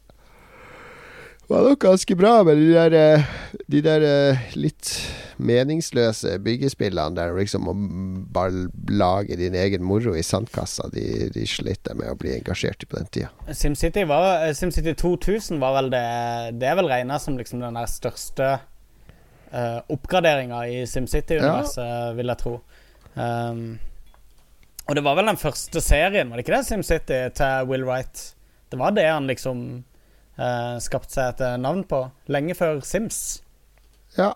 Det 1.47 1.55
var 1.55 1.63
nok 1.63 1.79
ganske 1.79 2.15
bra, 2.19 2.43
men 2.43 2.59
de 2.59 2.73
der, 2.75 2.95
eh, 2.99 3.25
de 3.71 3.81
der 3.81 4.03
eh, 4.03 4.47
litt 4.59 4.89
meningsløse 5.39 6.41
byggespillene 6.43 7.15
der 7.15 7.37
liksom 7.37 7.69
å 7.71 7.75
bare 8.35 8.65
lage 8.91 9.37
din 9.39 9.55
egen 9.55 9.85
moro 9.87 10.17
i 10.19 10.25
sandkassa, 10.27 10.89
de, 10.91 11.29
de 11.31 11.47
slet 11.47 11.87
med 11.95 12.11
å 12.11 12.19
bli 12.19 12.35
engasjert 12.35 12.83
i 12.83 12.91
på 12.91 12.99
den 12.99 13.07
tida. 13.15 13.31
SimCity, 13.55 14.03
var, 14.11 14.43
eh, 14.49 14.57
SimCity 14.59 14.97
2000 14.99 15.63
var 15.63 15.77
vel 15.79 15.93
det 15.95 16.05
Det 16.59 16.67
er 16.67 16.81
vel 16.81 16.91
regna 16.91 17.21
som 17.23 17.39
liksom 17.39 17.63
den 17.63 17.79
der 17.79 17.87
største 17.95 18.49
uh, 19.55 19.81
oppgraderinga 19.87 20.65
i 20.67 20.83
SimCity-universet, 20.91 22.17
vil 22.19 22.33
jeg 22.35 22.43
tro. 22.43 22.57
Um, 23.15 23.79
og 24.87 24.95
det 24.95 25.05
var 25.05 25.19
vel 25.19 25.31
den 25.31 25.41
første 25.41 25.83
serien, 25.83 26.31
var 26.31 26.39
det 26.39 26.47
ikke 26.47 26.57
det? 26.57 26.67
SimCity 26.69 27.21
til 27.39 27.71
Will 27.71 27.87
Wright. 27.87 28.23
Det 28.71 28.79
var 28.79 28.95
det 28.97 29.07
han 29.07 29.27
liksom 29.31 29.63
uh, 30.39 30.77
skapte 30.83 31.15
seg 31.15 31.35
et 31.35 31.61
navn 31.63 31.83
på. 31.89 32.05
Lenge 32.31 32.55
før 32.59 32.81
Sims. 32.87 33.41
Ja. 34.17 34.33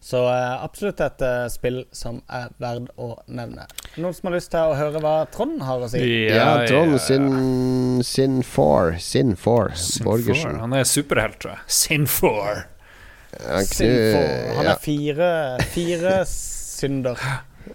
Så 0.00 0.20
eh, 0.30 0.64
absolutt 0.64 1.00
et 1.02 1.22
eh, 1.26 1.48
spill 1.50 1.80
som 1.92 2.20
er 2.30 2.52
verd 2.62 2.86
å 3.02 3.16
nevne. 3.34 3.64
Noen 3.98 4.14
som 4.14 4.28
har 4.28 4.36
lyst 4.36 4.52
til 4.52 4.70
å 4.70 4.76
høre 4.78 5.02
hva 5.02 5.14
Trond 5.34 5.58
har 5.66 5.82
å 5.82 5.88
si? 5.90 6.02
Ja, 6.30 6.52
Trond 6.68 7.00
sin 7.02 8.04
Sin 8.06 8.38
4. 8.46 9.00
Sin 9.02 9.34
4. 9.34 9.74
Sin 9.74 10.06
Borgersen. 10.06 10.54
four. 10.54 10.60
Han 10.62 10.76
er 10.78 10.86
superhelt, 10.86 11.40
tror 11.42 11.56
jeg. 11.56 11.64
Sin 11.80 12.06
4. 12.06 12.54
Han, 13.38 13.66
knu, 13.66 13.74
Sinfo. 13.74 14.22
Han 14.56 14.64
ja, 14.64 14.72
er 14.72 14.78
fire, 14.82 15.32
fire 15.74 16.14
synder. 16.30 17.26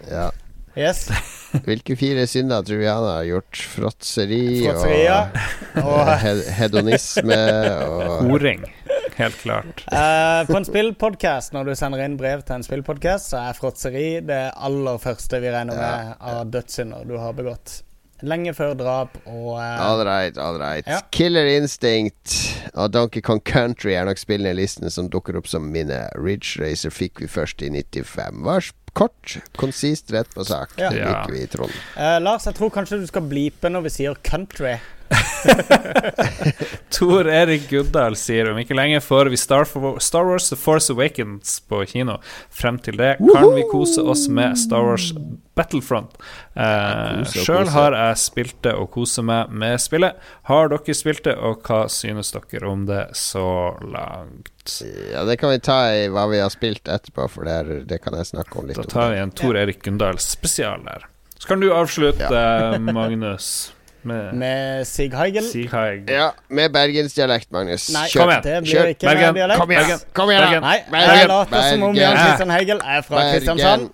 ja. 0.10 0.30
Yes. 0.76 1.06
Hvilke 1.68 1.96
fire 1.96 2.26
synder 2.28 2.64
tror 2.66 2.80
vi 2.82 2.88
han 2.90 3.06
har 3.06 3.28
gjort? 3.28 3.60
Fråtseri 3.76 4.44
og 4.72 5.84
Og 5.84 6.14
hed 6.24 6.42
hedonisme 6.58 7.38
og 7.86 8.24
Horing. 8.26 8.66
Helt 9.14 9.38
klart. 9.38 9.84
Uh, 9.94 10.42
på 10.50 10.58
en 10.58 10.66
spillpodkast, 10.66 11.54
når 11.54 11.70
du 11.70 11.76
sender 11.78 12.02
inn 12.02 12.18
brev 12.18 12.42
til 12.42 12.58
en 12.58 12.66
spillpodkast, 12.66 13.30
så 13.34 13.44
er 13.46 13.58
fråtseri 13.58 14.08
det 14.26 14.42
aller 14.58 14.98
første 15.02 15.42
vi 15.44 15.52
regner 15.54 15.78
med 15.78 16.16
av 16.34 16.50
dødssynder 16.50 17.06
du 17.06 17.20
har 17.22 17.38
begått. 17.38 17.84
Lenge 18.24 18.54
før 18.56 18.74
drap 18.80 19.18
og 19.28 19.58
uh, 19.58 19.64
All 19.84 20.04
right, 20.08 20.38
all 20.40 20.56
right. 20.62 20.88
Ja. 20.88 21.02
Killer 21.12 21.50
Instinct 21.58 22.38
og 22.74 22.94
Donkey 22.96 23.22
Kong 23.26 23.42
Country 23.44 23.92
er 23.98 24.08
nok 24.08 24.22
spillene 24.22 24.54
i 24.56 24.60
listen 24.62 24.88
som 24.94 25.10
dukker 25.12 25.36
opp 25.40 25.50
som 25.52 25.66
minne. 25.74 26.06
Ridge 26.16 26.62
Racer 26.64 26.94
fikk 26.94 27.20
vi 27.24 27.28
først 27.28 27.62
i 27.66 27.70
95. 27.74 28.40
Var 28.48 28.70
kort, 28.94 29.38
konsist, 29.60 30.12
rett 30.14 30.30
på 30.38 30.46
sak. 30.48 30.76
Ja. 30.80 30.90
Det 30.94 31.02
liker 31.04 31.34
vi 31.36 31.44
i 31.44 31.50
Trond. 31.52 31.74
eh, 31.98 32.20
Lars, 32.24 32.46
jeg 32.48 32.56
tror 32.60 32.72
kanskje 32.74 33.02
du 33.02 33.08
skal 33.10 33.26
bleepe 33.28 33.72
når 33.74 33.88
vi 33.90 33.94
sier 34.00 34.16
country. 34.24 34.78
Tor 36.94 37.28
Erik 37.30 37.70
Guddal 37.70 38.16
sier 38.20 38.52
om 38.52 38.60
ikke 38.62 38.76
lenge 38.78 39.02
får 39.04 39.32
vi 39.34 39.40
Star, 39.40 39.66
Star 40.04 40.28
Wars 40.28 40.50
The 40.52 40.58
Force 40.60 40.94
Awakens 40.94 41.60
på 41.70 41.84
kino. 41.90 42.20
Frem 42.54 42.80
til 42.84 42.98
det 43.00 43.16
kan 43.20 43.50
vi 43.56 43.66
kose 43.72 44.02
oss 44.02 44.28
med 44.32 44.58
Star 44.60 44.86
Wars 44.86 45.12
Battlefront. 45.58 46.16
Eh, 46.58 47.22
Sjøl 47.30 47.70
har 47.74 47.94
jeg 47.98 48.22
spilt 48.22 48.58
det 48.66 48.74
og 48.78 48.90
koser 48.96 49.26
meg 49.26 49.54
med 49.54 49.82
spillet. 49.82 50.18
Har 50.50 50.72
dere 50.74 50.96
spilt 50.98 51.24
det, 51.28 51.36
og 51.38 51.62
hva 51.68 51.84
synes 51.92 52.34
dere 52.34 52.70
om 52.70 52.88
det 52.90 53.04
så 53.18 53.46
langt? 53.86 54.80
Ja, 55.12 55.26
det 55.28 55.38
kan 55.42 55.54
vi 55.54 55.62
ta 55.64 55.80
i 55.94 56.08
hva 56.14 56.26
vi 56.32 56.42
har 56.42 56.52
spilt 56.54 56.90
etterpå, 56.90 57.28
for 57.30 57.46
det, 57.48 57.58
er, 57.62 57.86
det 57.90 58.02
kan 58.04 58.18
jeg 58.18 58.32
snakke 58.32 58.60
om 58.60 58.70
litt 58.70 58.80
Da 58.82 58.88
tar 58.90 59.14
vi 59.14 59.22
en 59.22 59.34
Tor 59.36 59.60
Erik 59.60 59.84
Gundal 59.86 60.22
spesial 60.24 60.86
der. 60.88 61.06
Så 61.38 61.50
kan 61.50 61.60
du 61.62 61.70
avslutte, 61.76 62.44
Magnus, 62.96 63.74
med 64.10 64.34
Med 64.40 64.88
Sig 64.88 65.12
Heigel. 65.14 65.44
Sig 65.50 65.68
Heigel. 65.72 66.10
Ja, 66.10 66.30
med 66.50 66.72
bergensdialekt, 66.74 67.52
Magnus. 67.52 67.90
Nei, 67.94 68.08
Kom 68.14 68.30
igjen. 68.30 68.44
det 68.44 68.56
blir 68.64 68.74
Kjør. 68.74 68.92
ikke 68.94 69.08
Bergen. 69.08 69.34
med 69.34 69.42
dialekt. 69.42 69.60
Kom 69.60 69.72
igjen! 69.72 70.00
Kom 70.14 70.30
igjen, 70.34 70.44
Bergen. 70.48 70.64
Nei, 70.68 70.78
Bergen. 70.92 71.20
jeg 71.20 71.28
later 71.34 71.70
som 71.70 71.84
om 71.90 71.96
Jan. 71.96 72.18
Christian 72.18 72.56
Heigel 72.56 72.82
er 72.84 73.02
fra 73.02 73.16
Bergen. 73.16 73.34
Kristiansand. 73.38 73.90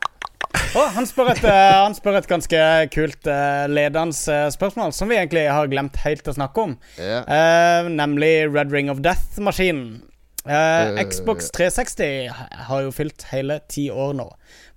Oh, 0.75 0.89
han, 0.95 1.05
spør 1.05 1.31
et, 1.33 1.43
eh, 1.45 1.77
han 1.83 1.95
spør 1.97 2.17
et 2.19 2.27
ganske 2.29 2.59
kult 2.93 3.27
uh, 3.29 3.65
ledende 3.69 4.33
eh, 4.33 4.49
spørsmål, 4.53 4.93
som 4.93 5.09
vi 5.09 5.17
egentlig 5.17 5.47
har 5.49 5.69
glemt 5.69 5.97
helt 6.05 6.27
å 6.29 6.33
snakke 6.33 6.61
om. 6.61 6.77
Yeah. 6.97 7.25
Uh, 7.25 7.89
nemlig 7.93 8.49
Red 8.53 8.73
Ring 8.73 8.89
of 8.93 9.01
Death-maskinen. 9.05 10.01
Uh, 10.01 10.09
Eh. 10.49 11.03
Xbox 11.09 11.51
360 11.51 12.29
har 12.51 12.81
jo 12.81 12.91
fylt 12.91 13.25
hele 13.31 13.59
ti 13.69 13.89
år 13.91 14.13
nå. 14.17 14.25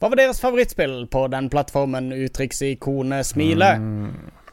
Hva 0.00 0.10
var 0.10 0.18
deres 0.18 0.40
favorittspill 0.42 1.06
på 1.12 1.26
den 1.32 1.48
plattformen? 1.52 2.10
Uttrykksikonet 2.12 3.26
smile. 3.26 3.70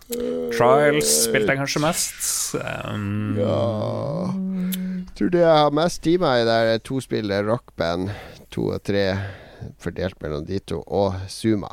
Trials 0.09 1.09
spilte 1.27 1.53
jeg 1.53 1.59
kanskje 1.61 1.81
mest. 1.83 2.21
Um, 2.57 3.35
Ja 3.37 3.59
Tror 5.19 5.29
det 5.33 5.41
jeg 5.43 5.51
har 5.61 5.73
mest 5.75 6.07
i 6.07 6.15
der 6.47 6.73
er 6.73 6.79
to 6.81 6.99
spill, 7.03 7.29
rockband. 7.45 8.09
To 8.55 8.69
og 8.73 8.81
tre 8.87 9.03
fordelt 9.83 10.15
mellom 10.23 10.45
de 10.47 10.59
to, 10.59 10.79
og 10.87 11.13
Zuma. 11.29 11.67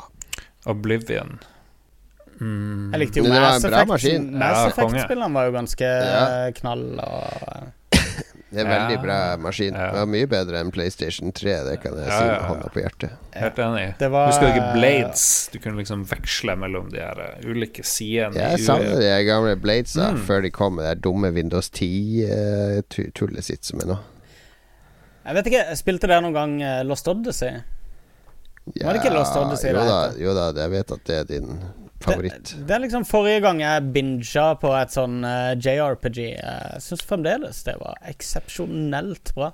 Oblivion. 0.67 1.39
Mm. 2.37 2.91
Jeg 2.93 2.99
likte 3.01 3.21
jo 3.23 3.29
Mass 3.31 3.63
Effect. 3.65 3.87
Mass 3.87 4.03
Ja. 4.05 4.67
Effect-spillene 4.69 5.33
var 5.33 5.47
jo 5.47 5.51
ganske 5.55 5.81
Ja. 5.87 6.47
eh, 6.47 6.51
knall 6.59 6.99
og 6.99 7.71
Det 8.49 8.61
er 8.61 8.65
en 8.65 8.71
veldig 8.71 8.95
Ja. 8.95 9.01
bra 9.03 9.37
maskin. 9.43 9.73
Ja. 9.75 9.87
Det 9.91 9.99
var 9.99 10.05
mye 10.07 10.27
bedre 10.31 10.59
enn 10.61 10.69
PlayStation 10.71 11.31
3, 11.35 11.55
det 11.67 11.81
kan 11.83 11.97
jeg 11.97 12.07
Ja, 12.07 12.19
si 12.19 12.25
ja, 12.25 12.31
med 12.37 12.45
hånda 12.47 12.69
på 12.71 12.79
hjertet. 12.79 13.11
Helt 13.35 13.57
enig. 13.59 13.97
Det 13.99 14.09
var- 14.11 14.27
Husker 14.31 14.47
du 14.47 14.53
ikke 14.53 14.73
Blades? 14.77 15.49
Du 15.51 15.59
kunne 15.59 15.77
liksom 15.81 16.05
veksle 16.07 16.55
mellom 16.55 16.89
de 16.89 16.97
her 17.01 17.19
uh, 17.19 17.49
ulike 17.49 17.83
sidene. 17.83 18.35
i 18.35 18.39
Jeg 18.55 18.59
savner 18.63 18.99
de 19.03 19.25
gamle 19.27 19.55
Bladesa 19.59 20.11
Mm. 20.13 20.23
før 20.25 20.41
de 20.41 20.49
kom 20.49 20.75
med 20.75 20.85
det 20.85 21.01
dumme 21.03 21.33
Windows 21.33 21.69
10-tullet 21.69 23.43
sitt 23.43 23.65
som 23.65 23.79
er 23.81 23.85
nå. 23.91 23.97
Jeg 25.27 25.35
vet 25.35 25.45
ikke, 25.51 25.75
spilte 25.75 26.07
dere 26.07 26.21
noen 26.23 26.33
gang 26.33 26.61
eh, 26.63 26.83
Lost 26.87 27.07
Odyssey? 27.11 27.51
Var 28.79 28.93
det 28.93 29.01
ikke 29.03 29.13
Lost 29.13 29.35
Odyssey 29.35 29.73
jo 29.73 29.83
da, 29.83 30.11
jo 30.19 30.33
da, 30.33 30.51
jeg 30.61 30.71
vet 30.71 30.91
at 30.91 31.03
det 31.07 31.15
er 31.19 31.23
din 31.25 31.59
favoritt. 32.07 32.51
Det, 32.53 32.63
det 32.67 32.75
er 32.75 32.83
liksom 32.85 33.05
forrige 33.07 33.43
gang 33.45 33.61
jeg 33.63 33.87
binga 33.95 34.47
på 34.61 34.73
et 34.79 34.95
sånn 34.95 35.21
uh, 35.27 35.53
JRPG. 35.55 36.19
Jeg 36.37 36.83
syns 36.83 37.05
fremdeles 37.07 37.63
det 37.67 37.77
var 37.81 37.99
eksepsjonelt 38.09 39.33
bra. 39.37 39.53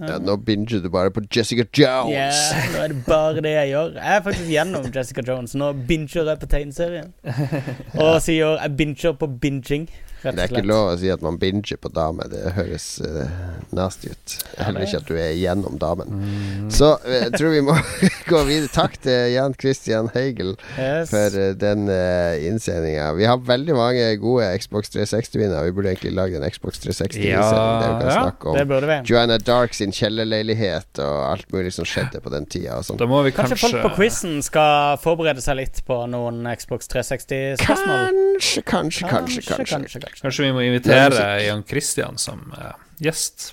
Ja, 0.00 0.16
nå 0.24 0.38
binger 0.40 0.80
du 0.80 0.88
bare 0.90 1.10
på 1.12 1.20
Jessica 1.28 1.66
Jones. 1.76 2.14
Ja, 2.16 2.62
nå 2.72 2.78
er 2.80 2.94
det 2.94 3.02
bare 3.04 3.42
det 3.44 3.52
jeg 3.52 3.74
gjør. 3.74 3.90
Jeg 3.98 4.16
er 4.16 4.22
faktisk 4.24 4.48
gjennom 4.54 4.86
Jessica 4.94 5.24
Jones. 5.28 5.52
Nå 5.58 5.68
binger 5.88 6.30
jeg 6.30 6.40
på 6.40 6.48
tegneserien. 6.48 7.12
Og 8.00 8.16
sier 8.24 8.56
jeg 8.56 8.72
binger 8.78 9.12
på 9.20 9.28
binging, 9.42 9.84
Det 10.22 10.38
er 10.38 10.46
ikke 10.46 10.62
lov 10.62 10.92
å 10.92 10.98
si 11.00 11.08
at 11.10 11.22
man 11.24 11.34
binger 11.42 11.76
på 11.82 11.90
dame. 11.92 12.24
Det 12.30 12.52
høres 12.56 12.86
uh, 13.02 13.26
nasty 13.74 14.12
ut. 14.14 14.34
Heller 14.54 14.84
ikke 14.86 15.00
at 15.02 15.08
du 15.08 15.16
er 15.18 15.32
gjennom 15.34 15.80
damen. 15.82 16.12
Mm. 16.22 16.68
Så 16.70 16.92
eh, 17.02 17.24
jeg 17.26 17.32
tror 17.34 17.50
vi 17.56 17.62
må 17.66 17.74
gå 18.30 18.42
videre. 18.46 18.70
Takk 18.72 18.94
til 19.02 19.32
Jan 19.34 19.56
Christian 19.58 20.08
Heigel 20.14 20.54
Yes. 20.78 21.10
for 21.10 21.34
uh, 21.36 21.48
den 21.58 21.90
uh, 21.90 22.38
innsendinga. 22.38 23.10
Vi 23.18 23.26
har 23.28 23.42
veldig 23.50 23.74
mange 23.76 24.06
gode 24.22 24.46
Xbox 24.62 24.94
360-vinnere. 24.94 25.66
Vi 25.68 25.74
burde 25.76 25.90
egentlig 25.92 26.14
lage 26.16 26.38
en 26.38 26.46
Xbox 26.48 26.80
360-innsending 26.86 27.34
Ja, 27.34 27.98
det, 27.98 28.14
ja. 28.14 28.56
Det 28.60 28.66
burde 28.70 28.88
vi. 28.92 29.00
Joanna 29.10 29.40
Dark 29.42 29.74
sin 29.82 29.94
kjellerleilighet 29.96 31.02
og 31.02 31.16
alt 31.28 31.52
mulig 31.54 31.74
som 31.76 31.86
skjedde 31.88 32.22
på 32.22 32.32
den 32.32 32.46
tida. 32.50 32.78
Og 32.80 32.88
sånn. 32.88 33.00
Da 33.00 33.08
må 33.10 33.22
vi 33.26 33.34
Kanskje, 33.34 33.58
kanskje, 33.58 33.68
folk 33.68 33.86
på 33.86 34.02
quizen 34.02 34.38
skal 34.44 35.00
forberede 35.02 35.44
seg 35.44 35.58
litt 35.60 35.82
på 35.88 36.02
noen 36.10 36.44
Xbox 36.58 36.90
360-spørsmål? 36.92 38.06
Kanskje, 38.12 38.62
kanskje, 38.68 39.08
kanskje. 39.08 39.42
kanskje. 39.48 39.74
kanskje, 39.74 40.04
kanskje. 40.06 40.22
Kanskje 40.22 40.46
vi 40.46 40.52
må 40.54 40.62
er 40.62 40.70
invitere. 40.72 41.26
Jan 41.46 41.66
Christian 41.68 42.20
som 42.20 42.46
uh, 42.56 42.72
gjest. 43.02 43.52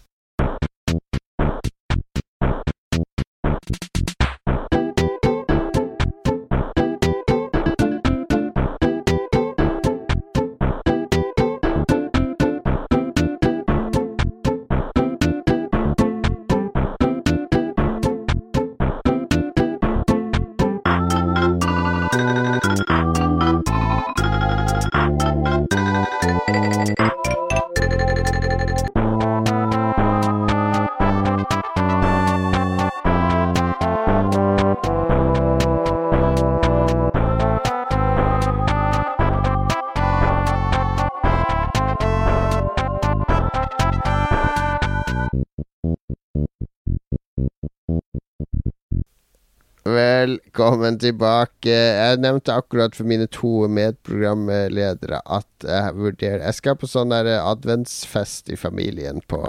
Velkommen 50.69 50.99
tilbake. 51.01 51.71
Jeg 51.73 52.17
nevnte 52.21 52.53
akkurat 52.53 52.93
for 52.93 53.09
mine 53.09 53.25
to 53.33 53.63
medprogramledere 53.73 55.17
at 55.25 55.65
jeg 55.65 55.95
vurderer 55.97 56.43
Jeg 56.45 56.57
skal 56.59 56.77
på 56.77 56.85
sånn 56.85 57.09
der 57.09 57.25
adventsfest 57.39 58.53
i 58.53 58.57
familien 58.59 59.17
på 59.25 59.39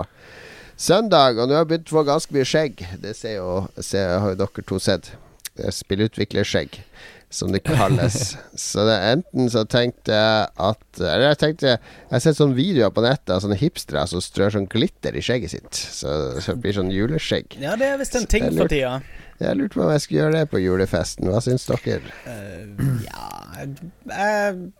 søndag, 0.81 1.37
og 1.37 1.51
nå 1.51 1.59
har 1.59 1.67
jeg 1.67 1.71
begynt 1.75 1.93
å 1.93 1.99
få 1.99 2.07
ganske 2.09 2.33
mye 2.33 2.49
skjegg. 2.49 2.81
Det 3.05 3.13
ser 3.19 3.37
jo, 3.37 3.51
ser, 3.77 4.17
har 4.17 4.33
jo 4.33 4.41
dere 4.47 4.67
to 4.73 4.81
sett. 4.81 5.13
Spillutviklerskjegg, 5.61 6.81
som 7.29 7.53
det 7.53 7.67
kalles. 7.69 8.39
så 8.71 8.89
det 8.89 8.97
er 8.97 9.17
enten 9.19 9.53
så 9.53 9.69
tenkte 9.69 10.17
jeg 10.17 10.51
at 10.73 11.05
Eller 11.05 11.35
jeg 11.35 11.43
tenkte 11.43 11.75
Jeg 11.75 12.15
har 12.15 12.23
sett 12.25 12.41
sånne 12.41 12.57
videoer 12.57 12.97
på 12.97 13.05
nettet 13.05 13.37
av 13.37 13.45
sånne 13.45 13.61
hipstere 13.61 14.09
som 14.09 14.25
strør 14.25 14.57
sånn 14.57 14.73
glitter 14.73 15.21
i 15.21 15.29
skjegget 15.29 15.53
sitt. 15.53 15.85
Så, 16.01 16.41
så 16.41 16.55
det 16.55 16.63
blir 16.65 16.81
sånn 16.81 16.95
juleskjegg. 16.97 17.61
Ja, 17.61 17.77
det 17.77 17.93
er 17.93 18.01
visst 18.01 18.17
en 18.17 18.25
ting 18.25 18.49
for 18.57 18.73
tida. 18.73 19.03
Jeg 19.41 19.57
lurte 19.57 19.79
på 19.79 19.87
om 19.87 19.91
jeg 19.95 20.03
skulle 20.05 20.21
gjøre 20.21 20.37
det 20.39 20.51
på 20.53 20.61
julefesten. 20.61 21.31
Hva 21.33 21.41
syns 21.45 21.65
dere? 21.71 22.13
Uh, 22.27 23.01
ja 23.07 23.29
Jeg 23.65 24.73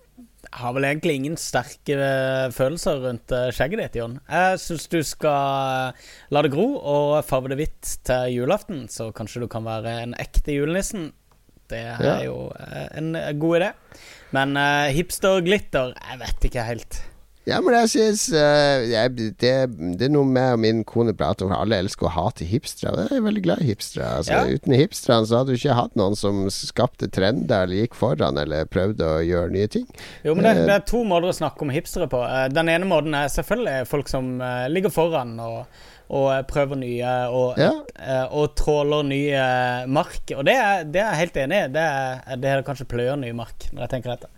har 0.57 0.73
vel 0.75 0.87
egentlig 0.89 1.15
ingen 1.21 1.37
sterke 1.39 1.95
eh, 2.01 2.47
følelser 2.55 2.97
rundt 3.05 3.33
eh, 3.37 3.51
skjegget 3.55 3.83
ditt, 3.83 3.99
Jon. 4.01 4.15
Jeg 4.27 4.59
syns 4.63 4.87
du 4.91 4.99
skal 5.07 5.93
la 6.33 6.43
det 6.43 6.51
gro 6.55 6.65
og 6.81 7.21
farge 7.29 7.53
det 7.53 7.59
hvitt 7.61 7.91
til 8.09 8.33
julaften, 8.39 8.87
så 8.91 9.11
kanskje 9.15 9.45
du 9.45 9.49
kan 9.53 9.67
være 9.69 9.93
en 10.07 10.15
ekte 10.19 10.57
julenissen. 10.57 11.11
Det 11.71 11.83
er 11.93 12.03
Ja. 12.03 12.17
jo 12.25 12.49
en 12.97 13.13
god 13.39 13.61
idé. 13.61 13.69
Men 14.35 14.57
uh, 14.59 14.89
hipsterglitter, 14.97 15.93
jeg 16.09 16.19
vet 16.25 16.49
ikke 16.51 16.65
helt. 16.67 17.03
Ja, 17.49 17.57
men 17.65 17.73
jeg 17.73 17.89
syns 17.89 18.27
uh, 18.37 18.83
jeg, 18.85 19.11
det, 19.41 19.51
det 19.99 20.07
er 20.07 20.11
noe 20.13 20.29
med 20.29 20.53
og 20.55 20.61
min 20.61 20.83
kone 20.87 21.15
prater 21.17 21.47
om. 21.49 21.55
Alle 21.57 21.79
elsker 21.81 22.07
å 22.07 22.13
hate 22.13 22.45
hipstere. 22.47 23.07
Jeg 23.09 23.17
er 23.17 23.25
veldig 23.25 23.43
glad 23.47 23.63
i 23.65 23.71
hipstere. 23.71 24.11
Altså, 24.21 24.37
Ja. 24.37 24.43
Uten 24.61 24.77
hipsterne 24.77 25.27
så 25.27 25.41
hadde 25.41 25.55
du 25.55 25.59
ikke 25.59 25.75
hatt 25.79 25.97
noen 25.99 26.15
som 26.21 26.43
skapte 26.53 27.09
trender 27.11 27.65
eller 27.65 27.81
gikk 27.81 27.97
foran 27.99 28.39
eller 28.39 28.69
prøvde 28.71 29.09
å 29.09 29.23
gjøre 29.25 29.55
nye 29.57 29.71
ting. 29.73 29.89
Jo, 30.23 30.35
men 30.37 30.45
det, 30.47 30.53
Eh, 30.61 30.67
det 30.69 30.77
er 30.77 30.87
to 30.93 31.01
måter 31.09 31.33
å 31.33 31.39
snakke 31.41 31.65
om 31.65 31.73
hipstere 31.75 32.11
på. 32.13 32.21
Eh, 32.29 32.49
Den 32.53 32.69
ene 32.69 32.87
måten 32.87 33.17
er 33.17 33.33
selvfølgelig 33.33 33.89
folk 33.89 34.13
som 34.13 34.31
eh, 34.45 34.69
ligger 34.69 34.93
foran 34.95 35.35
og, 35.41 35.65
og 36.13 36.29
eh, 36.37 36.43
prøver 36.51 36.77
nye 36.85 37.17
og, 37.33 37.57
Ja. 37.59 37.73
eh, 37.99 38.27
og 38.37 38.53
tråler 38.61 39.03
ny 39.09 39.23
eh, 39.33 39.87
mark. 39.89 40.21
Og 40.37 40.45
det 40.47 40.55
er, 40.61 40.85
det 40.85 41.01
er 41.03 41.15
jeg 41.15 41.25
helt 41.25 41.41
enig 41.49 41.65
i. 41.65 41.69
Det 41.73 41.87
er, 41.89 42.37
det 42.37 42.53
er 42.53 42.67
kanskje 42.69 42.87
pløyer 42.93 43.17
ny 43.17 43.33
mark, 43.33 43.71
når 43.73 43.87
jeg 43.89 43.97
tenker 43.97 44.19
etter. 44.19 44.29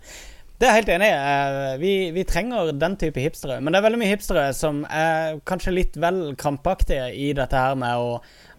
Det 0.63 0.69
er 0.69 0.77
jeg 0.77 0.83
helt 0.85 0.89
enig 0.93 1.07
i. 1.11 1.15
Eh, 1.19 1.73
Vi, 1.81 1.89
vi 2.15 2.23
trenger 2.23 2.69
den 2.71 2.93
type 2.95 3.19
hipstere. 3.19 3.57
Men 3.59 3.73
det 3.73 3.81
er 3.81 3.83
veldig 3.83 3.97
mye 3.99 4.13
hipstere 4.13 4.45
som 4.55 4.77
er 4.87 5.41
kanskje 5.43 5.73
litt 5.75 5.97
vel 5.99 6.21
krampaktige 6.39 7.09
i 7.11 7.33
dette 7.35 7.59
her 7.59 7.75
med 7.75 7.99
å 7.99 8.13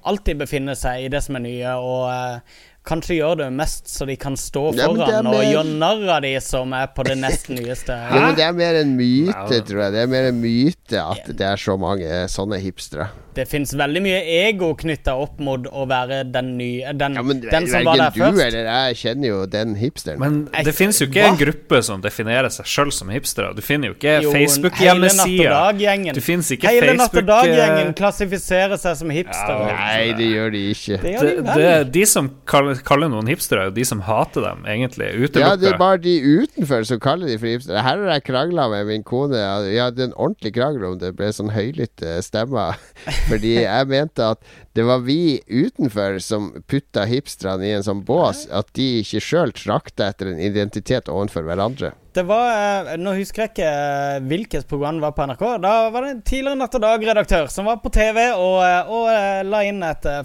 alltid 0.04 0.42
befinne 0.42 0.74
seg 0.76 1.06
i 1.06 1.08
det 1.08 1.22
som 1.24 1.38
er 1.38 1.44
nye, 1.46 1.72
og 1.80 2.02
eh, 2.12 2.58
kanskje 2.84 3.16
gjør 3.18 3.38
det 3.42 3.48
mest 3.56 3.88
så 3.88 4.06
de 4.06 4.16
kan 4.20 4.36
stå 4.36 4.66
Ja, 4.76 4.86
foran 4.90 5.00
er 5.00 5.06
foran 5.08 5.26
og 5.30 5.34
mer- 5.38 5.50
gjøre 5.52 5.74
narr 5.80 6.08
av 6.18 6.22
de 6.26 6.32
som 6.44 6.72
er 6.76 6.86
på 6.94 7.04
det 7.08 7.16
nest 7.18 7.48
nyeste. 7.56 7.96
Ja, 7.96 8.20
men 8.26 8.36
det 8.38 8.44
er 8.44 8.52
mer 8.52 8.74
en 8.82 8.94
myte, 8.98 9.60
tror 9.64 9.84
jeg. 9.86 9.92
Det 9.96 10.02
er 10.04 10.10
mer 10.14 10.30
en 10.30 10.40
myte 10.44 11.00
at 11.04 11.30
det 11.36 11.46
er 11.54 11.56
så 11.60 11.78
mange 11.80 12.24
sånne 12.32 12.60
hipstere. 12.62 13.08
Det 13.34 13.48
fins 13.50 13.72
veldig 13.74 13.98
mye 14.04 14.18
ego 14.46 14.68
knytta 14.78 15.16
opp 15.18 15.40
mot 15.42 15.64
å 15.66 15.88
være 15.90 16.20
den 16.30 16.52
nye 16.54 16.92
Den, 16.94 17.16
Ja, 17.18 17.22
men 17.26 17.40
den 17.42 17.64
som 17.66 17.82
var 17.82 17.96
der 17.98 18.04
der 18.04 18.12
du 18.14 18.20
først. 18.22 18.44
eller 18.46 18.68
jeg 18.68 18.98
kjenner 19.00 19.26
jo 19.32 19.38
den 19.50 19.72
hipsteren. 19.74 20.20
Men 20.22 20.36
det 20.54 20.74
finnes 20.76 21.00
jo 21.02 21.08
ikke 21.08 21.24
hva? 21.24 21.32
en 21.32 21.40
gruppe 21.40 21.80
som 21.82 22.04
definerer 22.04 22.52
seg 22.54 22.68
sjøl 22.70 22.92
som 22.94 23.10
hipstere. 23.10 23.50
Du 23.58 23.62
finner 23.66 23.90
jo 23.90 23.96
ikke 23.96 24.14
Facebook-hjemmesida. 24.30 24.84
Hele 24.84 25.10
Natt 25.18 25.26
og 25.34 25.50
Dag-gjengen 25.56 26.14
Du 26.14 26.20
finnes 26.22 26.50
ikke 26.54 26.70
Hele 26.76 26.94
Natt 27.00 27.16
og 27.18 27.26
Dag-gjengen 27.26 27.90
klassifiserer 27.98 28.78
seg 28.78 28.96
som 29.02 29.10
hipstere. 29.10 29.66
Ja, 29.72 29.80
Nei, 29.82 30.12
det 30.20 30.28
gjør 30.30 30.54
de 30.54 30.62
ikke. 30.76 31.00
Det 31.02 31.14
gjør 31.16 31.28
de, 31.42 31.58
de 31.58 31.74
de 31.98 32.06
som 32.14 32.30
kaller, 32.46 32.73
kaller 32.86 33.10
noen 33.12 33.28
hipstere, 33.30 33.62
er 33.62 33.70
jo 33.70 33.76
de 33.76 33.84
som 33.88 34.02
hater 34.06 34.44
dem, 34.46 34.64
egentlig. 34.68 35.10
Ja, 35.38 35.54
det 35.60 35.70
er 35.70 35.78
bare 35.80 36.00
de 36.02 36.14
utenfor 36.20 36.84
som 36.88 37.00
kaller 37.02 37.30
de 37.30 37.38
for 37.38 37.50
hipstere. 37.50 37.82
Her 37.84 38.02
har 38.02 38.12
jeg 38.16 38.26
krangla 38.28 38.68
med 38.72 38.88
min 38.90 39.06
kone. 39.06 39.40
Vi 39.68 39.78
hadde 39.80 40.08
en 40.08 40.16
ordentlig 40.16 40.54
krangel 40.56 40.88
om 40.90 40.98
det 41.00 41.14
ble 41.18 41.30
sånn 41.34 41.52
høylytte 41.54 42.18
stemmer. 42.26 42.80
Fordi 43.30 43.56
jeg 43.60 43.90
mente 43.90 44.30
at 44.34 44.54
det 44.74 44.86
var 44.88 45.04
vi 45.06 45.38
utenfor 45.46 46.18
som 46.24 46.50
putta 46.70 47.04
hipsterne 47.06 47.68
i 47.68 47.74
en 47.76 47.86
sånn 47.86 48.02
bås. 48.06 48.46
At 48.50 48.72
de 48.74 49.00
ikke 49.02 49.22
sjøl 49.22 49.54
trakta 49.54 50.10
etter 50.10 50.32
en 50.32 50.42
identitet 50.42 51.10
overfor 51.12 51.46
hverandre. 51.46 51.94
Det 52.14 52.22
var 52.22 52.46
eh, 52.54 52.94
Nå 53.00 53.16
husker 53.18 53.44
jeg 53.44 53.54
ikke 53.54 53.70
eh, 53.70 54.20
hvilket 54.30 54.68
program 54.70 55.00
det 55.00 55.06
var 55.08 55.14
på 55.16 55.26
NRK. 55.26 55.44
Da 55.62 55.74
var 55.90 56.06
det 56.06 56.12
en 56.12 56.22
tidligere 56.22 56.60
Natt 56.60 56.76
og 56.78 56.84
Dag-redaktør 56.84 57.50
som 57.50 57.66
var 57.66 57.80
på 57.82 57.90
TV 57.94 58.28
og, 58.30 58.58
eh, 58.62 58.92
og 58.94 59.10
eh, 59.10 59.42
la 59.48 59.62
inn 59.66 59.82
et, 59.82 60.06
eh, 60.06 60.22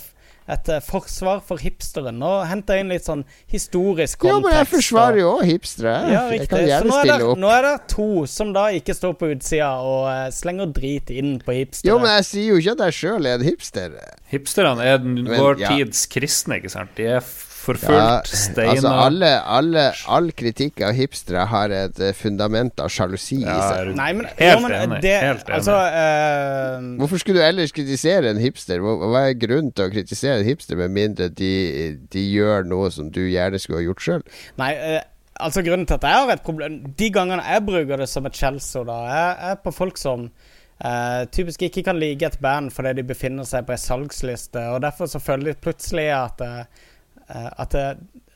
et 0.49 0.69
eh, 0.73 0.79
forsvar 0.83 1.41
for 1.45 1.61
hipsteren. 1.61 2.21
Og 2.25 2.39
jeg 2.41 2.83
inn 2.83 2.93
litt 2.93 3.05
sånn 3.05 3.23
historisk 3.51 4.23
Ja, 4.25 4.35
kontekst. 4.37 4.45
men 4.47 4.57
jeg 4.57 4.69
forsvarer 4.73 5.19
jo 5.21 5.31
òg 5.35 5.43
hipstere. 5.49 5.95
Ja, 6.09 6.23
jeg 6.33 6.47
kan 6.49 6.65
gjerne 6.65 6.93
er, 6.93 7.03
stille 7.03 7.29
opp. 7.31 7.41
nå 7.43 7.51
er 7.53 7.67
det 7.67 7.75
to 7.93 8.07
som 8.29 8.53
da 8.55 8.67
ikke 8.79 8.95
står 8.97 9.17
på 9.19 9.31
utsida 9.35 9.71
og 9.85 10.07
eh, 10.11 10.25
slenger 10.35 10.71
drit 10.75 11.13
inn 11.13 11.37
på 11.45 11.57
hipstere. 11.59 11.91
Jo, 11.91 11.99
men 12.01 12.15
jeg 12.17 12.29
sier 12.31 12.49
jo 12.53 12.61
ikke 12.63 12.77
at 12.77 12.85
jeg 12.87 12.97
sjøl 13.01 13.29
er 13.29 13.37
en 13.39 13.47
hipster. 13.49 13.99
Hipsterne 14.33 14.89
er 14.93 14.97
den, 15.03 15.21
Men, 15.23 15.35
vår 15.39 15.61
ja. 15.63 15.75
tids 15.75 16.05
kristne, 16.11 16.59
ikke 16.61 16.73
sant? 16.73 16.95
De 16.97 17.07
er 17.17 17.21
Ja, 17.69 17.81
forfulgt, 17.83 18.31
steina 18.33 18.73
altså 18.73 18.93
alle, 19.05 19.31
alle, 19.57 19.83
all 20.09 20.31
kritikk 20.37 20.81
av 20.85 20.95
hipstere 20.97 21.45
har 21.51 21.73
et 21.75 22.01
eh, 22.03 22.15
fundament 22.17 22.81
av 22.81 22.91
sjalusi 22.93 23.41
i 23.41 23.45
seg. 23.45 23.93
Nei, 23.99 24.09
men, 24.17 24.29
helt 24.39 24.55
jo, 24.55 24.63
men 24.65 24.75
enig. 24.77 25.01
det, 25.05 25.15
helt 25.23 25.45
enig. 25.45 25.55
Altså 25.59 25.77
uh, 25.77 26.89
Hvorfor 27.03 27.21
skulle 27.21 27.41
du 27.41 27.45
ellers 27.45 27.75
kritisere 27.75 28.33
en 28.33 28.41
hipster? 28.41 28.81
Hva 28.83 28.97
hva 29.09 29.23
er 29.29 29.37
grunnen 29.39 29.71
til 29.75 29.87
å 29.87 29.93
kritisere 29.93 30.41
en 30.41 30.47
hipster 30.47 30.79
med 30.79 30.93
mindre 30.95 31.29
de, 31.29 31.53
de 32.11 32.25
gjør 32.33 32.67
noe 32.69 32.91
som 32.93 33.09
du 33.13 33.21
gjerne 33.27 33.61
skulle 33.61 33.81
ha 33.81 33.87
gjort 33.87 34.05
sjøl? 34.05 34.27
Nei, 34.61 34.73
eh, 34.75 35.01
altså 35.39 35.63
grunnen 35.65 35.87
til 35.89 35.99
at 35.99 36.07
jeg 36.07 36.21
har 36.21 36.33
et 36.33 36.45
problem 36.45 36.79
De 36.99 37.09
gangene 37.15 37.45
jeg 37.45 37.65
bruker 37.67 38.01
det 38.01 38.09
som 38.11 38.27
et 38.27 38.37
skjellsord, 38.37 38.89
da, 38.89 38.99
er, 39.09 39.43
er 39.51 39.59
på 39.63 39.73
folk 39.75 39.99
som 39.99 40.27
eh, 40.27 41.23
typisk 41.31 41.65
ikke 41.67 41.85
kan 41.89 41.99
like 41.99 42.25
et 42.27 42.39
band 42.43 42.73
fordi 42.75 42.97
de 42.99 43.07
befinner 43.07 43.47
seg 43.47 43.67
på 43.67 43.75
ei 43.75 43.81
salgsliste, 43.81 44.69
og 44.73 44.83
derfor 44.85 45.11
så 45.11 45.21
føler 45.23 45.51
de 45.51 45.63
plutselig 45.63 46.09
at 46.15 46.45
eh, 46.45 46.87
At 47.29 47.69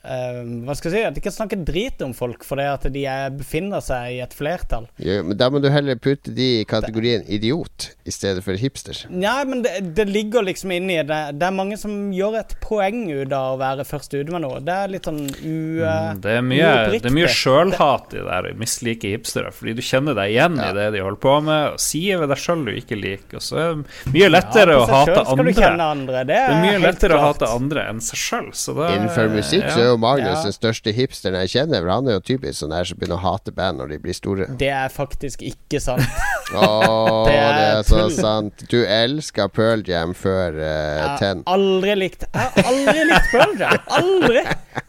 det, 0.03 0.11
eh, 0.11 0.43
Hva 0.67 0.75
skal 0.75 0.91
jeg 0.91 0.99
si 0.99 1.05
At 1.07 1.15
de 1.15 1.21
ikke 1.23 1.31
snakke 1.33 1.57
drit 1.65 2.01
om 2.05 2.13
folk 2.13 2.43
fordi 2.43 2.65
at 2.67 2.87
de 2.93 3.05
er, 3.07 3.29
befinner 3.31 3.81
seg 3.83 4.17
i 4.17 4.19
et 4.23 4.33
flertall. 4.35 4.87
Ja, 4.99 5.21
men 5.23 5.37
da 5.39 5.49
må 5.49 5.61
du 5.63 5.69
heller 5.71 5.95
putte 6.01 6.33
de 6.35 6.47
i 6.61 6.65
kategorien 6.67 7.23
idiot 7.27 7.89
i 8.05 8.11
stedet 8.11 8.43
for 8.43 8.59
hipster. 8.59 8.97
Nei, 9.09 9.43
men 9.47 9.61
det, 9.63 9.71
det 9.95 10.05
ligger 10.09 10.43
liksom 10.43 10.71
inni 10.75 10.97
det. 11.07 11.21
Det 11.39 11.47
er 11.47 11.55
mange 11.55 11.77
som 11.79 12.11
gjør 12.13 12.39
et 12.41 12.55
poeng 12.63 13.05
ut 13.11 13.31
av 13.31 13.55
å 13.55 13.59
være 13.61 13.85
først 13.87 14.13
ute 14.17 14.31
med 14.33 14.43
noe. 14.43 14.59
Det 14.63 14.73
er 14.75 14.91
litt 14.91 15.07
sånn 15.07 15.21
u... 15.23 15.55
Mm, 15.83 16.19
Det 16.23 16.35
er 16.37 16.43
mye, 16.45 16.71
det 16.97 17.09
er 17.09 17.15
mye 17.15 17.31
sjølhat 17.31 18.13
i 18.13 18.19
det 18.19 18.25
der 18.27 18.49
å 18.51 18.53
mislike 18.59 19.13
hipstere, 19.13 19.53
fordi 19.55 19.75
du 19.79 19.81
kjenner 19.85 20.17
deg 20.19 20.33
igjen 20.35 20.59
Ja. 20.59 20.69
i 20.71 20.77
det 20.77 20.89
de 20.97 21.03
holder 21.05 21.21
på 21.23 21.37
med, 21.47 21.61
og 21.77 21.79
sier 21.83 22.19
ved 22.21 22.29
deg 22.33 22.41
sjøl 22.43 22.65
du 22.67 22.73
ikke 22.75 22.99
liker. 22.99 23.39
Og 23.39 23.45
så 23.45 23.59
er 23.61 23.71
det 23.79 24.13
mye 24.17 24.29
lettere 24.33 24.75
Ja, 24.75 24.83
å 24.83 24.89
hate 24.91 25.23
andre. 25.23 25.79
andre. 25.87 26.23
Det 26.23 26.27
Det 26.33 26.37
er, 26.41 26.51
er 26.51 26.61
mye 26.61 26.77
lettere 26.81 26.91
lettere 26.91 27.17
å 27.19 27.25
hate 27.29 27.49
andre 27.55 27.87
enn 27.93 28.01
seg 28.03 28.19
sjøl. 28.19 28.49
Innenfor 28.93 29.29
musikk 29.33 29.69
så 29.71 29.92
er 29.93 29.97
jo 29.97 30.01
Magnus 30.03 30.39
Ja. 30.39 30.43
den 30.49 30.55
største 30.57 30.93
hipsteren 30.97 31.37
jeg 31.43 31.51
kjenner. 31.53 31.81
For 31.85 31.89
han 31.93 32.07
er 32.09 32.17
jo 32.17 32.23
typisk 32.33 32.59
sånn 32.63 32.73
her 32.75 32.83
som 32.89 32.97
begynner 32.97 33.19
å 33.19 33.23
hate 33.23 33.51
band 33.55 33.79
når 33.81 33.93
de 33.93 33.99
blir 34.03 34.17
store. 34.17 34.47
Det 34.57 34.69
er 34.73 34.89
faktisk 34.93 35.41
ikke 35.45 35.79
sant. 35.83 36.03
Åh, 36.53 37.25
Det 37.25 37.33
det 37.33 37.39
er 37.39 37.77
er 37.77 37.83
så 37.87 38.01
pull. 38.03 38.11
sant. 38.17 38.65
Du 38.69 38.79
elska 38.85 39.47
Pearl 39.53 39.81
Jam 39.87 40.13
før 40.17 40.57
uh, 40.57 40.65
Jeg 40.65 41.07
har 41.07 41.17
Ten. 41.21 41.43
aldri 41.49 41.95
likt 41.97 42.25
Jeg 42.27 42.51
har 42.57 42.69
aldri 42.73 43.05
likt 43.09 43.31
Pearl 43.31 43.55
Jam. 43.61 43.79
Aldri! 43.99 44.43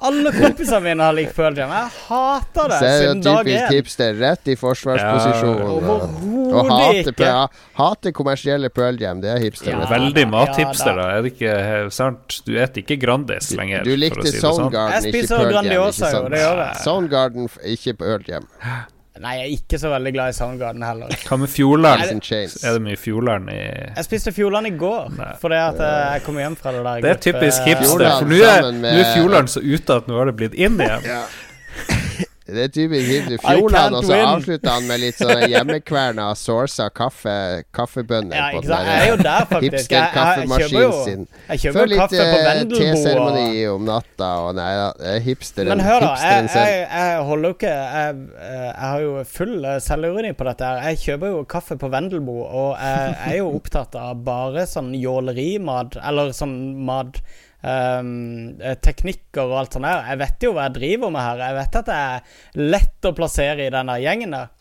Alle 0.04 0.30
kompisene 0.32 0.80
mine 0.84 1.04
har 1.04 1.12
likt 1.16 1.34
Pearl 1.36 1.56
Jam. 1.56 1.70
Jeg 1.72 1.90
hater 2.08 2.68
det 2.72 2.78
er 2.88 2.98
siden 3.02 3.22
dag 3.24 3.38
typisk 3.44 3.64
én. 3.64 3.74
hipster, 3.78 4.14
rett 4.20 4.48
i 4.48 4.56
forsvarsposisjon. 4.56 5.58
Ja, 5.60 5.68
og, 5.68 6.54
og 6.54 6.70
hate, 6.72 6.98
ikke. 7.04 7.14
Pearl- 7.18 7.62
hate 7.80 8.12
kommersielle 8.16 8.70
Pearl 8.74 9.00
Jam, 9.00 9.20
det 9.24 9.30
er 9.34 9.40
hipster. 9.44 9.72
Ja. 9.74 9.86
Veldig 9.90 10.24
mathipster, 10.32 10.92
ja 10.92 10.96
da. 10.96 11.08
da. 11.08 11.18
Er 11.18 11.22
det 11.26 11.32
ikke 11.34 11.52
eh, 11.54 11.88
sant? 11.94 12.38
Du 12.44 12.52
spiser 12.54 12.80
ikke 12.84 12.96
Grandis 13.02 13.50
lenger. 13.56 13.84
Du 13.84 13.90
for 13.92 13.96
å 13.96 14.02
likte 14.04 14.26
si 14.26 14.32
det 14.36 14.40
sånn. 14.42 14.58
Soundgarden, 14.64 14.93
Jeg 14.94 15.12
spiser. 15.12 15.46
Grandiosa, 15.50 16.10
jo, 16.14 16.26
det 16.32 16.42
gjør 16.42 16.60
jeg. 16.64 16.82
Soundgarden, 16.84 17.48
ikke 17.76 17.96
Pearl 18.00 18.26
Jam. 18.28 18.50
Nei, 19.14 19.36
jeg 19.38 19.44
er 19.44 19.52
ikke 19.54 19.78
så 19.78 19.90
veldig 19.92 20.10
glad 20.16 20.32
i 20.32 20.34
Soundgarden 20.34 20.82
heller. 20.82 21.12
Hva 21.28 21.36
med 21.38 21.50
Fjordland? 21.52 22.02
Er 22.02 22.72
det 22.74 22.82
mye 22.82 22.98
Fjordland 22.98 23.52
i 23.52 23.60
Jeg 23.60 24.06
spiste 24.08 24.32
Fjordland 24.34 24.66
i 24.66 24.74
går 24.78 25.12
Nei. 25.14 25.28
fordi 25.38 25.60
at 25.60 25.78
eh, 25.86 25.98
jeg 26.16 26.24
kom 26.26 26.40
hjem 26.42 26.56
fra 26.58 26.72
det 26.74 26.82
der 26.82 27.04
Det 27.04 27.12
er 27.12 27.20
typisk 27.28 27.68
hipster, 27.70 28.08
for 28.18 28.32
nå 28.32 28.40
er, 28.42 28.70
er 28.90 29.12
Fjordland 29.14 29.54
så 29.54 29.62
ute 29.62 30.00
at 30.02 30.10
nå 30.10 30.18
har 30.18 30.32
det 30.32 30.38
blitt 30.40 30.58
inn 30.58 30.80
igjen. 30.82 31.06
Ja. 31.06 31.22
Det 32.44 32.60
er 32.60 32.68
typisk 32.68 33.08
can't 33.08 33.40
Fjordland, 33.40 33.94
og 33.96 34.04
så 34.04 34.16
avslutter 34.20 34.68
han 34.74 34.84
med 34.84 35.00
litt 35.00 35.16
sånn 35.16 35.46
hjemmekverna 35.48 36.26
sourca 36.36 36.90
kaffe, 36.92 37.36
kaffebønner 37.72 38.36
Ja, 38.36 38.48
på 38.52 38.60
den. 38.66 38.88
Jeg 38.90 38.98
er 39.00 39.08
jo 39.08 39.16
der 39.22 39.46
faktisk. 39.48 39.94
Jeg, 39.94 40.02
jeg, 40.02 40.02
jeg 40.02 40.04
Hipster 40.04 40.18
kaffemaskin 40.18 40.92
sin. 41.06 41.22
jeg 41.48 41.72
Før 41.76 41.88
litt 41.88 42.16
eh, 42.20 42.58
teseremoni 42.74 43.46
om 43.72 43.86
natta, 43.88 44.28
og 44.44 44.58
nei 44.58 44.68
da, 44.76 44.90
er 45.14 45.22
hipsteren, 45.24 45.72
Men 45.72 45.84
hør, 45.86 46.04
da. 46.04 46.10
Jeg, 46.20 46.50
jeg, 46.52 46.82
jeg 46.84 47.24
holder 47.30 47.48
jo 47.54 47.56
ikke 47.56 47.72
jeg, 47.72 48.20
eh, 48.50 48.66
jeg 48.66 48.90
har 48.90 49.06
jo 49.06 49.16
full 49.38 49.56
eh, 49.70 49.80
selvironi 49.88 50.34
på 50.36 50.48
dette. 50.50 50.68
her 50.74 50.90
Jeg 50.90 51.02
kjøper 51.06 51.32
jo 51.32 51.40
kaffe 51.56 51.78
på 51.80 51.92
Vendelbo, 51.96 52.36
og 52.44 52.76
jeg 52.76 53.16
er 53.30 53.40
jo 53.40 53.48
opptatt 53.56 53.96
av 53.96 54.20
bare 54.28 54.68
sånn 54.68 54.92
jålerimat, 55.00 55.96
eller 56.04 56.36
sånn 56.36 56.58
mat 56.84 57.22
eh, 57.64 58.76
teknikker 58.84 59.44
og 59.46 59.58
alt 59.62 59.76
sånt 59.76 59.88
der. 59.88 60.04
Jeg 60.12 60.20
vet 60.24 60.46
jo 60.46 60.52
hva 60.54 60.68
jeg 60.68 60.76
driver 60.78 61.14
med 61.14 61.24
her. 61.24 61.42
Jeg 61.48 61.58
vet 61.60 61.80
at 61.80 61.90
det 61.90 61.98
er 61.98 62.68
lett 62.74 63.08
å 63.08 63.14
plassere 63.16 63.66
i 63.66 63.72
denne 63.74 63.98
gjengen 64.02 64.36
der. 64.36 64.52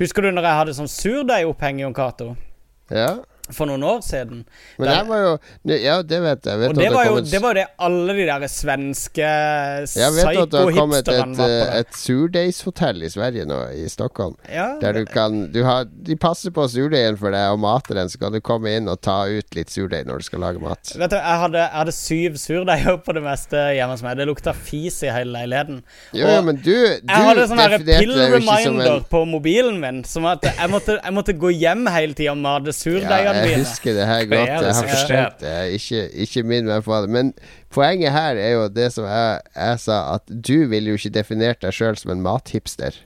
Husker 0.00 0.24
du 0.24 0.32
når 0.32 0.48
jeg 0.48 0.60
hadde 0.60 0.78
sånn 0.78 0.90
surdeigoppheng, 0.90 1.82
Jon 1.82 1.96
Cato? 1.96 2.32
Ja. 2.92 3.10
For 3.52 3.66
noen 3.70 3.82
år 3.86 4.00
siden. 4.06 4.44
Men 4.78 4.88
Der- 4.88 5.02
det 5.02 5.08
var 5.08 5.18
jo 5.26 5.38
Ja, 5.82 6.02
det 6.02 6.20
vet 6.22 6.44
jeg. 6.46 6.58
vet 6.58 6.68
Og 6.70 6.74
det 6.76 6.90
var, 6.92 7.04
jo, 7.06 7.20
det 7.20 7.42
var 7.42 7.54
det 7.54 7.66
alle 7.78 8.12
de 8.16 8.26
der 8.26 8.46
svenske 8.48 9.22
psyko-hipsterne 9.22 9.86
var 9.86 9.86
på. 9.86 10.00
Jeg 10.02 10.12
vet 10.12 10.42
at 10.42 10.50
det 10.50 10.60
har 10.60 10.80
kommet 10.80 11.08
et, 11.08 11.38
eh, 11.40 11.78
et 11.80 11.92
surdeigshotell 11.96 13.02
i 13.02 13.10
Sverige 13.12 13.46
nå, 13.48 13.58
i 13.76 13.88
Stockholm. 13.88 14.36
Ja, 14.52 14.78
Der 14.80 14.92
du 14.92 15.04
kan 15.06 15.52
du 15.52 15.62
har, 15.64 15.84
De 15.84 16.16
passer 16.16 16.50
på 16.50 16.64
surdeigen 16.68 17.18
for 17.18 17.30
deg 17.34 17.52
og 17.52 17.58
mater 17.62 17.94
den, 17.94 18.08
så 18.08 18.18
kan 18.18 18.32
du 18.32 18.40
komme 18.40 18.72
inn 18.76 18.88
og 18.88 19.00
ta 19.04 19.24
ut 19.26 19.54
litt 19.54 19.70
surdeig 19.70 20.06
når 20.08 20.18
du 20.22 20.26
skal 20.28 20.40
lage 20.40 20.60
mat. 20.62 20.92
Vet 20.96 21.10
du, 21.10 21.16
jeg 21.16 21.38
hadde, 21.44 21.58
jeg 21.58 21.70
hadde 21.78 21.92
syv 21.96 22.38
surdeiger 22.42 22.98
på 23.04 23.14
det 23.14 23.22
meste 23.22 23.56
hjemme 23.76 23.96
hos 23.96 24.02
meg. 24.02 24.16
Det 24.16 24.26
lukta 24.28 24.54
fis 24.56 25.02
i 25.02 25.10
hele 25.12 25.32
leiligheten. 25.36 25.82
Jo, 26.16 26.26
Og 26.26 26.44
men 26.44 26.56
du, 26.56 26.72
du 26.72 27.08
Jeg 27.08 27.26
hadde 27.28 27.46
sånn 27.48 27.84
pill 27.86 28.14
reminder 28.16 28.96
en 28.96 29.04
på 29.10 29.24
mobilen 29.28 29.80
min. 29.82 30.02
Som 30.08 30.26
at 30.26 30.42
jeg 30.42 30.70
måtte, 30.72 30.98
jeg 31.02 31.14
måtte 31.14 31.36
gå 31.38 31.52
hjem 31.54 31.86
hele 31.92 32.14
tida 32.18 32.32
og 32.34 32.38
mate 32.42 32.74
surdeigene 32.76 33.41
jeg 33.48 33.62
husker 33.62 33.96
det 33.96 34.08
her 34.08 34.24
godt. 34.24 34.50
det 34.50 34.66
Jeg 34.66 34.74
har 34.78 34.90
forstått 34.90 35.40
det. 35.44 35.54
Ikke, 35.78 36.02
ikke 36.24 36.42
min, 36.42 36.66
men 36.68 36.82
på 36.82 37.00
det. 37.04 37.12
Men 37.12 37.32
poenget 37.72 38.14
her 38.14 38.40
er 38.40 38.52
jo 38.56 38.66
det 38.72 38.90
som 38.94 39.08
jeg, 39.08 39.40
jeg 39.56 39.80
sa, 39.86 40.02
at 40.16 40.36
du 40.50 40.68
ville 40.72 40.92
jo 40.92 41.00
ikke 41.00 41.14
definert 41.18 41.62
deg 41.64 41.74
sjøl 41.76 41.98
som 42.00 42.14
en 42.14 42.22
mathipster. 42.24 43.00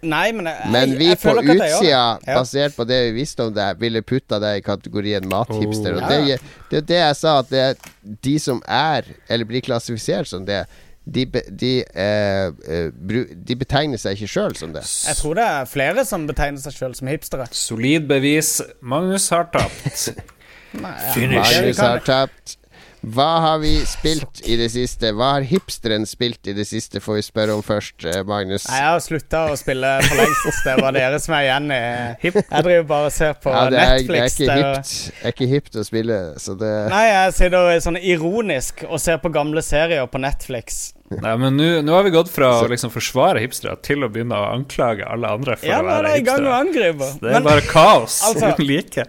Nei, 0.00 0.30
men 0.32 0.48
jeg, 0.48 0.68
Men 0.72 0.94
vi 0.96 1.10
jeg 1.10 1.18
på 1.20 1.34
utsida, 1.36 2.04
basert 2.24 2.76
på 2.76 2.86
det 2.88 3.00
vi 3.10 3.18
visste 3.18 3.44
om 3.44 3.52
deg, 3.52 3.80
ville 3.82 4.00
putta 4.00 4.38
deg 4.40 4.60
i 4.60 4.64
kategorien 4.64 5.26
mathipster. 5.28 5.96
Oh. 5.96 6.00
Og 6.00 6.08
det, 6.08 6.38
det 6.70 6.78
er 6.80 6.86
det 6.88 7.00
jeg 7.02 7.18
sa, 7.20 7.34
at 7.42 7.50
det 7.52 7.64
er 7.66 7.90
de 8.24 8.36
som 8.40 8.62
er, 8.64 9.10
eller 9.28 9.48
blir 9.48 9.64
klassifisert 9.64 10.30
som 10.30 10.46
det, 10.48 10.62
de, 11.04 11.24
be, 11.26 11.42
de, 11.48 11.72
eh, 11.94 12.46
eh, 12.68 12.90
bru, 12.92 13.24
de 13.34 13.56
betegner 13.58 14.00
seg 14.00 14.18
ikke 14.18 14.30
sjøl 14.30 14.56
som 14.58 14.74
det. 14.74 14.84
Jeg 15.08 15.18
tror 15.18 15.38
det 15.38 15.46
er 15.46 15.70
flere 15.70 16.04
som 16.06 16.26
betegner 16.28 16.60
seg 16.62 16.76
sjøl 16.76 16.94
som 16.98 17.10
hipstere. 17.10 17.48
Solid 17.56 18.06
bevis. 18.10 18.58
Magnus 18.80 19.30
har 19.34 19.48
tapt. 19.54 20.10
Nei, 20.84 20.94
ja. 20.94 21.28
Magnus 21.40 21.82
har 21.82 22.04
tapt. 22.06 22.59
Hva 23.00 23.28
har 23.40 23.58
vi 23.62 23.72
spilt 23.88 24.42
i 24.44 24.58
det 24.60 24.68
siste? 24.74 25.12
Hva 25.16 25.30
har 25.38 25.46
hipsteren 25.48 26.04
spilt 26.08 26.50
i 26.50 26.54
det 26.56 26.66
siste, 26.68 27.00
får 27.00 27.16
vi 27.16 27.22
spørre 27.24 27.54
om 27.56 27.62
først, 27.64 28.04
eh, 28.04 28.20
Magnus. 28.28 28.66
Nei, 28.68 28.76
jeg 28.82 28.90
har 28.90 29.00
slutta 29.00 29.40
å 29.48 29.56
spille 29.56 29.92
for 30.04 30.20
lengst. 30.20 30.60
Det 30.66 30.74
var 30.82 30.92
dere 30.92 31.20
som 31.22 31.34
er 31.38 31.46
igjen 31.46 31.72
i 31.72 31.80
hip. 32.20 32.36
Jeg 32.42 32.66
driver 32.66 32.86
bare 32.92 33.08
og 33.08 33.12
ser 33.16 33.32
på 33.40 33.54
Ja, 33.54 33.64
det 33.72 33.80
er, 33.80 33.94
er 33.94 34.04
Netflix. 34.04 34.36
det 34.36 34.48
er 34.50 34.60
hipt 34.60 34.92
Det 35.08 35.24
er 35.24 35.32
ikke 35.36 35.48
hipt 35.54 35.80
å 35.80 35.84
spille, 35.88 36.20
så 36.44 36.58
det 36.60 36.72
Nei, 36.92 37.04
jeg 37.08 37.34
sitter 37.40 37.80
sånn 37.88 38.00
ironisk 38.02 38.84
og 38.88 39.00
ser 39.00 39.20
på 39.24 39.32
gamle 39.32 39.62
serier 39.64 40.06
på 40.10 40.20
Netflix. 40.20 40.92
Nei, 41.10 41.32
men 41.42 41.56
nå 41.58 41.90
har 41.96 42.04
vi 42.06 42.12
gått 42.14 42.28
fra 42.30 42.52
å 42.60 42.68
liksom 42.70 42.92
forsvare 42.94 43.40
hipstere 43.42 43.74
til 43.82 44.04
å 44.06 44.10
begynne 44.12 44.36
å 44.36 44.52
anklage 44.52 45.02
alle 45.10 45.26
andre 45.26 45.56
for 45.58 45.66
Ja, 45.66 45.80
å 45.82 45.88
være 45.88 46.12
det 46.12 46.20
i 46.20 46.26
gang 46.28 46.44
å 46.46 46.52
hipstere. 46.62 47.18
Det 47.18 47.30
er 47.32 47.32
Men 47.32 47.48
bare 47.48 47.64
kaos 47.66 48.20
Altså- 48.28 48.52
uten 48.54 48.66
like. 48.68 49.06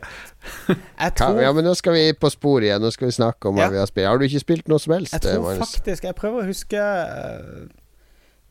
Jeg 0.67 1.15
tror 1.19 1.41
Ja, 1.41 1.51
men 1.53 1.63
nå 1.65 1.73
skal 1.77 1.93
vi 1.93 2.05
på 2.17 2.29
sporet 2.33 2.63
igjen. 2.69 2.81
Nå 2.81 2.89
skal 2.95 3.07
vi 3.11 3.15
snakke 3.17 3.49
om 3.51 3.55
hva 3.59 3.67
Ja. 3.67 3.69
vi 3.69 3.77
har 3.81 3.85
spilt. 3.91 4.07
Har 4.07 4.17
du 4.17 4.25
ikke 4.25 4.39
spilt 4.43 4.67
noe 4.71 4.79
som 4.79 4.93
helst, 4.97 5.13
Jeg 5.13 5.21
tror 5.21 5.43
Magnus? 5.45 5.69
faktisk 5.75 6.03
Jeg 6.09 6.15
prøver 6.15 6.41
å 6.43 6.47
huske 6.49 6.81
øh, 6.81 7.69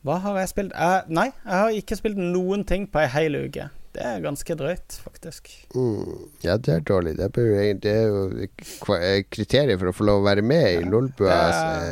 Hva 0.05 0.17
har 0.23 0.39
jeg 0.39 0.49
spilt? 0.49 0.71
Eh, 0.73 1.01
nei, 1.13 1.27
jeg 1.45 1.53
har 1.59 1.69
ikke 1.77 1.97
spilt 1.99 2.17
noen 2.17 2.63
ting 2.65 2.87
på 2.89 2.99
ei 3.03 3.07
hel 3.13 3.35
uke. 3.43 3.67
Det 3.91 4.01
er 4.07 4.21
ganske 4.23 4.55
drøyt, 4.55 4.95
faktisk. 5.03 5.49
Mm, 5.75 6.29
ja, 6.45 6.55
det 6.57 6.73
er 6.77 6.79
dårlig. 6.87 7.17
Det 7.19 7.25
er, 7.27 7.41
jo- 7.43 7.57
er 7.91 8.95
eh, 9.03 9.23
kriteriet 9.29 9.77
for 9.81 9.91
å 9.91 9.93
få 9.93 10.05
lov 10.07 10.21
å 10.23 10.25
være 10.29 10.41
med 10.47 10.63
i 10.71 10.77
det 10.79 10.87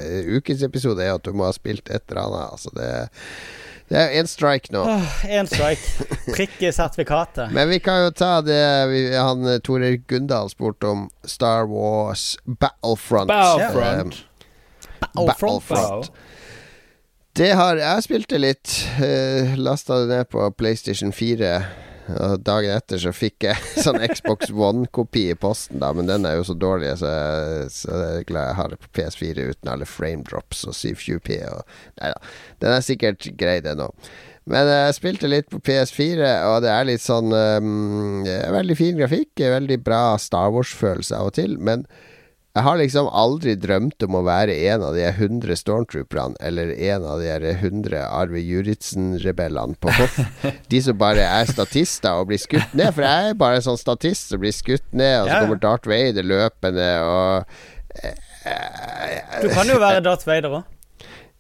Eh, 0.08 0.38
Ukens 0.40 0.64
episode 0.64 1.04
er 1.04 1.14
at 1.18 1.24
du 1.28 1.34
må 1.36 1.44
ha 1.44 1.52
spilt 1.52 1.92
et 1.92 2.02
eller 2.10 2.22
annet. 2.24 2.54
Altså, 2.56 2.72
det, 2.74 2.88
det 3.90 3.98
er 3.98 4.16
én 4.22 4.28
strike 4.30 4.70
nå. 4.74 4.84
Én 5.26 5.50
strike. 5.50 6.06
Prikk 6.30 6.60
i 6.62 6.72
sertifikatet. 6.74 7.50
Men 7.56 7.72
vi 7.72 7.80
kan 7.82 8.04
jo 8.04 8.12
ta 8.14 8.36
det 8.46 8.62
vi, 8.92 9.02
han 9.18 9.48
eh, 9.50 9.58
Tor 9.66 9.82
Erik 9.82 10.06
Gundal 10.12 10.52
spurte 10.52 10.92
om 10.92 11.08
Star 11.26 11.66
Wars 11.72 12.36
Battlefront. 12.46 13.34
Battlefront. 13.34 14.20
Eh, 15.02 15.26
Battlefront. 15.26 16.12
Det 17.34 17.50
har 17.56 17.80
jeg 17.82 18.06
spilt 18.06 18.30
det 18.30 18.40
litt. 18.44 18.72
Uh, 19.00 19.56
Lasta 19.58 20.02
det 20.04 20.10
ned 20.12 20.30
på 20.30 20.50
PlayStation 20.60 21.14
4. 21.16 21.54
Og 22.18 22.42
dagen 22.46 22.74
etter 22.74 23.02
så 23.02 23.12
fikk 23.16 23.46
jeg 23.46 23.70
sånn 23.86 24.02
Xbox 24.10 24.54
One-kopi 24.54 25.28
i 25.34 25.38
posten, 25.40 25.82
da, 25.84 25.92
men 25.96 26.10
den 26.10 26.26
er 26.26 26.40
jo 26.40 26.48
så 26.50 26.56
dårlig, 26.58 26.96
så 27.02 27.12
jeg, 27.12 27.70
så 27.76 27.92
jeg 27.94 28.24
er 28.24 28.28
glad 28.32 28.50
jeg 28.50 28.60
har 28.62 28.74
det 28.74 28.80
på 28.82 28.92
PS4 28.98 29.46
uten 29.52 29.72
alle 29.74 29.90
frame 29.90 30.26
drops 30.28 30.66
og 30.68 30.76
720p 30.78 31.40
og 31.52 31.78
Nei 32.00 32.12
da. 32.14 32.20
Den 32.64 32.76
er 32.76 32.86
sikkert 32.86 33.30
grei, 33.40 33.60
den 33.64 33.84
òg. 33.84 34.12
Men 34.50 34.70
jeg 34.72 34.96
spilte 34.98 35.30
litt 35.30 35.50
på 35.52 35.60
PS4, 35.62 36.30
og 36.50 36.64
det 36.66 36.72
er 36.74 36.88
litt 36.88 37.04
sånn 37.04 37.30
um, 37.30 38.24
Veldig 38.26 38.78
fin 38.80 38.98
grafikk, 38.98 39.36
veldig 39.38 39.78
bra 39.86 40.16
Star 40.22 40.50
Wars-følelse 40.56 41.20
av 41.20 41.30
og 41.30 41.36
til, 41.38 41.60
men 41.62 41.86
jeg 42.58 42.66
har 42.66 42.80
liksom 42.80 43.08
aldri 43.14 43.54
drømt 43.62 44.02
om 44.08 44.16
å 44.18 44.24
være 44.26 44.56
en 44.72 44.82
av 44.88 44.96
de 44.98 45.04
100 45.06 45.54
stormtrooperne, 45.62 46.36
eller 46.42 46.72
en 46.90 47.06
av 47.06 47.22
de 47.22 47.28
her 47.30 47.46
100 47.46 48.02
Arve 48.08 48.42
Juritzen-rebellene 48.42 49.78
på 49.80 49.94
Hoff. 49.94 50.18
De 50.72 50.82
som 50.82 50.98
bare 50.98 51.28
er 51.28 51.46
statister 51.52 52.18
og 52.18 52.32
blir 52.32 52.42
skutt 52.42 52.74
ned. 52.74 52.90
For 52.98 53.06
jeg 53.06 53.30
er 53.30 53.38
bare 53.38 53.62
en 53.62 53.68
sånn 53.70 53.80
statist 53.80 54.34
som 54.34 54.42
blir 54.42 54.56
skutt 54.56 54.88
ned, 54.90 55.22
og 55.22 55.30
så 55.30 55.44
kommer 55.44 55.62
Darth 55.62 55.90
Vader 55.90 56.26
løpende, 56.26 56.90
og 57.06 58.02
eh, 58.02 59.46
Du 59.46 59.50
kan 59.54 59.70
jo 59.70 59.78
være 59.82 60.04
Darth 60.10 60.28
Vader 60.28 60.60
òg. 60.60 60.76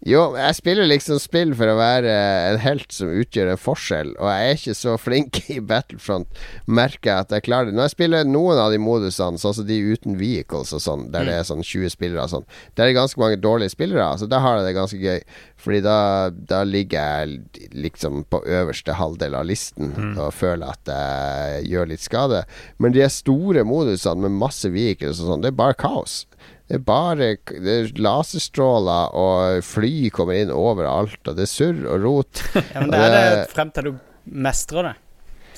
Jo, 0.08 0.22
jeg 0.40 0.56
spiller 0.56 0.88
liksom 0.88 1.18
spill 1.20 1.50
for 1.60 1.68
å 1.68 1.76
være 1.76 2.12
en 2.54 2.60
helt 2.64 2.94
som 2.96 3.10
utgjør 3.12 3.50
en 3.52 3.60
forskjell, 3.60 4.14
og 4.16 4.30
jeg 4.32 4.46
er 4.46 4.60
ikke 4.60 4.76
så 4.80 4.94
flink 4.96 5.40
i 5.56 5.58
Battlefront, 5.60 6.40
merker 6.72 7.12
jeg 7.12 7.26
at 7.26 7.36
jeg 7.36 7.46
klarer 7.50 7.68
det. 7.68 7.76
Når 7.76 7.90
jeg 7.90 7.96
spiller 7.98 8.30
noen 8.30 8.62
av 8.64 8.72
de 8.72 8.80
modusene, 8.80 9.42
sånn 9.42 9.58
som 9.58 9.68
de 9.68 9.82
uten 9.92 10.16
vehicles 10.20 10.72
og 10.78 10.84
sånn, 10.86 11.10
der 11.12 11.28
det 11.28 11.36
er 11.36 11.50
sånn 11.50 11.66
20 11.66 11.92
spillere 11.98 12.24
og 12.24 12.32
sånn, 12.32 12.48
der 12.80 12.86
er 12.86 12.94
det 12.94 13.00
ganske 13.02 13.20
mange 13.20 13.42
dårlige 13.44 13.76
spillere, 13.76 14.08
så 14.22 14.30
da 14.32 14.40
har 14.46 14.62
jeg 14.62 14.70
det 14.70 14.78
ganske 14.80 15.02
gøy. 15.04 15.20
Fordi 15.60 15.84
da, 15.84 16.00
da 16.32 16.64
ligger 16.64 17.04
jeg 17.04 17.70
liksom 17.76 18.24
på 18.32 18.40
øverste 18.48 18.96
halvdel 18.96 19.36
av 19.36 19.50
listen 19.50 19.92
og 20.14 20.32
føler 20.32 20.72
at 20.72 20.94
jeg 20.96 21.68
gjør 21.74 21.92
litt 21.92 22.06
skade. 22.06 22.46
Men 22.80 22.96
de 22.96 23.04
store 23.12 23.68
modusene 23.68 24.24
med 24.24 24.40
masse 24.40 24.72
vehicles 24.72 25.20
og 25.20 25.34
sånn, 25.34 25.44
det 25.44 25.52
er 25.52 25.60
bare 25.60 25.76
kaos. 25.76 26.22
Det 26.70 26.78
er 26.78 26.82
bare 26.86 27.16
det 27.50 27.74
er 27.74 27.88
laserstråler, 27.98 29.14
og 29.18 29.64
fly 29.66 30.10
kommer 30.14 30.38
inn 30.38 30.52
overalt, 30.54 31.18
og 31.26 31.36
det 31.40 31.48
er 31.48 31.50
surr 31.50 31.80
og 31.90 32.04
rot. 32.06 32.44
Ja, 32.76 32.84
men 32.84 32.92
det 32.94 33.00
er 33.08 33.16
det 33.40 33.46
frem 33.56 33.72
til 33.74 33.90
du 33.90 33.96
mestrer 34.30 34.92
det. 34.92 34.98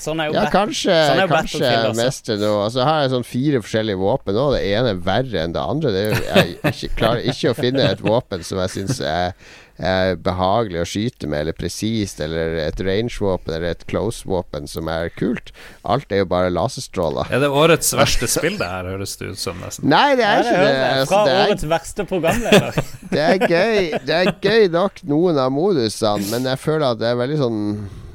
Sånn 0.01 0.21
er 0.23 0.31
jo 0.31 0.33
Ja, 0.33 0.45
kanskje, 0.49 0.95
sånn 1.11 1.19
kanskje 1.29 1.67
også. 1.67 1.97
mestrer 1.99 2.39
nå. 2.41 2.51
Og 2.63 2.71
så 2.73 2.85
har 2.87 3.03
jeg 3.03 3.11
sånn 3.11 3.25
fire 3.27 3.59
forskjellige 3.61 3.99
våpen 4.01 4.33
nå. 4.39 4.45
Det 4.55 4.61
ene 4.71 4.95
er 4.95 5.01
verre 5.05 5.43
enn 5.43 5.53
det 5.53 5.61
andre. 5.61 5.91
Det 5.93 6.05
er 6.07 6.23
jeg 6.39 6.55
ikke, 6.71 6.89
klarer 6.97 7.27
ikke 7.29 7.51
å 7.51 7.57
finne 7.59 7.85
et 7.91 8.01
våpen 8.01 8.41
som 8.47 8.63
jeg 8.63 8.73
syns 8.79 9.01
er, 9.05 9.35
er 9.81 10.15
behagelig 10.21 10.81
å 10.81 10.87
skyte 10.87 11.27
med, 11.29 11.43
eller 11.43 11.57
presist, 11.57 12.21
eller 12.23 12.57
et 12.63 12.81
range-våpen, 12.85 13.55
eller 13.55 13.73
et 13.75 13.85
close-våpen 13.89 14.67
som 14.69 14.89
er 14.91 15.09
kult. 15.17 15.51
Alt 15.83 16.11
er 16.13 16.23
jo 16.23 16.29
bare 16.31 16.51
laserstråler. 16.53 17.31
Er 17.33 17.43
det 17.43 17.49
årets 17.49 17.93
verste 17.97 18.29
spill, 18.31 18.57
det 18.61 18.69
her, 18.69 18.89
høres 18.93 19.17
det 19.19 19.31
ut 19.33 19.41
som, 19.41 19.57
nesten? 19.63 19.89
Nei, 19.91 20.15
det 20.19 20.27
er 20.27 20.43
det 20.43 20.51
ikke 20.51 20.57
det. 20.57 20.67
hører. 20.67 20.85
Altså, 20.91 21.13
Fra 21.13 21.23
det 21.25 21.33
er 21.37 21.45
årets 21.47 21.67
verste 21.75 22.07
programleder. 22.09 22.83
Det 23.11 23.19
er 23.19 23.41
gøy 23.43 23.89
Det 24.07 24.15
er 24.15 24.29
gøy 24.39 24.67
nok 24.71 25.01
noen 25.09 25.39
av 25.41 25.49
modusene, 25.51 26.29
men 26.31 26.45
jeg 26.47 26.61
føler 26.63 26.93
at 26.93 27.01
det 27.01 27.09
er 27.09 27.17
veldig 27.19 27.39
sånn 27.41 27.59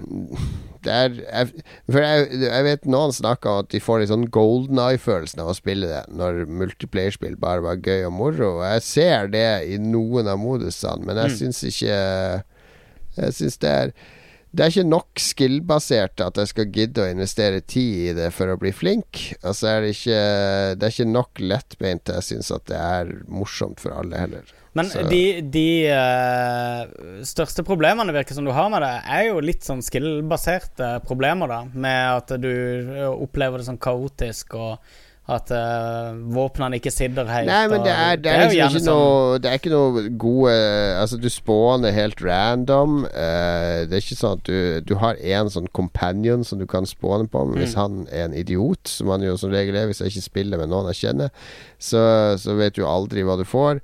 det 0.07 0.66
er, 0.93 1.15
jeg, 1.23 1.65
for 1.91 2.01
jeg, 2.05 2.41
jeg 2.47 2.65
vet 2.67 2.87
noen 2.91 3.13
snakker 3.17 3.51
om 3.51 3.63
at 3.65 3.71
de 3.75 3.81
får 3.83 4.01
litt 4.03 4.11
sånn 4.13 4.27
golden 4.35 4.79
eye-følelsen 4.83 5.43
av 5.45 5.53
å 5.53 5.57
spille 5.59 5.87
det, 5.91 6.03
når 6.17 6.43
multiplayerspill 6.49 7.37
bare 7.43 7.65
var 7.65 7.77
gøy 7.83 8.07
og 8.09 8.13
moro. 8.17 8.51
Jeg 8.65 8.83
ser 8.87 9.31
det 9.33 9.47
i 9.73 9.79
noen 9.83 10.29
av 10.33 10.39
modusene, 10.43 11.05
men 11.07 11.17
jeg 11.23 11.31
Mm. 11.33 11.39
syns 11.43 11.63
ikke 11.71 11.97
Jeg 13.17 13.33
syns 13.33 13.57
det 13.63 13.71
er 13.73 13.93
det 14.57 14.65
er 14.65 14.73
ikke 14.73 14.89
nok 14.89 15.21
skill-basert 15.21 16.23
at 16.25 16.39
jeg 16.41 16.51
skal 16.53 16.69
gidde 16.73 17.03
å 17.05 17.11
investere 17.13 17.61
tid 17.61 18.11
i 18.11 18.15
det 18.17 18.31
for 18.33 18.49
å 18.49 18.59
bli 18.61 18.73
flink. 18.73 19.21
Og 19.43 19.53
så 19.59 19.75
er 19.75 19.85
det 19.85 19.91
ikke 19.97 20.21
Det 20.81 20.87
er 20.89 20.95
ikke 20.95 21.11
nok 21.13 21.43
lettbeint 21.45 22.13
jeg 22.15 22.25
syns 22.31 22.53
at 22.55 22.65
det 22.71 22.79
er 22.81 23.13
morsomt 23.29 23.83
for 23.83 23.97
alle 24.01 24.23
heller. 24.23 24.55
Men 24.77 24.91
Så- 24.93 25.07
de, 25.09 25.41
de 25.41 25.69
uh, 25.89 27.23
største 27.25 27.65
problemene 27.65 28.13
virker 28.13 28.37
som 28.37 28.45
du 28.45 28.53
har 28.53 28.69
med 28.73 28.85
det, 28.85 28.95
er 29.09 29.23
jo 29.31 29.41
litt 29.41 29.65
sånn 29.65 29.81
skill-baserte 29.85 30.91
problemer, 31.09 31.49
da. 31.49 31.61
Med 31.73 32.17
at 32.21 32.35
du 32.43 32.51
eh, 32.53 33.09
opplever 33.09 33.59
det 33.63 33.69
sånn 33.71 33.81
kaotisk, 33.81 34.53
og 34.61 34.77
at 35.29 35.51
uh, 35.51 36.15
våpnene 36.31 36.79
ikke 36.79 36.93
sitter 36.95 37.27
helt. 37.27 37.49
Nei, 37.51 37.65
men 37.67 37.83
det 37.83 37.91
og- 37.91 38.03
er, 38.05 38.17
det 38.23 38.31
er 38.31 38.43
liksom 38.47 38.69
ikke 38.69 38.83
sånn- 38.85 38.95
noe 38.95 39.39
Det 39.43 39.51
er 39.51 39.59
ikke 39.59 39.73
noe 39.73 40.05
gode 40.23 40.53
Altså, 41.01 41.19
du 41.21 41.27
spåner 41.29 41.93
helt 41.93 42.23
random. 42.23 43.05
Uh, 43.11 43.83
det 43.91 43.93
er 43.99 44.05
ikke 44.05 44.19
sånn 44.21 44.39
at 44.39 44.45
du 44.47 44.81
Du 44.87 44.95
har 45.03 45.17
en 45.19 45.51
sånn 45.51 45.67
companion 45.75 46.45
som 46.47 46.61
du 46.63 46.67
kan 46.67 46.87
spåne 46.87 47.27
på, 47.29 47.43
men 47.49 47.59
hvis 47.59 47.75
Mm. 47.75 47.81
han 47.83 48.07
er 48.13 48.25
en 48.29 48.35
idiot, 48.35 48.87
som 48.87 49.09
han 49.09 49.23
jo 49.23 49.37
som 49.37 49.51
regel 49.51 49.75
er 49.75 49.87
hvis 49.91 49.99
jeg 49.99 50.15
ikke 50.15 50.29
spiller 50.31 50.59
med 50.59 50.69
noen 50.71 50.87
jeg 50.95 51.03
kjenner, 51.11 51.31
så, 51.79 52.39
så 52.39 52.55
vet 52.57 52.75
du 52.75 52.85
aldri 52.87 53.23
hva 53.27 53.37
du 53.37 53.45
får. 53.45 53.81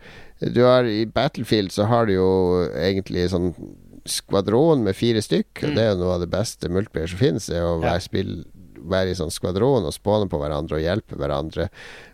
Du 0.52 0.62
har 0.62 0.84
I 0.84 1.04
Battlefield 1.06 1.70
så 1.72 1.86
har 1.86 2.06
du 2.06 2.12
jo 2.14 2.68
egentlig 2.74 3.28
sånn 3.30 3.54
skvadron 4.06 4.82
med 4.82 4.96
fire 4.98 5.20
stykk, 5.22 5.62
og 5.62 5.74
det 5.76 5.82
er 5.84 5.90
jo 5.92 5.98
noe 6.00 6.14
av 6.16 6.20
det 6.24 6.30
beste 6.32 6.66
multiplayer 6.72 7.08
som 7.12 7.18
finnes, 7.20 7.48
er 7.50 7.62
å 7.62 7.76
være 7.80 7.98
Ja. 7.98 7.98
spill, 8.02 8.44
være 8.90 9.12
i 9.12 9.18
sånn 9.18 9.32
skvadron 9.32 9.86
og 9.88 9.94
spåne 9.94 10.28
på 10.30 10.40
hverandre 10.40 10.78
og 10.78 10.84
hjelpe 10.84 11.18
hverandre. 11.20 11.68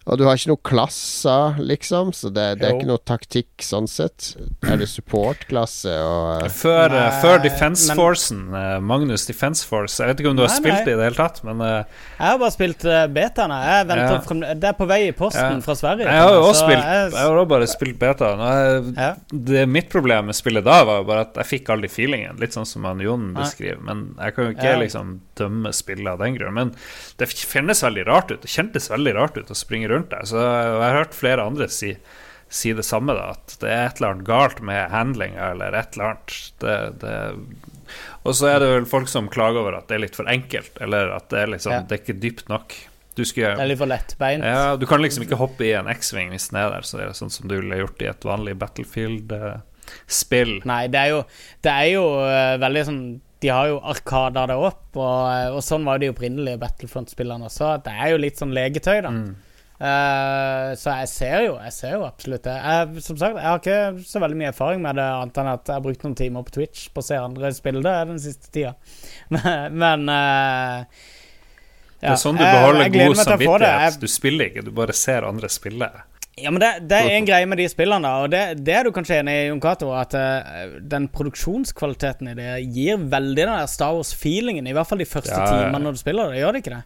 Og 0.09 0.17
du 0.17 0.25
har 0.25 0.39
ikke 0.39 0.49
noe 0.49 0.63
klasser, 0.65 1.59
liksom, 1.61 2.15
så 2.17 2.31
det, 2.33 2.47
det 2.61 2.65
er 2.65 2.71
Jo. 2.73 2.79
ikke 2.81 2.89
noe 2.89 3.03
taktikk 3.05 3.49
sånn 3.61 3.87
sett. 3.87 4.31
Er 4.65 4.79
det 4.81 4.89
support-klasse 4.89 5.93
og 6.01 6.47
Før, 6.55 6.89
Nei, 6.95 7.03
eh, 7.07 7.19
før 7.23 7.43
Defense 7.45 7.89
men- 7.91 7.97
Forcen, 7.99 8.41
eh, 8.57 8.79
Magnus 8.81 9.27
Defense 9.29 9.67
Force 9.69 9.99
Jeg 10.01 10.09
vet 10.15 10.21
ikke 10.23 10.31
om 10.31 10.37
du 10.39 10.43
har 10.47 10.49
spilt 10.55 10.79
nei. 10.79 10.85
det 10.87 10.95
i 10.95 10.97
det 10.97 11.05
hele 11.11 11.19
tatt, 11.19 11.43
men 11.45 11.61
uh, 11.61 11.85
Jeg 12.19 12.25
har 12.25 12.39
bare 12.41 12.55
spilt 12.55 12.85
uh, 12.89 13.07
betaene. 13.13 13.59
Jeg 13.69 13.87
venter 13.91 14.47
Ja. 14.49 14.55
Det 14.55 14.65
er 14.65 14.73
på 14.79 14.87
vei 14.89 15.01
i 15.09 15.13
posten 15.13 15.59
Ja. 15.59 15.61
fra 15.61 15.75
Sverige. 15.75 16.07
jeg 16.09 16.23
har 16.23 16.33
jo 16.33 16.41
også 16.43 16.65
spilt 16.65 16.85
jeg- 16.85 17.11
Jeg 17.13 17.21
har 17.27 17.37
også 17.43 17.49
bare 17.49 17.67
spilt 17.67 17.99
beta. 17.99 18.33
Er- 18.49 18.93
Ja. 18.97 19.15
Det 19.31 19.69
Mitt 19.69 19.91
problem 19.91 20.27
med 20.27 20.35
spillet 20.35 20.65
da 20.65 20.85
var 20.85 20.99
jo 21.03 21.05
bare 21.05 21.21
at 21.21 21.35
jeg 21.35 21.45
fikk 21.61 21.69
aldri 21.69 21.89
feelingen, 21.91 22.39
litt 22.41 22.53
sånn 22.53 22.67
som 22.67 22.85
han 22.85 22.99
Jon 23.01 23.35
beskriver. 23.35 23.83
Men 23.83 24.15
jeg 24.19 24.35
kan 24.35 24.45
jo 24.47 24.53
ikke 24.57 24.63
Ja. 24.73 24.79
liksom 24.79 25.21
dømme 25.37 25.73
spillet 25.75 26.07
av 26.09 26.19
den 26.19 26.35
grunn. 26.37 26.55
Men 26.55 26.75
det 27.19 27.29
kjennes 27.29 27.83
veldig 27.83 28.07
rart 28.07 28.31
ut. 28.31 28.41
Det 28.43 28.49
kjentes 28.51 28.89
veldig 28.89 29.15
rart 29.15 29.37
ut 29.37 29.47
å 29.49 29.55
springe 29.55 29.89
rundt 29.89 29.98
der. 30.07 30.25
Så 30.25 30.39
jeg 30.39 30.79
har 30.85 30.99
hørt 31.01 31.15
flere 31.15 31.43
andre 31.43 31.67
si, 31.69 31.97
si 32.49 32.73
det 32.73 32.85
samme, 32.87 33.13
da. 33.19 33.33
At 33.35 33.57
det 33.61 33.69
er 33.69 33.87
et 33.89 33.99
eller 33.99 34.15
annet 34.15 34.27
galt 34.29 34.61
med 34.63 34.91
handlinga, 34.95 35.51
eller 35.57 35.75
et 35.75 35.99
eller 35.99 36.13
annet. 36.13 36.53
Det, 36.63 36.77
det 37.03 37.17
og 38.23 38.35
så 38.37 38.47
er 38.51 38.59
det 38.61 38.69
vel 38.69 38.87
folk 38.87 39.09
som 39.09 39.29
klager 39.33 39.63
over 39.63 39.79
at 39.79 39.89
det 39.89 39.97
er 39.97 40.03
litt 40.05 40.17
for 40.19 40.29
enkelt, 40.29 40.79
eller 40.85 41.11
at 41.17 41.29
det 41.33 41.39
er 41.41 41.47
liksom 41.55 41.73
Ja. 41.73 41.81
Det 41.81 41.93
er 41.97 42.03
ikke 42.05 42.21
dypt 42.21 42.49
nok. 42.49 42.75
Du 43.19 43.25
skulle 43.25 43.55
Det 43.57 43.65
er 43.65 43.71
litt 43.73 43.79
for 43.81 43.91
lettbeint. 43.91 44.45
ja, 44.45 44.77
Du 44.77 44.87
kan 44.87 45.03
liksom 45.03 45.25
ikke 45.25 45.37
hoppe 45.41 45.65
i 45.67 45.73
en 45.73 45.89
X-Wing 45.89 46.31
hvis 46.31 46.51
den 46.51 46.61
er 46.61 46.71
der, 46.71 46.83
så 46.87 46.99
det 46.99 47.07
er 47.09 47.17
sånn 47.19 47.33
som 47.33 47.49
du 47.49 47.57
ville 47.57 47.77
gjort 47.81 48.03
i 48.03 48.07
et 48.07 48.21
vanlig 48.25 48.55
Battlefield-spill. 48.59 50.53
Nei, 50.69 50.87
det 50.93 51.01
er 51.01 51.09
jo, 51.15 51.25
det 51.65 51.73
er 51.73 51.89
jo 51.95 52.05
eh, 52.27 52.59
veldig 52.63 52.85
sånn 52.91 53.03
De 53.41 53.49
har 53.55 53.69
jo 53.71 53.81
arkader 53.87 54.49
det 54.51 54.57
opp, 54.59 54.97
og, 54.97 55.19
eh, 55.31 55.49
og 55.55 55.63
sånn 55.63 55.85
var 55.87 55.99
de 56.03 56.09
opprinnelige 56.11 56.59
Battlefront-spillerne 56.59 57.47
også. 57.47 57.77
Det 57.85 57.93
er 57.95 58.11
jo 58.11 58.17
litt 58.19 58.37
sånn 58.41 58.55
legetøy, 58.55 59.01
da. 59.03 59.11
Mm. 59.15 59.37
Eh, 59.79 60.71
så 60.75 60.95
jeg 61.05 61.09
ser 61.13 61.45
jo 61.45 61.53
Jeg 61.55 61.71
ser 61.71 61.93
jo 61.95 62.01
absolutt 62.03 62.43
det. 62.49 62.57
Jeg, 62.59 63.03
som 63.05 63.19
sagt, 63.21 63.37
jeg 63.39 63.47
har 63.47 63.61
ikke 63.61 64.09
så 64.09 64.23
veldig 64.25 64.39
mye 64.41 64.51
erfaring 64.51 64.83
med 64.83 64.99
det, 64.99 65.07
annet 65.21 65.39
enn 65.39 65.53
at 65.53 65.71
jeg 65.71 65.77
har 65.77 65.85
brukt 65.85 66.03
noen 66.07 66.19
timer 66.19 66.49
på 66.49 66.57
Twitch 66.59 66.89
på 66.91 67.05
å 67.05 67.07
se 67.07 67.21
andre 67.21 67.53
spille 67.55 67.85
det 67.87 67.95
den 68.11 68.19
siste 68.23 68.51
tida. 68.55 68.75
Men, 69.35 69.79
men 69.79 70.11
eh, 70.11 71.01
Det 72.01 72.13
er 72.15 72.21
sånn 72.21 72.39
du 72.39 72.43
beholder 72.43 72.87
jeg 72.87 72.95
jeg 72.95 73.11
god 73.11 73.21
samvittighet. 73.23 73.99
Du 74.03 74.11
spiller 74.11 74.51
ikke, 74.51 74.67
du 74.67 74.73
bare 74.75 74.95
ser 74.97 75.27
andre 75.29 75.51
spille. 75.53 75.91
Ja, 76.39 76.53
men 76.55 76.63
det, 76.63 76.69
det 76.87 76.99
er 77.03 77.17
en 77.17 77.27
greie 77.27 77.47
med 77.51 77.59
de 77.59 77.67
spillene, 77.71 78.07
da, 78.07 78.23
og 78.23 78.31
det, 78.31 78.43
det 78.63 78.75
er 78.79 78.87
du 78.87 78.93
kanskje 78.95 79.17
enig 79.23 79.35
i, 79.35 79.47
Jon 79.49 79.63
Cato, 79.63 79.89
at 79.99 80.15
uh, 80.15 80.77
den 80.87 81.09
produksjonskvaliteten 81.11 82.31
i 82.31 82.37
det 82.39 82.53
gir 82.77 83.01
veldig 83.11 83.41
den 83.41 83.55
der 83.57 83.71
Star 83.71 83.97
Wars-feelingen, 83.97 84.69
i 84.71 84.75
hvert 84.77 84.87
fall 84.87 85.03
de 85.03 85.09
første 85.09 85.35
Ja, 85.35 85.41
ja, 85.43 85.49
ja. 85.49 85.65
timene 85.67 85.83
når 85.83 85.99
du 85.99 86.01
spiller 86.03 86.31
det. 86.31 86.39
Gjør 86.43 86.55
det 86.55 86.63
ikke 86.63 86.77
det? 86.77 86.85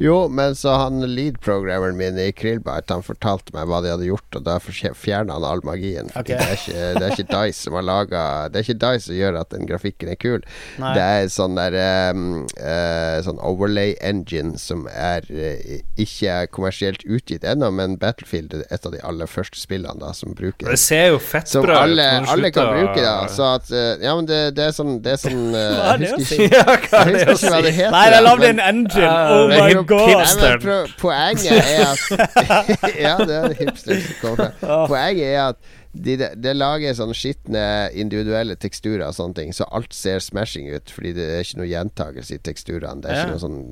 Jo, 0.00 0.28
men 0.28 0.54
så 0.56 0.72
han 0.80 1.02
lead-programmeren 1.04 1.96
min 1.96 2.18
i 2.18 2.30
Krillbite 2.32 2.94
Han 2.94 3.02
fortalte 3.04 3.52
meg 3.52 3.66
hva 3.68 3.82
de 3.84 3.90
hadde 3.92 4.06
gjort, 4.08 4.38
og 4.38 4.46
da 4.46 4.56
fjerna 4.62 5.36
han 5.36 5.44
all 5.44 5.60
magien. 5.66 6.08
Okay. 6.16 6.38
Det, 6.38 6.46
er 6.46 6.56
ikke, 6.56 6.84
det 6.96 7.04
er 7.04 7.16
ikke 7.16 7.26
Dice 7.34 7.66
som 7.66 7.76
har 7.76 7.84
laga 7.84 8.22
Det 8.48 8.62
er 8.62 8.64
ikke 8.64 8.78
Dice 8.80 9.10
som 9.10 9.18
gjør 9.18 9.40
at 9.42 9.50
den 9.52 9.68
grafikken 9.68 10.12
er 10.12 10.16
kul. 10.20 10.40
Nei. 10.80 10.94
Det 10.96 11.04
er 11.04 11.28
sånn 11.34 11.58
der 11.58 11.76
um, 12.14 12.22
uh, 12.56 13.18
Sånn 13.26 13.42
overlay 13.44 13.92
engine 14.00 14.56
som 14.60 14.86
er 14.88 15.28
uh, 15.28 15.76
ikke 16.00 16.32
er 16.32 16.48
kommersielt 16.48 17.04
utgitt 17.04 17.44
ennå, 17.44 17.68
men 17.74 17.98
Battlefield 18.00 18.56
er 18.56 18.64
et 18.72 18.88
av 18.88 18.96
de 18.96 19.02
aller 19.04 19.28
første 19.28 19.60
spillene 19.60 20.00
da 20.00 20.14
som 20.16 20.32
bruker 20.38 20.72
Det 20.72 20.80
ser 20.80 21.10
jo 21.12 21.20
fett 21.20 21.52
bra 21.60 21.60
ut. 21.60 21.68
Som 21.68 21.82
alle, 21.84 22.08
alle 22.36 22.52
kan 22.56 22.72
bruke, 22.72 23.04
da. 23.04 23.28
Så 23.28 23.52
at 23.58 23.68
uh, 23.68 24.00
Ja, 24.00 24.16
men 24.16 24.24
det, 24.30 24.40
det 24.56 24.70
er 24.70 24.74
sånn 24.76 24.96
Det 25.04 25.18
er 25.18 25.22
sånn 25.26 25.44
Hva 25.52 25.92
er 25.92 26.02
det 26.06 26.14
å 26.16 26.24
si? 26.24 26.40
jeg 26.48 26.64
husker 26.64 27.36
ikke 27.36 27.52
hva 27.52 27.62
det 27.68 27.76
heter. 27.76 27.94
Nei, 27.98 28.04
det 28.08 28.20
er 28.22 28.26
lagd 28.30 28.48
en 28.48 28.64
engine! 28.70 29.14
Oh 29.36 29.46
my 29.52 29.89
hip- 29.90 29.98
god! 29.98 30.08
Nei, 30.08 30.22
hipster. 30.22 30.54
men 30.54 30.64
pro 30.64 30.78
poenget 31.02 31.58
er 31.60 31.84
at 31.90 32.94
Ja, 33.06 33.16
det 33.26 33.36
er 33.42 33.54
hipster 33.60 34.00
som 34.06 34.16
kommer 34.22 34.54
fra. 34.62 34.78
Poenget 34.90 35.26
er 35.34 35.42
at 35.50 35.60
det 35.92 36.16
de, 36.20 36.28
de 36.38 36.52
lager 36.54 36.94
sånne 36.94 37.16
skitne 37.18 37.62
individuelle 37.98 38.54
teksturer 38.62 39.02
og 39.08 39.14
sånne 39.16 39.34
ting, 39.40 39.48
så 39.56 39.66
alt 39.74 39.90
ser 39.96 40.22
smashing 40.22 40.68
ut, 40.70 40.92
fordi 40.94 41.10
det 41.16 41.24
er 41.34 41.40
ikke 41.42 41.58
noe 41.58 41.66
gjentakelse 41.72 42.36
i 42.36 42.42
teksturene. 42.46 43.00
Det 43.02 43.10
er 43.10 43.16
Ja. 43.16 43.24
ikke 43.24 43.32
noe 43.34 43.42
sånn 43.42 43.64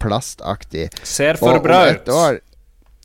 plastaktig. 0.00 0.86
Ser 1.06 1.36
for 1.36 1.60
bra 1.60 1.82
om 1.88 1.94
ut. 1.98 2.40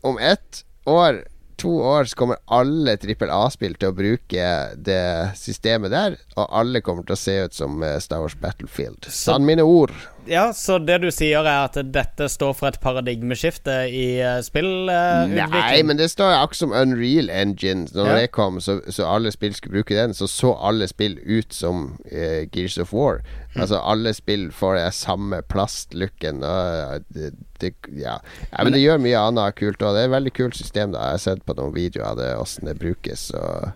Om 0.06 0.18
ett 0.18 0.62
år, 0.86 1.22
to 1.60 1.70
år, 1.82 2.04
så 2.08 2.16
kommer 2.16 2.36
alle 2.52 2.96
trippel 3.00 3.30
A-spill 3.32 3.74
til 3.80 3.90
å 3.92 3.96
bruke 3.96 4.48
det 4.86 5.02
systemet 5.40 5.90
der, 5.92 6.16
og 6.36 6.48
alle 6.60 6.80
kommer 6.84 7.04
til 7.08 7.16
å 7.16 7.20
se 7.20 7.36
ut 7.46 7.56
som 7.56 7.82
eh, 7.82 7.98
Star 8.00 8.20
Wars 8.24 8.36
Battlefield. 8.40 9.08
Sann 9.12 9.44
mine 9.48 9.64
ord. 9.64 9.92
Ja, 10.26 10.52
så 10.56 10.78
det 10.82 10.98
du 11.02 11.08
sier, 11.14 11.46
er 11.46 11.64
at 11.68 11.76
dette 11.94 12.26
står 12.32 12.52
for 12.58 12.68
et 12.68 12.78
paradigmeskifte 12.82 13.74
i 13.90 14.06
uh, 14.22 14.40
spillutvikling? 14.42 15.54
Nei, 15.54 15.82
men 15.86 15.98
det 16.00 16.08
står 16.12 16.34
akkurat 16.40 16.60
som 16.60 16.74
Unreal 16.74 17.30
Engine. 17.30 17.86
Når 17.94 18.06
Ja. 18.10 18.14
det 18.20 18.30
kom, 18.34 18.60
så, 18.60 18.80
så 18.90 19.06
alle 19.06 19.30
spill 19.34 19.54
skulle 19.54 19.78
bruke 19.80 19.94
den, 19.96 20.14
så 20.14 20.26
så 20.30 20.52
alle 20.58 20.88
spill 20.90 21.18
ut 21.24 21.54
som 21.54 21.96
uh, 22.12 22.42
Gears 22.52 22.78
of 22.82 22.92
War. 22.92 23.20
Mm. 23.54 23.62
Altså 23.62 23.80
alle 23.80 24.12
spill 24.14 24.50
får 24.52 24.74
den 24.80 24.92
samme 24.92 25.42
plastlooken. 25.48 26.42
Uh, 26.42 26.98
Det, 27.14 27.32
det, 27.60 27.72
ja. 27.96 28.18
ja, 28.52 28.64
men 28.64 28.72
det 28.74 28.82
gjør 28.82 28.98
mye 29.00 29.16
annet 29.16 29.54
kult 29.56 29.80
òg. 29.80 29.94
Det 29.96 30.02
er 30.02 30.10
et 30.10 30.16
veldig 30.18 30.32
kult 30.36 30.56
system. 30.58 30.92
da 30.92 30.98
Jeg 31.06 31.10
har 31.16 31.22
sett 31.24 31.44
på 31.46 31.54
noen 31.56 31.72
videoer 31.74 32.10
av 32.10 32.18
det, 32.20 32.34
åssen 32.36 32.66
det 32.68 32.78
brukes. 32.78 33.30
Og 33.30 33.70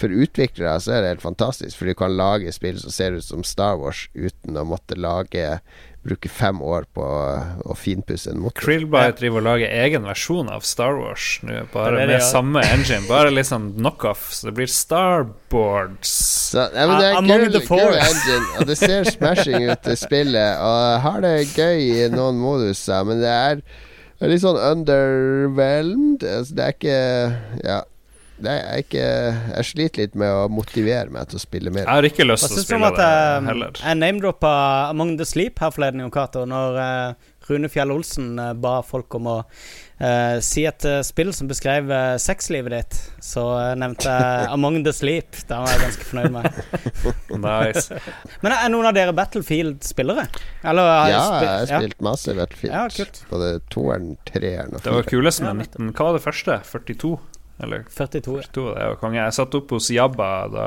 for 0.00 0.12
utviklere 0.24 0.78
så 0.80 0.96
er 0.96 1.04
det 1.04 1.14
helt 1.14 1.26
fantastisk, 1.26 1.76
for 1.78 1.90
du 1.90 1.96
kan 1.98 2.16
lage 2.16 2.52
spill 2.56 2.80
som 2.80 2.94
ser 2.94 3.18
ut 3.18 3.26
som 3.26 3.44
Star 3.46 3.78
Wars 3.80 4.06
uten 4.16 4.56
å 4.56 4.66
måtte 4.68 4.98
lage 4.98 5.60
Bruke 6.00 6.30
fem 6.32 6.62
år 6.64 6.86
på 6.96 7.04
å 7.04 7.74
finpusse 7.76 8.30
en 8.32 8.38
motor. 8.40 8.62
Krillbite 8.64 9.18
driver 9.18 9.42
og 9.42 9.44
lager 9.44 9.72
egen 9.82 10.06
versjon 10.08 10.48
av 10.48 10.64
Star 10.64 10.94
Wars 10.96 11.26
nå, 11.44 11.58
bare 11.74 11.90
Det 11.92 11.98
det 11.98 12.06
med 12.08 12.16
ja. 12.16 12.22
samme 12.24 12.62
engine. 12.72 13.02
Bare 13.04 13.34
litt 13.34 13.50
sånn 13.50 13.66
knockoff, 13.76 14.30
så 14.32 14.48
det 14.48 14.54
blir 14.56 14.70
Starboards. 14.72 16.14
Så, 16.54 16.64
ja, 16.72 16.86
men 16.88 17.02
det 17.02 17.10
er 17.10 17.28
gul, 17.28 17.60
kul 17.68 17.98
engine, 17.98 18.48
og 18.56 18.72
det 18.72 18.78
ser 18.80 19.10
smashing 19.12 19.68
ut, 19.68 19.84
det 19.84 19.98
spillet. 20.00 20.64
Og 20.64 21.04
har 21.04 21.20
det 21.26 21.34
gøy 21.52 21.84
i 21.84 22.08
noen 22.14 22.40
moduser, 22.40 23.04
men 23.04 23.20
det 23.20 23.36
er, 23.36 23.60
det 23.60 24.24
er 24.24 24.32
litt 24.32 24.46
sånn 24.46 24.64
underwhelmed. 24.70 26.24
Altså, 26.24 26.56
det 26.56 26.64
er 26.70 26.78
ikke 26.78 27.00
Ja. 27.60 27.80
Det 28.40 28.54
jeg, 28.56 28.84
ikke 28.86 29.04
Jeg 29.04 29.66
sliter 29.68 30.04
litt 30.04 30.14
med 30.18 30.32
å 30.32 30.46
motivere 30.52 31.12
meg 31.12 31.28
til 31.30 31.40
å 31.40 31.42
spille 31.42 31.72
mer. 31.74 31.84
Jeg 31.86 32.00
har 32.00 32.08
ikke 32.08 32.26
lyst 32.28 32.48
til 32.48 32.60
å 32.60 32.64
spille 32.64 32.92
det 32.96 33.10
eh, 33.10 33.50
heller. 33.50 33.82
jeg 33.82 34.00
name-droppa 34.00 34.54
Among 34.90 35.16
the 35.20 35.28
Sleep 35.28 35.60
her 35.60 35.74
forleden, 35.74 36.02
Jon 36.04 36.14
Cato, 36.14 36.46
når 36.48 36.80
eh, 36.80 37.28
Rune 37.50 37.68
Fjell 37.68 37.90
Olsen 37.90 38.38
eh, 38.38 38.52
ba 38.54 38.78
folk 38.86 39.14
om 39.18 39.26
å 39.26 39.36
uh, 39.42 40.36
si 40.44 40.64
et 40.68 40.84
eh, 40.86 41.00
spill 41.06 41.32
som 41.34 41.48
beskrev 41.50 41.90
sexlivet 42.22 42.74
ditt. 42.76 42.98
Så 43.24 43.44
nevnte 43.78 44.06
jeg 44.06 44.46
Among 44.54 44.80
the 44.86 44.94
Sleep. 44.94 45.40
Det 45.48 45.58
var 45.58 45.74
jeg 45.74 45.82
ganske 45.86 46.08
fornøyd 46.12 46.36
med. 46.36 46.50
Nice. 47.40 47.96
Men 48.44 48.52
er 48.52 48.70
noen 48.72 48.90
av 48.90 48.94
dere 48.94 49.14
Battlefield-spillere? 49.16 50.26
Eller 50.66 50.88
har 50.90 51.10
Ja, 51.10 51.22
jeg 51.40 51.50
har 51.50 51.68
spilt 51.70 52.02
masse 52.04 52.34
Battlefield. 52.36 52.74
Ja. 53.00 53.06
Både 53.30 53.52
toeren, 53.72 54.14
treeren 54.28 54.76
og 54.76 54.84
Det 54.84 54.94
var 54.94 55.08
kulest 55.08 55.42
med 55.44 55.62
19 55.64 55.92
Hva 55.94 56.10
var 56.10 56.18
det 56.18 56.24
første? 56.26 56.58
42? 56.68 57.14
Eller 57.62 57.84
42. 57.88 58.40
42, 58.50 58.66
det 58.74 58.88
var 58.90 58.98
konge. 59.00 59.20
Jeg 59.22 59.36
satt 59.36 59.54
opp 59.58 59.70
hos 59.76 59.90
Jabba 59.94 60.30
da 60.52 60.66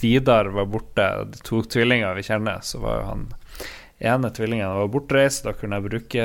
Vidar 0.00 0.50
var 0.52 0.66
borte. 0.68 1.06
De 1.32 1.38
to 1.46 1.62
tvillinger 1.62 2.14
vi 2.18 2.24
kjenner, 2.26 2.58
så 2.66 2.80
var 2.82 2.98
jo 3.00 3.04
han 3.08 3.22
ene 4.04 4.28
tvillingen 4.36 4.74
var 4.76 4.88
bortreist. 4.92 5.44
Da 5.46 5.54
kunne 5.56 5.78
jeg 5.78 5.86
bruke 5.86 6.24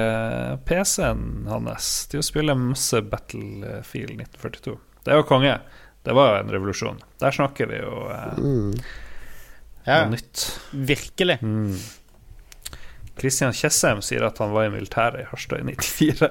PC-en 0.68 1.46
hans 1.48 1.92
til 2.12 2.20
å 2.20 2.26
spille 2.26 2.56
masse 2.60 3.00
Battlefield 3.08 4.18
1942. 4.26 4.74
Det 5.06 5.16
var 5.16 5.28
konge. 5.30 5.54
Det 6.04 6.16
var 6.18 6.34
jo 6.34 6.42
en 6.42 6.52
revolusjon. 6.58 7.00
Der 7.22 7.32
snakker 7.36 7.70
vi 7.72 7.80
jo 7.80 7.94
eh, 8.12 8.42
Mm. 8.42 8.74
Ja, 9.88 10.04
nytt. 10.10 10.60
virkelig. 10.76 11.40
Mm. 11.42 11.78
Christian 13.20 13.54
Tjessem 13.56 14.02
sier 14.06 14.24
at 14.28 14.38
han 14.40 14.52
var 14.54 14.68
i 14.68 14.72
militæret 14.74 15.24
i 15.24 15.28
Harstad 15.32 15.60
i 15.64 15.66
94. 15.72 16.30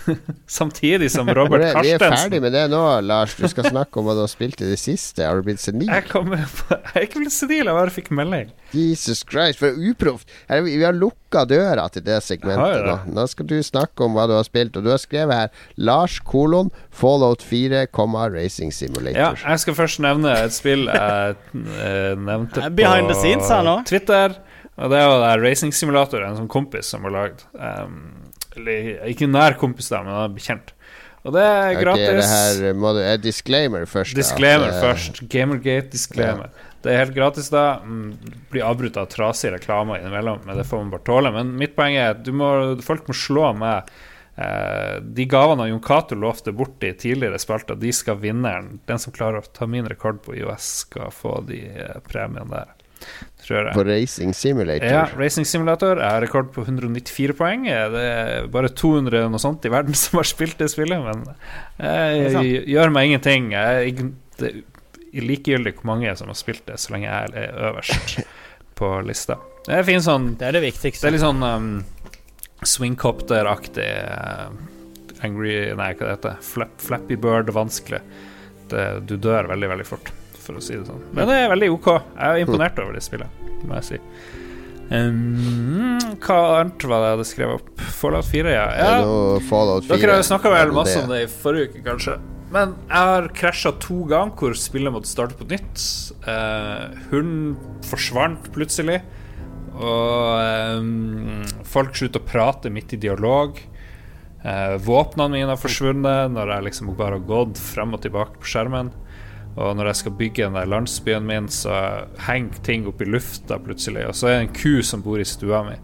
Samtidig 0.58 1.10
som 1.12 1.28
Robert 1.28 1.62
Vi 1.64 1.68
er- 1.70 1.82
vi 1.82 1.90
er 1.96 2.02
ferdig 2.02 2.40
med 2.42 2.52
det 2.54 2.64
nå, 2.72 2.80
Lars. 3.04 3.34
Du 3.38 3.46
skal 3.50 3.68
snakke 3.70 4.00
om 4.00 4.06
hva 4.08 4.14
du 4.16 4.22
har 4.24 4.30
spilt 4.30 4.60
i 4.62 4.68
det 4.70 4.78
siste. 4.80 5.24
Har 5.26 5.38
du 5.38 5.46
blitt 5.46 5.62
senil? 5.62 5.88
Jeg, 5.90 6.06
kommer 6.10 6.42
jeg 6.70 6.94
er 6.94 7.06
ikke 7.08 7.22
blitt 7.24 7.34
senil, 7.36 7.66
jeg 7.66 7.78
bare 7.78 7.94
fikk 7.94 8.12
melding. 8.14 8.52
Jesus 8.72 9.20
Christ, 9.28 9.60
for 9.60 9.76
uproft. 9.76 10.30
Vi 10.48 10.78
har 10.82 10.96
lukka 10.96 11.44
døra 11.48 11.88
til 11.92 12.04
det 12.06 12.20
segmentet 12.24 12.86
nå. 12.86 12.96
Nå 13.12 13.26
skal 13.28 13.48
du 13.50 13.58
snakke 13.64 14.06
om 14.06 14.16
hva 14.16 14.28
du 14.30 14.36
har 14.36 14.46
spilt, 14.48 14.76
og 14.78 14.86
du 14.86 14.92
har 14.92 15.02
skrevet 15.02 15.36
her 15.36 15.66
Lars 15.76 16.18
kolon 16.24 16.72
Fallout 16.90 17.44
4, 17.44 17.86
Racing 18.32 18.72
Simulator. 18.72 19.18
Ja, 19.18 19.32
jeg 19.36 19.60
skal 19.64 19.76
først 19.76 20.00
nevne 20.04 20.32
et 20.46 20.56
spill 20.56 20.88
jeg 20.88 21.36
eh, 21.36 22.14
nevnte 22.16 22.64
på 22.64 22.74
behind 22.80 23.10
the 23.12 23.18
scenes 23.18 23.50
her 23.52 23.64
nå. 23.66 23.82
Twitter. 23.88 24.38
Og 24.80 24.88
det 24.90 24.98
er 24.98 25.08
jo 25.10 25.42
Racing 25.44 25.74
Simulator, 25.76 26.24
en 26.24 26.38
sånn 26.38 26.50
kompis 26.50 26.88
som 26.94 27.04
har 27.04 27.12
lagd. 27.12 27.44
Um, 27.52 28.21
eller 28.56 29.08
ikke 29.10 29.28
nær 29.30 29.58
kompis, 29.60 29.90
da, 29.92 30.02
men 30.06 30.36
bekjent. 30.36 30.74
Og 31.22 31.36
det 31.36 31.42
er 31.46 31.76
Ok, 31.76 31.86
Okay, 31.92 32.16
det 32.18 32.26
her 32.26 32.74
må 32.74 32.92
du, 32.96 33.00
er 33.06 33.18
disclaimer 33.22 33.86
først. 33.86 34.16
Disclaimer 34.18 34.72
at, 34.72 34.74
eh, 34.74 34.82
først. 34.88 35.22
Gamergate 35.30 35.92
disclaimer. 35.92 36.50
Det 36.82 36.90
er 36.90 37.04
helt 37.04 37.14
gratis, 37.14 37.48
da. 37.52 37.78
Mm, 37.86 38.16
Blir 38.50 38.64
avbrutt 38.66 38.96
av 38.98 39.06
trasige 39.12 39.52
reklamer 39.54 40.00
innimellom, 40.00 40.42
men 40.46 40.58
det 40.58 40.66
får 40.66 40.82
man 40.82 40.90
bare 40.90 41.06
tåle. 41.06 41.30
Men 41.32 41.54
mitt 41.58 41.76
poeng 41.76 41.94
er 41.94 42.16
at 42.16 42.24
du 42.26 42.32
må, 42.34 42.48
folk 42.82 43.06
må 43.06 43.14
slå 43.14 43.52
med 43.54 43.92
eh, 44.36 44.98
de 44.98 45.26
gavene 45.30 45.68
Jon 45.70 45.82
Cato 45.84 46.18
lovte 46.18 46.52
bort 46.52 46.82
i 46.82 46.90
tidligere 46.98 47.38
spalter. 47.38 47.78
De 47.78 47.92
skal 47.94 48.18
vinneren. 48.18 48.80
Den 48.90 48.98
som 48.98 49.14
klarer 49.14 49.38
å 49.38 49.52
ta 49.54 49.70
min 49.70 49.86
rekord 49.86 50.24
på 50.26 50.34
IOS, 50.34 50.72
skal 50.88 51.14
få 51.14 51.38
de 51.46 51.62
eh, 51.70 52.00
premiene 52.10 52.50
der. 52.50 52.74
Tror 53.42 53.58
jeg. 53.58 53.74
På 53.74 53.82
Racing 53.84 54.34
Simulator. 54.34 54.86
Ja, 54.86 55.06
Racing 55.18 55.46
Simulator 55.48 55.98
har 55.98 56.20
rekord 56.22 56.52
på 56.54 56.62
194 56.62 57.34
poeng. 57.38 57.66
Eh, 57.66 57.88
Det 57.90 58.02
er 58.02 58.50
bare 58.52 58.70
200 58.70 59.24
og 59.26 59.32
noe 59.34 59.42
sånt 59.42 59.66
i 59.66 59.72
verden 59.72 59.96
som 60.02 60.20
har 60.20 60.28
spilt 60.28 60.60
det 60.62 60.70
spillet, 60.70 61.02
men 61.02 61.24
eh, 61.78 62.28
jeg, 62.28 62.52
gjør 62.70 62.94
meg 62.94 63.10
ingenting. 63.10 63.50
Jeg, 63.56 64.12
det 64.38 64.52
er 64.52 65.26
likegyldig 65.26 65.74
hvor 65.80 65.90
mange 65.90 66.14
som 66.18 66.30
har 66.30 66.38
spilt 66.38 66.64
det, 66.70 66.78
så 66.80 66.94
lenge 66.94 67.10
jeg 67.10 67.34
er 67.42 67.58
øverst 67.70 68.22
på 68.78 68.94
lista. 69.06 69.40
Det 69.66 69.74
er 69.78 69.84
fin 69.86 70.02
sånn 70.02 70.32
Det 70.40 70.48
er 70.48 70.56
det 70.56 70.62
Det 70.74 70.90
er 71.06 71.14
litt 71.14 71.22
sånn 71.22 71.42
um, 71.46 71.66
swingcopter-aktig 72.66 73.90
uh, 74.10 74.48
Angry 75.22 75.52
Nei, 75.78 75.92
hva 75.94 76.08
det 76.08 76.14
heter 76.16 76.40
Flap, 76.42 76.72
Flappy 76.82 77.14
Bird-vanskelig. 77.14 78.00
Du 79.06 79.14
dør 79.20 79.46
veldig, 79.52 79.68
veldig 79.70 79.86
fort, 79.86 80.08
for 80.42 80.58
å 80.58 80.62
si 80.64 80.76
det 80.76 80.86
sånn. 80.88 81.02
Men 81.14 81.30
det 81.30 81.40
er 81.40 81.52
veldig 81.52 81.72
OK. 81.76 81.90
Jeg 81.92 82.28
er 82.28 82.44
imponert 82.46 82.80
over 82.82 82.96
det 82.98 83.04
spillet, 83.04 83.42
må 83.66 83.78
jeg 83.80 83.88
si. 83.92 84.00
Um, 84.92 85.96
hva 86.20 86.38
annet 86.58 86.84
var 86.84 87.00
det 87.00 87.06
jeg 87.06 87.16
hadde 87.16 87.26
skrevet 87.30 87.60
opp? 87.62 87.84
Fallout 87.96 88.28
4, 88.28 88.52
ja. 88.52 88.66
Ja 88.76 88.96
Fallout 89.48 89.86
4? 89.88 89.96
dere 90.02 90.18
har 90.18 90.26
snakka 90.26 90.52
vel 90.52 90.74
masse 90.76 90.98
om 91.00 91.08
det 91.08 91.22
i 91.24 91.30
forrige 91.32 91.70
uke, 91.70 91.84
kanskje. 91.86 92.18
Men 92.52 92.74
jeg 92.90 93.08
har 93.08 93.28
krasja 93.32 93.72
to 93.80 94.02
ganger 94.10 94.36
hvor 94.36 94.56
spillet 94.58 94.92
måtte 94.92 95.08
starte 95.08 95.38
på 95.38 95.48
nytt. 95.48 95.80
Uh, 96.26 96.92
hun 97.08 97.30
forsvant 97.88 98.50
plutselig. 98.52 99.00
Og 99.72 100.82
um, 100.82 101.46
folk 101.64 101.96
slutter 101.96 102.20
å 102.20 102.28
prate 102.28 102.72
midt 102.72 102.92
i 102.92 103.00
dialog. 103.00 103.56
Uh, 104.42 104.76
våpnene 104.82 105.38
mine 105.38 105.54
har 105.54 105.60
forsvunnet 105.60 106.34
når 106.34 106.52
jeg 106.56 106.66
liksom 106.68 106.92
bare 106.98 107.16
har 107.16 107.24
gått 107.30 107.60
frem 107.62 107.96
og 107.96 108.04
tilbake 108.04 108.42
på 108.42 108.52
skjermen. 108.52 108.92
Og 109.52 109.76
når 109.76 109.90
jeg 109.90 110.00
skal 110.00 110.16
bygge 110.16 110.46
den 110.46 110.56
der 110.56 110.70
landsbyen 110.70 111.26
min, 111.28 111.48
så 111.52 112.06
henger 112.24 112.62
ting 112.64 112.86
opp 112.88 113.02
i 113.04 113.08
lufta 113.08 113.58
plutselig. 113.60 114.06
Og 114.08 114.16
så 114.16 114.30
er 114.30 114.38
det 114.38 114.46
en 114.46 114.54
ku 114.56 114.82
som 114.86 115.04
bor 115.04 115.20
i 115.20 115.28
stua 115.28 115.60
mi. 115.66 115.76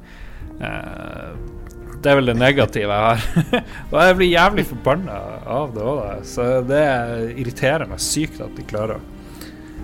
Eh, 0.64 1.32
det 1.98 2.10
er 2.10 2.18
vel 2.20 2.30
det 2.30 2.38
negative 2.38 2.94
jeg 2.94 3.04
har. 3.04 3.52
og 3.90 3.98
jeg 4.00 4.16
blir 4.20 4.30
jævlig 4.30 4.64
forbanna 4.70 5.18
av 5.50 5.74
det 5.74 5.84
òg, 5.84 6.02
så 6.30 6.48
det 6.66 6.82
irriterer 7.34 7.90
meg 7.90 8.02
sykt 8.02 8.40
at 8.44 8.54
de 8.56 8.66
klarer 8.68 8.98
å 8.98 9.06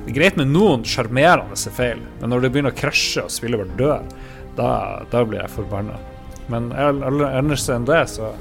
Det 0.04 0.12
er 0.12 0.16
greit 0.18 0.36
med 0.36 0.50
noen 0.52 0.82
sjarmerende 0.84 1.56
feil, 1.72 2.02
men 2.20 2.30
når 2.30 2.44
det 2.44 2.50
begynner 2.52 2.74
å 2.74 2.76
krasje 2.76 3.22
og 3.24 3.32
spillet 3.32 3.60
bare 3.62 3.78
dør, 3.78 4.02
da, 4.58 4.68
da 5.10 5.22
blir 5.24 5.40
jeg 5.40 5.54
forbanna. 5.54 5.96
Men 6.52 6.68
ellers 6.76 7.64
enn 7.72 7.86
det, 7.88 8.02
så 8.12 8.34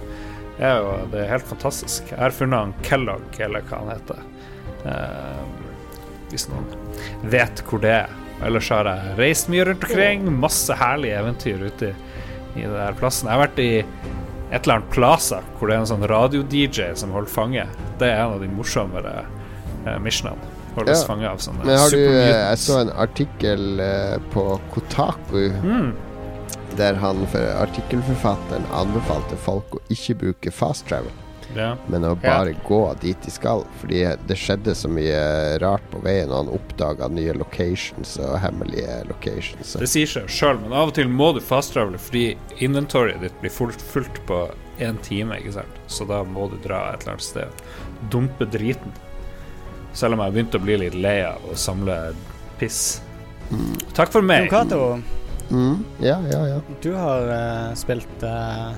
er 0.60 0.82
jo 0.84 0.98
det 1.14 1.24
helt 1.30 1.48
fantastisk. 1.48 2.12
Jeg 2.12 2.20
har 2.20 2.36
funnet 2.36 2.60
han 2.60 2.76
Kellogg, 2.84 3.40
eller 3.40 3.64
hva 3.70 3.80
han 3.80 3.94
heter. 3.96 4.20
Eh, 4.86 5.44
hvis 6.34 6.48
noen 6.50 6.66
vet 7.30 7.62
hvor 7.70 7.82
det 7.84 7.92
er. 8.02 8.10
Ellers 8.44 8.68
har 8.74 8.88
jeg 8.90 9.18
reist 9.20 9.50
mye 9.54 9.66
rundt 9.70 9.84
omkring. 9.86 10.26
Masse 10.42 10.76
herlige 10.76 11.20
eventyr 11.22 11.62
ute 11.70 11.92
i, 11.94 11.94
i 12.60 12.66
det 12.66 12.80
her 12.82 12.98
plassen. 13.00 13.30
Jeg 13.30 13.38
har 13.38 13.46
vært 13.48 13.62
i 13.64 13.70
et 14.54 14.64
eller 14.68 14.76
annet 14.80 14.90
Plaza, 14.94 15.40
hvor 15.58 15.70
det 15.70 15.76
er 15.78 15.84
en 15.86 15.90
sånn 15.94 16.04
radio-DJ 16.10 16.92
som 17.00 17.14
holder 17.16 17.32
fange. 17.32 17.64
Det 18.02 18.10
er 18.10 18.20
en 18.26 18.36
av 18.36 18.42
de 18.44 18.50
morsommere 18.54 19.14
eh, 19.86 20.00
missionene. 20.04 20.52
Holdes 20.74 21.04
Ja. 21.04 21.08
fange 21.08 21.28
av 21.30 21.38
sånne 21.38 21.66
Men 21.70 21.78
har 21.78 21.90
du 21.94 22.00
eh, 22.02 22.50
Jeg 22.50 22.58
så 22.58 22.80
en 22.82 22.90
artikkel 22.98 23.80
eh, 23.80 24.16
på 24.34 24.46
Kotaku 24.74 25.52
Mm. 25.62 25.92
der 26.78 26.96
han 26.98 27.28
for 27.30 27.46
artikkelforfatteren 27.62 28.64
anbefalte 28.74 29.38
folk 29.38 29.76
å 29.78 29.82
ikke 29.94 30.16
bruke 30.24 30.52
fast 30.52 30.88
travel, 30.90 31.12
Ja. 31.56 31.74
men 31.88 32.06
å 32.08 32.16
bare 32.20 32.56
gå 32.68 32.82
dit 33.02 33.18
de 33.26 33.32
skal. 33.34 33.64
Fordi 33.82 34.04
det 34.28 34.38
skjedde 34.40 34.76
så 34.78 34.90
mye 34.92 35.22
rart 35.64 35.86
på 35.92 36.02
veien, 36.06 36.32
og 36.32 36.44
han 36.44 36.52
oppdaga 36.58 37.10
nye 37.12 37.36
locations 37.38 38.16
og 38.22 38.36
hemmelige 38.44 39.00
locations. 39.10 39.76
Det 39.80 39.90
sier 39.92 40.10
seg 40.10 40.30
sjøl, 40.32 40.60
men 40.64 40.74
av 40.74 40.92
og 40.92 40.98
til 40.98 41.10
må 41.12 41.32
du 41.36 41.42
fast-travele 41.44 42.02
fordi 42.02 42.26
inventoriet 42.66 43.24
ditt 43.24 43.40
blir 43.42 43.54
fullt, 43.54 43.82
fullt 43.94 44.22
på 44.30 44.44
én 44.84 45.00
time, 45.06 45.38
ikke 45.40 45.58
sant. 45.60 45.82
Så 45.88 46.08
da 46.10 46.24
må 46.26 46.50
du 46.52 46.58
dra 46.64 46.86
et 46.94 47.04
eller 47.04 47.16
annet 47.16 47.28
sted. 47.30 47.66
Dumpe 48.14 48.50
driten. 48.50 48.94
Selv 49.94 50.18
om 50.18 50.24
jeg 50.26 50.34
begynte 50.34 50.58
å 50.58 50.64
bli 50.64 50.80
litt 50.88 50.96
lei 50.98 51.20
av 51.28 51.44
å 51.46 51.58
samle 51.60 51.98
piss. 52.58 53.02
Takk 53.94 54.10
for 54.14 54.26
meg. 54.26 54.50
Cato, 54.50 54.96
Mm, 55.52 55.84
ja, 56.00 56.18
ja, 56.32 56.48
ja. 56.48 56.62
du 56.82 56.94
har 56.94 57.28
uh, 57.28 57.74
spilt 57.76 58.24
uh, 58.24 58.72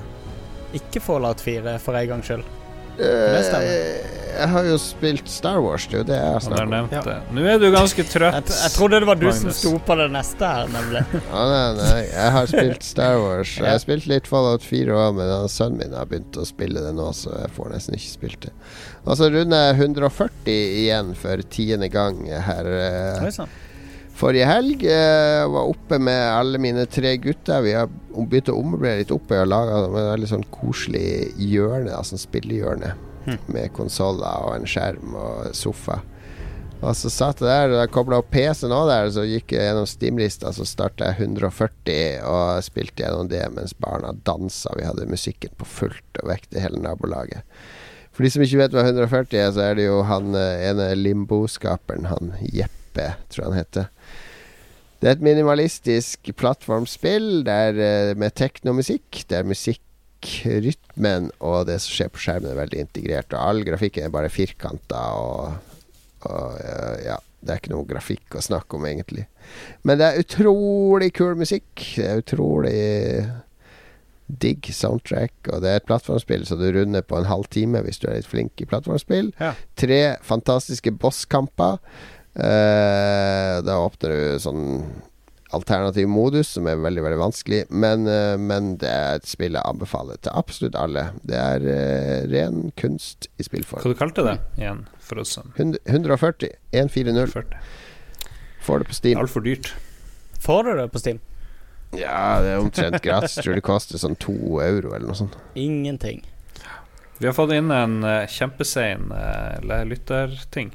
ikke 0.76 1.00
Fallout 1.00 1.40
4 1.40 1.78
for 1.80 1.96
en 1.96 2.08
gangs 2.10 2.28
skyld. 2.28 2.44
Eh, 2.98 3.42
stemmer. 3.44 4.12
jeg 4.36 4.48
har 4.52 4.64
jo 4.68 4.76
spilt 4.80 5.28
Star 5.32 5.58
Wars, 5.64 5.84
det 5.88 5.94
er 5.96 6.00
jo 6.02 6.06
det 6.10 6.16
jeg 6.16 6.32
har 6.34 6.42
snakket 6.44 6.74
om. 6.76 6.88
Ja. 6.92 7.16
Nå 7.36 7.44
er 7.48 7.58
du 7.60 7.66
ganske 7.72 8.04
trøtt. 8.08 8.34
Jeg, 8.50 8.56
jeg 8.62 8.72
trodde 8.74 9.00
det 9.00 9.08
var 9.08 9.20
du 9.20 9.26
som 9.36 9.50
sto 9.56 9.72
på 9.88 9.96
det 10.00 10.06
neste 10.14 10.50
her, 10.52 10.68
nemlig. 10.72 11.02
Ja, 11.32 11.44
nei, 11.52 11.62
nei, 11.80 12.00
jeg 12.12 12.32
har 12.36 12.50
spilt 12.52 12.84
Star 12.86 13.16
Wars. 13.22 13.54
Jeg 13.60 13.68
har 13.70 13.80
spilt 13.84 14.08
litt 14.10 14.28
Fallout 14.30 14.64
4 14.64 14.96
òg, 14.96 15.16
men 15.20 15.34
sønnen 15.52 15.80
min 15.84 15.96
har 15.96 16.08
begynt 16.10 16.36
å 16.40 16.44
spille 16.48 16.84
det 16.84 16.94
nå, 16.96 17.10
så 17.16 17.32
jeg 17.42 17.52
får 17.56 17.72
nesten 17.76 17.96
ikke 18.00 18.12
spilt 18.16 18.48
det. 18.48 18.54
Og 19.06 19.16
så 19.20 19.28
runder 19.32 19.68
jeg 19.70 19.80
140 19.86 20.52
igjen 20.82 21.14
for 21.16 21.44
tiende 21.52 21.88
gang 21.92 22.24
her. 22.28 22.66
eh, 22.80 23.24
Oi 23.28 23.32
sann. 23.34 23.52
Forrige 24.16 24.48
helg 24.48 24.84
Jeg 24.86 25.48
var 25.52 25.68
oppe 25.68 25.98
med 26.00 26.22
alle 26.32 26.60
mine 26.62 26.86
tre 26.88 27.16
gutter. 27.20 27.60
Vi 27.66 27.74
har 27.76 27.90
begynt 28.16 28.48
å 28.48 28.56
ommøblere 28.56 29.02
litt 29.02 29.12
oppe 29.12 29.42
og 29.42 29.50
lage 29.50 29.74
laga 29.74 30.00
et 30.00 30.10
veldig 30.14 30.30
sånn 30.30 30.46
koselig 30.54 31.34
hjørne, 31.36 31.92
altså 31.92 32.16
spillehjørne, 32.20 32.94
med 33.52 33.72
konsoller 33.76 34.46
og 34.46 34.54
en 34.54 34.68
skjerm 34.70 35.16
og 35.20 35.50
sofa. 35.56 36.00
Og 36.80 36.92
så 36.96 37.10
satt 37.12 37.40
jeg 37.40 37.48
der, 37.48 37.72
og 37.72 37.80
jeg 37.80 37.92
kobla 37.92 38.20
opp 38.20 38.28
PC-en 38.32 38.74
òg 38.76 38.88
der, 38.90 39.10
så 39.12 39.24
gikk 39.24 39.54
jeg 39.54 39.64
gjennom 39.64 39.88
Steam-lista, 39.88 40.52
så 40.52 40.64
starta 40.68 41.08
jeg 41.08 41.30
140 41.32 42.24
og 42.28 42.64
spilte 42.64 43.04
gjennom 43.04 43.30
det 43.32 43.42
mens 43.52 43.72
barna 43.80 44.12
dansa. 44.28 44.72
Vi 44.76 44.84
hadde 44.84 45.08
musikken 45.08 45.56
på 45.56 45.68
fullt 45.68 46.20
og 46.22 46.30
vekte 46.32 46.60
hele 46.60 46.80
nabolaget. 46.84 47.44
For 48.16 48.24
de 48.24 48.32
som 48.32 48.44
ikke 48.44 48.60
vet 48.62 48.76
hva 48.76 48.84
140 48.84 49.40
er, 49.40 49.50
så 49.52 49.64
er 49.66 49.76
det 49.76 49.88
jo 49.88 50.00
han 50.08 50.36
eh, 50.36 50.68
ene 50.70 50.88
Limbo-skaperen, 50.96 52.08
han 52.08 52.32
Jeppe, 52.48 53.10
tror 53.28 53.42
jeg 53.42 53.50
han 53.50 53.60
heter. 53.60 53.90
Det 55.00 55.08
er 55.08 55.16
et 55.16 55.24
minimalistisk 55.24 56.30
plattformspill 56.40 57.44
der, 57.46 57.76
eh, 57.76 58.16
med 58.16 58.34
teknomusikk, 58.34 59.24
der 59.28 59.44
musikkrytmen 59.44 61.30
og 61.40 61.66
det 61.68 61.80
som 61.84 61.92
skjer 61.92 62.12
på 62.12 62.22
skjermen, 62.24 62.50
er 62.50 62.62
veldig 62.62 62.80
integrert. 62.86 63.32
Og 63.32 63.40
all 63.42 63.64
grafikken 63.66 64.06
er 64.06 64.14
bare 64.14 64.32
firkanta 64.32 65.02
og, 65.20 65.56
og 66.24 66.60
eh, 66.60 67.06
ja, 67.10 67.18
det 67.46 67.52
er 67.52 67.60
ikke 67.60 67.74
noe 67.74 67.88
grafikk 67.88 68.38
å 68.38 68.44
snakke 68.44 68.78
om, 68.78 68.86
egentlig. 68.88 69.26
Men 69.86 70.00
det 70.00 70.06
er 70.06 70.22
utrolig 70.24 71.12
kul 71.14 71.36
musikk. 71.38 71.68
Det 71.76 72.06
er 72.06 72.22
utrolig 72.24 72.78
digg 74.26 74.66
soundtrack, 74.74 75.34
og 75.52 75.62
det 75.62 75.70
er 75.70 75.80
et 75.80 75.86
plattformspill, 75.86 76.42
så 76.48 76.58
du 76.58 76.66
runder 76.74 77.04
på 77.06 77.18
en 77.20 77.28
halv 77.30 77.46
time 77.54 77.78
hvis 77.84 78.00
du 78.02 78.08
er 78.08 78.18
litt 78.18 78.30
flink 78.30 78.58
i 78.58 78.66
plattformspill. 78.66 79.30
Ja. 79.38 79.52
Tre 79.78 80.00
fantastiske 80.26 80.90
bosskamper. 80.98 81.78
Eh, 82.36 83.56
da 83.64 83.78
åpner 83.80 84.12
du 84.12 84.40
sånn 84.44 84.64
alternativ 85.56 86.08
modus, 86.08 86.48
som 86.56 86.66
er 86.68 86.80
veldig 86.80 87.04
veldig 87.04 87.20
vanskelig. 87.20 87.62
Men, 87.70 88.06
uh, 88.10 88.34
men 88.40 88.74
det 88.82 88.90
er 88.90 89.20
et 89.20 89.28
spill 89.28 89.56
jeg 89.56 89.64
anbefaler 89.64 90.18
til 90.20 90.34
absolutt 90.36 90.76
alle. 90.78 91.08
Det 91.26 91.38
er 91.38 91.66
uh, 91.66 92.26
ren 92.32 92.72
kunst 92.78 93.28
i 93.36 93.44
Hva 93.44 93.48
spillform. 93.50 93.86
du 93.86 93.98
kalte 93.98 94.26
det 94.26 94.36
igjen, 94.58 94.84
for 94.98 95.22
oss 95.22 95.36
som 95.38 95.54
140. 95.56 96.50
140. 96.72 97.56
Får 98.66 98.82
det 98.82 98.90
på 98.90 98.98
Steam. 98.98 99.18
Altfor 99.22 99.46
dyrt. 99.46 99.74
Får 100.42 100.64
du 100.66 100.72
det 100.80 100.88
på 100.92 101.02
Steam? 101.02 101.20
Ja, 101.94 102.42
det 102.42 102.56
er 102.56 102.60
omtrent 102.60 102.98
gratis. 103.04 103.38
Tror 103.38 103.54
det 103.56 103.64
koster 103.64 104.00
sånn 104.02 104.18
to 104.20 104.58
euro 104.60 104.92
eller 104.92 105.06
noe 105.06 105.18
sånt. 105.18 105.38
Ingenting. 105.54 106.24
Vi 107.16 107.28
har 107.28 107.32
fått 107.36 107.54
inn 107.56 107.70
en 107.72 108.02
uh, 108.04 108.26
kjempesein 108.28 109.08
uh, 109.14 109.84
lytterting. 109.88 110.74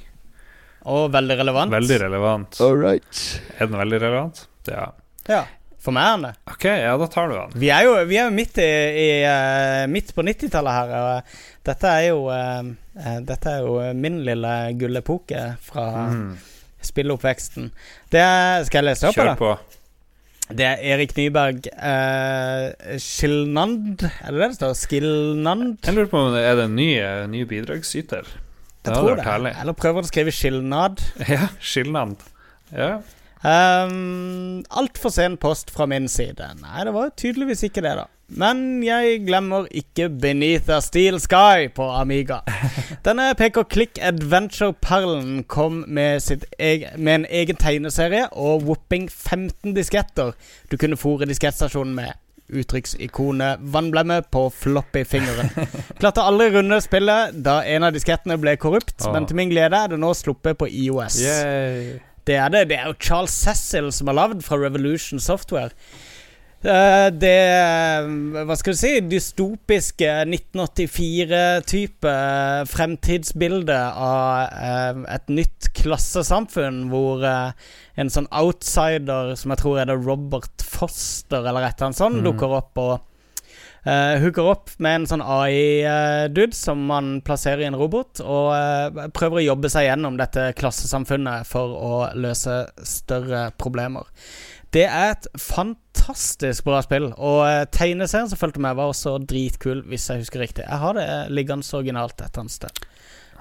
Og 0.90 1.12
veldig 1.14 1.38
relevant. 1.42 1.72
Veldig 1.74 1.98
relevant. 2.02 2.62
All 2.62 2.78
right. 2.82 3.24
Er 3.60 3.68
den 3.70 3.78
veldig 3.78 4.00
relevant? 4.02 4.46
Ja. 4.68 4.88
Ja. 5.30 5.44
For 5.82 5.94
meg 5.96 6.06
er 6.06 6.16
den 6.18 6.26
det. 6.28 6.34
OK, 6.54 6.66
ja, 6.70 6.94
da 7.02 7.08
tar 7.10 7.30
du 7.32 7.36
den. 7.36 7.54
Vi 7.62 7.70
er 7.74 7.84
jo, 7.88 7.94
vi 8.06 8.18
er 8.22 8.28
jo 8.30 8.34
midt, 8.36 8.58
i, 8.62 8.68
i, 9.02 9.08
eh, 9.26 9.88
midt 9.90 10.12
på 10.14 10.22
90-tallet 10.26 10.76
her. 10.78 10.92
Og 10.98 11.12
eh, 11.18 11.40
dette 11.66 11.90
er 11.90 12.04
jo 12.12 12.20
eh, 12.30 13.18
Dette 13.26 13.50
er 13.56 13.64
jo 13.66 13.76
min 13.98 14.20
lille 14.28 14.56
gullepoke 14.78 15.42
fra 15.66 15.88
Mm. 16.12 16.36
spilleoppveksten. 16.86 17.72
Det 18.14 18.26
skal 18.68 18.82
jeg 18.82 18.88
lese 18.92 19.10
opp, 19.10 19.16
Kjør 19.18 19.36
på. 19.40 19.52
Da? 19.56 19.78
Det 20.52 20.66
er 20.68 20.82
Erik 20.98 21.14
Nyberg 21.16 21.68
eh, 21.72 22.98
Skilnand 23.00 24.02
Er 24.04 24.34
det 24.34 24.40
det 24.42 24.48
det 24.52 24.58
står? 24.58 24.74
Skilnand? 24.76 25.78
Jeg 25.86 25.96
lurer 25.96 26.10
på 26.12 26.20
om 26.26 26.34
det 26.36 26.42
er 26.44 26.58
det 26.60 26.66
en 26.68 26.76
ny, 26.76 26.90
ny 27.32 27.46
bidragsyter. 27.48 28.28
Det 28.82 28.92
Jeg 28.94 28.98
tror 28.98 29.16
det. 29.16 29.26
herlig. 29.26 29.56
Eller 29.62 29.74
prøver 29.78 30.02
å 30.06 30.10
skrive 30.10 30.32
Skilnad. 30.34 31.02
Ja, 31.30 31.48
skilnad. 31.62 32.16
Ja. 32.74 32.96
Um, 33.42 34.62
Altfor 34.70 35.10
sen 35.14 35.38
post 35.42 35.72
fra 35.74 35.86
min 35.90 36.08
side. 36.10 36.46
Nei, 36.62 36.84
det 36.86 36.94
var 36.94 37.10
jo 37.10 37.16
tydeligvis 37.18 37.64
ikke 37.68 37.82
det, 37.86 37.94
da. 37.98 38.08
Men 38.32 38.80
jeg 38.86 39.26
glemmer 39.28 39.66
ikke 39.76 40.06
Beneath 40.22 40.70
a 40.72 40.78
Steel 40.82 41.18
Sky 41.20 41.68
på 41.76 41.84
Amiga. 42.00 42.38
Denne 43.06 43.32
pek-og-klikk 43.36 44.00
adventure-perlen 44.08 45.44
kom 45.52 45.82
med, 45.88 46.22
sitt 46.24 46.46
eg 46.58 46.86
med 46.96 47.20
en 47.22 47.26
egen 47.42 47.60
tegneserie 47.60 48.30
og 48.32 48.64
whopping 48.70 49.10
15 49.12 49.74
disketter 49.76 50.32
du 50.72 50.78
kunne 50.80 51.00
fòre 51.02 51.28
diskettstasjonen 51.28 51.98
med. 51.98 52.14
Uttrykksikonet 52.52 53.64
vannblemme 53.74 54.22
på 54.32 54.46
floppy-fingeren. 54.52 55.52
Klarte 56.02 56.26
aldri 56.28 56.50
runde 56.56 56.82
spillet 56.84 57.38
da 57.46 57.62
en 57.64 57.88
av 57.88 57.96
diskettene 57.96 58.38
ble 58.42 58.58
korrupt, 58.62 58.98
oh. 59.06 59.12
men 59.16 59.28
til 59.30 59.40
min 59.40 59.52
glede 59.54 59.78
er 59.78 59.94
det 59.94 60.00
nå 60.02 60.14
sluppet 60.18 60.60
på 60.60 60.68
IOS. 60.68 61.22
Yay. 61.24 62.00
Det 62.28 62.38
er 62.38 62.52
det. 62.54 62.68
Det 62.70 62.78
er 62.78 62.90
jo 62.92 62.98
Charles 63.02 63.34
Cecil 63.34 63.90
som 63.96 64.12
har 64.12 64.20
lagd 64.20 64.44
fra 64.46 64.60
Revolution 64.62 65.20
Software. 65.20 65.72
Eh, 66.62 67.08
det 67.18 67.38
Hva 68.46 68.56
skal 68.60 68.76
du 68.76 68.78
si 68.78 68.92
dystopiske 69.10 70.10
1984-type 70.28 72.12
fremtidsbilde 72.70 73.78
av 73.98 74.52
eh, 74.62 75.00
et 75.16 75.32
nytt 75.34 75.72
klassesamfunn 75.80 76.84
hvor 76.92 77.26
eh, 77.26 77.56
en 77.98 78.14
sånn 78.14 78.30
outsider, 78.30 79.34
som 79.40 79.56
jeg 79.56 79.64
tror 79.64 79.82
er 79.82 79.90
det 79.90 79.98
Robert 80.04 80.66
Foster 80.66 81.42
eller 81.42 81.66
et 81.66 81.74
eller 81.80 81.90
annet 81.90 82.04
sånt, 82.04 82.22
mm. 82.22 82.28
dukker 82.30 82.60
opp 82.62 82.84
og 82.84 83.00
Uh, 83.82 84.20
hooker 84.22 84.46
opp 84.46 84.70
med 84.78 84.94
en 84.94 85.06
sånn 85.10 85.24
AI-dude 85.26 86.54
som 86.54 86.84
man 86.86 87.16
plasserer 87.26 87.64
i 87.64 87.66
en 87.66 87.78
robot, 87.80 88.22
og 88.22 88.52
uh, 88.54 89.08
prøver 89.10 89.40
å 89.40 89.46
jobbe 89.48 89.72
seg 89.74 89.88
gjennom 89.88 90.20
dette 90.20 90.52
klassesamfunnet 90.60 91.50
for 91.50 91.74
å 91.74 91.96
løse 92.14 92.60
større 92.86 93.48
problemer. 93.58 94.06
Det 94.72 94.86
er 94.88 95.18
et 95.18 95.28
fantastisk 95.36 96.64
bra 96.68 96.80
spill, 96.86 97.10
og 97.18 97.42
uh, 97.44 97.64
tegneserien 97.76 98.30
som 98.32 98.40
fulgte 98.40 98.62
med, 98.64 98.78
var 98.80 98.94
også 98.94 99.18
dritkul, 99.28 99.84
hvis 99.92 100.08
jeg 100.10 100.24
husker 100.24 100.44
riktig. 100.46 100.64
Jeg 100.64 100.80
har 100.84 100.96
det 100.96 101.08
liggende 101.34 101.68
originalt 101.78 102.16
et 102.22 102.30
eller 102.30 102.46
annet 102.46 102.56
sted. 102.56 102.84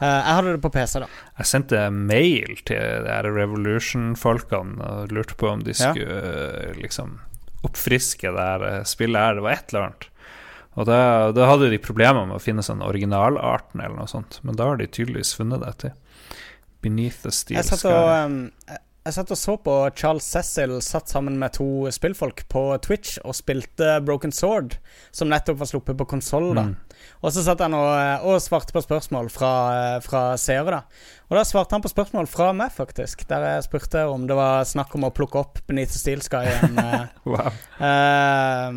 Eh, 0.00 0.08
jeg 0.08 0.36
hadde 0.36 0.52
det 0.54 0.62
på 0.64 0.72
PC, 0.72 1.00
da. 1.02 1.08
Jeg 1.42 1.48
sendte 1.50 1.80
mail 1.92 2.60
til 2.68 3.08
Revolution-folkene 3.36 4.86
og 4.86 5.12
lurte 5.12 5.36
på 5.36 5.50
om 5.50 5.64
de 5.64 5.74
skulle 5.76 6.06
ja. 6.06 6.70
liksom 6.80 7.18
oppfriske 7.68 8.32
det 8.32 8.46
her 8.46 8.64
eh, 8.70 8.86
spillet 8.88 9.20
her. 9.20 9.36
Det 9.36 9.44
var 9.44 9.58
et 9.58 9.74
eller 9.74 9.88
annet. 9.88 10.06
Og 10.78 10.86
da, 10.88 11.00
da 11.36 11.48
hadde 11.50 11.68
de 11.72 11.80
problemer 11.82 12.28
med 12.30 12.38
å 12.38 12.42
finne 12.42 12.64
sånn 12.64 12.84
originalarten 12.86 13.82
eller 13.82 13.98
noe 13.98 14.08
sånt, 14.08 14.38
men 14.46 14.56
da 14.56 14.70
har 14.70 14.80
de 14.80 14.86
tydeligvis 14.88 15.34
funnet 15.36 15.66
det 15.66 15.74
til. 15.82 15.96
Beneath 16.80 17.26
the 17.26 17.32
Steel 17.34 17.58
Jeg 17.58 17.68
satt, 17.68 17.82
Sky. 17.82 17.92
og, 17.92 18.08
um, 18.24 18.78
jeg- 19.10 19.18
satt 19.18 19.30
og 19.34 19.38
så 19.40 19.56
på 19.62 19.74
Charles 19.98 20.24
Cecil 20.30 20.76
satt 20.80 21.08
sammen 21.10 21.36
med 21.38 21.52
to 21.58 21.86
spillfolk 21.90 22.46
på 22.48 22.64
Twitch 22.80 23.18
og 23.24 23.34
spilte 23.34 23.98
Broken 24.06 24.32
Sword, 24.32 24.78
som 25.12 25.28
nettopp 25.28 25.58
var 25.60 25.66
sluppet 25.66 25.98
på 25.98 26.06
konsoll. 26.14 26.54
da 26.54 26.62
Mm. 26.70 26.76
Og 27.24 27.32
så 27.32 27.42
satt 27.42 27.60
han 27.64 27.72
og, 27.72 28.24
og 28.28 28.40
svarte 28.44 28.72
på 28.76 28.82
spørsmål 28.84 29.30
fra, 29.32 30.00
fra 30.04 30.36
seere. 30.36 30.70
da 30.70 30.80
Og 31.30 31.36
da 31.38 31.44
svarte 31.48 31.72
han 31.72 31.80
på 31.82 31.88
spørsmål 31.88 32.26
fra 32.28 32.52
meg, 32.52 32.70
faktisk. 32.72 33.26
Der 33.28 33.40
jeg 33.40 33.64
spurte 33.64 34.02
om 34.10 34.26
det 34.28 34.36
var 34.36 34.64
snakk 34.68 34.94
om 34.94 35.04
å 35.08 35.12
plukke 35.14 35.40
opp 35.40 35.58
Benito 35.66 35.96
Steelsky 35.96 36.42
igjen. 36.44 36.78
eh, 36.84 37.06
Wow. 37.24 37.52
uh, 37.80 38.70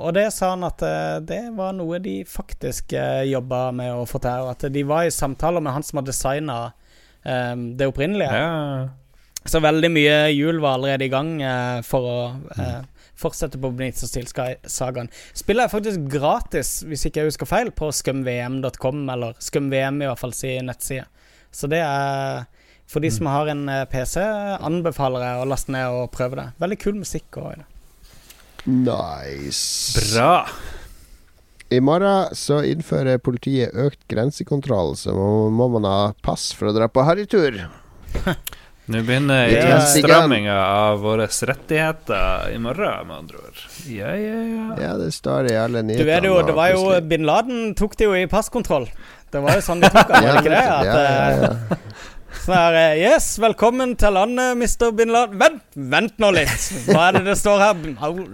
og 0.00 0.14
det 0.16 0.26
sa 0.32 0.50
han 0.54 0.64
at 0.64 0.82
eh, 0.86 1.18
det 1.28 1.42
var 1.56 1.72
noe 1.76 1.98
de 2.02 2.22
faktisk 2.28 2.94
uh, 2.96 3.22
jobba 3.28 3.66
med 3.74 3.92
å 3.92 4.06
få 4.08 4.20
til. 4.22 4.48
At 4.52 4.64
de 4.72 4.82
var 4.88 5.04
i 5.08 5.12
samtaler 5.14 5.60
med 5.62 5.72
han 5.76 5.82
som 5.86 6.00
har 6.00 6.08
designa 6.08 6.60
det 7.22 7.86
opprinnelige. 7.86 8.34
Ja. 8.34 8.88
Så 9.44 9.58
veldig 9.62 9.90
mye 9.90 10.16
hjul 10.30 10.60
var 10.62 10.78
allerede 10.78 11.08
i 11.08 11.12
gang 11.12 11.34
eh, 11.42 11.80
for 11.86 12.06
å 12.06 12.18
eh, 12.54 12.82
fortsette 13.18 13.58
på 13.60 13.70
Benitza 13.74 14.06
the 14.06 14.10
Steel 14.10 14.28
Sky-sagaen. 14.30 15.10
Spillet 15.34 15.66
er 15.66 15.72
faktisk 15.72 16.06
gratis, 16.12 16.70
hvis 16.86 17.06
ikke 17.08 17.22
jeg 17.22 17.32
husker 17.32 17.50
feil, 17.50 17.72
på 17.74 17.90
skumvm.com, 17.94 19.02
eller 19.14 19.38
skumvm 19.42 20.02
i 20.02 20.10
hvert 20.10 20.22
fall 20.22 20.34
sin 20.36 20.70
nettside. 20.70 21.08
Så 21.52 21.68
det 21.70 21.82
er 21.84 22.46
For 22.92 23.00
de 23.00 23.08
som 23.14 23.28
har 23.30 23.48
en 23.48 23.68
eh, 23.72 23.86
PC, 23.88 24.20
anbefaler 24.60 25.22
jeg 25.24 25.40
å 25.40 25.48
laste 25.48 25.72
ned 25.72 25.94
og 25.96 26.10
prøve 26.12 26.36
det. 26.36 26.48
Veldig 26.60 26.78
kul 26.82 26.96
musikk 26.98 27.38
òg 27.40 27.54
i 27.54 27.60
det. 27.62 27.68
Nice. 28.68 29.96
Bra. 30.12 30.44
I 31.72 31.80
morgen 31.80 32.34
så 32.36 32.58
innfører 32.68 33.22
politiet 33.22 33.72
økt 33.80 34.02
grensekontroll, 34.12 34.92
så 34.98 35.14
må 35.14 35.70
man 35.72 35.88
ha 35.88 36.12
pass 36.26 36.50
for 36.52 36.68
å 36.68 36.74
dra 36.76 36.90
på 36.92 37.06
harrytur. 37.06 37.62
Nå 38.92 39.00
begynner 39.06 39.48
Det 39.48 39.58
er- 39.62 39.70
innstramminga 39.78 40.56
av 40.66 41.00
våre 41.00 41.26
rettigheter 41.26 42.50
i 42.54 42.58
morgen, 42.60 43.06
med 43.08 43.16
andre 43.16 43.38
ord. 43.38 43.62
Ja, 43.88 44.12
ja, 44.14 44.42
ja. 44.42 44.66
Ja, 44.82 44.92
det 45.00 45.12
står 45.16 45.50
i 45.50 45.56
alle 45.56 45.80
Du 45.82 45.88
nyhetene. 45.88 46.06
vet 46.12 46.24
jo, 46.28 46.42
det 46.46 46.54
var 46.58 46.70
jo. 46.74 47.00
Bin 47.00 47.24
Laden 47.28 47.74
tok 47.78 47.96
det 47.96 48.04
jo 48.04 48.14
i 48.14 48.26
passkontroll. 48.26 48.88
Det 49.32 49.40
var 49.40 49.56
jo 49.56 49.64
sånn 49.64 49.80
de 49.80 49.88
tok 49.88 50.10
han, 50.12 50.24
var 50.26 50.36
det 50.36 50.42
ikke 50.44 50.52
det? 50.52 50.66
At, 50.68 50.84
ja, 50.84 51.00
ja, 51.00 51.30
ja. 51.40 51.76
Eh, 52.32 52.40
Sånn 52.42 52.56
her 52.56 52.76
eh, 52.78 53.00
Yes, 53.02 53.26
velkommen 53.42 53.94
til 54.00 54.14
landet, 54.16 54.56
Mr. 54.56 54.90
Bin 54.96 55.12
Laden. 55.12 55.38
Vent, 55.40 55.62
vent 55.76 56.18
nå 56.22 56.30
litt. 56.34 56.64
Hva 56.88 57.08
er 57.10 57.18
det 57.18 57.24
det 57.28 57.36
står 57.40 57.62
her? 57.62 57.82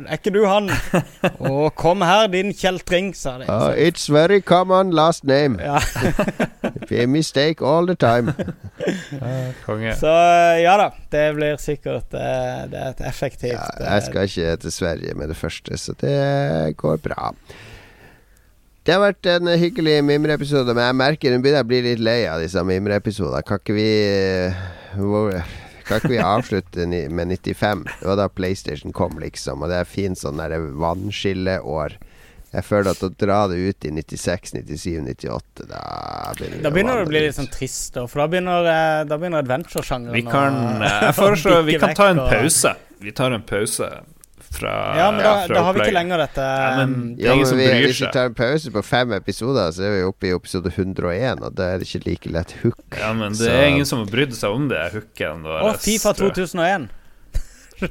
Er 0.07 0.17
ikke 0.17 0.33
du 0.35 0.41
han? 0.47 0.71
Å, 0.71 1.69
kom 1.79 2.05
her, 2.07 2.29
din 2.33 2.55
kjeltring, 2.57 3.13
sa 3.19 3.37
de. 3.43 3.49
Oh, 3.51 3.71
it's 3.75 4.09
very 4.09 4.41
common 4.41 4.95
last 4.97 5.25
name. 5.29 5.59
Ja, 5.63 5.81
A 6.99 7.07
mistake 7.07 7.61
all 7.63 7.87
the 7.87 7.95
time. 7.95 8.33
Konge. 9.67 9.93
så 9.99 10.09
eh, 10.09 10.63
ja 10.65 10.77
da. 10.81 10.89
Det 11.13 11.25
blir 11.37 11.59
sikkert 11.61 12.15
eh, 12.17 12.63
Det 12.71 12.79
er 12.79 12.93
et 12.95 13.01
effektivt 13.09 13.53
Ja, 13.53 13.67
eh, 13.77 13.89
jeg 13.93 14.07
skal 14.07 14.31
ikke 14.31 14.55
til 14.65 14.73
Sverige 14.73 15.17
med 15.19 15.29
det 15.33 15.37
første, 15.37 15.77
så 15.79 15.95
det 16.01 16.77
går 16.81 17.03
bra. 17.05 17.33
Det 18.89 18.95
har 18.97 19.03
vært 19.03 19.27
en 19.29 19.49
hyggelig 19.61 19.99
mimreepisode, 20.09 20.73
men 20.73 20.87
jeg 20.87 20.97
merker 20.97 21.35
nå 21.35 21.43
begynner 21.45 21.59
jeg 21.61 21.67
å 21.67 21.69
bli 21.69 21.81
litt 21.85 22.01
lei 22.01 22.23
av 22.25 22.41
disse 22.41 22.63
mimreepisodene. 22.65 23.43
Kan 23.45 23.61
ikke 23.61 23.75
vi 23.77 23.85
eh, 24.01 24.63
hvor, 24.97 25.35
Kan 25.85 26.01
ikke 26.01 26.13
vi 26.15 26.23
avslutte 26.25 26.87
med 26.89 27.35
95? 27.35 27.83
Det 28.01 28.09
var 28.09 28.17
da 28.23 28.31
PlayStation 28.33 28.97
kom, 28.97 29.21
liksom. 29.21 29.61
Og 29.61 29.69
det 29.69 29.83
er 29.83 29.91
fint 29.93 30.17
sånn 30.17 30.41
der 30.41 30.57
vannskilleår. 30.81 31.99
Jeg 32.55 32.65
føler 32.65 32.95
at 32.95 33.05
å 33.05 33.13
dra 33.13 33.43
det 33.53 33.61
ut 33.61 33.85
i 33.85 33.93
96, 33.93 34.55
97, 34.57 35.03
98 35.05 35.67
Da 35.69 35.83
begynner, 36.39 36.63
Da 36.65 36.71
begynner 36.73 36.97
det 36.97 37.05
å 37.05 37.13
bli 37.13 37.27
litt 37.27 37.37
sånn 37.37 37.53
trist, 37.53 37.91
da, 37.93 38.07
for 38.09 38.25
da 38.25 38.31
begynner, 38.33 38.73
eh, 38.73 39.01
da 39.05 39.19
begynner 39.21 39.45
adventure-sjangeren 39.45 40.17
Vi 40.17 40.25
kan 40.25 40.57
å- 40.57 40.79
Jeg 40.81 41.17
foreslår 41.21 41.67
vi 41.69 41.77
kan 41.85 41.93
ta 41.93 42.09
en 42.15 42.25
pause. 42.25 42.73
Vi 43.05 43.13
tar 43.13 43.37
en 43.37 43.45
pause 43.45 43.91
fra 44.53 44.73
Ja, 44.99 45.11
men 45.13 45.21
da, 45.25 45.33
da 45.51 45.63
har 45.67 45.73
vi 45.77 45.81
ikke 45.85 45.95
lenger 45.97 46.23
dette 46.25 46.45
Ja, 46.47 46.71
men 46.81 46.95
um, 46.95 47.17
det 47.19 47.27
er 47.29 47.37
men 47.37 47.59
vi, 47.61 47.67
Hvis 47.87 48.01
vi 48.03 48.11
tar 48.15 48.31
en 48.31 48.37
pause 48.39 48.71
på 48.75 48.83
fem 48.85 49.13
episoder, 49.19 49.71
så 49.77 49.83
er 49.89 49.97
vi 49.97 50.03
oppe 50.09 50.29
i 50.31 50.35
episode 50.37 50.71
101, 50.75 51.43
og 51.45 51.55
da 51.59 51.63
er 51.75 51.83
det 51.83 51.89
ikke 51.89 52.05
like 52.07 52.33
lett 52.35 52.55
hook. 52.63 52.79
Ja, 52.99 53.13
men 53.13 53.33
det 53.37 53.43
Så- 53.45 53.51
er 53.53 53.67
ingen 53.73 53.87
som 53.87 53.99
har 54.05 54.09
brydd 54.13 54.35
seg 54.37 54.51
om 54.55 54.69
det 54.73 54.85
hooken 54.95 55.45
Å. 55.47 55.75
Fifa 55.83 56.13
2001. 56.19 56.89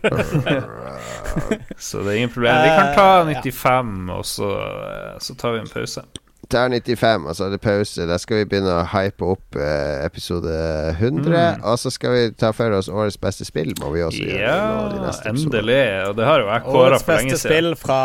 Så 1.77 2.01
det 2.03 2.11
er 2.11 2.17
ingen 2.17 2.29
problem. 2.33 2.57
Vi 2.63 2.69
kan 2.75 2.89
ta 2.95 3.07
Eh, 3.21 3.41
95, 3.41 4.09
og 4.11 4.25
så, 4.27 4.49
eh, 4.59 5.19
så 5.23 5.35
tar 5.39 5.51
vi 5.55 5.59
en 5.63 5.67
pause. 5.71 6.01
Tar 6.51 6.69
95, 6.73 7.25
og 7.27 7.35
så 7.37 7.45
er 7.47 7.53
det 7.55 7.59
pause. 7.63 8.05
Da 8.09 8.17
skal 8.21 8.41
vi 8.41 8.47
begynne 8.51 8.73
å 8.79 8.85
hype 8.91 9.25
opp 9.33 9.57
eh, 9.59 10.03
episode 10.05 10.51
100. 10.97 11.27
Mm. 11.27 11.63
Og 11.67 11.79
så 11.81 11.91
skal 11.93 12.15
vi 12.15 12.21
ta 12.39 12.51
for 12.55 12.75
oss 12.77 12.89
årets 12.91 13.19
beste 13.21 13.47
spill, 13.47 13.73
må 13.81 13.91
vi 13.95 14.03
også 14.05 14.23
gjøre. 14.23 14.37
nå, 14.37 14.83
de 14.93 14.99
Ja, 15.01 15.05
neste 15.07 15.33
endelig. 15.33 15.79
Og 16.09 16.15
det 16.19 16.27
har 16.29 16.43
jo 16.43 16.49
jeg 16.51 16.65
kåra 16.67 16.83
Årets 16.91 17.07
for 17.07 17.19
lenge 17.21 17.35
beste 17.35 17.49
spill 17.51 17.71
fra 17.79 18.01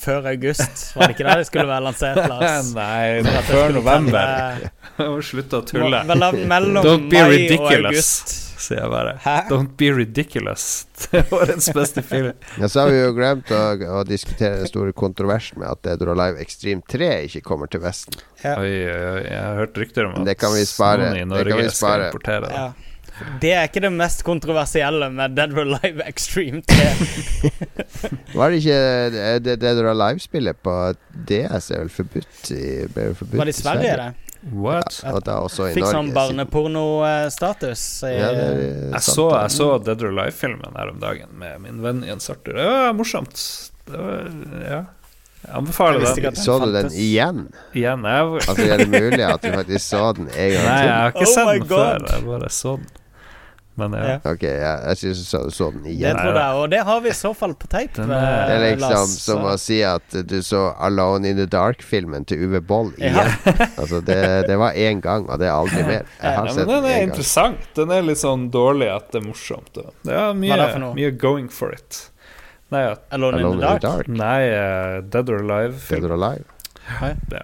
før 0.00 0.30
august. 0.34 0.86
Var 0.96 1.06
det 1.10 1.16
ikke 1.18 1.28
der 1.30 1.42
det 1.42 1.48
skulle 1.50 1.68
være 1.70 1.86
lansert, 1.88 2.22
Lars? 2.34 2.70
Nei, 2.76 3.00
For 3.26 3.40
at 3.40 3.50
før 3.50 3.64
skulle 3.64 3.80
november. 3.80 4.70
Slutt 5.30 5.54
å 5.56 5.64
tulle. 5.66 6.04
Mellom 6.10 6.84
Don't 6.84 7.10
be 7.10 7.20
mai 7.20 7.26
og 7.26 7.34
ridiculous, 7.34 7.90
august. 7.90 8.38
Sier 8.70 8.80
jeg 8.80 8.90
bare. 8.94 9.12
Hæ? 9.24 9.36
Don't 9.50 9.74
be 9.80 9.90
ridiculous. 9.98 10.66
Det 11.10 11.20
er 11.24 11.34
årets 11.36 11.68
beste 11.76 12.02
film. 12.06 12.32
Ja, 12.60 12.68
så 12.70 12.84
har 12.86 12.92
vi 12.94 13.00
jo 13.02 13.12
glemt 13.16 13.50
å, 13.54 13.62
å 14.00 14.02
diskutere 14.08 14.62
den 14.62 14.70
store 14.70 14.94
kontroversen 14.96 15.60
med 15.60 15.68
at 15.74 15.82
Dead 15.86 16.02
or 16.06 16.14
Alive 16.16 16.40
Extreme 16.42 16.80
3 16.90 17.10
ikke 17.28 17.42
kommer 17.46 17.70
til 17.72 17.82
Vesten. 17.84 18.16
Ja. 18.44 18.56
Oi, 18.62 18.70
jeg 18.80 19.34
har 19.36 19.58
hørt 19.64 19.76
rykter 19.82 20.08
om 20.08 20.16
at 20.22 20.30
Det 20.30 20.38
kan 20.40 20.54
vi 20.56 20.62
spare. 20.68 21.10
noen 21.10 21.18
i 21.18 21.26
Det 21.26 21.32
Norge 21.34 21.50
kan 21.52 21.60
vi 21.64 21.68
skal 21.68 21.80
spare. 21.82 22.08
importere 22.14 22.46
det. 22.46 22.54
Ja. 22.62 22.70
Det 23.42 23.50
er 23.52 23.66
ikke 23.68 23.82
det 23.84 23.90
mest 23.92 24.22
kontroversielle 24.24 25.10
med 25.12 25.34
Dead 25.36 25.52
or 25.52 25.66
Alive 25.66 26.06
Extreme 26.08 26.62
3. 26.64 26.86
Var 28.38 28.50
det 28.54 28.60
ikke 28.62 28.78
eh, 29.20 29.36
Dead 29.60 29.80
or 29.82 29.90
Alive-spillet 29.92 30.60
på 30.64 30.76
DS 31.28 31.70
er 31.74 31.82
vel 31.84 31.92
forbudt 31.92 32.50
i, 32.56 32.64
ble 32.94 33.10
forbudt 33.18 33.40
Var 33.42 33.50
det 33.50 33.54
i 33.56 33.58
Sverige, 33.60 33.96
det? 34.00 34.29
What? 34.52 35.02
I 35.04 35.10
Fikk 35.74 35.84
Norge. 35.84 35.92
sånn 35.92 36.12
barnepornostatus. 36.14 38.02
i- 38.08 38.14
Ja, 38.18 38.30
Jeg 38.30 39.00
så, 39.02 39.26
jeg 39.42 39.50
så 39.50 39.84
Dead 39.84 40.02
or 40.02 40.08
Alive-filmen 40.08 40.72
her 40.76 40.88
om 40.88 40.98
dagen 41.00 41.28
med 41.38 41.60
min 41.60 41.82
venn 41.82 42.02
Jens 42.06 42.30
Arthur. 42.30 42.54
Det 42.54 42.64
var 42.64 42.92
morsomt. 42.94 43.70
Det 43.86 43.98
var, 43.98 44.30
ja. 44.64 44.84
Jeg 45.40 45.54
anbefaler 45.56 46.00
Jeg 46.00 46.14
den. 46.16 46.24
den 46.24 46.34
Så 46.44 46.58
du 46.64 46.72
den 46.72 46.90
igjen? 46.92 47.52
Igjen. 47.74 48.02
Jeg, 48.04 48.48
Altså, 48.48 48.72
er 48.72 48.76
det 48.78 48.88
mulig 48.88 49.20
at 49.32 49.40
du 49.42 49.48
faktisk 49.52 49.84
så 49.94 50.14
den 50.16 50.28
en 50.28 50.52
gang 50.52 50.64
nei, 50.64 50.82
jeg 50.84 50.92
har 50.92 51.10
ikke 51.14 51.26
Oh 51.26 51.34
sett 51.34 51.46
den 51.60 51.68
før. 51.68 52.10
Jeg 52.12 52.24
bare 52.26 52.48
så 52.50 52.76
den. 52.76 52.86
Men 53.78 53.92
ja. 53.96 54.06
Ja. 54.10 54.32
Ok, 54.32 54.42
ja, 54.42 54.72
jeg 54.90 54.98
syns 54.98 55.20
så, 55.30 55.38
så 55.54 55.70
den 55.72 55.84
Det 55.86 55.92
igjen. 55.94 56.16
tror 56.18 56.34
jeg, 56.36 56.56
og 56.58 56.66
det 56.72 56.80
har 56.84 57.00
vi 57.00 57.08
i 57.08 57.14
så 57.16 57.30
fall 57.38 57.54
på. 57.54 57.68
Den 57.70 58.10
eh, 58.10 58.16
Det 58.50 58.56
er 58.56 58.64
liksom 58.74 58.90
Lars, 58.90 59.14
som 59.22 59.44
å 59.46 59.54
si 59.62 59.78
at 59.86 60.16
du 60.28 60.34
så 60.44 60.64
Alone 60.76 61.30
in 61.30 61.36
the 61.38 61.46
Dark-filmen 61.46 62.26
til 62.28 62.42
Uwe 62.48 62.60
Boll 62.60 62.90
igjen. 62.98 63.14
Ja. 63.16 63.54
altså, 63.78 64.00
det, 64.04 64.18
det 64.50 64.58
var 64.60 64.72
én 64.76 65.00
gang, 65.00 65.24
og 65.30 65.38
det 65.40 65.48
er 65.48 65.54
aldri 65.54 65.84
mer. 65.86 66.04
Jeg 66.20 66.36
har 66.36 66.46
Ja, 66.50 66.52
sett 66.52 66.66
men 66.66 66.74
den 66.74 66.84
den 66.84 66.92
er 66.98 67.06
interessant. 67.06 67.56
gang. 67.62 67.74
Den 67.80 67.90
er 67.96 68.02
litt 68.10 68.20
sånn 68.20 68.48
dårlig 68.52 68.90
at 68.92 69.08
det 69.14 69.22
er 69.22 69.26
morsomt. 69.30 69.72
og 69.78 69.94
Det 70.04 70.18
er 70.18 70.34
mye, 70.34 70.58
er 70.58 70.74
det 70.76 70.92
mye 70.98 71.10
going 71.22 71.48
for 71.48 71.72
it. 71.72 72.02
Nei, 72.70 72.82
Alone, 73.10 73.38
Alone 73.38 73.54
in 73.54 73.60
the 73.64 73.78
Dark. 73.86 74.06
nei 74.08 74.50
uh, 74.50 75.00
Dead 75.02 75.30
or 75.30 75.40
Alive. 75.46 75.80
Dead 75.88 76.04
or 76.04 76.12
Alive. 76.18 76.44
Det. 77.30 77.42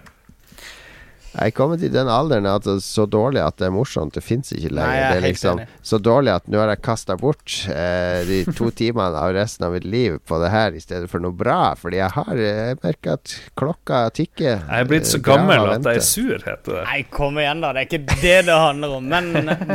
Jeg 1.37 1.51
er 1.51 1.55
kommet 1.57 1.83
i 1.85 1.89
den 1.93 2.09
alderen 2.09 2.47
at 2.49 2.63
det 2.65 2.75
er 2.79 2.81
så 2.81 3.05
dårlig 3.05 3.43
at 3.45 3.57
det 3.61 3.67
er 3.67 3.73
morsomt. 3.75 4.15
Det 4.17 4.23
fins 4.25 4.49
ikke 4.55 4.71
lenger. 4.73 4.89
Nei, 4.89 5.11
det 5.11 5.17
er 5.19 5.25
liksom 5.27 5.59
enig. 5.61 5.67
så 5.85 5.99
dårlig 6.01 6.31
at 6.33 6.47
nå 6.49 6.57
har 6.63 6.71
jeg 6.73 6.81
kasta 6.87 7.17
bort 7.19 7.53
eh, 7.69 8.23
de 8.25 8.39
to 8.57 8.71
timene 8.81 9.13
av 9.21 9.35
resten 9.37 9.67
av 9.67 9.75
mitt 9.77 9.85
liv 9.85 10.17
på 10.25 10.39
det 10.41 10.49
her 10.53 10.73
i 10.73 10.81
stedet 10.81 11.09
for 11.11 11.21
noe 11.21 11.35
bra. 11.37 11.75
Fordi 11.77 11.99
jeg 12.01 12.09
har 12.17 12.33
Jeg 12.41 12.77
merker 12.83 13.13
at 13.19 13.35
klokka 13.57 14.01
tikker. 14.17 14.63
Jeg 14.65 14.81
er 14.81 14.89
blitt 14.89 15.05
så 15.09 15.17
Eh, 15.17 15.23
gammel 15.27 15.69
at 15.75 15.85
jeg 15.85 15.99
er 16.01 16.05
sur, 16.05 16.37
heter 16.45 16.73
det. 16.79 16.83
Nei, 16.87 16.99
kom 17.11 17.37
igjen, 17.41 17.61
da. 17.61 17.71
Det 17.75 17.81
er 17.83 17.87
ikke 17.89 18.19
det 18.21 18.35
det 18.47 18.57
handler 18.57 18.97
om. 18.97 19.07
Men, 19.11 19.31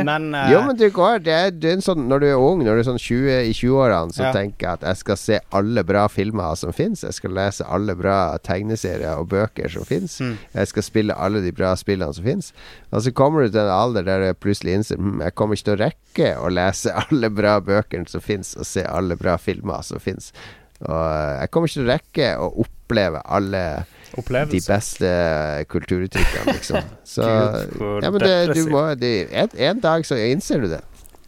men 0.07 0.29
uh... 0.35 0.47
Jo, 0.51 0.61
men 0.67 0.77
det 0.79 0.89
går. 0.95 1.19
Det 1.25 1.33
er, 1.35 1.51
det 1.55 1.69
er 1.69 1.77
en 1.77 1.83
sånn, 1.85 2.05
når 2.09 2.23
du 2.23 2.27
er 2.29 2.39
ung, 2.41 2.63
når 2.65 2.79
du 2.79 2.83
er 2.83 2.87
sånn 2.87 2.99
20 3.01 3.39
i 3.51 3.53
20-årene, 3.55 4.15
så 4.15 4.23
Ja. 4.27 4.31
tenker 4.35 4.67
jeg 4.67 4.79
at 4.81 4.85
jeg 4.89 4.99
skal 5.03 5.19
se 5.19 5.39
alle 5.53 5.83
bra 5.87 6.07
filmer 6.11 6.55
som 6.59 6.73
fins. 6.75 7.03
Jeg 7.05 7.13
skal 7.17 7.35
lese 7.37 7.67
alle 7.69 7.95
bra 7.99 8.17
tegneserier 8.43 9.19
og 9.21 9.29
bøker 9.31 9.69
som 9.71 9.85
fins. 9.87 10.17
Mm. 10.23 10.35
Jeg 10.55 10.71
skal 10.73 10.87
spille 10.89 11.13
alle 11.17 11.43
de 11.45 11.52
bra 11.55 11.73
spillene 11.79 12.13
som 12.15 12.25
fins. 12.27 12.51
Og 12.91 13.05
så 13.05 13.13
kommer 13.15 13.45
du 13.45 13.53
til 13.53 13.63
en 13.63 13.73
alder 13.73 14.07
der 14.07 14.25
du 14.25 14.41
plutselig 14.43 14.77
innser 14.77 14.99
hm, 14.99 15.21
jeg 15.23 15.35
kommer 15.37 15.57
ikke 15.57 15.69
til 15.69 15.75
å 15.77 15.81
rekke 15.83 16.33
å 16.39 16.51
lese 16.53 16.95
alle 17.05 17.31
bra 17.33 17.57
bøkene 17.63 18.09
som 18.09 18.23
fins, 18.23 18.55
og 18.57 18.67
se 18.69 18.85
alle 18.87 19.17
bra 19.19 19.37
filmer 19.41 19.85
som 19.85 20.01
fins. 20.03 20.31
Og 20.83 20.93
eh, 20.93 21.41
jeg 21.43 21.51
kommer 21.53 21.69
ikke 21.69 21.79
til 21.79 21.85
å 21.85 21.91
rekke 21.93 22.31
å 22.43 22.53
oppleve 22.65 23.21
alle 23.23 23.65
de 24.13 24.59
beste 24.61 25.11
kulturuttrykkene, 25.71 26.53
liksom. 26.53 26.89
Så 27.15 27.25
ja, 27.25 28.09
men 28.09 28.19
det, 28.21 28.35
du 28.53 28.67
må 28.69 28.85
det, 28.99 29.13
en, 29.31 29.53
en 29.69 29.79
dag 29.81 30.05
så 30.05 30.19
innser 30.21 30.65
du 30.65 30.69
det. 30.75 30.83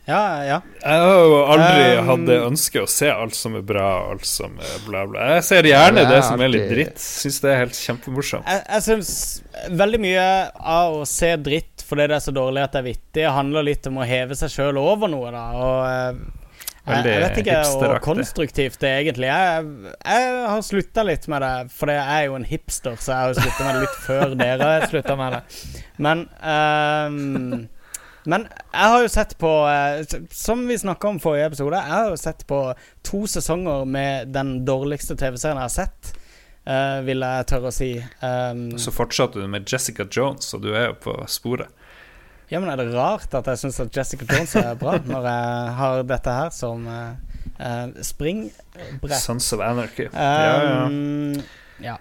Ja, 0.05 0.21
ja. 0.45 0.57
Jeg 0.83 1.01
har 1.01 1.15
jo 1.17 1.37
aldri 1.49 1.85
Um, 1.95 2.09
hatt 2.09 2.25
det 2.27 2.35
ønsket 2.45 2.83
å 2.83 2.89
se 2.89 3.09
alt 3.09 3.33
som 3.37 3.55
er 3.57 3.63
bra, 3.65 3.87
alt 4.11 4.25
som 4.29 4.53
er 4.61 4.75
bla, 4.85 5.05
bla. 5.09 5.25
Jeg 5.35 5.45
ser 5.47 5.69
gjerne 5.69 6.03
det 6.03 6.13
det, 6.13 6.21
som 6.27 6.41
er 6.45 6.51
litt 6.51 6.67
dritt. 6.69 7.01
Syns 7.01 7.41
det 7.41 7.51
er 7.51 7.61
helt 7.63 7.79
kjempemorsomt. 7.79 8.45
Jeg, 8.45 8.63
jeg 8.69 8.85
syns 8.85 9.11
veldig 9.81 10.01
mye 10.05 10.27
av 10.77 10.99
å 11.01 11.09
se 11.09 11.33
dritt 11.41 11.85
fordi 11.85 12.07
det 12.09 12.17
er 12.17 12.23
så 12.25 12.33
dårlig 12.33 12.63
at 12.65 12.73
det 12.73 12.81
er 12.81 12.87
vittig, 12.87 13.27
handler 13.29 13.65
litt 13.65 13.85
om 13.89 14.01
å 14.01 14.07
heve 14.09 14.37
seg 14.37 14.53
sjøl 14.53 14.79
over 14.81 15.09
noe, 15.11 15.29
da. 15.33 15.43
Og 15.57 15.77
eh, 15.89 16.23
jeg, 16.85 17.05
jeg 17.09 17.21
vet 17.23 17.37
ikke 17.41 17.59
hvor 17.65 17.95
konstruktivt 18.05 18.75
det 18.83 18.89
er 18.91 18.99
egentlig 19.01 19.29
Jeg, 19.31 19.69
jeg 20.05 20.33
har 20.51 20.59
slutta 20.65 21.05
litt 21.07 21.23
med 21.33 21.41
det, 21.41 21.53
for 21.73 21.89
jeg 21.89 22.17
er 22.17 22.27
jo 22.27 22.35
en 22.37 22.45
hipster, 22.45 22.97
så 23.01 23.13
jeg 23.13 23.21
har 23.23 23.39
slutta 23.39 23.65
med 23.65 23.73
det 23.77 23.85
litt 23.87 23.95
før 24.05 24.35
dere 24.37 24.73
slutta 24.91 25.15
med 25.17 25.37
det. 25.37 25.41
Men 26.05 26.27
ehm, 26.53 27.65
Men 28.25 28.47
jeg 28.49 28.91
har 28.91 29.03
jo 29.03 29.09
sett 29.13 29.35
på 29.37 29.49
eh, 29.69 29.99
Som 30.33 30.63
vi 30.67 30.77
snakka 30.81 31.11
om 31.11 31.19
forrige 31.21 31.51
episode, 31.51 31.77
jeg 31.77 31.93
har 31.93 32.09
jo 32.09 32.17
sett 32.17 32.41
på 32.49 32.59
to 33.05 33.25
sesonger 33.29 33.85
med 33.85 34.31
den 34.33 34.57
dårligste 34.65 35.17
TV-serien 35.19 35.61
jeg 35.61 35.67
har 35.69 35.75
sett, 35.79 36.13
Uh, 36.65 37.03
vil 37.05 37.21
jeg 37.21 37.45
tørre 37.45 37.69
å 37.69 37.73
si. 37.75 37.91
Um, 38.25 38.71
Så 38.81 38.89
fortsatte 38.89 39.37
du 39.37 39.45
med 39.45 39.67
Jessica 39.69 40.01
Jones, 40.09 40.47
og 40.57 40.63
du 40.63 40.71
er 40.71 40.87
jo 40.87 40.95
på 41.03 41.13
sporet. 41.29 41.69
Ja, 42.49 42.57
men 42.57 42.71
er 42.73 42.79
det 42.81 42.87
rart 42.95 43.33
at 43.37 43.45
jeg 43.51 43.61
syns 43.61 43.77
at 43.83 43.93
Jessica 43.93 44.25
Jones 44.25 44.55
er 44.57 44.73
bra, 44.81 44.95
når 45.11 45.27
jeg 45.29 45.75
har 45.77 46.01
dette 46.09 46.33
her 46.39 46.49
som 46.57 46.87
uh, 46.89 47.13
springbrett? 48.01 49.13
Sons 49.21 49.51
of 49.53 49.61
Anarchy. 49.61 50.07
ja, 50.09 50.57
ja. 50.65 50.81
Um, 50.89 51.37
ja. 51.85 51.99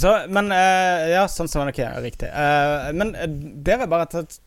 Så, 0.00 0.10
men 0.32 0.50
uh, 0.52 1.04
Ja, 1.12 1.26
sånn 1.30 1.50
som 1.50 1.66
er 1.66 2.00
riktig. 2.02 2.30
Uh, 2.30 2.90
men 2.96 3.14
uh, 3.14 3.28
det 3.64 3.76
er 3.78 3.90
bare 3.90 4.08
et, 4.08 4.38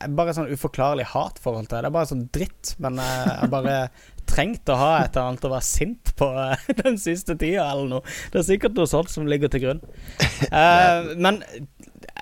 et 0.00 0.14
bare 0.16 0.32
sånn 0.36 0.50
uforklarlig 0.50 1.06
hatforhold 1.12 1.68
til 1.68 1.76
det. 1.76 1.82
Det 1.84 1.90
er 1.90 1.96
bare 1.96 2.10
sånn 2.10 2.26
dritt. 2.32 2.72
Men 2.82 3.00
eh, 3.02 3.32
jeg 3.42 3.52
bare 3.52 3.76
trengt 4.30 4.70
å 4.70 4.78
ha 4.78 4.90
et 5.00 5.16
eller 5.16 5.32
annet 5.32 5.46
å 5.48 5.52
være 5.52 5.66
sint 5.66 6.12
på 6.18 6.30
eh, 6.44 6.68
den 6.82 6.98
siste 7.02 7.36
tida, 7.36 7.66
eller 7.72 7.90
noe. 7.96 8.16
Det 8.32 8.40
er 8.40 8.48
sikkert 8.48 8.78
noe 8.78 8.90
sånt 8.90 9.12
som 9.12 9.28
ligger 9.30 9.52
til 9.52 9.66
grunn. 9.66 9.84
Eh, 10.50 11.10
men 11.20 11.36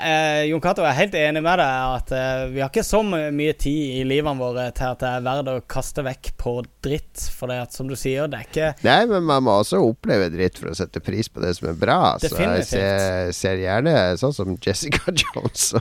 eh, 0.01 0.45
Jon 0.49 0.63
Cato 0.63 0.85
er 0.87 0.97
helt 0.97 1.15
enig 1.19 1.43
med 1.45 1.61
deg 1.61 1.95
at 1.99 2.13
eh, 2.15 2.43
vi 2.53 2.63
har 2.63 2.71
ikke 2.71 2.85
så 2.87 3.01
mye 3.05 3.55
tid 3.59 3.99
i 4.01 4.05
livene 4.09 4.39
våre 4.41 4.69
til 4.77 4.93
at 4.93 5.03
det 5.03 5.11
er 5.11 5.25
verdt 5.27 5.51
å 5.53 5.57
kaste 5.71 6.05
vekk 6.07 6.33
på 6.41 6.55
dritt. 6.85 7.25
For 7.35 7.51
det 7.51 7.59
at, 7.67 7.77
som 7.77 7.91
du 7.91 7.97
sier, 7.99 8.29
det 8.31 8.41
er 8.41 8.49
ikke 8.49 8.69
Nei, 8.87 8.99
men 9.11 9.27
man 9.29 9.47
må 9.47 9.59
også 9.63 9.81
oppleve 9.85 10.31
dritt 10.35 10.61
for 10.61 10.73
å 10.73 10.77
sette 10.79 11.03
pris 11.05 11.31
på 11.33 11.43
det 11.45 11.55
som 11.59 11.71
er 11.73 11.79
bra. 11.79 12.01
Så 12.23 12.33
jeg 12.35 12.67
ser, 12.69 13.33
ser 13.37 13.63
gjerne 13.63 13.95
sånn 14.21 14.37
som 14.37 14.55
Jessica 14.65 15.15
Jones. 15.23 15.73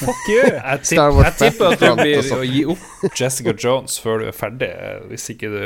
Fuck 0.00 0.30
you! 0.32 0.44
Jeg, 0.44 0.84
Star 0.92 1.12
Wars 1.14 1.34
jeg 1.34 1.52
tipper 1.52 1.74
at 1.74 1.84
du 1.84 2.02
blir 2.02 2.32
å 2.34 2.40
gi 2.46 2.64
opp 2.74 3.12
Jessica 3.18 3.54
Jones 3.54 3.98
før 4.02 4.22
du 4.22 4.30
er 4.30 4.36
ferdig, 4.36 4.72
hvis 5.10 5.30
ikke 5.34 5.52
du 5.52 5.60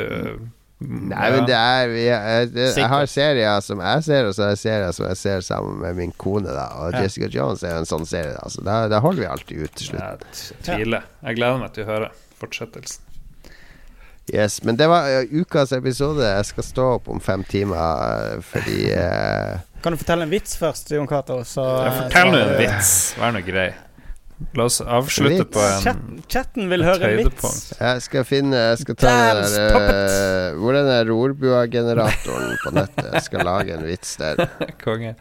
Nei, 0.83 1.27
men 1.31 1.45
det 1.47 1.55
er 1.55 1.87
vi, 1.91 2.01
jeg, 2.09 2.49
det, 2.51 2.65
jeg 2.77 2.89
har 2.91 3.05
serier 3.07 3.61
som 3.63 3.79
jeg 3.83 4.03
ser, 4.07 4.27
og 4.27 4.35
så 4.35 4.43
har 4.45 4.51
jeg 4.53 4.61
serier 4.63 4.95
som 4.97 5.07
jeg 5.07 5.19
ser 5.21 5.45
sammen 5.45 5.79
med 5.83 5.95
min 5.99 6.11
kone. 6.19 6.51
da 6.51 6.67
Og 6.81 6.97
Ja. 6.97 7.05
Jessica 7.05 7.29
Jones 7.31 7.63
er 7.63 7.77
en 7.79 7.87
sånn 7.89 8.05
serie. 8.09 8.35
da 8.35 8.49
Så 8.51 8.63
da, 8.65 8.83
da 8.91 8.99
holder 9.03 9.23
vi 9.23 9.29
alltid 9.31 9.63
ut 9.63 9.75
til 9.79 9.93
slutt. 9.93 10.35
Jeg 10.51 10.61
tviler. 10.67 11.07
Jeg 11.23 11.39
gleder 11.39 11.63
meg 11.63 11.73
til 11.75 11.85
å 11.85 11.91
høre 11.93 12.11
fortsettelsen. 12.41 13.01
Yes, 14.31 14.61
Men 14.63 14.77
det 14.79 14.87
var 14.87 15.07
uh, 15.11 15.27
ukas 15.41 15.73
episode. 15.75 16.23
Jeg 16.23 16.45
skal 16.47 16.63
stå 16.63 16.83
opp 16.97 17.09
om 17.11 17.19
fem 17.19 17.43
timer 17.43 17.75
uh, 17.75 18.43
fordi 18.43 18.85
uh, 18.95 19.59
Kan 19.83 19.95
du 19.95 19.99
fortelle 19.99 20.23
en 20.23 20.31
vits 20.31 20.55
først, 20.55 20.93
Jon 20.95 21.07
Cato? 21.07 21.41
Fortell 21.43 22.31
nå 22.31 22.39
en 22.39 22.53
vits. 22.61 22.93
Vær 23.19 23.35
nå 23.35 23.41
grei. 23.43 23.73
La 24.57 24.67
oss 24.67 24.81
avslutte 24.81 25.43
Vits? 25.43 25.51
på 25.53 25.61
en 25.63 25.81
Chatten, 25.85 26.19
chatten 26.29 26.69
vil 26.71 26.83
høre 26.85 27.09
en 27.09 27.21
vits. 27.23 27.55
Jeg 27.79 28.03
skal 28.05 28.27
finne 28.27 28.59
Jeg 28.59 28.81
skal 28.83 28.97
ta 28.99 29.13
Damn, 29.13 29.39
den 29.41 29.55
der 29.55 30.53
uh, 30.53 30.59
Hvor 30.61 30.77
er 30.77 30.89
den 30.89 31.09
rorbua-generatoren 31.11 32.59
på 32.63 32.75
nettet? 32.77 33.09
Jeg 33.13 33.25
skal 33.29 33.47
lage 33.47 33.77
en 33.77 33.87
vits 33.87 34.15
der. 34.21 34.45
Konge. 34.83 35.15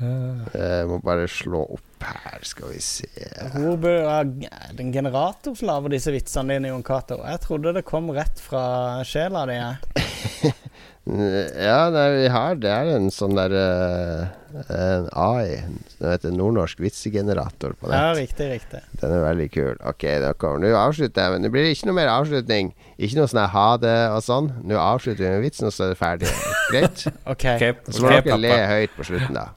Jeg 0.00 0.86
må 0.88 0.96
bare 1.04 1.26
slå 1.28 1.60
opp 1.76 2.04
her, 2.08 2.40
skal 2.48 2.70
vi 2.72 2.78
se. 2.80 3.08
Rorbua 3.52 4.22
Den 4.24 4.92
generator 4.94 5.52
som 5.58 5.68
lager 5.68 5.92
disse 5.92 6.14
vitsene 6.14 6.56
dine, 6.56 6.70
Jon 6.72 6.84
Cato? 6.86 7.20
Jeg 7.26 7.42
trodde 7.44 7.74
det 7.76 7.84
kom 7.88 8.08
rett 8.16 8.40
fra 8.40 8.62
sjela 9.04 9.44
di. 9.50 9.58
jeg. 11.06 11.46
Ja, 11.56 11.88
nei, 11.90 12.04
vi 12.12 12.26
har 12.28 12.58
Det 12.60 12.70
er 12.70 12.90
en 12.92 13.08
sånn 13.10 13.32
der 13.34 13.54
uh, 13.56 14.64
En 14.68 15.06
AI. 15.16 15.62
Den 15.98 16.12
heter 16.12 16.34
Nordnorsk 16.34 16.80
vitsegenerator 16.82 17.72
på 17.78 17.90
Ja, 17.90 18.12
riktig, 18.14 18.50
riktig. 18.50 18.82
Den 19.00 19.14
er 19.16 19.24
veldig 19.24 19.48
kul. 19.54 19.78
Ok, 19.86 20.04
da 20.22 20.32
kommer 20.38 20.62
Nå 20.62 20.74
avslutter 20.76 21.24
jeg, 21.26 21.34
men 21.34 21.46
det 21.46 21.52
blir 21.54 21.70
ikke 21.70 21.88
noe 21.90 21.98
mer 21.98 22.12
avslutning. 22.12 22.72
Ikke 22.98 23.20
noe 23.20 23.30
sånn 23.30 23.46
ha 23.54 23.68
det 23.80 23.96
og 24.12 24.20
sånn. 24.26 24.52
Nå 24.66 24.78
avslutter 24.80 25.24
vi 25.24 25.32
med 25.36 25.46
vitsen, 25.46 25.70
og 25.70 25.74
så 25.74 25.88
er 25.88 25.94
det 25.94 26.00
ferdig. 26.00 26.34
Greit? 26.70 27.06
Ok. 27.32 27.46
Så 27.88 28.04
må 28.04 28.10
okay, 28.10 28.26
dere 28.26 28.42
le 28.42 28.60
høyt 28.74 28.98
på 28.98 29.08
slutten, 29.08 29.40
da. 29.40 29.48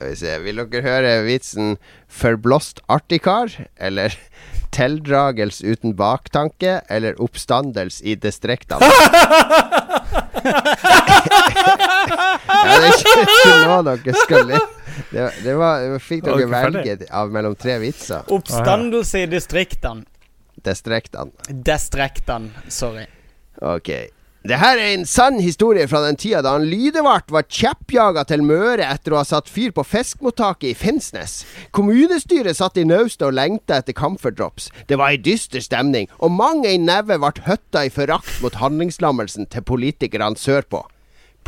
Skal 0.00 0.08
vi 0.08 0.16
se 0.16 0.38
Vil 0.46 0.62
dere 0.62 0.80
høre 0.86 1.12
vitsen 1.26 1.76
'forblåst 2.08 2.80
artigkar'? 2.88 3.66
Eller 3.76 4.16
'tildragels 4.70 5.60
uten 5.62 5.94
baktanke'? 5.98 6.80
Eller 6.88 7.14
'oppstandels 7.20 8.00
i 8.02 8.14
distriktene'? 8.16 8.80
ja, 12.60 12.76
det 12.78 12.86
er 12.86 12.94
ikke, 12.94 13.16
ikke 13.24 13.56
nå 13.66 13.80
dere 13.88 14.14
skal 14.24 14.46
le. 14.50 14.60
Det, 15.10 15.20
var- 15.22 15.36
det 15.44 15.54
var, 15.58 15.84
fikk 16.02 16.24
dere 16.26 16.46
velge 16.50 16.96
av 17.10 17.30
mellom 17.34 17.54
tre 17.58 17.78
vitser. 17.82 18.26
Oppstandelse 18.32 19.24
i 19.24 19.26
distriktene. 19.30 20.04
Distriktene. 20.60 21.32
Distriktene, 21.48 22.50
sorry. 22.68 23.06
Ok. 23.64 23.88
Det 24.40 24.56
her 24.56 24.78
er 24.80 24.94
en 24.94 25.02
sann 25.04 25.36
historie 25.36 25.84
fra 25.84 25.98
den 26.06 26.16
tida 26.16 26.38
da 26.40 26.54
han 26.54 26.64
Lydevart 26.64 27.28
var 27.28 27.44
kjeppjaga 27.44 28.22
til 28.24 28.40
Møre 28.40 28.86
etter 28.88 29.12
å 29.12 29.18
ha 29.18 29.24
satt 29.28 29.50
fyr 29.52 29.74
på 29.76 29.84
fiskmottaket 29.84 30.70
i 30.70 30.78
Finnsnes. 30.80 31.42
Kommunestyret 31.76 32.56
satt 32.56 32.80
i 32.80 32.86
naustet 32.88 33.26
og 33.28 33.36
lengta 33.36 33.82
etter 33.82 33.92
camferdrops. 33.98 34.70
Det 34.88 34.96
var 34.96 35.12
ei 35.12 35.20
dyster 35.20 35.60
stemning, 35.60 36.08
og 36.24 36.32
mang 36.32 36.64
ei 36.64 36.78
neve 36.80 37.20
ble 37.20 37.34
høtta 37.50 37.84
i 37.84 37.92
forakt 37.92 38.40
mot 38.40 38.56
handlingslammelsen 38.62 39.50
til 39.52 39.66
politikerne 39.68 40.40
sørpå. 40.40 40.86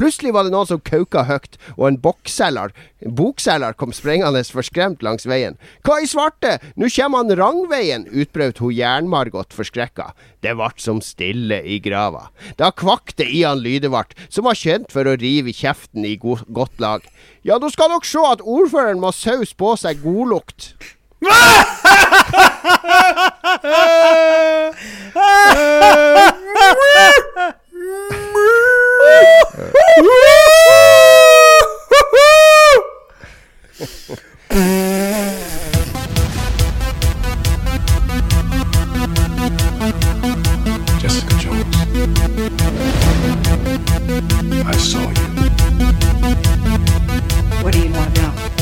Plutselig 0.03 0.33
var 0.35 0.43
det 0.43 0.51
noen 0.51 0.67
som 0.67 0.81
kauka 0.83 1.23
høyt, 1.29 1.55
og 1.77 1.85
en 1.87 1.97
bokselger, 2.03 2.73
en 3.07 3.13
bokselger 3.15 3.77
kom 3.79 3.93
sprengende 3.95 4.41
forskremt 4.51 4.99
langs 5.07 5.29
veien. 5.31 5.55
Hva 5.87 6.01
i 6.03 6.09
svarte, 6.11 6.57
nå 6.75 6.91
kommer 6.91 7.23
han 7.23 7.31
Rangveien, 7.39 8.09
utbrøt 8.11 8.59
hun 8.59 8.75
Jern-Margot 8.75 9.55
forskrekka. 9.55 10.09
Det 10.43 10.57
vart 10.59 10.83
som 10.83 10.99
stille 11.07 11.61
i 11.63 11.79
grava. 11.85 12.35
Da 12.59 12.73
kvakk 12.75 13.15
det 13.21 13.29
i 13.31 13.45
han 13.47 13.63
Lydevart, 13.63 14.19
som 14.27 14.51
var 14.51 14.59
kjent 14.59 14.91
for 14.91 15.07
å 15.07 15.15
rive 15.23 15.55
kjeften 15.55 16.03
i 16.03 16.17
go 16.19 16.35
godt 16.51 16.83
lag. 16.83 17.07
Ja, 17.47 17.63
da 17.63 17.71
skal 17.71 17.95
dere 17.95 18.03
se 18.03 18.27
at 18.27 18.43
ordføreren 18.43 18.99
må 18.99 19.15
sause 19.15 19.55
på 19.55 19.77
seg 19.79 20.03
godlukt. 20.03 20.75
Jessica 40.99 41.35
Jones. 41.39 41.67
I 44.65 44.77
saw 44.77 45.01
you. 45.01 45.27
What 47.63 47.73
do 47.73 47.79
you 47.81 47.93
want 47.93 48.15
to 48.15 48.23
know? 48.23 48.62